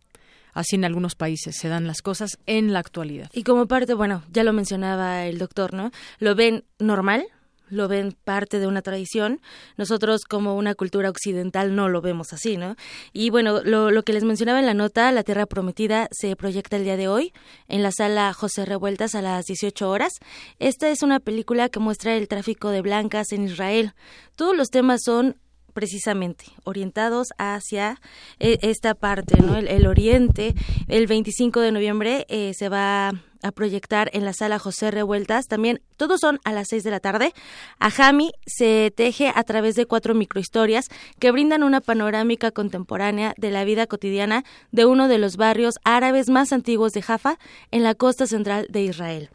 así 0.52 0.76
en 0.76 0.84
algunos 0.84 1.14
países 1.14 1.56
se 1.58 1.68
dan 1.68 1.86
las 1.86 2.02
cosas 2.02 2.38
en 2.46 2.72
la 2.72 2.78
actualidad. 2.78 3.30
Y 3.32 3.42
como 3.42 3.66
parte, 3.66 3.94
bueno, 3.94 4.22
ya 4.30 4.44
lo 4.44 4.52
mencionaba 4.52 5.26
el 5.26 5.38
doctor, 5.38 5.74
¿no? 5.74 5.90
Lo 6.18 6.34
ven 6.34 6.64
normal, 6.78 7.26
lo 7.72 7.88
ven 7.88 8.14
parte 8.24 8.58
de 8.58 8.66
una 8.66 8.82
tradición. 8.82 9.40
Nosotros 9.76 10.24
como 10.28 10.56
una 10.56 10.74
cultura 10.74 11.08
occidental 11.08 11.74
no 11.74 11.88
lo 11.88 12.02
vemos 12.02 12.32
así, 12.32 12.58
¿no? 12.58 12.76
Y 13.12 13.30
bueno, 13.30 13.62
lo, 13.64 13.90
lo, 13.90 14.02
que 14.02 14.12
les 14.12 14.24
mencionaba 14.24 14.60
en 14.60 14.66
la 14.66 14.74
nota, 14.74 15.10
La 15.10 15.24
Tierra 15.24 15.46
Prometida 15.46 16.08
se 16.12 16.36
proyecta 16.36 16.76
el 16.76 16.84
día 16.84 16.96
de 16.96 17.08
hoy 17.08 17.32
en 17.68 17.82
la 17.82 17.90
sala 17.90 18.32
José 18.34 18.66
Revueltas 18.66 19.14
a 19.14 19.22
las 19.22 19.46
18 19.46 19.88
horas. 19.88 20.12
Esta 20.58 20.90
es 20.90 21.02
una 21.02 21.18
película 21.18 21.70
que 21.70 21.80
muestra 21.80 22.14
el 22.14 22.28
tráfico 22.28 22.68
de 22.68 22.82
blancas 22.82 23.32
en 23.32 23.44
Israel. 23.44 23.94
Todos 24.36 24.54
los 24.54 24.68
temas 24.68 25.00
son 25.04 25.36
precisamente 25.72 26.44
orientados 26.64 27.28
hacia 27.38 28.00
eh, 28.38 28.58
esta 28.62 28.94
parte, 28.94 29.40
¿no? 29.42 29.56
El, 29.56 29.86
oriente. 29.86 30.54
El 30.88 31.06
25 31.06 31.60
de 31.60 31.72
noviembre 31.72 32.26
eh, 32.28 32.52
se 32.54 32.68
va 32.68 33.12
a 33.42 33.52
proyectar 33.52 34.08
en 34.12 34.24
la 34.24 34.32
sala 34.32 34.58
José 34.58 34.90
Revueltas. 34.90 35.48
También 35.48 35.80
todos 35.96 36.20
son 36.20 36.38
a 36.44 36.52
las 36.52 36.68
6 36.68 36.84
de 36.84 36.90
la 36.90 37.00
tarde. 37.00 37.32
Ajami 37.78 38.32
se 38.46 38.92
teje 38.94 39.32
a 39.34 39.42
través 39.44 39.74
de 39.74 39.86
cuatro 39.86 40.14
microhistorias 40.14 40.88
que 41.18 41.30
brindan 41.30 41.62
una 41.62 41.80
panorámica 41.80 42.50
contemporánea 42.50 43.34
de 43.36 43.50
la 43.50 43.64
vida 43.64 43.86
cotidiana 43.86 44.44
de 44.70 44.86
uno 44.86 45.08
de 45.08 45.18
los 45.18 45.36
barrios 45.36 45.74
árabes 45.84 46.28
más 46.28 46.52
antiguos 46.52 46.92
de 46.92 47.02
Jaffa 47.02 47.38
en 47.70 47.82
la 47.82 47.94
costa 47.94 48.26
central 48.26 48.66
de 48.70 48.82
Israel. 48.82 49.30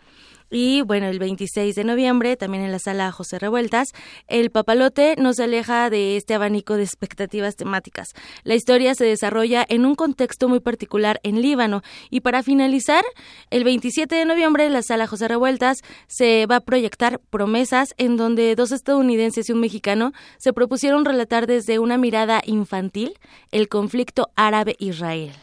Y 0.49 0.81
bueno, 0.81 1.07
el 1.07 1.19
26 1.19 1.75
de 1.75 1.83
noviembre, 1.83 2.37
también 2.37 2.63
en 2.63 2.71
la 2.71 2.79
sala 2.79 3.11
José 3.11 3.39
Revueltas, 3.39 3.89
el 4.27 4.49
papalote 4.49 5.15
nos 5.17 5.39
aleja 5.39 5.89
de 5.89 6.17
este 6.17 6.33
abanico 6.33 6.77
de 6.77 6.83
expectativas 6.83 7.55
temáticas. 7.55 8.13
La 8.43 8.55
historia 8.55 8.95
se 8.95 9.05
desarrolla 9.05 9.65
en 9.67 9.85
un 9.85 9.95
contexto 9.95 10.47
muy 10.47 10.59
particular 10.59 11.19
en 11.23 11.41
Líbano. 11.41 11.81
Y 12.09 12.21
para 12.21 12.43
finalizar, 12.43 13.03
el 13.49 13.63
27 13.63 14.15
de 14.15 14.25
noviembre, 14.25 14.65
en 14.65 14.73
la 14.73 14.83
sala 14.83 15.07
José 15.07 15.27
Revueltas 15.27 15.81
se 16.07 16.45
va 16.45 16.57
a 16.57 16.61
proyectar 16.61 17.19
Promesas, 17.29 17.93
en 17.97 18.17
donde 18.17 18.55
dos 18.55 18.71
estadounidenses 18.71 19.49
y 19.49 19.51
un 19.51 19.59
mexicano 19.59 20.13
se 20.37 20.53
propusieron 20.53 21.05
relatar 21.05 21.47
desde 21.47 21.79
una 21.79 21.97
mirada 21.97 22.41
infantil 22.45 23.13
el 23.51 23.67
conflicto 23.67 24.29
árabe-israel. 24.35 25.33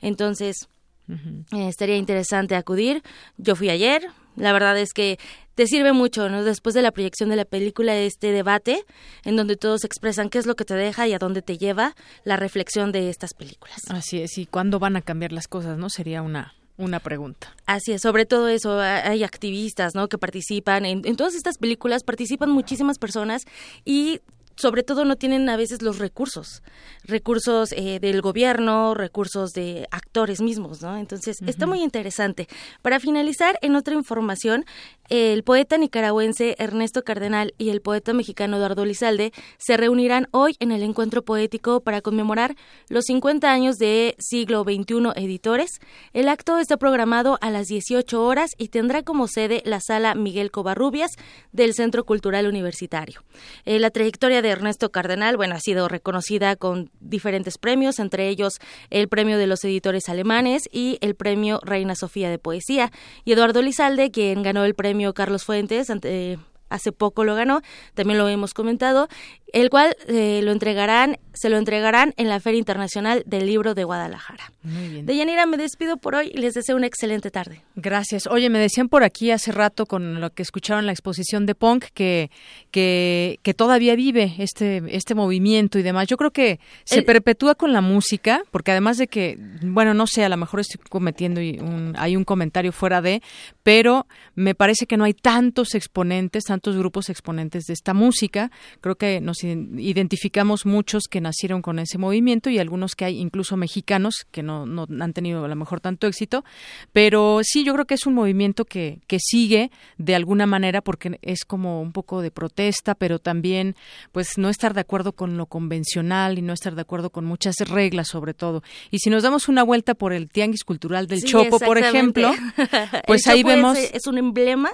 Entonces, 0.00 0.68
eh, 1.08 1.68
estaría 1.68 1.96
interesante 1.96 2.54
acudir. 2.54 3.02
Yo 3.36 3.56
fui 3.56 3.70
ayer, 3.70 4.06
la 4.36 4.52
verdad 4.52 4.78
es 4.78 4.92
que 4.92 5.18
te 5.54 5.66
sirve 5.66 5.92
mucho, 5.92 6.28
¿no? 6.28 6.44
Después 6.44 6.74
de 6.74 6.82
la 6.82 6.92
proyección 6.92 7.28
de 7.28 7.36
la 7.36 7.44
película, 7.44 7.96
este 7.96 8.32
debate 8.32 8.84
en 9.24 9.36
donde 9.36 9.56
todos 9.56 9.84
expresan 9.84 10.30
qué 10.30 10.38
es 10.38 10.46
lo 10.46 10.54
que 10.54 10.64
te 10.64 10.74
deja 10.74 11.06
y 11.06 11.12
a 11.12 11.18
dónde 11.18 11.42
te 11.42 11.58
lleva 11.58 11.94
la 12.24 12.36
reflexión 12.36 12.92
de 12.92 13.10
estas 13.10 13.34
películas. 13.34 13.82
Así 13.88 14.20
es, 14.20 14.38
y 14.38 14.46
cuándo 14.46 14.78
van 14.78 14.96
a 14.96 15.02
cambiar 15.02 15.32
las 15.32 15.48
cosas, 15.48 15.78
¿no? 15.78 15.90
Sería 15.90 16.22
una 16.22 16.54
una 16.78 17.00
pregunta. 17.00 17.54
Así 17.66 17.92
es, 17.92 18.00
sobre 18.00 18.24
todo 18.24 18.48
eso, 18.48 18.80
hay 18.80 19.24
activistas, 19.24 19.94
¿no? 19.94 20.08
Que 20.08 20.18
participan 20.18 20.84
en, 20.86 21.02
en 21.04 21.16
todas 21.16 21.34
estas 21.34 21.58
películas, 21.58 22.02
participan 22.02 22.50
muchísimas 22.50 22.98
personas 22.98 23.42
y 23.84 24.20
sobre 24.62 24.84
todo 24.84 25.04
no 25.04 25.16
tienen 25.16 25.48
a 25.48 25.56
veces 25.56 25.82
los 25.82 25.98
recursos, 25.98 26.62
recursos 27.02 27.72
eh, 27.72 27.98
del 28.00 28.22
gobierno, 28.22 28.94
recursos 28.94 29.50
de 29.50 29.88
actores 29.90 30.40
mismos, 30.40 30.82
¿no? 30.82 30.96
Entonces, 30.96 31.38
está 31.44 31.66
muy 31.66 31.82
interesante. 31.82 32.46
Para 32.80 33.00
finalizar, 33.00 33.58
en 33.60 33.74
otra 33.74 33.94
información, 33.94 34.64
el 35.08 35.42
poeta 35.42 35.76
nicaragüense 35.76 36.54
Ernesto 36.58 37.02
Cardenal 37.02 37.54
y 37.58 37.70
el 37.70 37.82
poeta 37.82 38.14
mexicano 38.14 38.56
Eduardo 38.56 38.84
Lizalde 38.84 39.32
se 39.58 39.76
reunirán 39.76 40.28
hoy 40.30 40.54
en 40.60 40.70
el 40.70 40.82
encuentro 40.82 41.22
poético 41.22 41.80
para 41.80 42.00
conmemorar 42.00 42.54
los 42.88 43.04
50 43.06 43.50
años 43.50 43.76
de 43.76 44.14
Siglo 44.18 44.62
XXI 44.62 45.10
Editores. 45.16 45.80
El 46.12 46.28
acto 46.28 46.58
está 46.58 46.76
programado 46.76 47.36
a 47.40 47.50
las 47.50 47.66
18 47.66 48.24
horas 48.24 48.52
y 48.56 48.68
tendrá 48.68 49.02
como 49.02 49.26
sede 49.26 49.60
la 49.66 49.80
sala 49.80 50.14
Miguel 50.14 50.50
Covarrubias 50.50 51.10
del 51.50 51.74
Centro 51.74 52.04
Cultural 52.04 52.46
Universitario. 52.46 53.22
Eh, 53.64 53.80
la 53.80 53.90
trayectoria 53.90 54.40
de 54.40 54.51
Ernesto 54.52 54.90
Cardenal, 54.90 55.36
bueno, 55.36 55.54
ha 55.54 55.60
sido 55.60 55.88
reconocida 55.88 56.56
con 56.56 56.90
diferentes 57.00 57.58
premios, 57.58 57.98
entre 57.98 58.28
ellos 58.28 58.58
el 58.90 59.08
premio 59.08 59.38
de 59.38 59.46
los 59.46 59.64
editores 59.64 60.08
alemanes 60.08 60.68
y 60.70 60.98
el 61.00 61.14
premio 61.14 61.60
Reina 61.62 61.94
Sofía 61.94 62.30
de 62.30 62.38
Poesía. 62.38 62.92
Y 63.24 63.32
Eduardo 63.32 63.62
Lizalde, 63.62 64.10
quien 64.10 64.42
ganó 64.42 64.64
el 64.64 64.74
premio 64.74 65.14
Carlos 65.14 65.44
Fuentes 65.44 65.90
ante 65.90 66.38
hace 66.72 66.92
poco 66.92 67.24
lo 67.24 67.34
ganó, 67.34 67.62
también 67.94 68.18
lo 68.18 68.28
hemos 68.28 68.54
comentado, 68.54 69.08
el 69.52 69.68
cual 69.68 69.96
eh, 70.08 70.40
lo 70.42 70.50
entregarán, 70.50 71.18
se 71.34 71.50
lo 71.50 71.58
entregarán 71.58 72.14
en 72.16 72.28
la 72.28 72.40
Feria 72.40 72.58
Internacional 72.58 73.22
del 73.26 73.46
Libro 73.46 73.74
de 73.74 73.84
Guadalajara. 73.84 74.50
Muy 74.62 74.88
bien. 74.88 75.06
Deyanira, 75.06 75.44
me 75.46 75.56
despido 75.58 75.98
por 75.98 76.14
hoy 76.14 76.30
y 76.32 76.38
les 76.38 76.54
deseo 76.54 76.76
una 76.76 76.86
excelente 76.86 77.30
tarde. 77.30 77.60
Gracias. 77.76 78.26
Oye, 78.26 78.48
me 78.48 78.58
decían 78.58 78.88
por 78.88 79.04
aquí 79.04 79.30
hace 79.30 79.52
rato 79.52 79.84
con 79.84 80.20
lo 80.20 80.30
que 80.30 80.42
escucharon 80.42 80.86
la 80.86 80.92
exposición 80.92 81.44
de 81.44 81.54
Punk 81.54 81.84
que, 81.92 82.30
que, 82.70 83.40
que 83.42 83.52
todavía 83.52 83.94
vive 83.94 84.34
este, 84.38 84.82
este 84.88 85.14
movimiento 85.14 85.78
y 85.78 85.82
demás. 85.82 86.06
Yo 86.08 86.16
creo 86.16 86.30
que 86.30 86.58
se 86.84 87.02
perpetúa 87.02 87.54
con 87.54 87.72
la 87.72 87.82
música, 87.82 88.42
porque 88.50 88.70
además 88.70 88.96
de 88.96 89.06
que, 89.06 89.38
bueno, 89.62 89.92
no 89.92 90.06
sé, 90.06 90.24
a 90.24 90.28
lo 90.28 90.36
mejor 90.36 90.60
estoy 90.60 90.80
cometiendo 90.88 91.40
un, 91.40 91.94
hay 91.98 92.16
un 92.16 92.24
comentario 92.24 92.72
fuera 92.72 93.02
de, 93.02 93.22
pero 93.62 94.06
me 94.34 94.54
parece 94.54 94.86
que 94.86 94.96
no 94.96 95.04
hay 95.04 95.14
tantos 95.14 95.74
exponentes, 95.74 96.44
tantos 96.44 96.61
grupos 96.70 97.10
exponentes 97.10 97.64
de 97.64 97.74
esta 97.74 97.94
música. 97.94 98.50
Creo 98.80 98.96
que 98.96 99.20
nos 99.20 99.42
identificamos 99.42 100.64
muchos 100.64 101.04
que 101.10 101.20
nacieron 101.20 101.62
con 101.62 101.78
ese 101.78 101.98
movimiento 101.98 102.50
y 102.50 102.58
algunos 102.58 102.94
que 102.94 103.04
hay 103.04 103.18
incluso 103.18 103.56
mexicanos 103.56 104.26
que 104.30 104.42
no, 104.42 104.66
no 104.66 104.86
han 105.00 105.12
tenido 105.12 105.44
a 105.44 105.48
lo 105.48 105.56
mejor 105.56 105.80
tanto 105.80 106.06
éxito, 106.06 106.44
pero 106.92 107.40
sí, 107.42 107.64
yo 107.64 107.74
creo 107.74 107.86
que 107.86 107.94
es 107.94 108.06
un 108.06 108.14
movimiento 108.14 108.64
que, 108.64 109.00
que 109.06 109.18
sigue 109.18 109.70
de 109.98 110.14
alguna 110.14 110.46
manera 110.46 110.80
porque 110.80 111.18
es 111.22 111.44
como 111.44 111.82
un 111.82 111.92
poco 111.92 112.22
de 112.22 112.30
protesta, 112.30 112.94
pero 112.94 113.18
también 113.18 113.74
pues 114.12 114.38
no 114.38 114.48
estar 114.48 114.74
de 114.74 114.80
acuerdo 114.80 115.12
con 115.12 115.36
lo 115.36 115.46
convencional 115.46 116.38
y 116.38 116.42
no 116.42 116.52
estar 116.52 116.74
de 116.74 116.82
acuerdo 116.82 117.10
con 117.10 117.24
muchas 117.24 117.56
reglas 117.58 118.08
sobre 118.08 118.34
todo. 118.34 118.62
Y 118.90 118.98
si 118.98 119.10
nos 119.10 119.22
damos 119.22 119.48
una 119.48 119.62
vuelta 119.62 119.94
por 119.94 120.12
el 120.12 120.28
Tianguis 120.28 120.64
Cultural 120.64 121.06
del 121.06 121.24
Chopo, 121.24 121.58
por 121.58 121.78
ejemplo, 121.78 122.32
pues 123.06 123.26
ahí 123.26 123.42
vemos... 123.42 123.78
Es, 123.78 124.06
un 124.06 124.18
emblema 124.18 124.70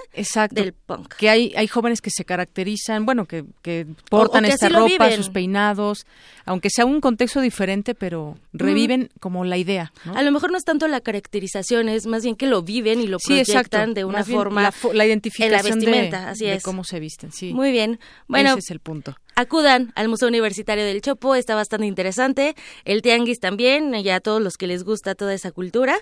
del 0.51 0.73
punk. 0.73 1.13
Que 1.15 1.29
hay, 1.29 1.53
hay 1.55 1.67
jóvenes 1.79 2.01
que 2.01 2.09
se 2.09 2.25
caracterizan, 2.25 3.05
bueno, 3.05 3.25
que, 3.25 3.45
que 3.61 3.87
portan 4.09 4.43
esta 4.43 4.67
ropa, 4.67 5.09
sus 5.11 5.29
peinados, 5.29 6.05
aunque 6.45 6.69
sea 6.69 6.85
un 6.85 6.99
contexto 6.99 7.39
diferente, 7.39 7.95
pero 7.95 8.37
reviven 8.51 9.09
como 9.21 9.45
la 9.45 9.55
idea. 9.55 9.93
A 10.13 10.21
lo 10.23 10.31
mejor 10.31 10.51
no 10.51 10.57
es 10.57 10.65
tanto 10.65 10.87
la 10.89 10.99
caracterización, 10.99 11.87
es 11.87 12.05
más 12.05 12.23
bien 12.23 12.35
que 12.35 12.47
lo 12.47 12.61
viven 12.63 12.99
y 12.99 13.07
lo 13.07 13.17
proyectan 13.19 13.93
de 13.93 14.03
una 14.03 14.25
forma 14.25 14.73
la, 14.93 15.05
identificación 15.05 15.51
la 15.51 15.61
vestimenta, 15.61 16.29
así 16.29 16.45
es. 16.47 16.63
cómo 16.63 16.83
se 16.83 16.99
visten, 16.99 17.31
sí. 17.31 17.53
Muy 17.53 17.71
bien. 17.71 17.99
Bueno, 18.27 18.49
ese 18.49 18.59
es 18.59 18.71
el 18.71 18.79
punto. 18.79 19.15
Acudan 19.39 19.93
al 19.95 20.09
Museo 20.09 20.27
Universitario 20.27 20.83
del 20.83 21.01
Chopo, 21.01 21.33
está 21.33 21.55
bastante 21.55 21.85
interesante. 21.85 22.55
El 22.83 23.01
Tianguis 23.01 23.39
también, 23.39 23.93
ya 24.03 24.15
a 24.17 24.19
todos 24.19 24.41
los 24.41 24.57
que 24.57 24.67
les 24.67 24.83
gusta 24.83 25.15
toda 25.15 25.33
esa 25.33 25.53
cultura. 25.53 25.95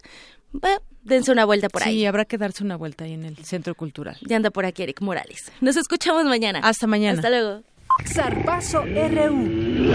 dense 1.03 1.31
una 1.31 1.45
vuelta 1.45 1.69
por 1.69 1.83
ahí. 1.83 1.99
Sí, 1.99 2.05
habrá 2.07 2.25
que 2.25 2.39
darse 2.39 2.63
una 2.63 2.77
vuelta 2.77 3.03
ahí 3.03 3.13
en 3.13 3.25
el 3.25 3.37
Centro 3.45 3.75
Cultural. 3.75 4.17
Ya 4.21 4.37
anda 4.37 4.49
por 4.49 4.65
aquí 4.65 4.81
Eric 4.81 5.01
Morales. 5.01 5.51
Nos 5.61 5.77
escuchamos 5.77 6.25
mañana. 6.25 6.61
Hasta 6.63 6.87
mañana. 6.87 7.17
Hasta 7.17 7.29
luego. 7.29 7.61
Zarpazo 8.07 8.83
RU. 8.85 9.93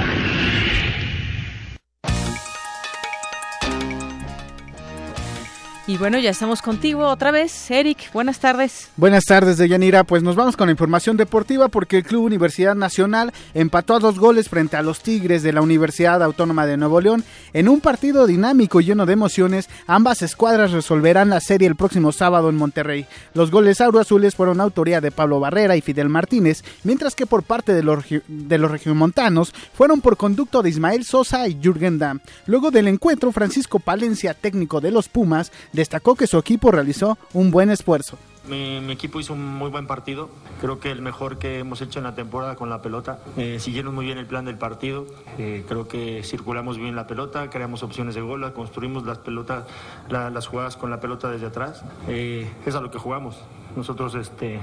Y 5.85 5.97
bueno, 5.97 6.17
ya 6.21 6.31
estamos 6.31 6.63
contigo 6.63 7.09
otra 7.09 7.33
vez. 7.33 7.69
Eric, 7.69 8.13
buenas 8.13 8.39
tardes. 8.39 8.89
Buenas 8.97 9.25
tardes, 9.25 9.59
Deyanira. 9.59 10.05
Pues 10.05 10.23
nos 10.23 10.37
vamos 10.37 10.57
con 10.57 10.69
la 10.69 10.71
información 10.71 11.17
deportiva 11.17 11.67
porque 11.67 11.99
el 11.99 12.05
Club 12.05 12.23
Universidad 12.23 12.77
Nacional 12.77 13.33
empató 13.53 13.97
a 13.97 13.99
dos 13.99 14.21
goles 14.21 14.49
frente 14.49 14.77
a 14.77 14.83
los 14.83 15.01
Tigres 15.01 15.43
de 15.43 15.53
la 15.53 15.61
Universidad 15.61 16.23
Autónoma 16.23 16.67
de 16.67 16.77
Nuevo 16.77 17.01
León. 17.01 17.25
En 17.53 17.69
un 17.69 17.81
partido 17.81 18.29
dinámico 18.29 18.81
y 18.81 18.85
lleno 18.85 19.07
de 19.07 19.15
emociones, 19.15 19.69
ambas 19.89 20.23
escuadras 20.23 20.71
resolverán 20.71 21.31
la 21.31 21.41
serie 21.41 21.67
el 21.67 21.75
próximo 21.75 22.13
sábado 22.13 22.49
en 22.49 22.57
Monterrey. 22.57 23.07
Los 23.35 23.51
goles 23.51 23.81
azules 23.81 24.37
fueron 24.37 24.61
autoría 24.61 25.01
de 25.01 25.11
Pablo 25.11 25.41
Barrera 25.41 25.75
y 25.75 25.81
Fidel 25.81 26.09
Martínez, 26.09 26.63
mientras 26.85 27.17
que 27.17 27.27
por 27.27 27.43
parte 27.43 27.75
de 27.75 27.83
los, 27.83 28.05
de 28.29 28.59
los 28.59 28.71
regiomontanos 28.71 29.53
fueron 29.75 30.01
por 30.01 30.17
conducto 30.17 30.63
de 30.63 30.71
Ismael 30.71 31.05
Sosa 31.05 31.49
y 31.49 31.59
Jürgen 31.61 31.99
Damm. 31.99 32.21
Luego 32.47 32.71
del 32.71 32.87
encuentro, 32.87 33.33
Francisco 33.33 33.81
Palencia, 33.81 34.33
técnico 34.35 34.81
de 34.81 34.93
los 34.93 35.09
Pumas, 35.09 35.51
destacó 35.73 36.15
que 36.15 36.27
su 36.27 36.39
equipo 36.39 36.71
realizó 36.71 37.19
un 37.33 37.51
buen 37.51 37.71
esfuerzo. 37.71 38.19
Mi, 38.49 38.91
equipo 38.91 39.21
hizo 39.21 39.35
un 39.35 39.47
muy 39.47 39.71
buen 39.71 39.87
partido, 39.87 40.29
creo 40.61 40.81
que 40.81 40.91
el 40.91 41.01
mejor 41.01 41.39
que 41.39 41.61
hemos 41.61 41.81
hecho 41.81 42.01
en 42.01 42.05
la 42.05 42.17
temporada 42.17 42.57
con 42.57 42.69
la 42.69 42.83
pelota. 42.83 43.21
Eh, 43.37 43.59
siguieron 43.61 43.95
muy 43.95 44.05
bien 44.05 44.19
el 44.19 44.27
plan 44.27 44.45
del 44.45 44.59
partido, 44.59 45.07
eh, 45.39 45.65
creo 45.69 45.87
que 45.87 46.25
circulamos 46.25 46.77
bien 46.77 46.97
la 46.97 47.07
pelota, 47.07 47.51
creamos 47.51 47.85
opciones 47.85 48.17
de 48.17 48.21
gol, 48.21 48.53
construimos 48.53 49.05
las 49.05 49.19
pelotas, 49.19 49.67
las 50.09 50.47
jugadas 50.49 50.77
con 50.77 50.91
la 50.91 51.01
pelota 51.01 51.31
desde 51.31 51.47
atrás. 51.47 51.85
Eh, 52.09 52.51
es 52.67 52.75
a 52.75 52.81
lo 52.81 52.91
que 52.91 52.99
jugamos. 52.99 53.37
Nosotros 53.77 54.17
este, 54.17 54.59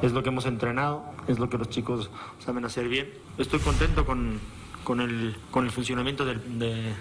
es 0.00 0.12
lo 0.12 0.22
que 0.22 0.28
hemos 0.28 0.46
entrenado, 0.46 1.02
es 1.26 1.40
lo 1.40 1.50
que 1.50 1.58
los 1.58 1.68
chicos 1.68 2.10
saben 2.38 2.64
hacer 2.64 2.88
bien. 2.88 3.12
Estoy 3.38 3.58
contento 3.58 4.06
con, 4.06 4.38
con, 4.84 5.00
el, 5.00 5.36
con 5.50 5.64
el 5.64 5.72
funcionamiento 5.72 6.24
de 6.24 6.94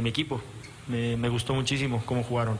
mi 0.00 0.08
equipo 0.08 0.40
me, 0.86 1.28
gustó 1.28 1.54
muchísimo 1.54 2.02
cómo 2.06 2.22
jugaron. 2.22 2.58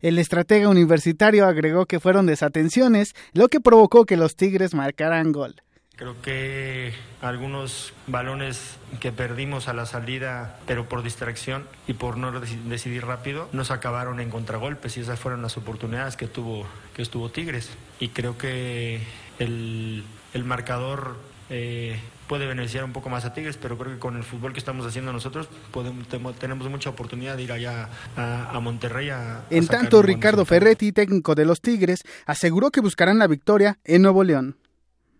El 0.00 0.18
estratega 0.18 0.68
universitario 0.68 1.46
agregó 1.46 1.86
que 1.86 2.00
fueron 2.00 2.26
desatenciones, 2.26 3.14
lo 3.32 3.48
que 3.48 3.60
provocó 3.60 4.06
que 4.06 4.16
los 4.16 4.36
Tigres 4.36 4.74
marcaran 4.74 5.32
gol. 5.32 5.56
Creo 5.96 6.22
que 6.22 6.92
algunos 7.20 7.92
balones 8.06 8.76
que 9.00 9.10
perdimos 9.10 9.66
a 9.66 9.72
la 9.72 9.84
salida, 9.84 10.60
pero 10.64 10.88
por 10.88 11.02
distracción 11.02 11.66
y 11.88 11.94
por 11.94 12.16
no 12.16 12.30
decidir 12.40 13.04
rápido, 13.04 13.48
nos 13.52 13.72
acabaron 13.72 14.20
en 14.20 14.30
contragolpes 14.30 14.96
y 14.96 15.00
esas 15.00 15.18
fueron 15.18 15.42
las 15.42 15.56
oportunidades 15.56 16.16
que 16.16 16.28
tuvo, 16.28 16.66
que 16.94 17.02
estuvo 17.02 17.30
Tigres. 17.30 17.70
Y 17.98 18.10
creo 18.10 18.38
que 18.38 19.00
el, 19.40 20.04
el 20.34 20.44
marcador 20.44 21.16
eh, 21.50 21.98
puede 22.28 22.46
beneficiar 22.46 22.84
un 22.84 22.92
poco 22.92 23.08
más 23.08 23.24
a 23.24 23.32
Tigres, 23.32 23.56
pero 23.56 23.76
creo 23.76 23.94
que 23.94 23.98
con 23.98 24.16
el 24.16 24.22
fútbol 24.22 24.52
que 24.52 24.58
estamos 24.58 24.86
haciendo 24.86 25.12
nosotros 25.12 25.48
podemos, 25.72 26.06
tenemos 26.38 26.68
mucha 26.68 26.90
oportunidad 26.90 27.36
de 27.36 27.42
ir 27.42 27.52
allá 27.52 27.88
a, 28.16 28.58
Monterrey. 28.60 29.10
A, 29.10 29.46
en 29.50 29.66
tanto, 29.66 30.02
Ricardo 30.02 30.44
Ferretti, 30.44 30.92
técnico 30.92 31.34
de 31.34 31.44
los 31.44 31.60
Tigres, 31.60 32.04
aseguró 32.26 32.70
que 32.70 32.80
buscarán 32.80 33.18
la 33.18 33.26
victoria 33.26 33.78
en 33.84 34.02
Nuevo 34.02 34.22
León. 34.22 34.56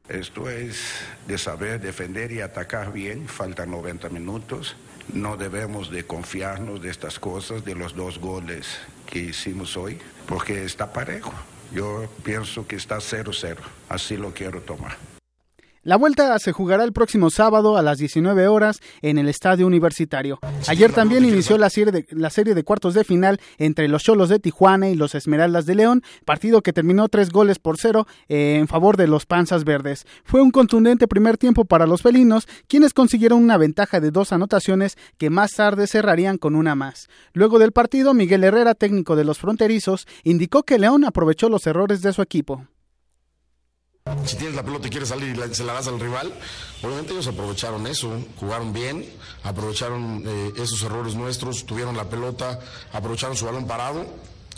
Esto 0.08 0.48
es 0.48 1.02
de 1.26 1.36
saber 1.36 1.80
defender 1.80 2.32
y 2.32 2.40
atacar 2.40 2.92
bien, 2.92 3.28
faltan 3.28 3.70
90 3.70 4.08
minutos. 4.08 4.76
No 5.12 5.36
debemos 5.36 5.90
de 5.90 6.04
confiarnos 6.04 6.82
de 6.82 6.90
estas 6.90 7.18
cosas, 7.18 7.64
de 7.64 7.74
los 7.74 7.94
dos 7.94 8.18
goles 8.18 8.78
que 9.06 9.18
hicimos 9.20 9.76
hoy, 9.76 9.98
porque 10.26 10.64
está 10.64 10.92
parejo. 10.92 11.32
Yo 11.72 12.10
pienso 12.22 12.66
que 12.66 12.76
está 12.76 12.96
0-0, 12.98 13.56
así 13.88 14.16
lo 14.16 14.32
quiero 14.32 14.62
tomar. 14.62 14.96
La 15.88 15.96
vuelta 15.96 16.38
se 16.38 16.52
jugará 16.52 16.84
el 16.84 16.92
próximo 16.92 17.30
sábado 17.30 17.78
a 17.78 17.82
las 17.82 17.96
19 17.96 18.46
horas 18.46 18.78
en 19.00 19.16
el 19.16 19.26
Estadio 19.26 19.66
Universitario. 19.66 20.38
Ayer 20.66 20.92
también 20.92 21.24
inició 21.24 21.56
la 21.56 21.70
serie, 21.70 21.92
de, 21.92 22.62
cuartos 22.62 22.92
de 22.92 23.04
final 23.04 23.40
entre 23.56 23.88
los 23.88 24.02
Cholos 24.02 24.28
de 24.28 24.38
Tijuana 24.38 24.90
y 24.90 24.96
los 24.96 25.14
Esmeraldas 25.14 25.64
de 25.64 25.76
León, 25.76 26.02
partido 26.26 26.60
que 26.60 26.74
terminó 26.74 27.08
tres 27.08 27.30
goles 27.30 27.58
por 27.58 27.78
cero 27.78 28.06
eh, 28.28 28.58
en 28.60 28.68
favor 28.68 28.98
de 28.98 29.06
los 29.06 29.24
Panzas 29.24 29.64
Verdes. 29.64 30.06
Fue 30.24 30.42
un 30.42 30.50
contundente 30.50 31.08
primer 31.08 31.38
tiempo 31.38 31.64
para 31.64 31.86
los 31.86 32.02
felinos, 32.02 32.46
quienes 32.66 32.92
consiguieron 32.92 33.42
una 33.42 33.56
ventaja 33.56 33.98
de 33.98 34.10
dos 34.10 34.34
anotaciones 34.34 34.98
que 35.16 35.30
más 35.30 35.52
tarde 35.52 35.86
cerrarían 35.86 36.36
con 36.36 36.54
una 36.54 36.74
más. 36.74 37.08
Luego 37.32 37.58
del 37.58 37.72
partido, 37.72 38.12
Miguel 38.12 38.44
Herrera, 38.44 38.74
técnico 38.74 39.16
de 39.16 39.24
los 39.24 39.38
fronterizos, 39.38 40.06
indicó 40.22 40.64
que 40.64 40.78
León 40.78 41.06
aprovechó 41.06 41.48
los 41.48 41.66
errores 41.66 42.02
de 42.02 42.12
su 42.12 42.20
equipo. 42.20 42.66
Si 44.24 44.36
tienes 44.36 44.54
la 44.54 44.62
pelota 44.62 44.86
y 44.86 44.90
quieres 44.90 45.08
salir 45.08 45.36
y 45.36 45.54
se 45.54 45.64
la 45.64 45.72
das 45.72 45.88
al 45.88 46.00
rival, 46.00 46.32
obviamente 46.82 47.12
ellos 47.12 47.26
aprovecharon 47.26 47.86
eso, 47.86 48.10
jugaron 48.38 48.72
bien, 48.72 49.08
aprovecharon 49.42 50.22
eh, 50.26 50.52
esos 50.56 50.82
errores 50.82 51.14
nuestros, 51.14 51.64
tuvieron 51.64 51.96
la 51.96 52.04
pelota, 52.04 52.60
aprovecharon 52.92 53.36
su 53.36 53.46
balón 53.46 53.66
parado 53.66 54.06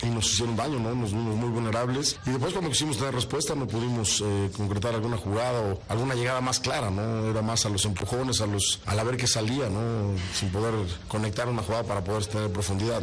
y 0.02 0.06
nos 0.06 0.32
hicieron 0.32 0.56
daño, 0.56 0.78
¿no? 0.78 0.94
Nos 0.94 1.12
vimos 1.12 1.36
muy 1.36 1.50
vulnerables. 1.50 2.18
Y 2.26 2.30
después 2.30 2.52
cuando 2.52 2.70
quisimos 2.70 2.96
tener 2.96 3.14
respuesta 3.14 3.54
no 3.54 3.66
pudimos 3.66 4.22
eh, 4.24 4.50
concretar 4.56 4.94
alguna 4.94 5.16
jugada 5.16 5.60
o 5.60 5.80
alguna 5.88 6.14
llegada 6.14 6.40
más 6.40 6.60
clara, 6.60 6.90
¿no? 6.90 7.26
Era 7.30 7.42
más 7.42 7.66
a 7.66 7.68
los 7.68 7.84
empujones, 7.84 8.40
a 8.40 8.46
los, 8.46 8.80
a 8.86 8.94
la 8.94 9.04
ver 9.04 9.16
que 9.16 9.26
salía, 9.26 9.68
¿no? 9.68 10.14
Sin 10.34 10.50
poder 10.50 10.74
conectar 11.08 11.48
una 11.48 11.62
jugada 11.62 11.84
para 11.84 12.02
poder 12.02 12.26
tener 12.26 12.50
profundidad, 12.52 13.02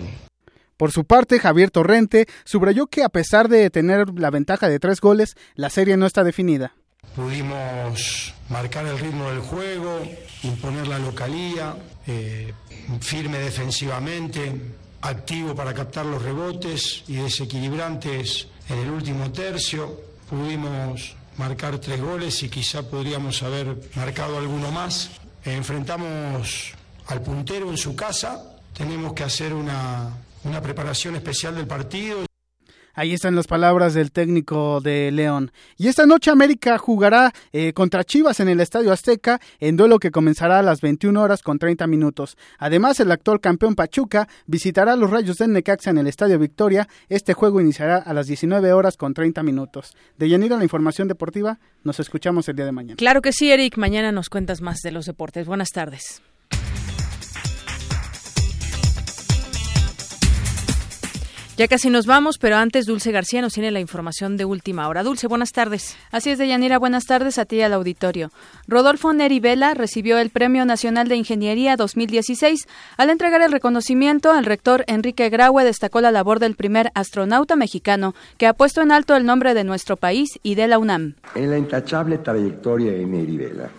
por 0.77 0.91
su 0.91 1.05
parte, 1.05 1.39
Javier 1.39 1.71
Torrente 1.71 2.27
subrayó 2.45 2.87
que 2.87 3.03
a 3.03 3.09
pesar 3.09 3.49
de 3.49 3.69
tener 3.69 4.07
la 4.17 4.29
ventaja 4.29 4.69
de 4.69 4.79
tres 4.79 5.01
goles, 5.01 5.35
la 5.55 5.69
serie 5.69 5.97
no 5.97 6.05
está 6.05 6.23
definida. 6.23 6.73
Pudimos 7.15 8.33
marcar 8.49 8.85
el 8.85 8.99
ritmo 8.99 9.29
del 9.29 9.39
juego, 9.39 10.01
imponer 10.43 10.87
la 10.87 10.99
localía, 10.99 11.75
eh, 12.05 12.53
firme 13.01 13.39
defensivamente, 13.39 14.53
activo 15.01 15.55
para 15.55 15.73
captar 15.73 16.05
los 16.05 16.21
rebotes 16.21 17.03
y 17.07 17.15
desequilibrantes 17.15 18.47
en 18.69 18.79
el 18.79 18.89
último 18.91 19.31
tercio. 19.31 19.99
Pudimos 20.29 21.15
marcar 21.37 21.79
tres 21.79 21.99
goles 22.01 22.43
y 22.43 22.49
quizá 22.49 22.83
podríamos 22.83 23.41
haber 23.41 23.75
marcado 23.95 24.37
alguno 24.37 24.71
más. 24.71 25.09
Enfrentamos 25.43 26.73
al 27.07 27.21
puntero 27.21 27.69
en 27.71 27.77
su 27.77 27.95
casa, 27.95 28.43
tenemos 28.73 29.13
que 29.13 29.23
hacer 29.23 29.53
una, 29.53 30.11
una 30.47 30.61
preparación 30.61 31.15
especial 31.15 31.55
del 31.55 31.67
partido. 31.67 32.25
Ahí 32.93 33.13
están 33.13 33.35
las 33.35 33.45
palabras 33.45 33.93
del 33.93 34.11
técnico 34.11 34.81
de 34.81 35.11
León. 35.11 35.51
Y 35.77 35.87
esta 35.87 36.07
noche 36.07 36.31
América 36.31 36.79
jugará 36.79 37.31
eh, 37.53 37.71
contra 37.73 38.03
Chivas 38.03 38.39
en 38.39 38.49
el 38.49 38.59
Estadio 38.59 38.91
Azteca, 38.91 39.39
en 39.59 39.77
duelo 39.77 39.99
que 39.99 40.09
comenzará 40.09 40.57
a 40.57 40.63
las 40.63 40.81
21 40.81 41.21
horas 41.21 41.43
con 41.43 41.59
30 41.59 41.85
minutos. 41.85 42.37
Además, 42.57 42.99
el 42.99 43.11
actual 43.11 43.39
campeón 43.39 43.75
Pachuca 43.75 44.27
visitará 44.47 44.95
los 44.95 45.11
Rayos 45.11 45.37
del 45.37 45.53
Necaxa 45.53 45.91
en 45.91 45.99
el 45.99 46.07
Estadio 46.07 46.39
Victoria. 46.39 46.87
Este 47.07 47.33
juego 47.33 47.61
iniciará 47.61 47.97
a 47.97 48.13
las 48.13 48.25
19 48.25 48.73
horas 48.73 48.97
con 48.97 49.13
30 49.13 49.43
minutos. 49.43 49.95
De 50.17 50.27
Yanira, 50.27 50.57
la 50.57 50.63
información 50.63 51.07
deportiva, 51.07 51.59
nos 51.83 51.99
escuchamos 51.99 52.49
el 52.49 52.55
día 52.55 52.65
de 52.65 52.71
mañana. 52.71 52.95
Claro 52.95 53.21
que 53.21 53.31
sí, 53.31 53.51
Eric. 53.51 53.77
Mañana 53.77 54.11
nos 54.11 54.29
cuentas 54.29 54.61
más 54.61 54.79
de 54.79 54.89
los 54.89 55.05
deportes. 55.05 55.45
Buenas 55.45 55.69
tardes. 55.69 56.23
Ya 61.57 61.67
casi 61.67 61.89
nos 61.89 62.05
vamos, 62.05 62.38
pero 62.38 62.55
antes 62.57 62.85
Dulce 62.85 63.11
García 63.11 63.41
nos 63.41 63.53
tiene 63.53 63.71
la 63.71 63.79
información 63.79 64.38
de 64.38 64.45
última 64.45 64.88
hora. 64.88 65.01
Dulce, 65.01 65.25
buenas 65.25 65.53
tardes. 65.53 65.97
Así 66.11 66.29
es, 66.29 66.38
Deyanira, 66.38 66.77
buenas 66.77 67.05
tardes 67.05 67.39
a 67.39 67.45
ti 67.45 67.55
y 67.55 67.61
al 67.63 67.73
auditorio. 67.73 68.29
Rodolfo 68.67 69.11
Neri 69.11 69.39
Vela 69.39 69.73
recibió 69.73 70.19
el 70.19 70.29
Premio 70.29 70.65
Nacional 70.65 71.07
de 71.07 71.15
Ingeniería 71.15 71.75
2016. 71.75 72.67
Al 72.97 73.09
entregar 73.09 73.41
el 73.41 73.51
reconocimiento, 73.51 74.38
el 74.38 74.45
rector 74.45 74.84
Enrique 74.85 75.31
Graue 75.31 75.63
destacó 75.63 75.99
la 75.99 76.11
labor 76.11 76.38
del 76.38 76.53
primer 76.53 76.91
astronauta 76.93 77.55
mexicano 77.55 78.13
que 78.38 78.45
ha 78.45 78.53
puesto 78.53 78.84
en 78.84 78.91
alto 78.91 79.15
el 79.15 79.25
nombre 79.25 79.55
de 79.55 79.63
nuestro 79.63 79.97
país 79.97 80.38
y 80.43 80.53
de 80.53 80.67
la 80.67 80.77
UNAM. 80.77 81.15
En 81.34 81.49
la 81.49 81.57
intachable 81.57 82.19
trayectoria 82.19 82.91
de 82.91 83.03
Neri 83.03 83.35
Vela 83.35 83.71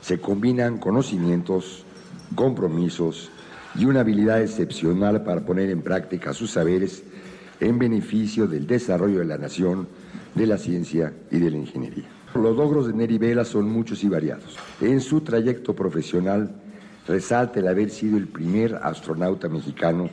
se 0.00 0.18
combinan 0.18 0.78
conocimientos, 0.78 1.84
compromisos 2.34 3.30
y 3.76 3.84
una 3.84 4.00
habilidad 4.00 4.42
excepcional 4.42 5.22
para 5.22 5.42
poner 5.42 5.70
en 5.70 5.82
práctica 5.82 6.34
sus 6.34 6.50
saberes 6.50 7.04
en 7.62 7.78
beneficio 7.78 8.46
del 8.46 8.66
desarrollo 8.66 9.20
de 9.20 9.24
la 9.24 9.38
nación, 9.38 9.86
de 10.34 10.46
la 10.46 10.58
ciencia 10.58 11.12
y 11.30 11.38
de 11.38 11.50
la 11.50 11.58
ingeniería. 11.58 12.08
Los 12.34 12.56
logros 12.56 12.86
de 12.86 12.92
Neri 12.92 13.18
Vela 13.18 13.44
son 13.44 13.70
muchos 13.70 14.02
y 14.02 14.08
variados. 14.08 14.56
En 14.80 15.00
su 15.00 15.20
trayecto 15.20 15.74
profesional 15.74 16.50
resalta 17.06 17.60
el 17.60 17.68
haber 17.68 17.90
sido 17.90 18.16
el 18.16 18.26
primer 18.26 18.74
astronauta 18.76 19.48
mexicano 19.48 20.08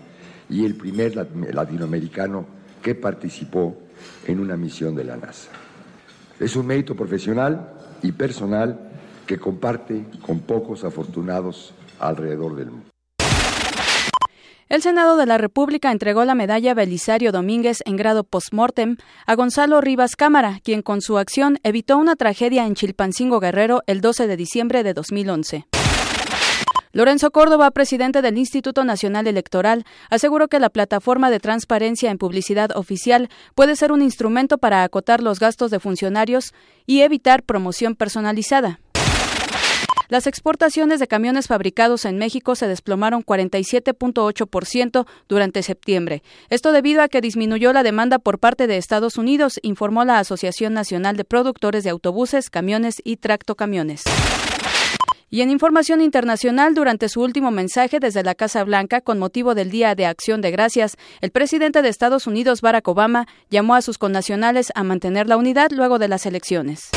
y 0.50 0.66
el 0.66 0.76
primer 0.76 1.16
latinoamericano 1.16 2.46
que 2.84 2.96
participó 2.96 3.78
en 4.28 4.40
una 4.40 4.56
misión 4.56 4.96
de 4.96 5.04
la 5.06 5.18
NASA. 5.18 5.50
Es 6.40 6.56
un 6.56 6.68
mérito 6.68 6.96
profesional 6.96 7.74
y 8.04 8.12
personal 8.12 8.92
que 9.26 9.40
comparte 9.40 10.06
con 10.26 10.40
pocos 10.40 10.84
afortunados 10.84 11.74
alrededor 12.00 12.56
del 12.56 12.72
mundo. 12.72 12.89
El 14.70 14.84
Senado 14.84 15.18
de 15.18 15.26
la 15.26 15.40
República 15.40 15.92
entregó 15.92 16.26
la 16.26 16.36
medalla 16.36 16.76
Belisario 16.76 17.32
Domínguez 17.32 17.80
en 17.86 17.96
grado 17.96 18.24
post-mortem 18.24 18.98
a 19.26 19.34
Gonzalo 19.34 19.82
Rivas 19.82 20.16
Cámara, 20.16 20.60
quien 20.64 20.84
con 20.84 21.02
su 21.02 21.18
acción 21.18 21.58
evitó 21.64 21.98
una 21.98 22.16
tragedia 22.16 22.68
en 22.68 22.76
Chilpancingo 22.76 23.40
Guerrero 23.40 23.82
el 23.88 24.00
12 24.00 24.28
de 24.28 24.38
diciembre 24.38 24.84
de 24.84 24.94
2011. 24.94 25.66
Lorenzo 26.92 27.32
Córdoba, 27.32 27.72
presidente 27.72 28.22
del 28.22 28.38
Instituto 28.38 28.84
Nacional 28.84 29.26
Electoral, 29.26 29.86
aseguró 30.12 30.48
que 30.48 30.60
la 30.60 30.70
plataforma 30.70 31.32
de 31.32 31.40
transparencia 31.40 32.12
en 32.12 32.20
publicidad 32.20 32.70
oficial 32.78 33.30
puede 33.56 33.76
ser 33.76 33.92
un 33.92 34.04
instrumento 34.04 34.60
para 34.60 34.84
acotar 34.84 35.24
los 35.24 35.40
gastos 35.40 35.72
de 35.72 35.80
funcionarios 35.80 36.54
y 36.86 37.02
evitar 37.02 37.42
promoción 37.42 37.96
personalizada. 37.96 38.80
Las 40.10 40.26
exportaciones 40.26 41.00
de 41.00 41.08
camiones 41.08 41.46
fabricados 41.46 42.04
en 42.04 42.18
México 42.18 42.56
se 42.56 42.68
desplomaron 42.68 43.24
47.8% 43.24 45.06
durante 45.28 45.62
septiembre. 45.62 46.24
Esto 46.50 46.72
debido 46.72 47.04
a 47.04 47.10
que 47.10 47.22
disminuyó 47.22 47.74
la 47.74 47.84
demanda 47.84 48.18
por 48.18 48.40
parte 48.40 48.66
de 48.66 48.78
Estados 48.78 49.18
Unidos, 49.18 49.60
informó 49.62 50.06
la 50.06 50.18
Asociación 50.18 50.74
Nacional 50.74 51.16
de 51.16 51.26
Productores 51.26 51.84
de 51.84 51.92
Autobuses, 51.92 52.50
Camiones 52.50 52.96
y 53.04 53.18
Tractocamiones. 53.18 54.02
Y 55.30 55.42
en 55.42 55.52
información 55.52 56.02
internacional, 56.02 56.74
durante 56.74 57.08
su 57.08 57.22
último 57.22 57.52
mensaje 57.52 58.00
desde 58.00 58.24
la 58.24 58.34
Casa 58.34 58.64
Blanca 58.64 59.02
con 59.02 59.20
motivo 59.20 59.54
del 59.54 59.70
Día 59.70 59.94
de 59.94 60.08
Acción 60.08 60.42
de 60.42 60.50
Gracias, 60.50 60.98
el 61.22 61.30
presidente 61.30 61.84
de 61.84 61.90
Estados 61.90 62.26
Unidos, 62.26 62.62
Barack 62.62 62.88
Obama, 62.88 63.28
llamó 63.52 63.76
a 63.76 63.84
sus 63.84 64.00
connacionales 64.00 64.72
a 64.74 64.84
mantener 64.84 65.28
la 65.28 65.38
unidad 65.38 65.70
luego 65.70 66.00
de 66.00 66.08
las 66.08 66.26
elecciones. 66.26 66.90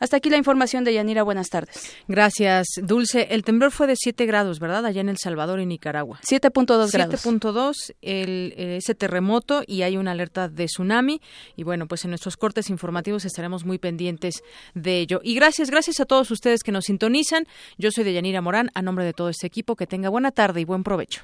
Hasta 0.00 0.16
aquí 0.16 0.30
la 0.30 0.36
información 0.36 0.84
de 0.84 0.94
Yanira. 0.94 1.22
Buenas 1.22 1.48
tardes. 1.48 1.92
Gracias, 2.06 2.66
Dulce. 2.82 3.28
El 3.30 3.42
temblor 3.42 3.72
fue 3.72 3.86
de 3.86 3.96
7 3.96 4.26
grados, 4.26 4.60
¿verdad? 4.60 4.86
Allá 4.86 5.00
en 5.00 5.08
El 5.08 5.18
Salvador 5.18 5.60
y 5.60 5.66
Nicaragua. 5.66 6.20
7.2 6.22 6.92
grados. 6.92 7.24
7.2 7.24 7.94
ese 8.00 8.94
terremoto 8.94 9.62
y 9.66 9.82
hay 9.82 9.96
una 9.96 10.12
alerta 10.12 10.48
de 10.48 10.66
tsunami. 10.66 11.20
Y 11.56 11.64
bueno, 11.64 11.86
pues 11.86 12.04
en 12.04 12.10
nuestros 12.10 12.36
cortes 12.36 12.70
informativos 12.70 13.24
estaremos 13.24 13.64
muy 13.64 13.78
pendientes 13.78 14.42
de 14.74 15.00
ello. 15.00 15.20
Y 15.22 15.34
gracias, 15.34 15.70
gracias 15.70 16.00
a 16.00 16.04
todos 16.04 16.30
ustedes 16.30 16.62
que 16.62 16.72
nos 16.72 16.84
sintonizan. 16.84 17.46
Yo 17.76 17.90
soy 17.90 18.04
de 18.04 18.12
Yanira 18.12 18.40
Morán, 18.40 18.70
a 18.74 18.82
nombre 18.82 19.04
de 19.04 19.12
todo 19.12 19.28
este 19.28 19.46
equipo. 19.46 19.76
Que 19.76 19.86
tenga 19.86 20.08
buena 20.08 20.30
tarde 20.30 20.60
y 20.60 20.64
buen 20.64 20.84
provecho. 20.84 21.22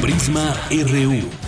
Prisma 0.00 0.54
RU 0.70 1.47